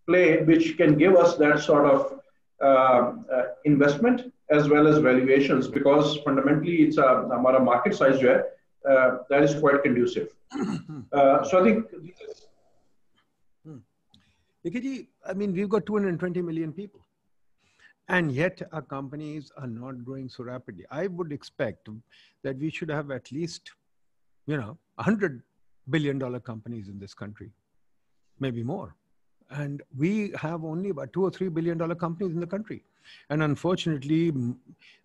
play 0.06 0.42
which 0.42 0.76
can 0.76 0.96
give 0.96 1.16
us 1.16 1.36
that 1.36 1.60
sort 1.60 1.86
of 1.86 2.20
uh, 2.62 3.12
uh, 3.32 3.44
investment 3.64 4.32
as 4.50 4.68
well 4.68 4.86
as 4.86 4.98
valuations 4.98 5.68
because 5.68 6.18
fundamentally 6.18 6.82
it's 6.82 6.98
a 6.98 7.06
our 7.06 7.60
market 7.60 7.94
size 7.94 8.18
jo 8.20 8.42
uh, 8.88 9.10
that 9.30 9.42
is 9.42 9.54
quite 9.54 9.82
conducive. 9.82 10.28
Uh, 11.12 11.42
so 11.42 11.60
I 11.60 11.64
think. 11.64 11.86
Hmm. 13.64 13.78
I 15.28 15.32
mean, 15.34 15.52
we've 15.52 15.68
got 15.68 15.84
220 15.86 16.42
million 16.42 16.72
people 16.72 17.00
and 18.10 18.32
yet 18.32 18.60
our 18.72 18.82
companies 18.82 19.52
are 19.56 19.68
not 19.68 20.04
growing 20.04 20.28
so 20.28 20.44
rapidly. 20.44 20.84
I 20.90 21.06
would 21.06 21.32
expect 21.32 21.88
that 22.42 22.58
we 22.58 22.68
should 22.68 22.90
have 22.90 23.10
at 23.12 23.30
least 23.30 23.70
you 24.47 24.57
know, 24.57 24.77
$100 24.99 25.41
billion 25.89 26.19
companies 26.41 26.87
in 26.87 26.99
this 26.99 27.13
country, 27.13 27.51
maybe 28.39 28.63
more. 28.63 28.95
And 29.51 29.81
we 29.95 30.33
have 30.35 30.63
only 30.63 30.89
about 30.89 31.13
two 31.13 31.23
or 31.23 31.31
three 31.31 31.49
billion 31.49 31.77
dollar 31.77 31.95
companies 31.95 32.33
in 32.33 32.39
the 32.39 32.47
country. 32.47 32.83
And 33.29 33.43
unfortunately, 33.43 34.33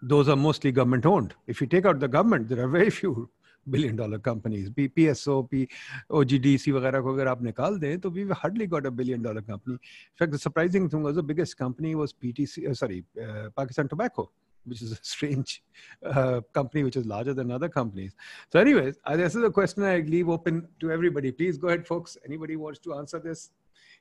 those 0.00 0.28
are 0.28 0.36
mostly 0.36 0.72
government 0.72 1.04
owned. 1.04 1.34
If 1.46 1.60
you 1.60 1.66
take 1.66 1.84
out 1.84 2.00
the 2.00 2.08
government, 2.08 2.48
there 2.48 2.64
are 2.64 2.68
very 2.68 2.88
few 2.90 3.28
billion 3.68 3.96
dollar 3.96 4.18
companies. 4.18 4.70
PSO, 4.70 5.50
P, 5.50 5.68
OGDC, 6.10 6.72
वगैरह 6.72 7.00
को 7.00 7.12
अगर 7.12 7.28
आप 7.28 7.42
निकाल 7.42 7.78
दें 7.78 8.00
तो 8.00 8.10
we've 8.10 8.30
hardly 8.30 8.66
got 8.66 8.86
a 8.86 8.90
billion 8.90 9.20
dollar 9.20 9.42
company. 9.42 9.74
In 9.74 10.16
fact, 10.18 10.32
the 10.32 10.38
surprising 10.38 10.88
thing 10.88 11.02
was 11.02 11.16
the 11.16 11.22
biggest 11.22 11.58
company 11.58 11.94
was 11.94 12.14
PTC, 12.14 12.70
uh, 12.70 12.74
sorry, 12.74 13.04
uh, 13.20 13.50
Pakistan 13.54 13.88
Tobacco 13.88 14.30
Which 14.65 14.81
is 14.81 14.91
a 14.91 14.99
strange 15.01 15.63
uh, 16.05 16.41
company 16.53 16.83
which 16.83 16.95
is 16.95 17.05
larger 17.05 17.33
than 17.33 17.51
other 17.51 17.69
companies. 17.69 18.15
So, 18.51 18.59
anyways, 18.59 18.97
uh, 19.03 19.15
this 19.15 19.35
is 19.35 19.43
a 19.43 19.51
question 19.51 19.83
I 19.83 19.99
leave 19.99 20.29
open 20.29 20.67
to 20.79 20.91
everybody. 20.91 21.31
Please 21.31 21.57
go 21.57 21.67
ahead, 21.67 21.87
folks. 21.87 22.17
Anybody 22.25 22.55
wants 22.55 22.79
to 22.79 22.93
answer 22.95 23.19
this? 23.19 23.49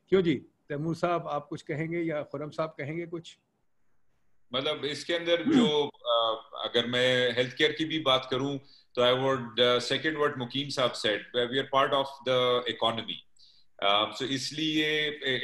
क्यों 0.09 0.23
जी 0.23 0.35
तैमूर 0.69 0.95
साहब 0.97 1.27
आप 1.29 1.47
कुछ 1.49 1.62
कहेंगे 1.62 2.01
या 2.03 2.23
खुरम 2.33 2.51
साहब 2.51 2.75
कहेंगे 2.79 3.07
कुछ 3.07 3.37
मतलब 4.53 4.85
इसके 4.85 5.15
अंदर 5.15 5.43
जो 5.53 5.67
अगर 6.65 6.87
मैं 6.87 7.33
हेल्थ 7.37 7.57
केयर 7.57 7.73
की 7.79 7.85
भी 7.85 7.99
बात 8.09 8.29
करूँ 8.31 8.59
तो 8.95 9.03
I 9.03 9.12
would 9.21 9.61
second 9.83 10.19
word 10.19 10.39
Muqeem 10.39 10.69
sahab 10.77 10.93
said 11.03 11.37
we 11.37 11.59
are 11.59 11.69
part 11.73 11.93
of 11.93 12.09
the 12.29 12.65
economy 12.69 13.21
so 14.19 14.25
इसलिए 14.35 14.91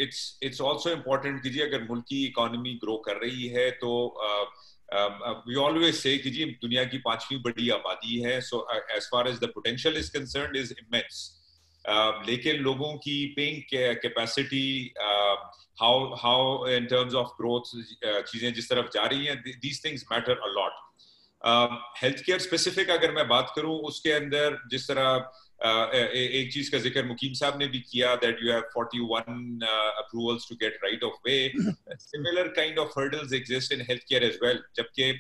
इट्स 0.03 0.21
इट्स 0.43 0.61
आल्सो 0.63 0.91
इम्पोर्टेंट 0.91 1.43
कि 1.43 1.51
जी 1.51 1.61
अगर 1.61 1.83
मुल्क 1.89 2.05
की 2.09 2.25
इकोनॉमी 2.27 2.75
ग्रो 2.85 2.97
कर 3.07 3.17
रही 3.25 3.49
है 3.57 3.71
तो 3.85 3.93
uh, 4.27 4.45
वी 4.93 5.55
ऑलवेज 5.55 5.95
से 5.95 6.17
कि 6.19 6.31
जी, 6.31 6.45
दुनिया 6.45 6.85
की 6.85 6.99
पांचवी 6.99 7.37
बड़ी 7.39 7.69
आबादी 7.71 8.21
है 8.21 8.41
so 8.41 8.67
as 8.97 9.09
far 9.13 9.29
as 9.29 9.39
the 9.41 9.51
potential 9.55 9.97
is 9.97 10.11
concern 10.13 10.57
is 10.57 10.73
immense 10.73 11.29
लेकिन 12.27 12.57
लोगों 12.63 12.93
की 12.99 13.25
paying 13.37 13.63
capacity 14.03 14.93
how 15.81 16.15
how 16.15 16.67
in 16.69 16.87
terms 16.87 17.15
of 17.15 17.29
growth 17.41 17.75
चीज़ें 18.31 18.53
जिस 18.55 18.69
तरफ़ 18.71 18.89
जा 18.95 19.05
रही 19.05 19.27
हैं 19.27 19.37
these 19.43 19.85
things 19.85 20.05
matter 20.13 20.33
a 20.33 20.53
lot 20.57 20.89
health 22.03 22.25
care 22.25 22.39
specific 22.39 22.91
अगर 22.91 23.13
मैं 23.13 23.27
बात 23.29 23.53
करूँ, 23.57 23.79
उसके 23.81 24.13
अंदर 24.13 24.59
जिस 24.71 24.89
तरह 24.89 25.31
एक 25.63 26.53
चीज़ 26.53 26.71
का 26.73 26.79
ज़िक्र 26.79 27.05
मुकीम 27.05 27.33
साहब 27.35 27.59
ने 27.59 27.67
भी 27.67 27.79
किया 27.81 28.15
that 28.17 28.39
you 28.43 28.53
have 28.53 28.63
41 28.79 29.65
approvals 29.65 30.49
to 30.49 30.55
get 30.57 30.79
right 30.85 31.03
of 31.05 31.15
way 31.27 31.35
similar 32.01 32.49
kind 32.57 32.79
of 32.79 32.99
hurdles 32.99 33.33
exist 33.33 33.73
in 33.73 33.81
health 33.89 34.03
care 34.09 34.25
as 34.25 34.39
well 34.43 34.63
जबकि 34.77 35.13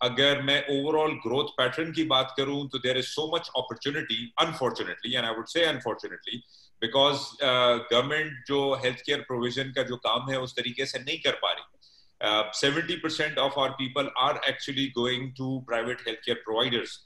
अगर 0.00 0.42
मैं 0.42 0.58
ओवरऑल 0.70 1.12
ग्रोथ 1.26 1.52
पैटर्न 1.58 1.92
की 1.92 2.04
बात 2.04 2.34
करूँ 2.36 2.68
तो 2.68 2.78
there 2.78 2.98
is 2.98 3.06
so 3.06 3.30
much 3.34 3.48
opportunity 3.56 4.32
unfortunately 4.40 5.14
and 5.14 5.24
I 5.24 5.34
would 5.34 5.46
say 5.46 5.64
unfortunately 5.64 6.42
because 6.82 7.20
government 7.42 8.44
जो 8.48 8.60
health 8.84 9.00
care 9.06 9.20
provision 9.28 9.72
का 9.72 9.82
जो 9.82 9.96
काम 10.06 10.30
है 10.30 10.40
उस 10.40 10.56
तरीके 10.56 10.86
से 10.86 10.98
नहीं 10.98 11.18
कर 11.18 11.38
पा 11.42 11.52
रही। 11.52 12.60
Seventy 12.60 12.96
percent 12.96 13.38
of 13.38 13.58
our 13.60 13.70
people 13.80 14.10
are 14.18 14.40
actually 14.48 14.86
going 14.98 15.32
to 15.38 15.58
private 15.68 16.06
health 16.06 16.18
care 16.24 16.42
providers 16.44 16.98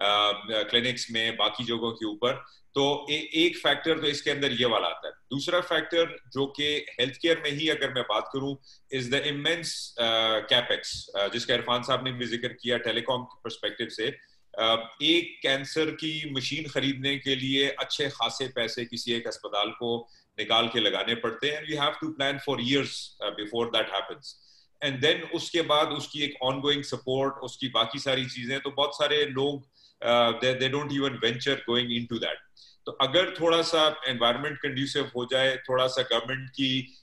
clinics 0.00 1.10
में 1.10 1.36
बाकी 1.36 1.64
जगहों 1.64 1.92
के 1.92 2.06
ऊपर। 2.06 2.32
तो 2.74 3.06
ए, 3.10 3.14
एक 3.14 3.56
फैक्टर 3.58 4.00
तो 4.00 4.06
इसके 4.06 4.30
अंदर 4.30 4.52
ये 4.52 4.66
वाला 4.66 4.88
आता 4.88 5.08
है। 5.08 5.12
दूसरा 5.30 5.60
फैक्टर 5.62 6.16
जो 6.34 6.46
कि 6.56 6.66
हेल्थ 6.90 7.16
केयर 7.22 7.42
में 7.44 7.50
ही 7.50 7.68
अगर 7.68 7.92
मैं 7.94 8.02
बात 8.08 8.30
करूँ 8.32 8.56
इज़ 8.92 9.10
द 9.10 9.22
इमेंस 9.26 9.72
कैपेक्स 9.98 10.90
जिसका 11.32 11.54
इरफान 11.54 11.82
साहब 11.82 12.04
ने 12.04 12.12
भी 12.12 12.26
ज़िक्र 12.26 12.48
किया 12.62 12.78
टेलीकॉम 12.86 13.24
परस्पेक्टिव 13.44 13.88
से। 13.90 14.08
uh, 14.08 14.78
एक 15.02 15.38
कैंसर 15.42 15.90
की 15.94 16.30
मशीन 16.32 16.68
खरीदने 16.68 17.16
के 17.18 17.34
लिए 17.36 17.68
अच्छे 17.70 18.08
खासे 18.10 18.46
पैसे 18.54 18.84
किसी 18.84 19.12
एक 19.12 19.26
अस्पताल 19.28 19.70
को 19.78 19.96
निकाल 20.38 20.68
के 20.68 20.80
लगाने 20.80 21.14
पड़ते 21.16 21.50
हैं। 21.50 21.64
You 21.70 21.80
have 21.80 21.92
to 22.00 22.08
plan 22.10 22.38
for 22.46 22.60
years 22.62 23.00
before 23.36 23.66
that 23.76 23.90
happens 23.94 24.34
and 24.82 25.00
then 25.00 25.22
उसके 25.34 25.62
बाद 25.70 25.92
उसकी 25.92 26.22
एक 26.24 26.34
ऑनगोइंग 26.44 26.82
सपोर्ट 26.84 27.42
उसकी 27.44 27.68
बाकी 27.74 27.98
सारी 27.98 28.26
चीज़ें 28.26 28.58
तो 28.60 28.70
बहुत 28.70 28.96
सारे 28.96 29.24
लोग 29.26 29.66
they 30.02 30.52
they 30.54 30.68
don't 30.68 30.92
even 30.92 31.18
venture 31.24 31.54
going 31.68 31.92
into 31.92 32.18
that 32.18 32.38
तो 32.86 32.92
अगर 32.92 33.34
थोड़ा 33.40 33.62
सा 33.62 33.86
एनवायरनमेंट 34.08 34.58
कंड्यूसिव 34.58 35.10
हो 35.16 35.24
जाए 35.24 35.56
थोड़ा 35.56 35.86
सा 35.86 36.02
गवर्नमेंट 36.02 36.50
की 36.50 36.94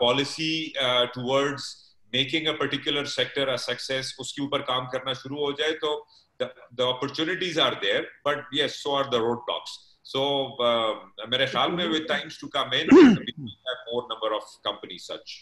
policy 0.00 0.72
towards 1.14 1.68
making 2.14 2.46
a 2.46 2.52
particular 2.52 3.04
sector 3.06 3.48
a 3.48 3.56
success 3.56 4.16
उसके 4.20 4.42
ऊपर 4.42 4.62
काम 4.62 4.86
करना 4.86 5.14
शुरू 5.14 5.36
हो 5.36 5.52
जाए 5.52 5.72
तो 5.84 5.92
the 6.42 6.80
opportunities 6.80 7.60
are 7.60 7.74
there 7.74 8.10
but 8.26 8.44
yes 8.54 8.82
so 8.82 8.94
are 8.96 9.04
the 9.04 9.14
road 9.14 9.38
blocks 9.38 9.78
so 10.04 10.22
मेरे 11.30 11.46
ख्याल 11.46 11.70
में 11.70 11.86
with 11.86 12.06
times 12.08 12.40
to 12.40 12.48
come 12.48 12.74
in 12.74 12.88
more 12.94 14.02
number 14.12 14.32
of 14.32 14.44
company 14.68 14.98
such 14.98 15.38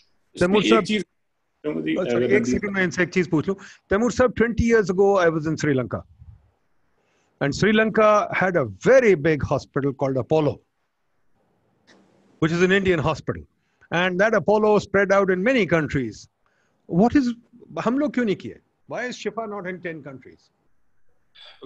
एक 1.66 2.46
सेकंड 2.46 2.70
में 2.70 2.82
एक 2.82 3.08
चीज़ 3.14 3.28
पूछ 3.30 3.48
लो। 3.48 3.54
Taimur 3.90 4.12
sahab 4.12 4.34
20 4.40 4.60
years 4.60 4.90
ago 4.90 5.16
I 5.18 5.28
was 5.28 5.46
in 5.46 5.56
Sri 5.56 5.98
and 7.41 7.55
Sri 7.55 7.73
Lanka 7.73 8.27
had 8.31 8.55
a 8.55 8.65
very 8.89 9.15
big 9.15 9.43
hospital 9.43 9.93
called 9.93 10.17
Apollo 10.17 10.59
which 12.39 12.51
is 12.51 12.61
an 12.61 12.71
Indian 12.71 12.99
hospital 12.99 13.43
and 13.91 14.19
that 14.19 14.33
Apollo 14.33 14.79
spread 14.79 15.11
out 15.11 15.29
in 15.29 15.43
many 15.43 15.65
countries 15.65 16.27
what 16.87 17.15
is 17.15 17.33
हम 17.83 17.99
लोग 17.99 18.13
क्यों 18.13 18.25
नहीं 18.25 18.35
किए 18.35 18.59
why 18.87 19.05
is 19.05 19.17
Shifa 19.17 19.47
not 19.49 19.67
in 19.67 19.81
10 19.81 20.03
countries 20.03 20.49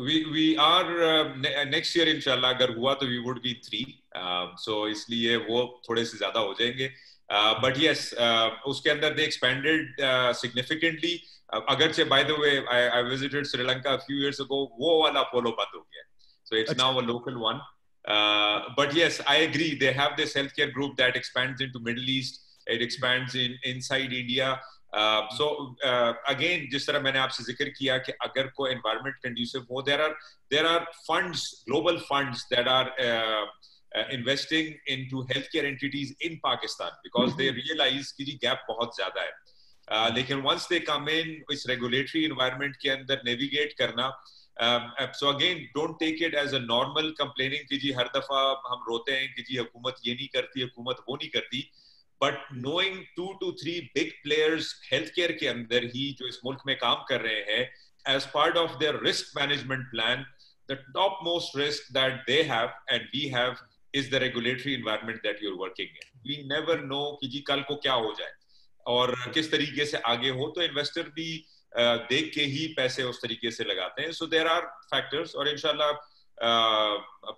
we 0.07 0.18
we 0.34 0.57
are 0.57 0.90
uh, 1.03 1.36
ne- 1.45 1.65
next 1.69 1.95
year 1.95 2.07
inshallah 2.15 2.53
अगर 2.56 2.76
हुआ 2.78 2.94
तो 2.99 3.07
we 3.14 3.19
would 3.28 3.41
be 3.41 3.53
three 3.68 3.86
uh, 4.15 4.48
so 4.65 4.88
इसलिए 4.88 5.36
वो 5.49 5.82
थोड़े 5.90 6.06
से 6.06 6.18
ज्यादा 6.18 6.40
हो 6.40 6.53
जाएंगे 6.60 6.90
uh, 6.90 7.11
but 7.61 7.78
yes 7.78 8.14
uh, 8.14 8.49
उसके 8.68 8.90
अंदर 8.90 9.15
they 9.15 9.26
expanded 9.26 10.02
uh, 10.02 10.34
significantly 10.34 11.14
uh, 11.53 11.61
अगर 11.69 11.91
से 11.91 12.06
by 12.06 12.24
the 12.24 12.38
way 12.44 12.53
I, 12.65 12.99
I 12.99 13.02
visited 13.10 13.48
Sri 13.48 13.64
Lanka 13.64 13.95
a 13.95 13.99
few 13.99 14.18
years 14.18 14.40
ago 14.40 14.61
वो 14.80 15.02
वाला 15.03 15.26
Apollo 15.30 15.52
बंद 15.60 15.76
हो 15.76 15.82
गया 15.82 16.03
so 16.45 16.56
it's 16.56 16.74
Achha. 16.74 16.78
now 16.78 16.99
a 16.99 17.06
local 17.11 17.40
one 17.40 17.60
uh, 18.06 18.60
but 18.78 18.94
yes 18.94 19.22
I 19.28 19.38
agree 19.49 19.78
they 19.78 19.94
have 19.94 20.18
this 20.18 20.34
healthcare 20.34 20.72
group 20.72 20.98
that 20.98 21.15
expands 21.15 21.61
into 21.61 21.80
Middle 21.80 22.10
East 22.18 22.41
it 22.68 22.82
expands 22.82 23.36
in 23.36 23.56
inside 23.64 24.14
India 24.14 24.57
so 24.95 25.45
again 26.30 26.68
जिस 26.72 26.88
तरह 26.88 26.99
मैंने 26.99 27.19
आपसे 27.19 27.44
जिक्र 27.44 27.69
किया 27.78 27.98
कि 28.07 28.11
अगर 28.24 28.48
कोई 28.57 28.72
एनवायरमेंट 28.72 29.15
कंड्यूसिव 29.24 29.65
हो 29.72 29.82
there 29.90 30.02
are 30.02 30.15
there 30.52 30.65
are 30.65 30.86
funds 31.07 31.44
global 31.69 31.98
funds 32.10 32.44
that 32.53 32.68
are 32.68 32.94
investing 33.94 34.74
into 34.89 35.23
health 35.32 35.47
care 35.52 35.66
entities 35.66 36.14
in 36.23 36.36
Pakistan 36.43 37.01
because 37.02 37.36
they 37.36 37.51
realise 37.52 38.12
कि 38.16 38.24
जी 38.24 38.39
गैप 38.43 38.64
बहुत 38.69 38.97
ज़्यादा 38.97 39.23
है। 39.23 39.32
Uh, 39.89 40.14
लेकिन 40.14 40.40
वंस 40.43 40.66
दे 40.69 40.78
कम 40.81 41.09
इन 41.10 41.31
इस 41.52 41.64
रेगुलेटरी 41.69 42.24
इन्वायरमेंट 42.24 42.77
के 42.82 42.89
अंदर 42.90 43.23
नेविगेट 43.24 43.73
करना 43.78 44.05
so 45.19 45.27
again 45.28 45.59
don't 45.74 45.97
take 46.01 46.23
it 46.23 46.35
as 46.35 46.55
a 46.55 46.59
normal 46.60 47.10
complaining 47.19 47.69
कि 47.69 47.77
जी 47.78 47.93
हर 47.93 48.09
दफ़ा 48.16 48.40
हम 48.66 48.85
रोते 48.89 49.12
हैं 49.12 49.32
कि 49.35 49.43
जी 49.43 49.56
हुकूमत 49.56 49.97
ये 50.06 50.14
नहीं 50.14 50.28
करती 50.35 50.60
हुकूमत 50.60 51.02
वो 51.09 51.16
नहीं 51.16 51.28
करती। 51.31 51.60
But 52.20 52.47
knowing 52.59 53.02
two 53.16 53.32
to 53.40 53.51
three 53.62 53.78
big 53.94 54.12
players 54.23 54.74
health 54.93 55.12
care 55.14 55.32
के 55.40 55.48
अंदर 55.48 55.85
ही 55.94 56.10
जो 56.19 56.28
इस 56.28 56.39
मुल्क 56.44 56.62
में 56.66 56.77
काम 56.78 57.05
कर 57.09 57.20
रहे 57.20 57.40
हैं 57.51 58.14
as 58.16 58.27
part 58.35 58.56
of 58.56 58.78
their 58.78 59.01
risk 59.05 59.36
management 59.39 59.86
plan 59.90 60.24
the 60.69 60.78
top 60.94 61.19
most 61.24 61.59
risk 61.59 61.93
that 61.94 62.23
they 62.27 62.40
have 62.51 62.73
and 62.90 63.09
we 63.14 63.27
have 63.35 63.56
is 63.94 64.10
the 64.10 64.14
regulatory 64.23 64.74
environment 64.74 65.23
that 65.23 65.43
you're 65.44 65.55
working 65.55 65.89
in 65.89 66.20
we 66.28 66.36
never 66.48 66.81
know 66.85 67.19
कि 67.20 67.28
जी 67.28 67.40
कल 67.48 67.60
को 67.62 67.77
क्या 67.77 67.93
हो 67.94 68.14
जाए। 68.19 68.32
और 68.86 69.14
किस 69.35 69.51
तरीके 69.51 69.85
से 69.86 69.97
आगे 70.06 70.31
हो 70.31 70.47
तो 70.48 70.62
इन्वेस्टर 70.62 71.09
भी 71.16 71.27
देख 72.09 72.31
के 72.35 72.43
ही 72.43 72.66
पैसे 72.77 73.02
उस 73.02 73.23
तरीके 73.23 73.51
से 73.51 73.64
लगाते 73.64 74.02
हैं। 74.02 74.12
सो 74.12 74.27
देर 74.27 74.47
आर 74.47 74.62
फैक्टर्स 74.90 75.35
और 75.35 75.48
इनशाला 75.48 75.90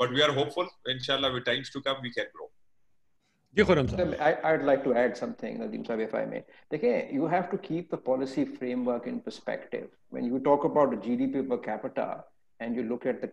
बट 0.00 0.12
वी 0.14 0.20
आर 0.20 0.30
होपफुल 0.38 0.68
इनशाला 0.90 1.28
we 1.28 1.40
times 1.40 1.72
to 1.74 1.80
come 1.80 2.02
we 2.02 2.10
can 2.10 2.26
grow 2.36 2.50
G 3.56 3.62
D 11.16 11.26
P 11.26 11.40
per 11.40 11.56
capita 11.56 12.06
and 12.60 12.76
you 12.76 12.82
look 12.82 13.06
at 13.06 13.24
the 13.24 13.28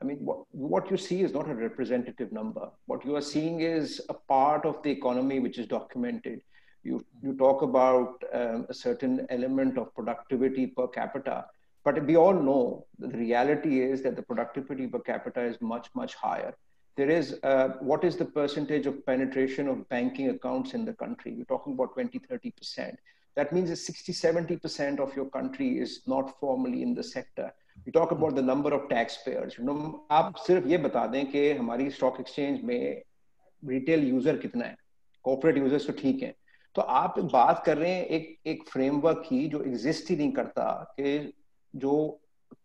I 0.00 0.04
mean, 0.04 0.18
what, 0.18 0.44
what 0.52 0.90
you 0.90 0.96
see 0.96 1.22
is 1.22 1.32
not 1.32 1.48
a 1.48 1.54
representative 1.54 2.32
number. 2.32 2.70
What 2.86 3.04
you 3.04 3.16
are 3.16 3.22
seeing 3.22 3.60
is 3.60 4.00
a 4.08 4.14
part 4.14 4.64
of 4.64 4.82
the 4.82 4.90
economy 4.90 5.40
which 5.40 5.58
is 5.58 5.66
documented. 5.66 6.42
You, 6.82 7.04
you 7.22 7.34
talk 7.36 7.62
about 7.62 8.22
um, 8.32 8.66
a 8.68 8.74
certain 8.74 9.26
element 9.28 9.76
of 9.76 9.94
productivity 9.94 10.66
per 10.66 10.88
capita, 10.88 11.46
but 11.84 12.02
we 12.04 12.16
all 12.16 12.32
know 12.32 12.86
the 12.98 13.08
reality 13.08 13.80
is 13.80 14.02
that 14.02 14.16
the 14.16 14.22
productivity 14.22 14.86
per 14.86 15.00
capita 15.00 15.42
is 15.42 15.60
much, 15.60 15.88
much 15.94 16.14
higher 16.14 16.54
there 16.96 17.10
is 17.10 17.38
uh, 17.44 17.68
what 17.80 18.04
is 18.04 18.16
the 18.16 18.24
percentage 18.24 18.86
of 18.86 19.04
penetration 19.06 19.68
of 19.68 19.88
banking 19.88 20.28
accounts 20.28 20.74
in 20.74 20.84
the 20.84 20.92
country 20.92 21.32
You're 21.32 21.46
talking 21.46 21.72
about 21.72 21.94
20 21.94 22.18
30% 22.18 22.96
that 23.36 23.52
means 23.52 23.70
that 23.70 23.76
60 23.76 24.12
70% 24.12 24.98
of 24.98 25.14
your 25.14 25.26
country 25.26 25.78
is 25.78 26.02
not 26.06 26.38
formally 26.40 26.82
in 26.82 26.94
the 26.94 27.02
sector 27.02 27.52
you 27.86 27.90
talk 27.92 28.12
about 28.12 28.32
the 28.32 28.38
number 28.44 28.72
of 28.72 28.88
tax 28.88 29.16
payers 29.26 29.56
आप 30.10 30.34
सिर्फ़ 30.46 30.66
ये 30.68 30.78
बता 30.78 31.06
दें 31.06 31.24
कि 31.30 31.50
हमारी 31.50 31.90
stock 31.90 32.20
exchange 32.20 32.60
में 32.64 33.02
retail 33.62 34.04
user 34.08 34.36
कितना 34.36 34.64
है? 34.64 34.76
कॉपरेट 35.24 35.56
यूज़र्स 35.58 35.86
तो 35.86 35.92
ठीक 35.92 36.22
है। 36.22 36.34
तो 36.76 36.82
आप 36.82 37.18
बात 37.32 37.62
कर 37.66 37.76
रहे 37.78 37.90
हैं 37.90 38.04
एक 38.06 38.36
एक 38.46 38.62
फ्रेमवर्क 38.68 39.22
की 39.28 39.46
जो 39.48 39.62
एग्जिस्ट 39.62 40.10
ही 40.10 40.16
नहीं 40.16 40.32
करता 40.32 40.64
कि 41.00 41.32
जो 41.74 41.94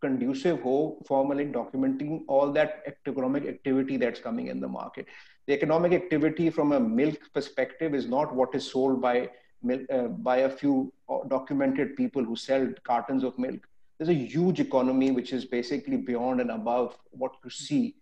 कंड्यूसिव 0.01 0.55
हो 0.65 0.75
formal 1.09 1.39
in 1.41 1.51
documenting 1.51 2.19
all 2.29 2.53
that 2.53 2.83
economic 3.07 3.45
activity 3.45 3.97
that's 3.97 4.19
coming 4.19 4.49
in 4.49 4.59
the 4.61 4.65
market 4.71 5.07
the 5.47 5.51
economic 5.51 5.93
activity 5.93 6.49
from 6.49 6.75
a 6.75 6.79
milk 6.79 7.27
perspective 7.35 7.95
is 7.95 8.09
not 8.09 8.33
what 8.33 8.55
is 8.55 8.63
sold 8.63 8.99
by 8.99 9.29
by 9.65 10.41
a 10.41 10.47
few 10.55 10.73
documented 11.27 11.95
people 11.97 12.25
who 12.25 12.35
sell 12.35 12.73
carton 12.85 13.25
of 13.25 13.41
milk 13.41 13.67
There's 13.97 14.09
a 14.09 14.13
huge 14.13 14.59
economy 14.59 15.11
which 15.11 15.31
is 15.31 15.45
basically 15.45 15.97
beyond 15.97 16.41
and 16.41 16.51
above 16.51 16.97
what 17.11 17.33
you 17.43 17.49
see. 17.49 17.95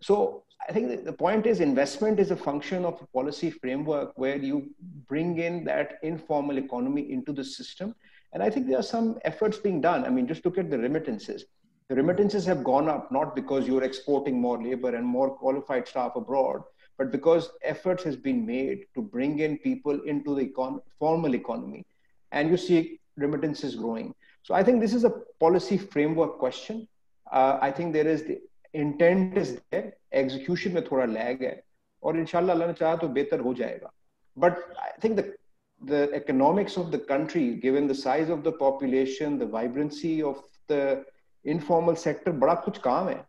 So 0.00 0.44
I 0.68 0.72
think 0.72 1.04
the 1.04 1.12
point 1.12 1.46
is 1.46 1.60
investment 1.60 2.20
is 2.20 2.30
a 2.30 2.36
function 2.36 2.84
of 2.84 3.00
a 3.02 3.06
policy 3.08 3.50
framework 3.50 4.12
where 4.16 4.36
you 4.36 4.70
bring 5.08 5.38
in 5.38 5.64
that 5.64 5.98
informal 6.02 6.58
economy 6.58 7.10
into 7.10 7.32
the 7.32 7.44
system 7.44 7.94
and 8.32 8.42
I 8.42 8.50
think 8.50 8.68
there 8.68 8.78
are 8.78 8.82
some 8.82 9.18
efforts 9.24 9.58
being 9.58 9.80
done. 9.80 10.04
I 10.04 10.10
mean, 10.10 10.28
just 10.28 10.44
look 10.44 10.58
at 10.58 10.70
the 10.70 10.78
remittances. 10.78 11.44
The 11.88 11.96
remittances 11.96 12.46
have 12.46 12.62
gone 12.62 12.88
up 12.88 13.10
not 13.10 13.34
because 13.34 13.66
you're 13.66 13.82
exporting 13.82 14.40
more 14.40 14.62
labor 14.62 14.94
and 14.94 15.04
more 15.04 15.30
qualified 15.30 15.88
staff 15.88 16.12
abroad, 16.14 16.62
but 16.96 17.10
because 17.10 17.50
efforts 17.64 18.04
has 18.04 18.14
been 18.14 18.46
made 18.46 18.84
to 18.94 19.02
bring 19.02 19.40
in 19.40 19.58
people 19.58 20.00
into 20.02 20.36
the 20.36 20.46
econ- 20.46 20.80
formal 21.00 21.34
economy. 21.34 21.84
And 22.30 22.48
you 22.48 22.56
see 22.56 23.00
remittances 23.16 23.74
growing. 23.74 24.14
So 24.43 24.53
I 24.53 24.63
think 24.63 24.81
this 24.81 24.93
is 24.93 25.03
a 25.03 25.13
policy 25.39 25.77
framework 25.77 26.37
question. 26.39 26.87
Uh, 27.27 27.57
I 27.61 27.71
think 27.71 27.93
there 27.93 28.07
is 28.07 28.23
the 28.23 28.39
intent 28.73 29.37
is 29.37 29.59
there, 29.71 29.93
execution 30.11 30.73
में 30.73 30.83
थोड़ा 30.91 31.05
lag 31.13 31.41
है, 31.41 31.61
और 32.03 32.19
इंशाल्लाह 32.19 32.55
अल्लाह 32.55 32.67
ने 32.67 32.73
चाहा 32.73 32.95
तो 32.95 33.07
बेहतर 33.07 33.39
हो 33.39 33.53
जाएगा. 33.53 33.91
But 34.37 34.57
I 34.79 34.91
think 35.01 35.15
the 35.15 35.33
the 35.81 36.09
economics 36.13 36.77
of 36.77 36.91
the 36.91 36.99
country, 36.99 37.55
given 37.55 37.87
the 37.87 37.95
size 37.95 38.29
of 38.29 38.43
the 38.43 38.51
population, 38.51 39.39
the 39.39 39.45
vibrancy 39.45 40.21
of 40.23 40.43
the 40.67 41.05
informal 41.45 41.95
sector, 41.95 42.33
बड़ा 42.33 42.53
कुछ 42.65 42.77
काम 42.87 43.09
है 43.09 43.23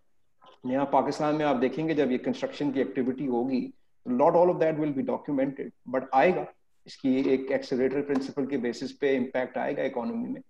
यहाँ 0.66 0.84
पाकिस्तान 0.92 1.34
में 1.36 1.44
आप 1.44 1.56
देखेंगे 1.56 1.94
जब 1.94 2.10
ये 2.10 2.18
कंस्ट्रक्शन 2.18 2.70
की 2.72 2.80
एक्टिविटी 2.80 3.26
होगी 3.26 3.60
not 4.06 4.34
all 4.36 4.50
of 4.50 4.56
that 4.60 4.78
will 4.78 4.92
be 4.92 5.02
documented 5.02 5.70
but 5.88 6.08
आएगा 6.14 6.46
इसकी 6.86 7.16
एक 7.34 7.50
एक्सेलरेटर 7.52 8.02
प्रिंसिपल 8.06 8.46
के 8.46 8.56
बेसिस 8.64 8.92
पे 9.00 9.14
इम्पैक्ट 9.16 9.58
आएगा 9.58 9.82
इकोनॉमी 9.84 10.28
में 10.28 10.40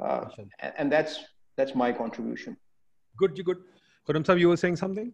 And 0.00 0.90
that's 0.90 1.18
that's 1.58 1.76
my 1.76 1.92
contribution 1.92 2.56
good 3.16 3.34
ji 3.34 3.42
good 3.42 3.64
Khurram 4.08 4.22
sahab 4.22 4.38
you 4.38 4.50
were 4.50 4.56
saying 4.56 4.76
something 4.76 5.12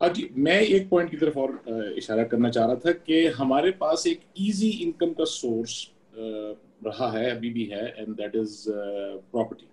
जी 0.00 0.28
मैं 0.36 0.60
एक 0.60 0.88
पॉइंट 0.88 1.10
की 1.10 1.16
तरफ़ 1.16 1.38
और 1.38 1.94
इशारा 1.98 2.24
करना 2.24 2.50
चाह 2.50 2.66
रहा 2.66 2.76
था 2.76 2.92
कि 2.92 3.26
हमारे 3.26 3.70
पास 3.70 4.06
एक 4.06 4.20
इजी 4.38 4.70
इनकम 4.70 5.12
का 5.12 5.24
सोर्स 5.24 5.90
रहा 6.86 7.10
है 7.10 7.30
अभी 7.30 7.50
भी 7.50 7.64
है 7.64 7.86
एंड 7.88 8.08
दैट 8.16 8.36
इज़ 8.36 8.64
प्रॉपर्टी 8.68 9.66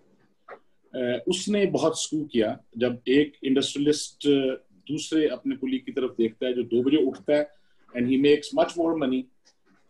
उसने 1.28 1.66
बहुत 1.66 2.02
स्कू 2.02 2.24
किया 2.24 2.58
जब 2.78 3.02
एक 3.08 3.34
इंडस्ट्रियलिस्ट 3.44 4.28
दूसरे 4.88 5.28
अपने 5.28 5.56
कुली 5.56 5.78
की 5.78 5.92
तरफ़ 5.92 6.12
देखता 6.12 6.46
है 6.46 6.54
जो 6.54 6.64
दो 6.64 6.84
बजे 6.84 6.98
उठता 6.98 7.34
है 7.34 7.50
and 7.96 8.08
he 8.08 8.18
makes 8.18 8.52
much 8.56 8.74
more 8.78 8.98
money 8.98 9.24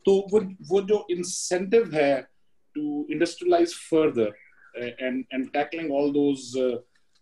तो 0.06 0.28
वो 0.32 0.42
वो 0.70 0.82
जो 0.82 1.06
इंसेंटिव 1.12 1.92
है 1.94 2.31
to 2.76 3.08
industrialize 3.12 3.76
further 3.90 4.34
and 4.78 5.24
and 5.34 5.50
tackling 5.54 5.92
all 5.94 6.12
those 6.14 6.52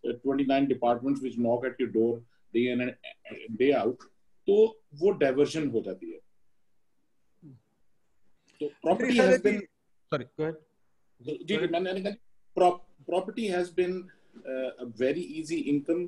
29 0.04 0.68
departments 0.68 1.22
which 1.22 1.38
knock 1.40 1.66
at 1.66 1.82
your 1.82 1.90
door 1.92 2.20
day 2.54 2.72
in 2.72 2.82
and 2.82 3.58
day 3.58 3.72
out 3.80 4.04
तो 4.48 4.56
वो 5.02 5.12
डाइवर्जन 5.24 5.70
हो 5.70 5.82
जाती 5.86 6.12
है। 6.12 6.20
तो 8.62 8.68
property 8.82 9.18
has 9.18 9.42
been 9.44 9.60
sorry 10.12 10.26
go 10.40 10.44
ahead 10.44 11.46
जी 11.48 11.58
मैंने 11.58 12.02
कहा 12.02 12.70
property 13.08 13.48
has 13.48 13.72
been 13.76 13.94
very 15.00 15.22
easy 15.40 15.56
income 15.72 16.04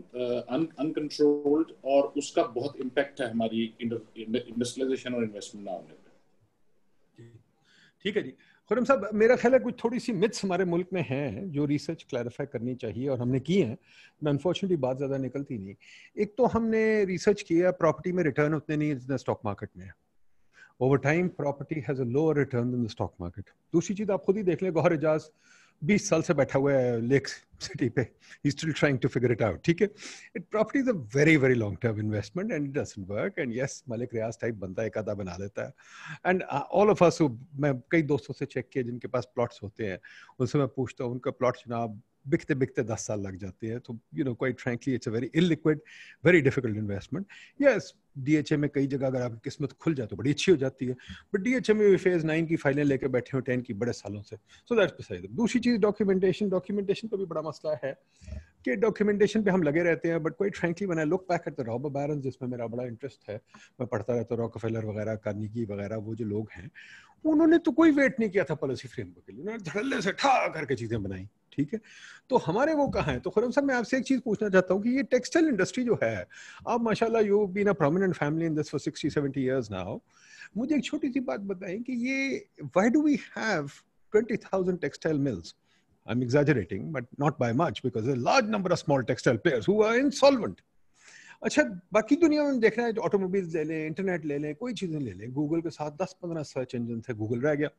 uncontrolled 0.80 1.72
और 1.94 2.14
उसका 2.18 2.44
बहुत 2.58 2.80
इम्पैक्ट 2.82 3.22
है 3.22 3.30
हमारी 3.32 3.64
इंडस्ट्रियलाइजेशन 3.82 5.14
और 5.14 5.24
इन्वेस्टमेंट 5.24 5.66
ना 5.68 5.74
होने 5.74 5.94
पे 5.94 7.30
ठीक 8.06 8.18
है 8.18 8.24
जी। 8.24 8.34
खुरम 8.72 8.84
साहब, 8.86 9.10
मेरा 9.14 9.36
ख्याल 9.36 9.54
है 9.54 9.60
कुछ 9.60 9.74
थोड़ी 9.84 10.00
सी 10.00 10.14
मिथ्स 10.14 10.44
हमारे 10.44 10.66
मुल्क 10.66 10.88
में 10.94 11.02
हैं 11.08 11.52
जो 11.52 11.66
रिसर्च 11.66 12.04
क्लैरिफाई 12.10 12.46
करनी 12.48 12.76
चाहिए 12.76 13.08
और 13.08 13.20
हमने 13.20 13.40
की 13.40 13.60
हैं 13.62 13.78
अनफॉर्चुनेटली 14.28 14.78
बात 14.78 14.98
ज़्यादा 14.98 15.18
निकलती 15.18 15.58
नहीं। 15.58 15.76
एक 16.18 16.34
तो 16.38 16.46
हमने 16.54 16.84
रिसर्च 17.06 17.42
किया 17.42 17.72
प्रॉपर्टी 17.82 18.12
में 18.12 18.24
रिटर्न 18.24 18.54
उतने 18.54 18.78
नहीं 18.78 18.96
जितने 18.96 19.18
स्टॉक 19.18 19.42
मार्केट 19.46 19.70
में 19.78 19.90
over 20.80 20.98
time 20.98 21.28
property 21.38 21.84
has 21.88 22.02
a 22.02 22.06
lower 22.16 22.38
return 22.38 22.74
in 22.76 22.86
the 22.86 22.90
stock 22.90 23.14
market 23.22 23.50
दूसरी 23.74 23.96
चीज़ 23.96 24.12
आप 24.12 24.24
खुद 24.26 24.38
ही 24.38 24.44
देख 24.44 24.64
लें 24.64 24.72
गौर 24.74 24.94
एजाज 24.94 25.30
बीस 25.82 26.10
साल 26.10 26.22
से 26.22 26.34
बैठा 26.34 26.60
हुआ 26.60 26.74
है 26.74 27.00
लेक 27.02 27.28
सिटी 27.28 27.88
पे। 27.90 28.02
He 28.46 28.52
still 28.52 28.72
trying 28.74 28.98
to 29.00 29.08
figure 29.08 29.32
it 29.32 29.42
out 29.42 29.62
ठीक 29.66 29.82
है? 29.82 29.88
It 30.36 30.46
property 30.52 30.80
is 30.80 30.90
a 30.90 30.94
very 31.16 31.36
very 31.38 31.56
long 31.56 31.78
term 31.82 32.00
investment 32.00 32.52
and 32.52 32.66
it 32.66 32.72
doesn't 32.74 33.10
work 33.10 33.40
and 33.40 33.56
yes 33.56 33.84
Malik 33.90 34.14
Riaz 34.14 34.38
type 34.42 34.56
बनता 34.56 34.82
है 34.82 34.88
एक 34.88 34.98
आधा 34.98 35.14
बना 35.14 35.38
लेता 35.40 35.66
है। 35.66 35.74
एंड 36.28 36.44
ऑल 36.44 36.90
ऑफ़ 36.90 37.04
अस 37.04 37.18
मैं 37.22 37.74
कई 37.92 38.02
दोस्तों 38.04 38.34
से 38.34 38.46
चेक 38.46 38.70
किया 38.74 38.84
जिनके 38.84 39.08
पास 39.08 39.28
प्लॉट्स 39.36 39.60
होते 39.64 39.86
हैं, 39.86 40.00
उनसे 40.40 40.58
मैं 40.58 40.68
पूछता 40.68 41.04
हूँ, 41.04 41.14
उनका 41.14 41.32
प्लॉट 41.32 41.58
जनाब 41.58 42.02
बिकते 42.28 42.56
बिकते 42.56 42.84
दस 42.84 43.06
साल 43.08 43.22
लग 43.22 43.38
जाते 43.38 43.68
हैं। 43.68 43.80
तो 43.80 43.98
you 44.16 44.24
know 44.26 44.34
quite 44.34 44.60
frankly 44.60 44.94
it's 44.96 45.08
a 45.08 45.12
very 45.12 45.30
illiquid 45.36 45.80
very 46.24 46.42
difficult 46.42 46.78
investment 46.78 47.26
yes 47.62 47.94
DHA 48.18 48.58
में 48.58 48.70
कई 48.76 48.88
जगह 48.88 49.08
अगर 49.08 49.22
आपकी 49.22 49.40
किस्मत 49.44 49.72
खुल 49.72 49.94
जाए 49.94 50.08
तो 50.08 50.16
बड़ी 50.16 50.30
अच्छी 50.32 50.52
हो 50.52 50.58
जाती 50.58 50.86
है। 50.86 50.94
बट 51.34 51.40
डीएचए 51.40 51.74
में 51.74 51.90
भी 51.90 51.98
फ़ेज़ 51.98 52.26
नाइन 52.26 52.46
की 52.46 52.56
फाइलें 52.56 52.84
लेके 52.84 53.08
बैठे 53.08 53.32
हो 53.34 53.40
टेन 53.40 53.62
की 53.62 53.74
बड़े 53.74 53.94
सालों 53.94 54.22
से। 54.22 54.36
सो 54.36 54.76
दैट्स 54.76 55.08
दूसरी 55.12 55.62
चीज़ 55.62 55.78
डॉक्यूमेंटेशन 55.78 56.50
डॉक्यूमेंटेशन 56.50 57.08
का 57.08 57.18
भी 57.18 57.26
बड़ा 57.26 57.42
मसला 57.42 57.80
है। 57.84 57.98
कि 58.66 58.76
डॉक्यूमेंटेशन 58.76 59.44
पे 59.44 59.52
हम 59.52 59.64
लगे 59.64 59.84
रहते 59.84 60.10
हैं 60.10 60.22
बट 60.24 60.34
क्वाइट 60.34 60.56
फ्रेंकली 60.56 60.88
मैंने 60.88 61.06
look 61.06 61.26
back 61.30 61.44
at 61.48 61.58
the 61.58 61.66
robber 61.68 61.90
baron 61.90 62.22
जिसमें 62.22 62.50
मेरा 62.50 62.68
बड़ा 62.68 62.84
इंटरेस्ट 62.84 63.30
है, 63.30 63.40
मैं 63.80 63.88
पढ़ता 63.88 64.16
रहता 64.16 64.36
हूँ 64.36 64.42
रॉकफेलर 64.42 64.86
वगैरह 64.86 65.16
कार्निकी 65.16 65.66
वगैरह, 65.66 65.96
वो 65.98 66.16
जो 66.16 66.26
लोग 66.26 66.50
हैं, 66.54 66.70
उन्होंने 67.26 67.58
तो 67.58 67.72
कोई 67.72 67.92
वेट 67.92 68.20
नहीं 68.20 68.30
किया 68.30 68.44
था 68.44 68.56
पॉलिसी 68.56 68.88
फ्रेमवर्क 68.88 69.26
के 69.28 69.34
लिए। 69.34 69.42
उन्होंने 69.42 69.64
धड़ल्ले 69.64 70.02
से 70.02 70.12
ठा 70.12 70.48
करके 70.48 70.76
चीज़ें 70.76 71.02
बनाई, 71.04 71.28
ठीक 71.54 71.74
है? 71.74 71.80
तो 72.30 72.38
हमारे 72.38 72.74
वो 72.74 72.88
कहाँ 72.88 73.14
है? 73.14 73.20
तो 73.20 73.30
खुरम 73.30 73.52
साहब, 73.52 73.68
मैं 73.68 73.76
आपसे 73.76 73.98
एक 73.98 74.04
चीज़ 74.04 74.20
पूछना 74.22 74.50
चाहता 74.50 74.74
हूँ 74.74 74.84
कि 74.84 74.90
ये 74.90 75.04
टेक्सटाइल 75.04 75.48
इंडस्ट्री 75.48 75.84
जो 75.84 76.00
है, 76.04 76.28
आप 76.68 76.82
माशाल्लाह 76.82 77.22
you 77.22 77.46
been 77.48 77.68
a 77.68 77.74
prominent 77.74 78.16
family 78.16 78.46
in 78.46 78.56
this 78.56 78.70
for 78.70 78.80
60 78.82 79.10
70 79.10 79.38
years 79.38 79.72
now 79.72 80.00
मुझे 80.58 80.76
एक 80.76 80.84
छोटी 80.84 81.12
सी 81.12 81.20
बात 81.20 81.40
बताएँ 81.40 81.80
कि 81.80 81.94
ये 82.08 82.46
why 82.62 82.90
do 82.90 83.02
we 83.02 83.20
have 83.38 83.70
20000 84.14 84.82
textile 84.82 85.20
mills 85.20 85.56
I'm 86.08 86.22
exaggerating, 86.24 86.92
but 86.92 87.06
not 87.18 87.38
by 87.38 87.54
much 87.54 87.84
because 87.84 88.08
a 88.08 88.16
large 88.16 88.46
number 88.46 88.72
of 88.72 88.80
small 88.80 89.04
textile 89.04 89.38
players 89.38 89.66
who 89.66 89.82
are 89.88 89.96
insolvent. 89.98 90.62
अच्छा 91.44 91.64
बाकी 91.94 92.16
दुनिया 92.22 92.44
में 92.44 92.60
देख 92.60 92.78
रहे 92.78 92.88
हैं 92.88 92.94
ले 93.54 93.64
लें 93.64 93.86
इंटरनेट 93.86 94.26
ले 94.26 94.38
लें 94.38 94.56
कोई 94.56 94.74
चीज़ें 94.82 95.00
ले 95.00 95.14
लें। 95.14 95.32
गूगल 95.34 95.62
के 95.62 95.70
साथ 95.70 95.92
10-15 96.02 96.44
सर्च 96.54 96.76
इंजन 96.76 97.02
थे 97.08 97.14
गूगल 97.22 97.42
रह 97.42 97.56
गया। 97.56 97.70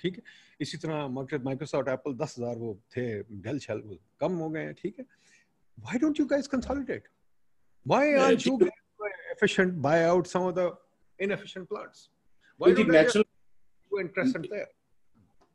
ठीक 0.00 0.16
है? 0.16 0.22
इसी 0.60 0.78
तरह 0.78 1.06
माइक्रोसॉफ्ट 1.08 1.88
एप्पल 1.88 2.14
10,000 2.18 2.56
वो 2.58 2.74
थे 2.96 3.06
डेल 3.46 3.58
छल 3.58 3.82
वो 3.86 3.98
कम 4.20 4.32
हो 4.42 4.48
गए 4.50 4.72
ठीक 4.82 4.98
है? 4.98 5.04
Why 5.78 5.98
don't 5.98 6.20
you 6.20 6.26
guys 6.26 6.46
consolidate 6.54 7.08
why 7.86 8.12
are 8.24 8.32
you 8.46 8.58
efficient 9.32 9.72
buy 9.86 10.04
out 10.04 10.26
some 10.26 10.40
of 10.40 10.54
the 10.58 10.70
inefficient 11.18 11.68
plants 11.68 12.08
why 12.60 12.74
do 12.74 12.82
you 12.82 14.00
interested 14.00 14.42
there 14.50 14.66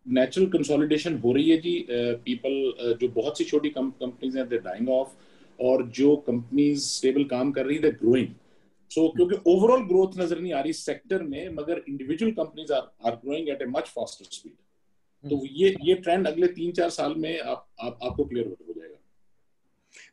natural 0.06 0.48
consolidation 0.52 1.18
हो 1.20 1.34
रही 1.34 1.50
है 1.50 1.58
जी 1.58 1.76
पीपल 1.90 2.54
uh, 2.84 3.00
जो 3.00 3.08
बहुत 3.08 3.38
सी 3.38 3.44
छोटी 3.44 3.70
कंपनीज़ 3.70 4.38
हैं 4.38 4.48
दे 4.50 4.58
डाइंग 4.58 4.90
ऑफ़ 4.90 5.10
और 5.60 5.88
जो 6.00 6.16
कंपनीज़ 6.28 6.80
स्टेबल 6.86 7.24
काम 7.36 7.52
कर 7.52 7.66
रही 7.66 7.78
है 7.78 7.92
ग्रोइंग 7.92 8.34
सो 8.92 9.08
क्योंकि 9.16 9.36
ओवरऑल 9.52 9.84
ग्रोथ 9.88 10.18
नज़र 10.20 10.40
नहीं 10.40 10.54
आ 10.54 10.62
रही 10.62 10.74
सेक्टर 10.74 11.24
में 11.24 11.50
मगर 11.56 11.84
individual 11.90 12.32
companies 12.32 12.74
are 12.74 12.92
are 13.06 13.16
growing 13.26 13.50
at 13.50 13.62
a 13.62 13.66
much 13.66 13.88
faster 13.96 14.26
speed 14.32 14.54
तो. 15.24 15.46
ये 15.46 15.76
ये 15.82 15.94
ट्रेंड 15.96 16.28
अगले 16.28 16.48
तीन 16.48 16.72
चार 16.72 16.90
साल 16.90 17.16
में 17.18 17.40
आप, 17.40 17.68
आप 17.80 18.00
आपको 18.04 18.26
क्लियर 18.26 18.48
हो 18.48 18.74
जाएगा। 18.74 18.98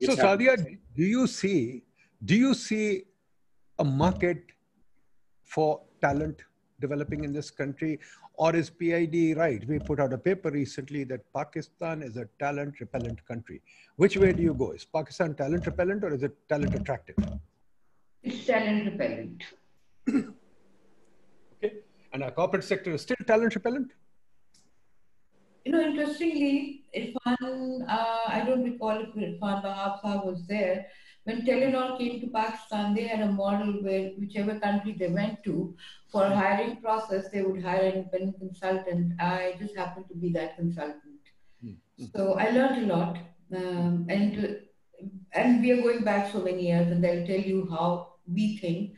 So 0.02 0.14
Sadia, 0.14 0.56
do 0.96 1.02
you 1.02 1.26
see 1.26 1.82
do 2.22 2.34
you 2.34 2.54
see 2.54 3.04
a 3.78 3.84
market 3.84 4.42
for 5.50 5.80
talent 6.02 6.42
developing 6.78 7.24
in 7.24 7.32
this 7.32 7.50
country? 7.50 7.98
Or 8.44 8.56
is 8.56 8.70
PIDE 8.70 9.36
right? 9.36 9.62
We 9.68 9.78
put 9.78 10.00
out 10.00 10.14
a 10.14 10.18
paper 10.18 10.50
recently 10.50 11.04
that 11.04 11.20
Pakistan 11.34 12.02
is 12.02 12.16
a 12.16 12.26
talent 12.38 12.80
repellent 12.80 13.22
country. 13.26 13.60
Which 13.96 14.16
way 14.16 14.32
do 14.32 14.42
you 14.42 14.54
go? 14.54 14.70
Is 14.70 14.86
Pakistan 14.86 15.34
talent 15.34 15.66
repellent 15.66 16.02
or 16.04 16.14
is 16.14 16.22
it 16.22 16.34
talent 16.48 16.74
attractive? 16.74 17.16
It's 18.22 18.46
talent 18.46 18.86
repellent. 18.86 19.44
okay. 20.08 21.74
And 22.14 22.22
our 22.22 22.30
corporate 22.30 22.64
sector 22.64 22.94
is 22.94 23.02
still 23.02 23.18
talent 23.26 23.54
repellent? 23.56 23.92
You 25.66 25.72
know, 25.72 25.82
interestingly, 25.82 26.84
Irfan, 26.96 27.84
uh, 27.86 28.20
I 28.26 28.42
don't 28.46 28.64
recall 28.64 29.02
if 29.02 29.10
Irfan 29.14 29.62
Wahab 29.62 30.24
was 30.24 30.46
there. 30.46 30.86
When 31.30 31.42
Telenor 31.46 31.96
came 31.96 32.20
to 32.22 32.26
Pakistan, 32.26 32.92
they 32.92 33.06
had 33.06 33.20
a 33.20 33.30
model 33.30 33.74
where 33.84 34.10
whichever 34.18 34.58
country 34.58 34.96
they 34.98 35.08
went 35.08 35.44
to, 35.44 35.76
for 36.08 36.24
a 36.24 36.34
hiring 36.34 36.78
process, 36.78 37.28
they 37.32 37.42
would 37.42 37.62
hire 37.62 37.82
an 37.82 37.98
independent 37.98 38.40
consultant. 38.40 39.12
I 39.20 39.54
just 39.60 39.76
happened 39.76 40.06
to 40.08 40.16
be 40.16 40.32
that 40.32 40.56
consultant. 40.56 41.30
Mm-hmm. 41.64 42.06
So 42.16 42.34
I 42.34 42.50
learned 42.50 42.90
a 42.90 42.94
lot. 42.96 43.18
Um, 43.54 44.06
and 44.08 44.62
and 45.32 45.62
we 45.62 45.70
are 45.70 45.82
going 45.82 46.02
back 46.02 46.32
so 46.32 46.40
many 46.40 46.66
years, 46.66 46.90
and 46.90 47.04
they'll 47.04 47.24
tell 47.24 47.46
you 47.52 47.68
how 47.70 48.14
we 48.26 48.58
think. 48.58 48.96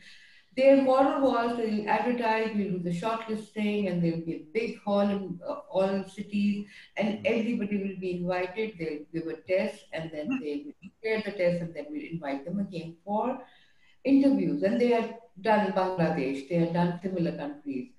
Their 0.55 0.83
model 0.83 1.31
was 1.31 1.57
they'll 1.57 1.89
advertise, 1.89 2.51
we'll 2.55 2.73
do 2.73 2.79
the 2.79 2.91
shortlisting, 2.91 3.89
and 3.89 4.03
there'll 4.03 4.25
be 4.25 4.35
a 4.35 4.45
big 4.53 4.79
hall 4.81 5.01
in 5.01 5.39
uh, 5.47 5.53
all 5.69 6.03
cities, 6.07 6.67
and 6.95 7.25
everybody 7.25 7.77
will 7.77 7.99
be 7.99 8.17
invited. 8.17 8.73
They'll 8.77 9.05
give 9.11 9.27
a 9.27 9.37
test, 9.41 9.85
and 9.93 10.11
then 10.13 10.39
they 10.41 10.63
will 10.65 10.73
prepare 10.81 11.23
the 11.25 11.37
test, 11.37 11.61
and 11.61 11.73
then 11.73 11.87
we'll 11.89 12.11
invite 12.11 12.45
them 12.45 12.59
again 12.59 12.97
for 13.03 13.39
interviews. 14.03 14.61
And 14.61 14.79
they 14.79 14.89
had 14.89 15.17
done 15.41 15.71
Bangladesh, 15.71 16.47
they 16.49 16.55
had 16.55 16.73
done 16.73 16.99
similar 17.01 17.35
countries. 17.35 17.89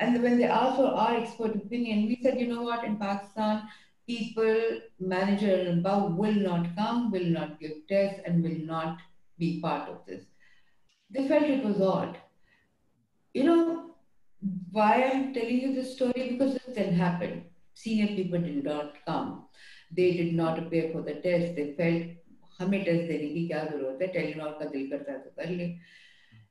And 0.00 0.20
when 0.22 0.38
they 0.38 0.44
asked 0.44 0.76
for 0.76 0.86
our 0.86 1.16
expert 1.16 1.54
opinion, 1.54 2.06
we 2.06 2.18
said, 2.22 2.40
you 2.40 2.48
know 2.48 2.62
what, 2.62 2.82
in 2.82 2.96
Pakistan, 2.96 3.68
people, 4.08 4.80
manager 4.98 5.54
and 5.54 5.80
above 5.80 6.16
will 6.16 6.34
not 6.34 6.74
come, 6.74 7.12
will 7.12 7.26
not 7.26 7.60
give 7.60 7.86
tests, 7.88 8.20
and 8.24 8.42
will 8.42 8.58
not 8.64 8.98
be 9.38 9.60
part 9.60 9.88
of 9.88 10.04
this. 10.06 10.24
They 11.10 11.26
felt 11.28 11.42
it 11.44 11.64
was 11.64 11.80
odd. 11.80 12.18
You 13.34 13.44
know, 13.44 13.90
why 14.70 15.04
I'm 15.04 15.34
telling 15.34 15.60
you 15.60 15.74
this 15.74 15.94
story? 15.94 16.30
Because 16.30 16.54
this 16.54 16.74
then 16.74 16.94
happened. 16.94 17.42
Senior 17.74 18.08
people 18.08 18.40
did 18.40 18.64
not 18.64 18.94
come. 19.06 19.46
They 19.92 20.12
did 20.12 20.34
not 20.34 20.58
appear 20.58 20.90
for 20.92 21.02
the 21.02 21.14
test. 21.14 21.56
They 21.56 21.74
felt 21.76 22.16
हमें 22.60 22.82
test 22.84 23.08
देने 23.08 23.28
की 23.34 23.46
क्या 23.48 23.62
ज़रूरत 23.64 23.98
है 24.02 24.06
Telenor 24.12 24.50
का 24.58 24.64
दिल 24.70 24.88
करता 24.90 25.12
है 25.12 25.18
तो 25.18 25.30
कर 25.36 25.50
ले 25.50 25.68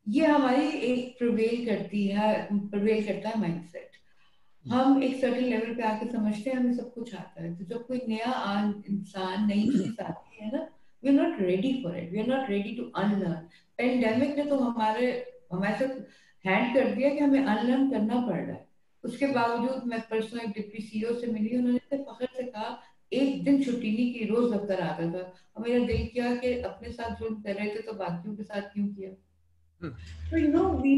ये 0.08 0.26
हमारी 0.26 0.70
एक 0.92 1.18
प्रवेल 1.20 1.66
करती 1.66 2.06
है 2.08 2.30
प्रवेल 2.70 3.06
करता 3.08 3.30
है 3.30 3.40
माइंडसेट 3.40 3.98
हम 4.66 5.04
एक 5.04 5.20
सर्टन 5.22 5.44
लेवल 5.44 5.76
पे 5.76 5.84
आके 5.88 6.10
समझते 6.12 6.50
हैं 6.50 6.58
हमें 6.58 6.74
सब 6.78 6.94
कुछ 6.94 7.14
आता 7.16 7.44
है 7.44 7.54
तो 7.56 7.66
जब 7.66 7.86
कोई 7.88 8.02
नया 8.08 8.34
इंसान 8.90 9.46
नई 9.48 9.68
चीज़ 9.68 10.02
आती 10.04 10.44
है 10.44 10.52
ना 10.56 10.68
ready 11.50 11.74
for 11.84 11.98
it 11.98 12.12
we 12.12 12.20
are 12.20 12.28
not 12.28 12.50
ready 12.50 12.76
to 12.78 12.84
unlearn 13.02 13.48
pandemic 13.78 14.36
ने 14.38 14.46
तो 14.50 14.58
हमारे 14.60 15.12
हमारे 15.54 15.76
साथ 15.78 16.02
हैंड 16.46 16.76
कर 16.76 16.94
दिया 16.96 17.10
कि 17.10 17.20
हमें 17.20 17.44
अनलर्न 17.44 17.90
करना 17.92 18.26
पड़ 18.28 18.40
रहा 18.40 18.52
है। 18.52 18.68
उसके 19.04 19.28
बावजूद 19.34 19.84
मैं 19.88 20.00
परसों 20.10 20.40
एक 20.42 20.52
डिप्टी 20.54 20.82
सीईओ 20.84 21.14
से 21.20 21.28
मिली 21.28 21.58
उन्होंने 21.58 22.04
फखर 22.04 22.28
से 22.38 22.44
कहा 22.44 22.78
एक 23.12 23.44
दिन 23.44 23.64
छुट्टी 23.64 23.92
नहीं 23.92 24.14
की 24.14 24.26
रोज 24.26 24.52
दफ्तर 24.54 24.82
आता 24.82 25.06
था। 25.14 25.22
और 25.56 25.64
मेरा 25.64 25.86
दिल 25.86 26.06
किया 26.14 26.36
कि 26.36 26.54
अपने 26.70 26.92
साथ 26.92 27.16
जुल्म 27.20 27.42
कर 27.42 27.56
रहे 27.56 27.70
थे 27.76 27.82
तो 27.88 27.94
बाकियों 28.04 28.36
के 28.36 28.44
साथ 28.44 28.74
क्यों 28.74 28.88
किया? 28.88 29.12
Hmm. 29.82 29.92
So, 30.30 30.40
you 30.40 30.48
know, 30.54 30.70
we 30.84 30.94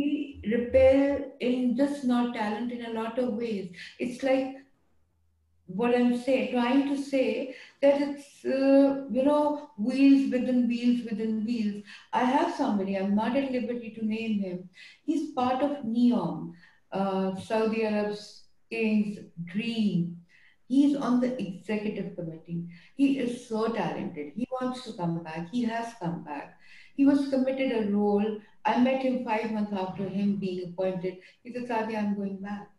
repair 0.51 1.17
in 1.39 1.65
just 1.79 2.05
not 2.05 2.29
talent 2.35 2.71
in 2.71 2.85
a 2.85 2.93
lot 2.93 3.19
of 3.23 3.27
ways. 3.41 3.83
It's 3.99 4.23
like 4.23 4.55
what 5.67 5.95
I'm 5.95 6.17
saying, 6.17 6.51
trying 6.51 6.87
to 6.89 7.01
say 7.01 7.55
that 7.81 8.01
it's, 8.01 8.45
uh, 8.45 9.05
you 9.09 9.23
know, 9.23 9.69
wheels 9.77 10.31
within 10.31 10.67
wheels 10.67 11.05
within 11.09 11.45
wheels. 11.45 11.83
I 12.11 12.23
have 12.23 12.53
somebody, 12.55 12.97
I'm 12.97 13.15
not 13.15 13.37
at 13.37 13.51
liberty 13.51 13.91
to 13.97 14.05
name 14.05 14.39
him. 14.39 14.69
He's 15.03 15.31
part 15.31 15.63
of 15.63 15.85
NEOM, 15.85 16.53
uh, 16.91 17.35
Saudi 17.35 17.85
Arab's 17.85 18.43
king's 18.69 19.19
dream. 19.45 20.17
He's 20.67 20.95
on 20.95 21.19
the 21.19 21.39
executive 21.41 22.15
committee. 22.15 22.65
He 22.95 23.19
is 23.19 23.47
so 23.47 23.67
talented. 23.73 24.33
He 24.35 24.47
wants 24.61 24.83
to 24.85 24.93
come 24.93 25.21
back. 25.23 25.49
He 25.51 25.63
has 25.63 25.93
come 25.99 26.23
back. 26.23 26.57
He 26.95 27.05
was 27.05 27.29
committed 27.29 27.71
a 27.71 27.91
role 27.91 28.39
I 28.63 28.79
met 28.79 29.01
him 29.01 29.25
five 29.25 29.51
months 29.51 29.73
after 29.73 30.07
him 30.07 30.35
being 30.37 30.69
appointed. 30.69 31.17
He 31.43 31.51
said, 31.51 31.67
Sadia, 31.67 31.97
I'm 31.97 32.15
going 32.15 32.37
back. 32.37 32.69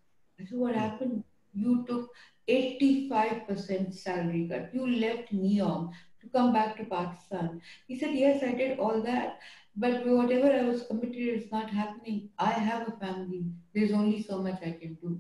I 0.41 0.45
said, 0.45 0.59
what 0.59 0.75
happened? 0.75 1.25
You 1.55 1.85
took 1.87 2.11
85% 2.49 3.95
salary 3.95 4.49
cut. 4.51 4.75
You 4.75 4.87
left 4.87 5.33
NEOM 5.33 5.91
to 6.21 6.29
come 6.29 6.53
back 6.53 6.77
to 6.77 6.85
Pakistan. 6.85 7.61
He 7.87 7.99
said, 7.99 8.15
Yes, 8.15 8.43
I 8.43 8.53
did 8.53 8.79
all 8.79 9.03
that. 9.03 9.39
But 9.77 10.07
whatever 10.07 10.53
I 10.53 10.65
was 10.65 10.85
committed 10.87 11.17
it's 11.17 11.51
not 11.51 11.71
happening. 11.71 12.29
I 12.39 12.51
have 12.51 12.89
a 12.89 12.93
family. 12.93 13.47
There's 13.75 13.93
only 13.93 14.23
so 14.23 14.39
much 14.39 14.61
I 14.63 14.73
can 14.73 14.99
do. 15.01 15.19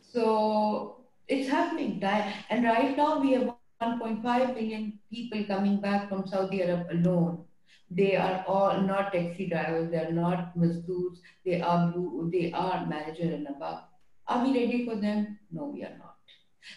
So 0.00 1.04
it's 1.28 1.48
happening. 1.48 2.02
And 2.02 2.64
right 2.64 2.96
now 2.96 3.20
we 3.20 3.32
have 3.32 3.54
1.5 3.80 4.54
million 4.54 4.98
people 5.10 5.44
coming 5.44 5.80
back 5.80 6.08
from 6.08 6.26
Saudi 6.26 6.62
Arab 6.62 6.88
alone. 6.90 7.44
They 7.90 8.16
are 8.16 8.44
all 8.46 8.80
not 8.82 9.12
taxi 9.12 9.48
drivers. 9.48 9.90
They 9.90 9.98
are 9.98 10.12
not 10.12 10.56
mazdoors. 10.56 11.18
They 11.44 11.60
are 11.60 11.94
they 12.30 12.52
are 12.52 12.86
manager 12.86 13.34
and 13.34 13.48
above. 13.48 13.89
Are 14.29 14.43
we 14.43 14.53
ready 14.59 14.85
for 14.85 14.95
them? 14.95 15.39
No, 15.51 15.65
we 15.65 15.83
are 15.83 15.97
not. 15.97 16.15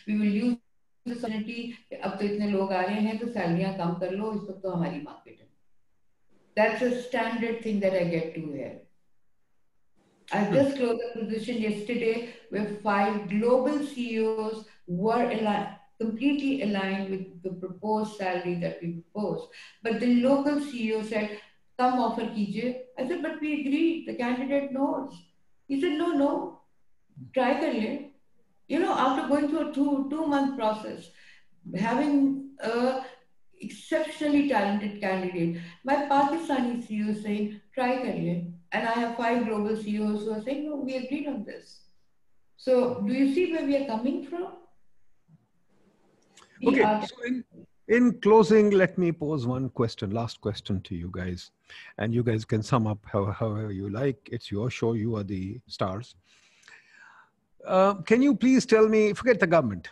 We 0.06 0.18
will 0.18 0.34
use 0.40 0.56
the 1.06 1.12
opportunity. 1.12 1.74
अब 2.04 2.18
तो 2.18 2.24
इतने 2.24 2.50
लोग 2.50 2.72
आ 2.72 2.80
रहे 2.80 3.00
हैं 3.00 3.18
तो 3.18 3.26
सैलरियां 3.26 3.72
कम 3.78 3.94
कर 4.00 4.10
लो 4.16 4.32
इस 4.32 4.48
वक्त 4.48 4.62
तो 4.62 4.70
हमारी 4.70 5.00
मार्केट 5.02 5.40
है 5.40 5.48
that's 6.58 6.82
a 6.82 7.02
standard 7.02 7.62
thing 7.62 7.78
that 7.80 7.94
I 7.96 8.04
get 8.12 8.34
to 8.34 8.40
hear. 8.52 8.80
I 10.32 10.44
hmm. 10.44 10.54
just 10.54 10.76
closed 10.76 11.00
a 11.08 11.18
position 11.18 11.58
yesterday 11.58 12.34
where 12.50 12.66
five 12.82 13.28
global 13.28 13.78
CEOs 13.86 14.64
were 14.88 15.22
aligned, 15.22 15.76
completely 16.00 16.62
aligned 16.62 17.10
with 17.10 17.42
the 17.44 17.52
proposed 17.60 18.16
salary 18.16 18.56
that 18.56 18.82
we 18.82 18.88
proposed. 19.02 19.48
But 19.84 20.00
the 20.00 20.16
local 20.16 20.56
CEO 20.56 21.08
said, 21.08 21.38
come 21.78 22.00
offer 22.00 22.22
kijiye. 22.22 22.74
I 22.98 23.06
said, 23.06 23.22
but 23.22 23.40
we 23.40 23.60
agreed. 23.60 24.08
The 24.08 24.14
candidate 24.14 24.72
knows. 24.72 25.14
He 25.68 25.80
said, 25.80 25.92
no, 25.92 26.12
no, 26.12 26.60
try 27.33 27.53
kariye. 27.55 28.09
You 28.67 28.79
know, 28.79 28.93
after 28.93 29.27
going 29.27 29.49
through 29.49 29.69
a 29.71 29.73
two, 29.73 30.07
two 30.09 30.25
month 30.27 30.57
process, 30.57 31.09
having 31.75 32.49
a 32.59 33.03
exceptionally 33.63 34.49
talented 34.49 34.99
candidate. 34.99 35.61
My 35.83 35.95
Pakistani 35.95 36.85
CEO 36.85 37.09
is 37.09 37.23
saying, 37.23 37.61
try 37.73 37.97
career. 37.97 38.43
And 38.71 38.87
I 38.87 38.91
have 38.91 39.17
five 39.17 39.45
global 39.45 39.75
CEOs 39.75 40.25
who 40.25 40.33
are 40.33 40.41
saying, 40.41 40.65
no, 40.69 40.75
we 40.77 40.95
agreed 40.95 41.27
on 41.27 41.43
this. 41.43 41.81
So 42.57 43.01
do 43.05 43.13
you 43.13 43.33
see 43.33 43.51
where 43.51 43.65
we 43.65 43.77
are 43.77 43.85
coming 43.85 44.25
from? 44.25 44.47
We 46.61 46.69
okay, 46.69 46.83
are- 46.83 47.05
so 47.05 47.15
in, 47.25 47.43
in 47.87 48.19
closing, 48.21 48.71
let 48.71 48.97
me 48.97 49.11
pose 49.11 49.45
one 49.45 49.69
question, 49.69 50.11
last 50.11 50.41
question 50.41 50.81
to 50.81 50.95
you 50.95 51.09
guys. 51.11 51.51
And 51.97 52.13
you 52.13 52.23
guys 52.23 52.45
can 52.45 52.63
sum 52.63 52.87
up 52.87 52.99
however, 53.05 53.31
however 53.31 53.71
you 53.71 53.89
like. 53.89 54.29
It's 54.31 54.51
your 54.51 54.69
show, 54.69 54.93
you 54.93 55.15
are 55.17 55.23
the 55.23 55.59
stars. 55.67 56.15
Uh, 57.65 57.95
can 57.95 58.21
you 58.21 58.35
please 58.35 58.65
tell 58.65 58.87
me, 58.87 59.13
forget 59.13 59.39
the 59.39 59.47
government, 59.47 59.89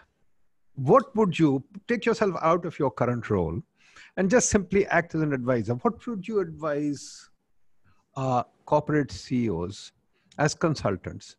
what 0.76 1.15
would 1.15 1.38
you 1.38 1.64
take 1.88 2.06
yourself 2.06 2.35
out 2.41 2.65
of 2.65 2.77
your 2.77 2.91
current 2.91 3.30
role 3.30 3.61
and 4.18 4.30
just 4.30 4.49
simply 4.49 4.85
act 4.88 5.15
as 5.15 5.22
an 5.22 5.34
advisor? 5.34 5.76
What 5.76 6.06
would 6.06 6.27
you 6.27 6.39
advise 6.39 7.30
uh, 8.15 8.43
corporate 8.65 9.11
CEOs 9.11 9.93
as 10.38 10.53
consultants? 10.53 11.38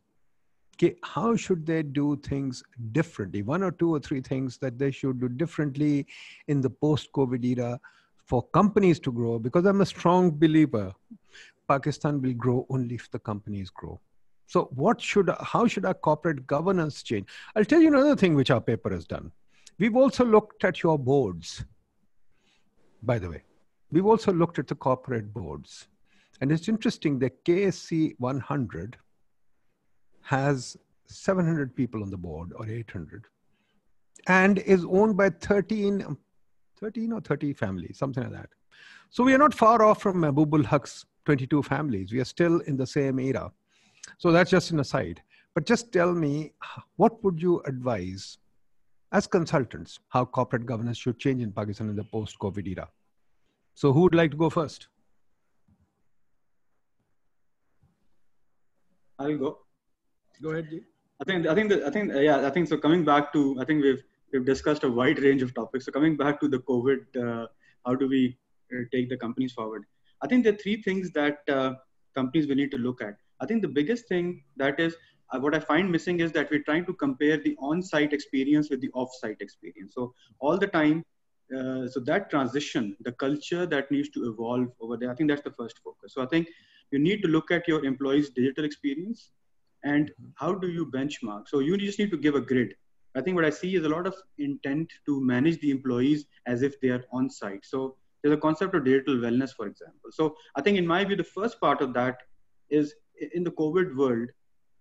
Okay, 0.75 0.95
how 1.03 1.35
should 1.35 1.67
they 1.67 1.83
do 1.83 2.15
things 2.17 2.63
differently? 2.93 3.43
One 3.43 3.61
or 3.61 3.71
two 3.71 3.93
or 3.93 3.99
three 3.99 4.21
things 4.21 4.57
that 4.57 4.79
they 4.79 4.89
should 4.89 5.19
do 5.19 5.29
differently 5.29 6.07
in 6.47 6.61
the 6.61 6.69
post 6.69 7.11
COVID 7.11 7.45
era 7.45 7.79
for 8.25 8.41
companies 8.41 8.99
to 9.01 9.11
grow, 9.11 9.37
because 9.37 9.65
I'm 9.65 9.81
a 9.81 9.85
strong 9.85 10.31
believer 10.31 10.93
Pakistan 11.67 12.21
will 12.21 12.33
grow 12.33 12.65
only 12.69 12.95
if 12.95 13.09
the 13.11 13.19
companies 13.19 13.69
grow. 13.69 13.99
So 14.53 14.69
what 14.75 15.01
should, 15.01 15.31
how 15.39 15.65
should 15.65 15.83
our 15.83 15.95
corporate 15.95 16.45
governance 16.45 17.01
change? 17.01 17.27
I'll 17.55 17.65
tell 17.65 17.81
you 17.81 17.87
another 17.87 18.15
thing 18.15 18.35
which 18.35 18.51
our 18.51 18.61
paper 18.61 18.91
has 18.91 19.03
done. 19.03 19.31
We've 19.79 19.95
also 19.95 20.23
looked 20.23 20.63
at 20.63 20.83
your 20.83 20.99
boards, 20.99 21.65
by 23.01 23.17
the 23.17 23.31
way. 23.31 23.41
We've 23.91 24.05
also 24.05 24.31
looked 24.31 24.59
at 24.59 24.67
the 24.67 24.75
corporate 24.75 25.33
boards. 25.33 25.87
And 26.39 26.51
it's 26.51 26.69
interesting 26.69 27.17
that 27.17 27.43
KSE 27.45 28.13
100 28.19 28.95
has 30.21 30.77
700 31.07 31.75
people 31.75 32.03
on 32.03 32.11
the 32.11 32.17
board 32.17 32.53
or 32.55 32.69
800 32.69 33.25
and 34.27 34.59
is 34.59 34.85
owned 34.85 35.17
by 35.17 35.31
13, 35.31 36.15
13 36.79 37.11
or 37.11 37.21
30 37.21 37.53
families, 37.53 37.97
something 37.97 38.21
like 38.21 38.33
that. 38.33 38.49
So 39.09 39.23
we 39.23 39.33
are 39.33 39.39
not 39.39 39.55
far 39.55 39.81
off 39.81 39.99
from 39.99 40.17
Mahbubul 40.17 40.63
Haq's 40.63 41.05
22 41.25 41.63
families. 41.63 42.13
We 42.13 42.19
are 42.19 42.25
still 42.25 42.59
in 42.59 42.77
the 42.77 42.85
same 42.85 43.19
era. 43.19 43.51
So 44.17 44.31
that's 44.31 44.51
just 44.51 44.71
an 44.71 44.79
aside. 44.79 45.21
But 45.55 45.65
just 45.65 45.91
tell 45.91 46.13
me, 46.13 46.53
what 46.95 47.23
would 47.23 47.41
you 47.41 47.61
advise 47.65 48.37
as 49.11 49.27
consultants 49.27 49.99
how 50.09 50.25
corporate 50.25 50.65
governance 50.65 50.97
should 50.97 51.19
change 51.19 51.41
in 51.41 51.51
Pakistan 51.51 51.89
in 51.89 51.95
the 51.95 52.03
post-COVID 52.03 52.67
era? 52.67 52.89
So 53.75 53.93
who 53.93 54.01
would 54.01 54.15
like 54.15 54.31
to 54.31 54.37
go 54.37 54.49
first? 54.49 54.87
I'll 59.19 59.37
go. 59.37 59.59
Go 60.41 60.49
ahead, 60.49 60.69
G. 60.69 60.81
I 61.21 61.23
think 61.25 61.47
I 61.47 61.55
think 61.55 61.71
I 61.71 61.89
think 61.89 62.11
yeah 62.13 62.45
I 62.45 62.49
think 62.49 62.67
so. 62.67 62.77
Coming 62.77 63.05
back 63.05 63.31
to 63.33 63.55
I 63.59 63.65
think 63.65 63.83
we've 63.83 64.03
we've 64.33 64.45
discussed 64.45 64.83
a 64.83 64.89
wide 64.89 65.19
range 65.19 65.41
of 65.41 65.53
topics. 65.53 65.85
So 65.85 65.91
coming 65.91 66.17
back 66.17 66.39
to 66.41 66.47
the 66.47 66.59
COVID, 66.59 67.15
uh, 67.15 67.47
how 67.85 67.95
do 67.95 68.07
we 68.07 68.37
uh, 68.73 68.83
take 68.91 69.09
the 69.09 69.17
companies 69.17 69.53
forward? 69.53 69.85
I 70.21 70.27
think 70.27 70.43
there 70.43 70.53
are 70.53 70.57
three 70.57 70.81
things 70.81 71.11
that 71.11 71.37
uh, 71.47 71.73
companies 72.15 72.47
will 72.47 72.55
need 72.55 72.71
to 72.71 72.77
look 72.77 73.01
at. 73.01 73.17
I 73.41 73.45
think 73.45 73.61
the 73.61 73.67
biggest 73.67 74.07
thing 74.07 74.43
that 74.57 74.79
is 74.79 74.95
uh, 75.31 75.39
what 75.39 75.55
I 75.55 75.59
find 75.59 75.91
missing 75.91 76.19
is 76.19 76.31
that 76.33 76.49
we're 76.51 76.63
trying 76.63 76.85
to 76.85 76.93
compare 76.93 77.37
the 77.37 77.55
on-site 77.59 78.13
experience 78.13 78.69
with 78.69 78.81
the 78.81 78.91
off-site 78.93 79.37
experience. 79.41 79.93
So 79.95 80.13
all 80.39 80.57
the 80.57 80.67
time, 80.67 81.03
uh, 81.55 81.87
so 81.87 81.99
that 82.05 82.29
transition, 82.29 82.95
the 83.01 83.11
culture 83.13 83.65
that 83.65 83.91
needs 83.91 84.09
to 84.09 84.29
evolve 84.31 84.67
over 84.81 84.97
there, 84.97 85.11
I 85.11 85.15
think 85.15 85.29
that's 85.29 85.41
the 85.41 85.51
first 85.51 85.79
focus. 85.83 86.13
So 86.13 86.21
I 86.21 86.27
think 86.27 86.47
you 86.91 86.99
need 86.99 87.21
to 87.23 87.27
look 87.27 87.51
at 87.51 87.67
your 87.67 87.83
employees' 87.83 88.29
digital 88.29 88.65
experience 88.65 89.31
and 89.83 90.11
how 90.35 90.53
do 90.53 90.69
you 90.69 90.85
benchmark. 90.85 91.47
So 91.47 91.59
you 91.59 91.77
just 91.77 91.99
need 91.99 92.11
to 92.11 92.17
give 92.17 92.35
a 92.35 92.41
grid. 92.41 92.75
I 93.15 93.21
think 93.21 93.35
what 93.35 93.45
I 93.45 93.49
see 93.49 93.75
is 93.75 93.85
a 93.85 93.89
lot 93.89 94.07
of 94.07 94.15
intent 94.37 94.91
to 95.05 95.21
manage 95.21 95.59
the 95.59 95.71
employees 95.71 96.25
as 96.47 96.61
if 96.63 96.79
they 96.81 96.89
are 96.89 97.03
on 97.11 97.29
site. 97.29 97.63
So 97.63 97.97
there's 98.21 98.33
a 98.33 98.37
concept 98.37 98.73
of 98.73 98.85
digital 98.85 99.15
wellness, 99.15 99.51
for 99.55 99.67
example. 99.67 100.09
So 100.11 100.35
I 100.55 100.61
think 100.61 100.77
in 100.77 100.87
my 100.87 101.03
view, 101.03 101.15
the 101.15 101.23
first 101.23 101.59
part 101.59 101.81
of 101.81 101.93
that 101.93 102.17
is 102.69 102.95
in 103.33 103.43
the 103.43 103.51
COVID 103.51 103.95
world, 103.95 104.29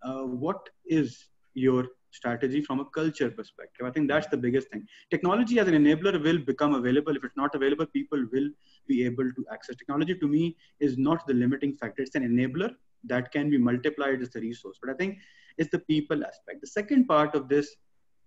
uh, 0.02 0.22
what 0.22 0.68
is 0.86 1.28
your 1.54 1.86
strategy 2.10 2.62
from 2.62 2.80
a 2.80 2.84
culture 2.86 3.30
perspective? 3.30 3.86
I 3.86 3.90
think 3.90 4.08
that's 4.08 4.26
the 4.26 4.36
biggest 4.36 4.68
thing. 4.70 4.86
Technology 5.10 5.58
as 5.58 5.68
an 5.68 5.74
enabler 5.74 6.22
will 6.22 6.38
become 6.38 6.74
available. 6.74 7.16
If 7.16 7.24
it's 7.24 7.36
not 7.36 7.54
available, 7.54 7.86
people 7.86 8.24
will 8.32 8.50
be 8.86 9.04
able 9.04 9.24
to 9.24 9.46
access. 9.52 9.76
Technology 9.76 10.14
to 10.14 10.26
me 10.26 10.56
is 10.80 10.98
not 10.98 11.26
the 11.26 11.34
limiting 11.34 11.76
factor. 11.76 12.02
It's 12.02 12.14
an 12.14 12.24
enabler 12.24 12.70
that 13.04 13.32
can 13.32 13.50
be 13.50 13.58
multiplied 13.58 14.22
as 14.22 14.34
a 14.36 14.40
resource. 14.40 14.78
But 14.80 14.90
I 14.90 14.94
think 14.94 15.18
it's 15.58 15.70
the 15.70 15.80
people 15.80 16.24
aspect. 16.24 16.60
The 16.60 16.66
second 16.66 17.06
part 17.06 17.34
of 17.34 17.48
this, 17.48 17.76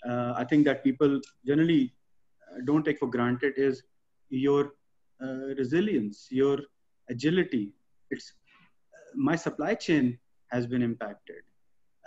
uh, 0.07 0.34
I 0.36 0.44
think 0.44 0.65
that 0.65 0.84
people 0.84 1.19
generally 1.45 1.94
uh, 2.52 2.61
don't 2.65 2.84
take 2.84 2.99
for 2.99 3.07
granted 3.07 3.53
is 3.57 3.84
your 4.30 4.73
uh, 5.23 5.53
resilience, 5.57 6.27
your 6.30 6.60
agility. 7.10 7.72
It's 8.11 8.34
my 9.16 9.36
supply 9.36 9.76
chain 9.76 10.18
has 10.52 10.68
been 10.68 10.82
impacted. 10.82 11.42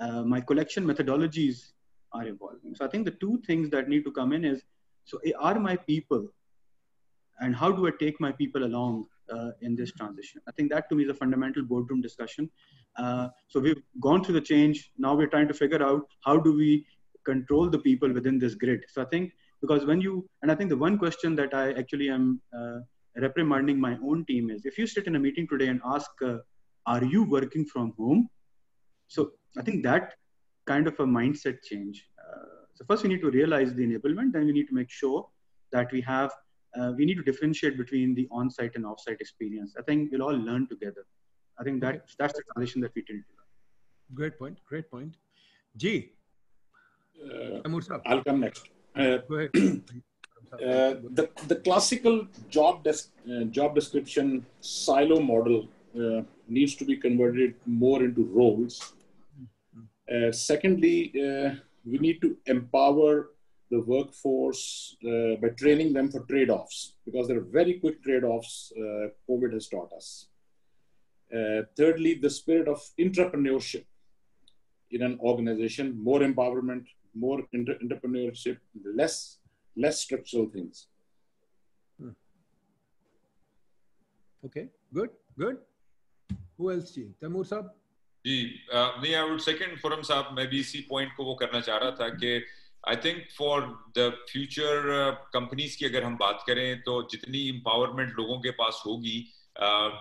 Uh, 0.01 0.23
my 0.23 0.41
collection 0.41 0.85
methodologies 0.85 1.73
are 2.13 2.27
evolving. 2.27 2.75
So 2.75 2.85
I 2.85 2.89
think 2.89 3.05
the 3.05 3.17
two 3.21 3.43
things 3.47 3.71
that 3.71 3.89
need 3.89 4.05
to 4.05 4.13
come 4.13 4.33
in 4.33 4.45
is, 4.45 4.63
so 5.05 5.19
are 5.41 5.59
my 5.59 5.77
people 5.77 6.29
and 7.41 7.55
how 7.55 7.71
do 7.71 7.87
I 7.87 7.91
take 7.99 8.21
my 8.21 8.33
people 8.33 8.65
along 8.65 9.07
uh, 9.33 9.51
in 9.61 9.77
this 9.77 9.93
transition? 9.93 10.41
I 10.49 10.53
think 10.53 10.71
that 10.71 10.89
to 10.89 10.95
me 10.95 11.05
is 11.05 11.11
a 11.11 11.15
fundamental 11.15 11.63
boardroom 11.63 12.01
discussion. 12.01 12.51
Uh, 12.97 13.29
so 13.49 13.61
we've 13.61 13.83
gone 14.01 14.25
through 14.25 14.35
the 14.35 14.41
change. 14.41 14.91
Now 14.99 15.15
we're 15.15 15.29
trying 15.29 15.49
to 15.49 15.55
figure 15.55 15.83
out 15.83 16.03
how 16.25 16.39
do 16.39 16.53
we 16.57 16.85
control 17.25 17.69
the 17.71 17.79
people 17.79 18.13
within 18.13 18.39
this 18.39 18.55
grid. 18.55 18.81
So 18.89 19.03
I 19.03 19.05
think 19.07 19.33
because 19.61 19.85
when 19.85 20.01
you, 20.01 20.29
and 20.43 20.51
I 20.51 20.55
think 20.55 20.71
the 20.71 20.77
one 20.77 20.99
question 20.99 21.37
that 21.37 21.55
I 21.55 21.73
actually 21.73 22.11
am 22.11 22.41
uh, 22.57 22.79
reprimanding 23.17 23.81
my 23.81 23.97
own 24.05 24.25
team 24.27 24.51
is 24.51 24.65
if 24.65 24.79
you 24.79 24.87
sit 24.87 25.07
in 25.07 25.17
a 25.17 25.19
meeting 25.19 25.47
today 25.49 25.69
and 25.69 25.81
ask 25.85 26.11
uh, 26.25 26.39
are 26.87 27.05
you 27.05 27.25
working 27.25 27.65
from 27.65 27.93
home? 27.99 28.29
So 29.09 29.33
i 29.57 29.63
think 29.63 29.83
that 29.83 30.15
kind 30.67 30.87
of 30.87 30.99
a 31.01 31.07
mindset 31.07 31.63
change. 31.65 32.05
Uh, 32.23 32.59
so 32.75 32.85
first 32.89 33.03
we 33.03 33.09
need 33.09 33.23
to 33.23 33.31
realize 33.31 33.75
the 33.75 33.85
enablement 33.87 34.33
then 34.33 34.45
we 34.47 34.53
need 34.53 34.69
to 34.69 34.75
make 34.75 34.91
sure 34.91 35.27
that 35.73 35.91
we 35.93 36.01
have 36.03 36.31
uh, 36.79 36.93
we 36.99 37.05
need 37.07 37.17
to 37.17 37.23
differentiate 37.23 37.77
between 37.79 38.15
the 38.15 38.29
on-site 38.31 38.77
and 38.77 38.85
off-site 38.85 39.21
experience. 39.21 39.75
I 39.79 39.83
think 39.83 40.13
we'll 40.13 40.23
all 40.23 40.39
learn 40.49 40.69
together. 40.69 41.05
I 41.59 41.65
think 41.65 41.81
that 41.81 42.03
that's 42.19 42.35
the 42.35 42.43
transition 42.53 42.83
that 42.83 42.93
we 42.95 43.01
need 43.01 43.07
to 43.07 43.13
do 43.15 43.39
great 44.15 44.39
point 44.39 44.59
great 44.67 44.91
point. 44.91 45.17
G 45.77 46.13
uh, 47.25 47.61
i'll 48.07 48.25
come 48.25 48.41
next. 48.41 48.69
Uh, 48.97 49.19
Go 49.29 49.35
ahead. 49.35 49.83
Uh, 50.55 50.95
the, 51.19 51.29
the 51.47 51.57
classical 51.57 52.27
job, 52.49 52.83
des- 52.83 53.11
uh, 53.31 53.45
job 53.45 53.75
description 53.75 54.47
silo 54.61 55.21
model 55.21 55.69
uh, 55.97 56.23
needs 56.49 56.75
to 56.77 56.85
be 56.85 56.97
converted 56.97 57.55
more 57.67 58.03
into 58.03 58.25
roles. 58.25 58.95
Uh, 60.13 60.33
secondly, 60.33 61.13
uh, 61.17 61.55
we 61.85 61.99
need 61.99 62.21
to 62.21 62.37
empower 62.47 63.31
the 63.71 63.81
workforce 63.81 64.97
uh, 65.05 65.37
by 65.43 65.49
training 65.51 65.93
them 65.93 66.11
for 66.11 66.21
trade-offs 66.21 66.95
because 67.05 67.29
there 67.29 67.37
are 67.37 67.49
very 67.61 67.75
quick 67.75 68.03
trade-offs 68.03 68.73
uh, 68.77 69.09
COVID 69.29 69.53
has 69.53 69.69
taught 69.69 69.93
us. 69.93 70.29
Thirdly, 71.77 72.15
the 72.15 72.31
spirit 72.31 72.69
of 72.69 72.81
entrepreneurship 72.99 73.85
in 74.91 75.03
an 75.03 75.19
organization, 75.21 76.03
more 76.03 76.21
empowerment, 76.21 76.87
more 77.15 77.43
entrepreneurship, 77.55 78.59
less 78.95 79.39
less 79.77 80.01
structural 80.01 80.47
things. 80.47 80.89
Hmm. 82.01 82.11
Okay, 84.47 84.69
good, 84.93 85.11
good. 85.39 85.59
Who 86.59 86.73
else? 86.73 86.91
Ji? 86.93 87.15
Taimur 87.23 87.45
sahab? 87.47 87.75
जी 88.25 88.39
नहीं 88.73 89.15
आई 89.15 89.29
would 89.31 89.41
second 89.41 89.79
forum 89.79 90.01
साहब 90.03 90.33
मैं 90.37 90.47
भी 90.49 90.61
इसी 90.61 90.81
point 90.89 91.13
को 91.17 91.25
वो 91.25 91.35
करना 91.35 91.61
चाह 91.61 91.77
रहा 91.77 91.91
था 91.91 92.07
I 92.85 92.97
think 93.05 93.23
for 93.37 93.61
the 93.99 94.09
future 94.31 94.89
companies 95.35 95.77
की 95.79 95.87
अगर 95.87 96.05
हम 96.05 96.17
बात 96.17 96.45
करें 96.47 96.81
तो 96.83 96.97
जितनी 97.11 97.49
एम्पावरमेंट 97.49 98.13
लोगों 98.19 98.39
के 98.41 98.51
पास 98.61 98.83
होगी 98.87 99.17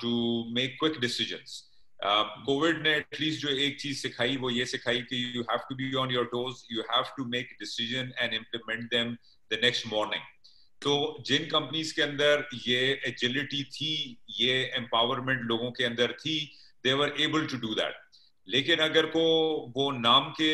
to 0.01 0.11
make 0.55 0.77
quick 0.79 0.99
decisions 1.01 1.63
Covid 1.99 2.81
ने 2.83 2.95
एटलीस्ट 2.95 3.41
जो 3.41 3.49
एक 3.49 3.79
चीज़ 3.81 3.97
सिखाई, 3.97 4.37
वो 4.37 4.49
ये 4.49 4.65
सिखाई 4.65 5.01
कि 5.01 5.23
you 5.35 5.41
have 5.41 5.59
to 5.69 5.75
be 5.75 5.93
on 5.93 6.11
your 6.11 6.25
toes 6.33 6.65
you 6.71 6.81
have 6.91 7.13
to 7.17 7.25
make 7.25 7.55
decision 7.59 8.11
and 8.19 8.33
implement 8.33 8.89
them 8.91 9.13
the 9.53 9.59
next 9.63 9.87
morning 9.93 10.21
तो 10.81 10.93
जिन 11.27 11.45
कंपनीज़ 11.49 11.93
के 11.95 12.01
अंदर 12.01 12.47
ये 12.67 12.79
एजिलिटी 13.07 13.63
थी, 13.63 14.17
ये 14.29 14.53
एम्पावरमेंट 14.77 15.41
लोगों 15.43 15.71
के 15.71 15.83
अंदर 15.83 16.11
थी 16.19 16.39
they 16.83 16.93
were 16.93 17.13
able 17.19 17.45
to 17.45 17.57
do 17.57 17.73
that 17.75 17.95
लेकिन 18.47 18.79
अगर 18.79 19.05
को 19.05 19.21
वो 19.77 19.89
नाम 19.91 20.29
के 20.31 20.51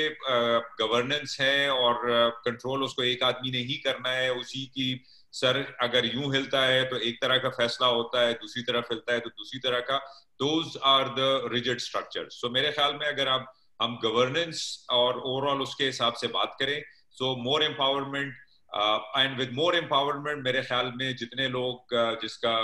गवर्नेंस 0.79 1.37
है 1.41 1.69
और 1.71 1.99
कंट्रोल 2.45 2.83
उसको 2.83 3.03
एक 3.03 3.23
आदमी 3.23 3.51
ने 3.51 3.57
ही 3.57 3.75
करना 3.77 4.09
है, 4.09 4.31
उसी 4.33 4.65
की 4.65 5.03
सर 5.33 5.59
अगर 5.81 6.05
यूँ 6.05 6.33
हिलता 6.33 6.65
है 6.65 6.83
तो 6.89 6.97
एक 6.99 7.21
तरह 7.21 7.37
का 7.37 7.49
फैसला 7.49 7.87
होता 7.87 8.25
है, 8.25 8.33
दूसरी 8.33 8.63
तरफ़ 8.63 8.85
हिलता 8.85 9.13
है 9.13 9.19
तो 9.19 9.29
दूसरी 9.29 9.59
तरह 9.59 9.79
का 9.89 9.97
those 10.39 10.77
are 10.85 11.09
the 11.09 11.49
rigid 11.53 11.79
structure 11.79 12.27
so 12.31 12.49
मेरे 12.49 12.71
ख्याल 12.71 12.93
में 12.93 13.05
अगर 13.07 13.27
आप, 13.27 13.53
हम 13.81 13.99
गवर्नेंस 14.03 14.85
और 14.91 15.19
ओवरऑल 15.19 15.61
उसके 15.61 15.85
हिसाब 15.85 16.13
से 16.13 16.27
बात 16.33 16.55
करें 16.59 16.81
so 17.11 17.35
more 17.43 17.63
empowerment 17.63 18.33
and 18.73 19.37
with 19.37 19.51
more 19.53 19.75
empowerment 19.75 20.43
मेरे 20.43 20.61
ख्याल 20.63 20.91
में 20.95 21.15
जितने 21.15 21.47
लोग 21.47 21.95
uh, 21.95 22.21
जिसका 22.21 22.55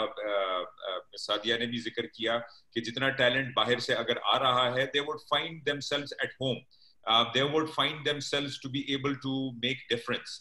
सादिया 1.17 1.57
ने 1.57 1.65
भी 1.65 1.79
ज़िक्र 1.79 2.05
किया 2.05 2.37
कि 2.73 2.81
जितना 2.81 3.09
टैलेंट 3.17 3.53
बाहर 3.55 3.79
से 3.79 3.93
अगर 3.95 4.21
आ 4.25 4.37
रहा 4.37 4.69
है 4.75 4.85
they 4.93 4.99
would 4.99 5.19
find 5.31 5.61
themselves 5.63 6.13
at 6.23 6.33
home 6.41 6.55
they 7.33 7.41
would 7.51 7.69
find 7.71 8.03
themselves 8.03 8.59
to 8.63 8.69
be 8.69 8.85
able 8.89 9.15
to 9.23 9.35
make 9.63 9.85
difference 9.89 10.39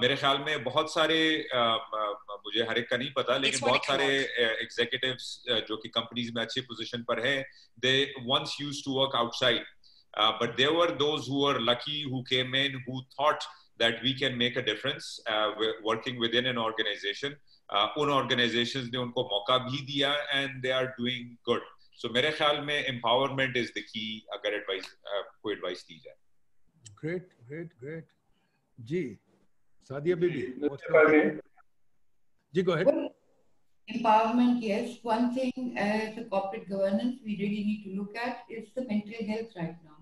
मेरे 0.00 0.16
ख्याल 0.16 0.38
में 0.38 0.64
बहुत 0.64 0.92
सारे 0.94 1.18
uh, 1.56 1.78
मुझे 2.44 2.66
हर 2.68 2.78
एक 2.78 2.88
का 2.90 2.96
नहीं 2.96 3.10
पता 3.12 3.36
लेकिन 3.38 3.60
बहुत 3.60 3.86
सारे 3.86 4.06
एग्जीक्यूटिव्स 4.06 5.28
uh, 5.50 5.60
जो 5.68 5.76
कि 5.76 5.88
कंपनीज़ 5.90 6.32
में 6.34 6.42
अच्छी 6.42 6.60
पोजीशन 6.62 7.02
पर 7.08 7.26
है 7.26 7.36
they 7.78 7.94
once 8.24 8.56
used 8.60 8.84
to 8.84 8.98
work 9.00 9.16
outside 9.16 9.64
but 10.14 10.56
there 10.56 10.76
were 10.76 10.90
those 10.96 11.28
who 11.28 11.44
were 11.44 11.60
lucky 11.62 12.02
who 12.04 12.22
came 12.24 12.56
in 12.56 12.82
who 12.88 13.02
thought 13.12 13.44
that 13.81 14.01
we 14.03 14.13
can 14.13 14.37
make 14.37 14.55
a 14.57 14.61
difference 14.61 15.19
uh, 15.27 15.51
working 15.83 16.19
within 16.19 16.45
an 16.45 16.57
organization 16.57 17.35
uh, 17.69 17.87
उन 17.97 18.09
organisations 18.09 18.89
ने 18.93 18.97
उनको 18.97 19.23
मौका 19.33 19.57
भी 19.65 19.81
दिया 19.85 20.13
and 20.33 20.61
they 20.61 20.69
are 20.77 20.85
doing 20.99 21.35
good 21.49 21.65
so 22.01 22.09
मेरे 22.13 22.31
ख्याल 22.37 22.61
में 22.69 22.75
empowerment 22.75 23.57
is 23.57 23.71
the 23.77 23.83
key 23.89 24.05
अगर 24.33 24.53
एडवाइस 24.53 24.85
uh, 24.85 25.23
कोई 25.43 25.53
एडवाइस 25.53 25.85
दी 25.89 25.99
जाए 26.05 26.15
great 27.01 27.29
great 27.47 27.73
great 27.83 28.07
ji 28.77 29.03
Sadia 29.89 30.15
Bibi 30.23 30.41
ji 32.53 32.63
go 32.63 32.73
ahead 32.73 33.07
empowerment 33.87 34.63
yes 34.63 34.95
one 35.01 35.27
thing 35.35 35.77
as 35.81 36.17
a 36.17 36.23
corporate 36.31 36.65
governance 36.69 37.19
we 37.25 37.35
really 37.41 37.63
need 37.67 37.83
to 37.83 37.91
look 37.99 38.17
at 38.17 38.49
is 38.49 38.65
the 38.75 38.83
mental 38.87 39.29
health 39.29 39.53
right 39.55 39.77
now 39.83 40.00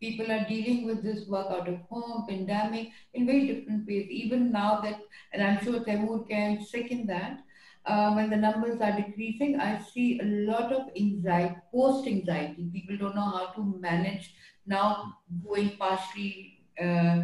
people 0.00 0.30
are 0.30 0.46
dealing 0.48 0.86
with 0.86 1.02
this 1.02 1.26
work 1.28 1.48
out 1.50 1.68
of 1.68 1.78
home, 1.90 2.26
pandemic, 2.28 2.90
in 3.14 3.26
very 3.26 3.46
different 3.46 3.86
ways. 3.86 4.08
Even 4.10 4.52
now 4.52 4.80
that, 4.80 5.00
and 5.32 5.42
I'm 5.42 5.62
sure 5.64 5.80
Taimur 5.80 6.28
can 6.28 6.64
second 6.64 7.08
that, 7.08 7.40
uh, 7.86 8.12
when 8.12 8.30
the 8.30 8.36
numbers 8.36 8.80
are 8.80 8.96
decreasing, 8.96 9.58
I 9.60 9.80
see 9.80 10.20
a 10.20 10.24
lot 10.24 10.72
of 10.72 10.88
anxiety, 10.96 11.56
post-anxiety. 11.72 12.70
People 12.72 12.98
don't 12.98 13.16
know 13.16 13.30
how 13.30 13.46
to 13.56 13.78
manage 13.80 14.34
now 14.66 15.14
going 15.46 15.76
partially 15.78 16.60
uh, 16.80 17.22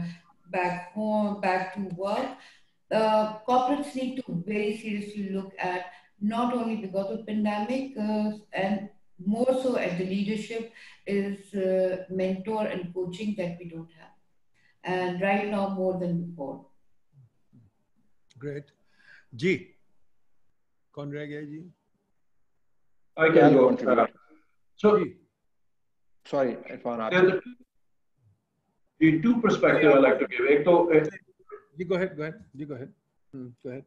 back 0.51 0.93
home, 0.95 1.41
back 1.41 1.75
to 1.75 1.81
work. 1.95 2.29
Uh, 2.91 3.39
corporates 3.47 3.95
need 3.95 4.17
to 4.17 4.43
very 4.47 4.77
seriously 4.77 5.31
look 5.31 5.53
at 5.59 5.87
not 6.21 6.55
only 6.55 6.77
because 6.77 7.11
of 7.11 7.27
pandemic 7.27 7.93
uh, 7.99 8.33
and 8.53 8.89
more 9.19 9.61
so 9.63 9.77
at 9.77 9.99
the 9.99 10.05
leadership 10.05 10.73
is 11.07 11.55
uh, 11.55 12.05
mentor 12.11 12.67
and 12.67 12.93
coaching 12.93 13.35
that 13.39 13.57
we 13.59 13.69
don't 13.69 13.91
have. 13.99 14.11
And 14.83 15.21
right 15.21 15.49
now, 15.49 15.69
more 15.71 15.99
than 15.99 16.25
before. 16.25 16.67
Great. 18.39 18.65
G. 19.35 19.75
Conrad 20.95 21.29
G. 21.29 21.65
I 23.17 23.29
can 23.31 23.55
go. 23.55 23.69
Uh, 23.71 24.07
so, 24.77 24.99
G. 24.99 25.15
sorry, 26.27 26.57
Irfan. 26.71 27.41
The 29.01 29.21
two 29.21 29.41
perspectives 29.41 29.95
I 29.95 29.99
like 29.99 30.19
to 30.19 30.27
give. 30.27 30.47
Ek 30.49 30.65
to, 30.65 30.93
uh, 30.93 31.05
you 31.77 31.85
go 31.85 31.97
ahead, 31.97 32.17
go 32.17 32.23
ahead. 32.23 32.45
You 32.55 32.67
go 32.67 32.75
ahead. 32.75 32.93
Hmm, 33.33 33.49
go 33.63 33.71
ahead. 33.71 33.85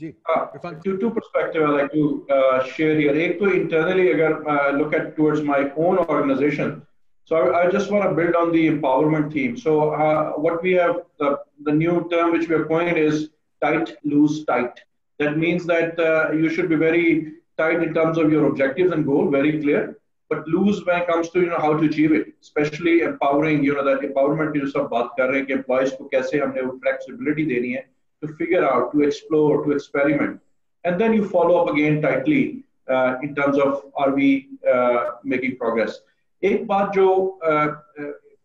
Uh, 0.00 0.46
two, 0.82 0.96
two 0.98 1.10
perspective 1.10 1.62
I 1.62 1.68
like 1.68 1.92
to 1.92 2.26
uh, 2.30 2.64
share 2.64 2.98
here. 2.98 3.14
Ek 3.14 3.38
to 3.38 3.50
internally, 3.50 4.08
agar 4.08 4.48
uh, 4.48 4.72
look 4.72 4.94
at 4.94 5.16
towards 5.16 5.42
my 5.42 5.70
own 5.76 5.98
organization. 5.98 6.86
So 7.24 7.36
I, 7.36 7.66
I 7.66 7.70
just 7.70 7.90
want 7.90 8.08
to 8.08 8.14
build 8.16 8.34
on 8.34 8.52
the 8.52 8.68
empowerment 8.68 9.32
theme. 9.32 9.56
So 9.56 9.90
uh, 9.90 10.32
what 10.32 10.62
we 10.62 10.72
have, 10.72 11.02
the, 11.18 11.38
the 11.64 11.72
new 11.72 12.08
term 12.10 12.32
which 12.32 12.48
we 12.48 12.54
are 12.54 12.64
coined 12.64 12.96
is 12.96 13.30
tight, 13.62 13.94
loose, 14.02 14.44
tight. 14.44 14.80
That 15.18 15.36
means 15.36 15.66
that 15.66 15.98
uh, 16.00 16.32
you 16.32 16.48
should 16.48 16.68
be 16.68 16.76
very 16.76 17.34
tight 17.58 17.82
in 17.82 17.94
terms 17.94 18.18
of 18.18 18.32
your 18.32 18.46
objectives 18.46 18.92
and 18.92 19.04
goal, 19.04 19.30
very 19.30 19.60
clear, 19.60 19.98
but 20.30 20.48
loose 20.48 20.84
when 20.86 21.02
it 21.02 21.06
comes 21.06 21.28
to 21.30 21.40
you 21.40 21.46
know 21.46 21.58
how 21.58 21.76
to 21.76 21.84
achieve 21.86 22.12
it. 22.12 22.28
Especially 22.40 23.02
empowering, 23.02 23.62
you 23.62 23.74
know 23.74 23.84
that 23.84 24.00
empowerment 24.00 24.52
की 24.54 24.60
जो 24.60 24.66
सब 24.72 24.88
बात 24.90 25.10
कर 25.18 25.28
रहे 25.28 25.38
हैं 25.38 25.46
कि 25.46 25.54
employees 25.54 25.90
को 25.98 26.04
कैसे 26.14 26.38
हमने 26.38 26.62
वो 26.62 26.80
flexibility 26.84 27.46
देनी 27.54 27.72
है 27.72 27.92
to 28.22 28.28
figure 28.34 28.64
out, 28.64 28.92
to 28.92 29.02
explore, 29.02 29.64
to 29.64 29.72
experiment. 29.72 30.40
And 30.84 31.00
then 31.00 31.12
you 31.12 31.28
follow 31.28 31.56
up 31.62 31.72
again 31.72 32.02
tightly 32.02 32.64
uh, 32.88 33.16
in 33.22 33.34
terms 33.34 33.58
of 33.58 33.84
are 33.96 34.14
we 34.14 34.48
uh, 34.72 35.04
making 35.24 35.56
progress. 35.56 36.00
एक 36.42 36.66
बात 36.66 36.92
जो 36.94 37.08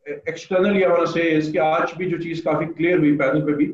externally 0.06 0.84
I 0.84 0.90
want 0.90 1.08
say 1.10 1.22
is 1.38 1.52
कि 1.52 1.58
आज 1.58 1.94
भी 1.98 2.10
जो 2.10 2.18
चीज 2.18 2.42
काफी 2.48 2.66
क्लियर 2.74 3.00
हुई 3.00 3.16
पैनल 3.18 3.42
पे 3.46 3.54
भी 3.54 3.66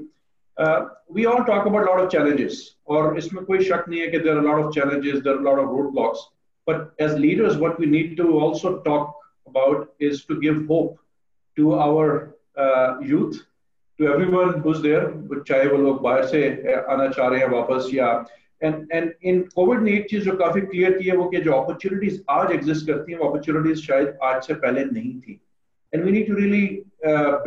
we 1.15 1.25
all 1.31 1.43
talk 1.43 1.67
about 1.67 1.85
lot 1.85 1.99
of 1.99 2.09
challenges 2.11 2.59
और 2.87 3.17
इसमें 3.17 3.43
कोई 3.45 3.63
शक 3.63 3.85
नहीं 3.89 3.99
है 4.01 4.07
कि 4.11 4.19
there 4.19 4.37
are 4.37 4.43
lot 4.43 4.63
of 4.63 4.73
challenges 4.75 5.19
there 5.23 5.35
are 5.35 5.41
lot 5.43 5.59
of 5.59 5.75
roadblocks 5.91 6.19
but 6.67 7.01
as 7.03 7.17
leaders 7.17 7.55
what 7.57 7.79
we 7.79 7.85
need 7.97 8.15
to 8.17 8.39
also 8.39 8.73
talk 8.85 9.11
about 9.47 9.89
is 9.99 10.25
to 10.25 10.39
give 10.39 10.67
hope 10.67 10.97
to 11.57 11.73
our 11.75 12.35
uh, 12.57 12.99
youth 13.01 13.37
to 13.99 14.07
everyone 14.07 14.61
who's 14.61 14.81
there, 14.81 15.03
चाहे 15.47 15.67
वो 15.67 15.77
लोग 15.77 16.01
बाहर 16.01 16.25
से 16.27 16.41
आना 16.93 17.07
चाह 17.07 17.27
रहे 17.27 17.39
हैं 17.39 17.49
वापस 17.49 17.89
या 17.93 18.07
एंड 18.63 18.87
एंड 18.93 19.11
इन 19.23 19.41
कोविड 19.55 19.81
ने 19.81 19.91
एक 19.97 20.09
चीज 20.09 20.23
जो 20.25 20.35
काफी 20.37 20.61
क्लियर 20.61 20.97
की 20.97 21.09
है 21.09 21.15
वो 21.17 21.25
कि 21.29 21.41
जो 21.41 21.51
अपॉर्चुनिटीज 21.53 22.23
आज 22.29 22.51
एग्जिस्ट 22.51 22.87
करती 22.87 23.11
हैं 23.11 23.19
वो 23.19 23.27
अपॉर्चुनिटीज 23.27 23.85
शायद 23.87 24.17
आज 24.23 24.43
से 24.47 24.53
पहले 24.53 24.85
नहीं 24.85 25.19
थी 25.21 25.39
and 25.93 26.03
we 26.03 26.11
need 26.11 26.27
to 26.27 26.35
really 26.35 26.65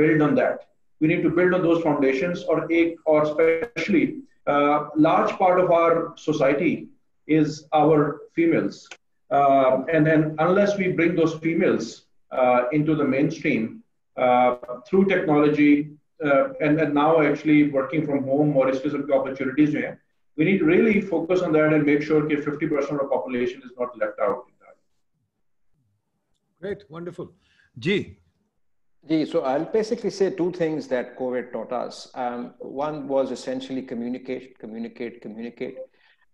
build 0.00 0.22
on 0.22 0.34
that 0.34 0.66
we 1.02 1.08
need 1.08 1.22
to 1.22 1.30
build 1.36 1.54
on 1.54 1.62
those 1.62 1.82
foundations 1.84 2.44
और 2.50 2.72
एक 2.72 3.08
और 3.14 3.26
specially 3.26 4.06
large 4.46 5.32
part 5.38 5.60
of 5.60 5.70
our 5.70 6.12
society 6.16 6.88
is 7.28 7.66
our 7.72 8.20
females 8.34 8.88
uh, 9.30 9.82
and 9.92 10.06
then 10.06 10.36
unless 10.38 10.76
we 10.78 10.88
bring 10.92 11.16
those 11.16 11.34
females 11.38 12.04
uh, 12.32 12.64
into 12.72 12.94
the 12.94 13.04
mainstream 13.04 13.82
uh, 14.16 14.56
through 14.88 15.04
technology 15.06 15.72
uh, 15.80 15.99
and, 16.21 16.79
and 16.79 16.93
now 16.93 17.21
actually 17.21 17.69
working 17.69 18.05
from 18.05 18.23
home 18.23 18.55
or 18.55 18.73
specific 18.73 19.11
opportunities 19.11 19.75
we 20.37 20.45
need 20.45 20.59
to 20.59 20.65
really 20.65 21.01
focus 21.01 21.41
on 21.41 21.51
that 21.51 21.73
and 21.73 21.85
make 21.85 22.01
sure 22.01 22.27
that 22.27 22.45
50% 22.45 22.91
of 22.91 22.99
the 22.99 23.07
population 23.11 23.61
is 23.65 23.71
not 23.77 23.97
left 23.97 24.19
out 24.19 24.45
Great, 26.61 26.83
wonderful. 26.89 27.31
G. 27.79 28.17
G, 29.09 29.25
so 29.25 29.41
I'll 29.41 29.65
basically 29.65 30.11
say 30.11 30.29
two 30.29 30.51
things 30.51 30.87
that 30.89 31.17
COVID 31.17 31.51
taught 31.51 31.71
us. 31.71 32.11
Um, 32.13 32.53
one 32.59 33.07
was 33.07 33.31
essentially 33.31 33.81
communicate, 33.81 34.59
communicate, 34.59 35.23
communicate, 35.23 35.77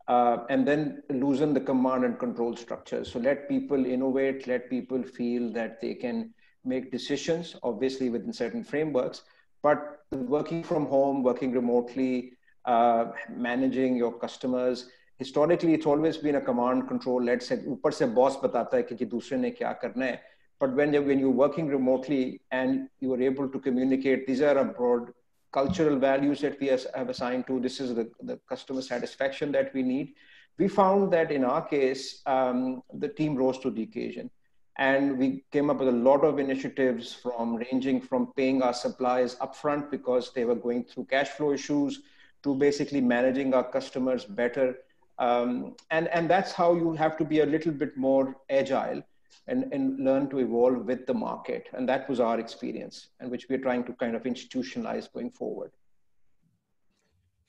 uh, 0.09 0.39
and 0.49 0.67
then 0.67 1.01
loosen 1.09 1.53
the 1.53 1.61
command 1.61 2.03
and 2.03 2.19
control 2.19 2.57
structures. 2.57 3.09
So 3.09 3.19
let 3.19 3.47
people 3.47 3.85
innovate, 3.85 4.47
let 4.47 4.69
people 4.69 5.01
feel 5.01 5.53
that 5.53 5.79
they 5.79 5.93
can 5.93 6.33
make 6.65 6.91
decisions, 6.91 7.55
obviously 7.63 8.09
within 8.09 8.33
certain 8.33 8.65
frameworks, 8.65 9.23
but 9.62 10.04
working 10.10 10.62
from 10.62 10.86
home, 10.86 11.22
working 11.22 11.52
remotely, 11.52 12.32
uh, 12.64 13.06
managing 13.30 13.96
your 13.96 14.12
customers, 14.18 14.88
historically 15.18 15.74
it's 15.74 15.86
always 15.86 16.16
been 16.16 16.36
a 16.36 16.40
command 16.40 16.88
control 16.88 17.22
led 17.22 17.40
से 17.40 17.64
ऊपर 17.68 17.92
से 17.92 18.06
boss 18.14 18.36
बताता 18.42 18.76
है 18.76 18.82
कि 18.82 19.04
दूसरे 19.14 19.38
ने 19.38 19.50
क्या 19.50 19.72
करना 19.82 20.04
है 20.04 20.20
but 20.60 20.74
when 20.78 20.92
you 20.94 21.02
when 21.02 21.18
you're 21.18 21.38
working 21.42 21.68
remotely 21.68 22.40
and 22.50 22.88
you 23.00 23.12
are 23.14 23.22
able 23.30 23.48
to 23.54 23.60
communicate 23.66 24.26
these 24.26 24.42
are 24.50 24.58
a 24.58 24.64
broad 24.64 25.12
cultural 25.52 25.98
values 26.04 26.40
that 26.40 26.60
we 26.60 26.68
have 26.68 27.08
assigned 27.14 27.46
to 27.46 27.60
this 27.60 27.80
is 27.80 27.94
the, 27.94 28.10
the 28.22 28.38
customer 28.48 28.82
satisfaction 28.82 29.52
that 29.52 29.72
we 29.74 29.82
need 29.82 30.14
we 30.58 30.68
found 30.68 31.12
that 31.12 31.30
in 31.30 31.44
our 31.44 31.64
case 31.74 32.22
um, 32.26 32.82
the 33.04 33.08
team 33.08 33.36
rose 33.36 33.58
to 33.58 33.70
the 33.70 33.82
occasion 33.82 34.30
and 34.77 35.17
we 35.17 35.43
came 35.51 35.69
up 35.69 35.77
with 35.77 35.87
a 35.87 35.99
lot 36.09 36.23
of 36.23 36.39
initiatives 36.39 37.13
from 37.13 37.55
ranging 37.55 37.99
from 37.99 38.31
paying 38.35 38.61
our 38.61 38.73
suppliers 38.73 39.35
upfront 39.35 39.89
because 39.91 40.31
they 40.33 40.45
were 40.45 40.55
going 40.55 40.83
through 40.83 41.05
cash 41.05 41.29
flow 41.29 41.51
issues 41.51 42.01
to 42.43 42.53
basically 42.55 43.01
managing 43.01 43.53
our 43.53 43.63
customers 43.63 44.25
better 44.25 44.75
um, 45.19 45.75
and, 45.89 46.07
and 46.09 46.29
that's 46.29 46.51
how 46.51 46.75
you 46.75 46.93
have 46.93 47.17
to 47.17 47.25
be 47.25 47.39
a 47.39 47.45
little 47.45 47.71
bit 47.71 47.97
more 47.97 48.35
agile 48.49 49.01
and, 49.47 49.71
and 49.73 49.99
learn 49.99 50.29
to 50.29 50.39
evolve 50.39 50.85
with 50.85 51.05
the 51.07 51.13
market. 51.13 51.67
And 51.73 51.87
that 51.89 52.07
was 52.09 52.19
our 52.19 52.39
experience, 52.39 53.09
and 53.19 53.31
which 53.31 53.47
we're 53.49 53.59
trying 53.59 53.83
to 53.85 53.93
kind 53.93 54.15
of 54.15 54.23
institutionalize 54.23 55.11
going 55.11 55.31
forward. 55.31 55.71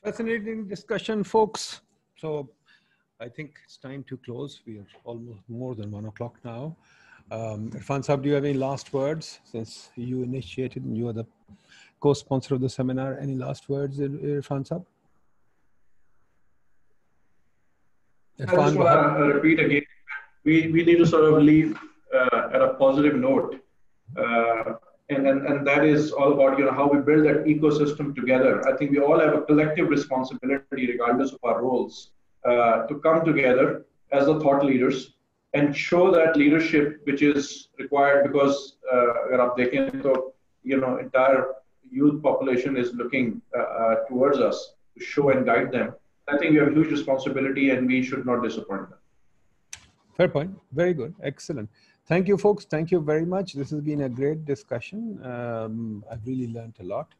Fascinating 0.02 0.68
discussion, 0.68 1.24
folks. 1.24 1.80
So 2.16 2.48
I 3.20 3.28
think 3.28 3.56
it's 3.64 3.76
time 3.76 4.05
to 4.05 4.16
close. 4.18 4.60
We 4.64 4.78
are 4.78 4.86
almost 5.05 5.40
more 5.48 5.74
than 5.74 5.90
one 5.90 6.06
o'clock 6.06 6.36
now. 6.44 6.76
Um, 7.30 7.70
Irfan 7.72 8.00
Saab, 8.06 8.22
do 8.22 8.28
you 8.28 8.34
have 8.34 8.44
any 8.44 8.55
last 8.55 8.92
words 8.94 9.40
since 9.44 9.90
you 9.96 10.22
initiated 10.22 10.84
and 10.84 10.96
you 10.96 11.09
are 11.09 11.12
the 11.12 11.26
co-sponsor 12.00 12.55
of 12.55 12.62
the 12.62 12.70
seminar? 12.70 13.18
Any 13.20 13.34
last 13.34 13.68
words, 13.68 13.98
Irfan 13.98 14.66
Saab? 14.66 14.84
I 18.40 18.44
just 18.44 18.76
want 18.76 19.18
to 19.18 19.24
repeat 19.24 19.60
again. 19.60 19.82
We, 20.44 20.68
we 20.68 20.84
need 20.84 20.98
to 20.98 21.06
sort 21.06 21.24
of 21.24 21.42
leave 21.42 21.76
uh, 22.14 22.48
at 22.55 22.62
a 22.62 22.74
positive 22.74 23.16
note. 23.16 23.60
Uh, 24.16 24.74
and, 25.10 25.26
and, 25.26 25.46
and 25.46 25.66
that 25.66 25.84
is 25.84 26.12
all 26.12 26.32
about 26.32 26.59
you 26.59 26.64
know 26.64 26.72
how 26.72 26.88
we 26.88 27.00
build 27.00 27.26
that 27.26 27.44
ecosystem 27.44 28.14
together. 28.14 28.66
I 28.66 28.76
think 28.76 28.90
we 28.90 29.00
all 29.00 29.18
have 29.18 29.34
a 29.34 29.42
collective 29.42 29.88
responsibility, 29.88 30.86
regardless 30.86 31.32
of 31.32 31.40
our 31.42 31.62
roles, 31.62 32.10
uh, 32.44 32.86
to 32.86 32.94
come 33.02 33.24
together 33.24 33.84
as 34.12 34.26
the 34.26 34.40
thought 34.40 34.64
leaders 34.64 35.18
and 35.55 35.77
show 35.77 36.11
that 36.11 36.37
leadership 36.37 37.01
which 37.05 37.23
is 37.23 37.69
required 37.79 38.25
because 38.27 38.77
uh, 38.93 39.31
you 40.62 40.77
know 40.81 40.99
entire 40.99 41.47
youth 41.91 42.23
population 42.23 42.77
is 42.77 42.93
looking 42.95 43.41
uh, 43.57 43.62
uh, 43.62 43.95
towards 44.09 44.39
us 44.39 44.75
to 44.97 45.05
show 45.05 45.31
and 45.31 45.47
guide 45.47 45.73
them 45.73 45.95
I 46.29 46.37
think 46.37 46.53
we 46.53 46.59
have 46.59 46.69
a 46.69 46.73
huge 46.73 46.91
responsibility 46.91 47.70
and 47.70 47.87
we 47.87 48.03
should 48.03 48.27
not 48.27 48.43
disappoint 48.43 48.91
them. 48.91 48.99
Fair 50.16 50.29
point. 50.29 50.51
Very 50.73 50.93
good. 50.93 51.15
Excellent. 51.23 51.70
Thank 52.07 52.29
you, 52.29 52.37
folks. 52.37 52.65
Thank 52.65 52.91
you 52.91 53.01
very 53.01 53.25
much. 53.25 53.55
This 53.55 53.70
has 53.70 53.81
been 53.81 54.03
a 54.03 54.09
great 54.09 54.45
discussion. 54.45 55.25
Um, 55.25 56.05
I've 56.11 56.27
really 56.27 56.49
learned 56.49 56.75
a 56.81 56.85
lot. 56.85 57.15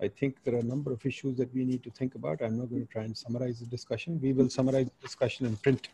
I 0.00 0.08
think 0.08 0.36
there 0.44 0.54
are 0.54 0.58
a 0.58 0.70
number 0.74 0.92
of 0.92 1.04
issues 1.06 1.36
that 1.38 1.52
we 1.54 1.64
need 1.64 1.82
to 1.84 1.90
think 1.90 2.14
about. 2.14 2.42
I'm 2.42 2.58
not 2.58 2.70
going 2.70 2.86
to 2.86 2.92
try 2.92 3.02
and 3.02 3.16
summarize 3.16 3.60
the 3.60 3.66
discussion. 3.66 4.20
We 4.22 4.32
will 4.32 4.50
summarize 4.50 4.86
the 4.86 5.06
discussion 5.06 5.46
in 5.46 5.56
print 5.56 5.88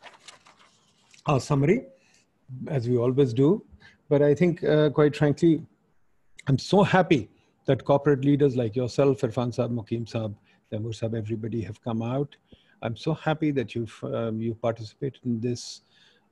our 1.27 1.41
summary, 1.41 1.85
as 2.69 2.89
we 2.89 2.97
always 2.97 3.35
do. 3.35 3.65
But 4.09 4.23
I 4.23 4.35
think, 4.35 4.63
uh, 4.63 4.91
quite 4.91 5.17
frankly, 5.17 5.63
I'm 6.47 6.59
so 6.59 6.83
happy 6.83 7.29
that 7.67 7.85
corporate 7.85 8.25
leaders 8.25 8.57
like 8.57 8.77
yourself, 8.77 9.21
Irfan 9.23 9.53
Saab, 9.57 9.73
Mukim 9.75 10.07
Saab, 10.09 10.35
Taimur 10.73 10.95
Saab, 10.95 11.17
everybody 11.17 11.61
have 11.63 11.83
come 11.83 12.03
out. 12.03 12.37
I'm 12.83 12.97
so 12.97 13.15
happy 13.15 13.51
that 13.53 13.75
you've 13.75 13.99
um, 14.05 14.41
you 14.41 14.55
participated 14.55 15.21
in 15.25 15.41
this. 15.41 15.81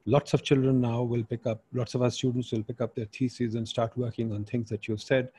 Lots 0.06 0.34
of 0.34 0.42
children 0.42 0.82
now 0.82 1.02
will 1.02 1.24
pick 1.24 1.46
up, 1.46 1.64
lots 1.72 1.94
of 1.94 2.02
our 2.02 2.10
students 2.10 2.52
will 2.52 2.62
pick 2.62 2.82
up 2.82 2.94
their 2.94 3.06
theses 3.06 3.54
and 3.54 3.66
start 3.66 3.96
working 3.96 4.32
on 4.32 4.44
things 4.44 4.68
that 4.68 4.86
you've 4.86 5.02
said. 5.02 5.30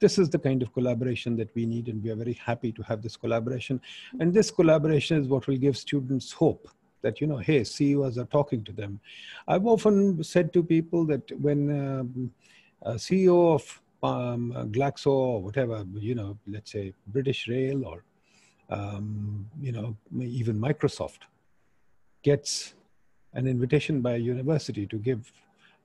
This 0.00 0.18
is 0.18 0.30
the 0.30 0.38
kind 0.38 0.62
of 0.62 0.72
collaboration 0.72 1.36
that 1.36 1.54
we 1.54 1.66
need, 1.66 1.88
and 1.88 2.02
we 2.02 2.10
are 2.10 2.16
very 2.16 2.32
happy 2.32 2.72
to 2.72 2.82
have 2.84 3.02
this 3.02 3.16
collaboration. 3.16 3.82
And 4.18 4.32
this 4.32 4.50
collaboration 4.50 5.20
is 5.20 5.28
what 5.28 5.46
will 5.46 5.58
give 5.58 5.76
students 5.76 6.32
hope 6.32 6.68
that, 7.04 7.20
you 7.20 7.26
know, 7.28 7.36
hey, 7.36 7.62
CEOs 7.62 8.18
are 8.18 8.24
talking 8.38 8.64
to 8.64 8.72
them. 8.72 8.98
I've 9.46 9.66
often 9.66 10.24
said 10.24 10.52
to 10.54 10.62
people 10.62 11.04
that 11.06 11.24
when 11.40 11.60
um, 11.70 12.32
a 12.82 12.94
CEO 12.94 13.54
of 13.54 13.64
um, 14.02 14.52
Glaxo 14.72 15.12
or 15.12 15.42
whatever, 15.42 15.84
you 15.94 16.16
know, 16.16 16.36
let's 16.48 16.72
say 16.72 16.92
British 17.06 17.46
Rail 17.46 17.86
or 17.86 18.02
um, 18.70 19.48
you 19.60 19.72
know, 19.72 19.96
even 20.20 20.58
Microsoft 20.58 21.20
gets 22.22 22.74
an 23.34 23.46
invitation 23.46 24.00
by 24.00 24.14
a 24.14 24.18
university 24.18 24.86
to 24.86 24.96
give 24.96 25.30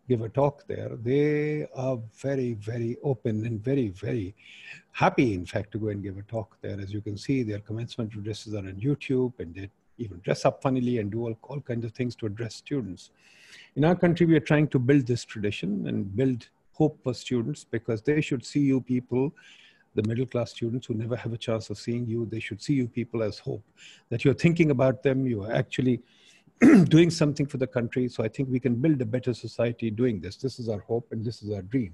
give 0.09 0.21
a 0.21 0.29
talk 0.29 0.65
there, 0.67 0.89
they 1.03 1.67
are 1.75 1.99
very, 2.15 2.53
very 2.55 2.97
open 3.03 3.45
and 3.45 3.63
very, 3.63 3.89
very 3.89 4.35
happy, 4.91 5.35
in 5.35 5.45
fact, 5.45 5.71
to 5.71 5.77
go 5.77 5.89
and 5.89 6.01
give 6.01 6.17
a 6.17 6.23
talk 6.23 6.57
there. 6.61 6.81
As 6.81 6.91
you 6.91 6.99
can 6.99 7.15
see, 7.15 7.43
their 7.43 7.59
commencement 7.59 8.15
addresses 8.15 8.55
are 8.55 8.65
on 8.71 8.81
YouTube 8.87 9.33
and 9.37 9.53
they 9.53 9.69
even 9.99 10.19
dress 10.23 10.45
up 10.45 10.61
funnily 10.61 10.97
and 10.97 11.11
do 11.11 11.21
all, 11.21 11.37
all 11.43 11.61
kinds 11.61 11.85
of 11.85 11.91
things 11.91 12.15
to 12.17 12.25
address 12.25 12.55
students. 12.55 13.11
In 13.75 13.85
our 13.85 13.95
country, 13.95 14.25
we 14.25 14.35
are 14.35 14.41
trying 14.41 14.67
to 14.69 14.79
build 14.79 15.05
this 15.05 15.23
tradition 15.25 15.87
and 15.87 16.15
build 16.15 16.47
hope 16.73 16.99
for 17.03 17.13
students 17.13 17.63
because 17.63 18.01
they 18.01 18.21
should 18.21 18.45
see 18.45 18.61
you 18.61 18.81
people 18.81 19.33
the 19.95 20.07
middle 20.07 20.25
class 20.25 20.51
students 20.51 20.87
who 20.87 20.93
never 20.93 21.15
have 21.15 21.33
a 21.33 21.37
chance 21.37 21.69
of 21.69 21.77
seeing 21.77 22.07
you, 22.07 22.25
they 22.25 22.39
should 22.39 22.61
see 22.61 22.73
you 22.73 22.87
people 22.87 23.23
as 23.23 23.39
hope, 23.39 23.63
that 24.09 24.23
you're 24.23 24.33
thinking 24.33 24.71
about 24.71 25.03
them, 25.03 25.25
you 25.25 25.43
are 25.43 25.51
actually 25.51 26.01
doing 26.85 27.09
something 27.09 27.45
for 27.45 27.57
the 27.57 27.67
country. 27.67 28.07
So 28.07 28.23
I 28.23 28.27
think 28.27 28.49
we 28.49 28.59
can 28.59 28.75
build 28.75 29.01
a 29.01 29.05
better 29.05 29.33
society 29.33 29.89
doing 29.89 30.19
this. 30.19 30.35
This 30.35 30.59
is 30.59 30.69
our 30.69 30.79
hope 30.79 31.07
and 31.11 31.23
this 31.23 31.41
is 31.41 31.51
our 31.51 31.61
dream. 31.61 31.93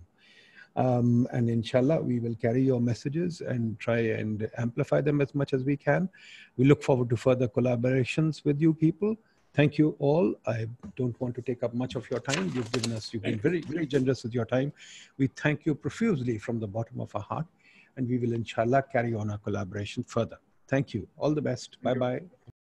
Um, 0.76 1.27
and 1.31 1.49
inshallah, 1.49 2.02
we 2.02 2.19
will 2.19 2.35
carry 2.35 2.61
your 2.61 2.81
messages 2.81 3.41
and 3.41 3.80
try 3.80 3.99
and 3.99 4.49
amplify 4.57 5.02
them 5.02 5.22
as 5.22 5.34
much 5.34 5.53
as 5.53 5.64
we 5.64 5.77
can. 5.77 6.10
We 6.57 6.65
look 6.65 6.84
forward 6.84 7.10
to 7.11 7.18
further 7.18 7.47
collaborations 7.47 8.43
with 8.43 8.60
you 8.60 8.73
people. 8.73 9.15
Thank 9.53 9.77
you 9.77 9.95
all. 9.99 10.35
I 10.45 10.68
don't 10.97 11.19
want 11.22 11.34
to 11.35 11.41
take 11.41 11.64
up 11.64 11.73
much 11.73 11.95
of 11.95 12.10
your 12.11 12.19
time. 12.19 12.52
You've 12.53 12.72
given 12.73 12.91
us, 12.91 13.14
you've 13.14 13.23
been 13.23 13.39
very, 13.39 13.61
very 13.61 13.85
generous 13.85 14.23
with 14.23 14.34
your 14.34 14.45
time. 14.45 14.73
We 15.18 15.27
thank 15.27 15.65
you 15.65 15.76
profusely 15.76 16.38
from 16.38 16.60
the 16.60 16.68
bottom 16.68 16.99
of 16.99 17.15
our 17.15 17.22
heart 17.22 17.45
and 17.95 18.10
we 18.10 18.18
will 18.18 18.34
inshallah 18.34 18.84
carry 18.91 19.14
on 19.14 19.31
our 19.31 19.38
collaboration 19.38 20.03
further. 20.03 20.38
Thank 20.68 20.93
you. 20.93 21.07
All 21.18 21.34
the 21.34 21.41
best. 21.41 21.81
Bye-bye. 21.81 22.22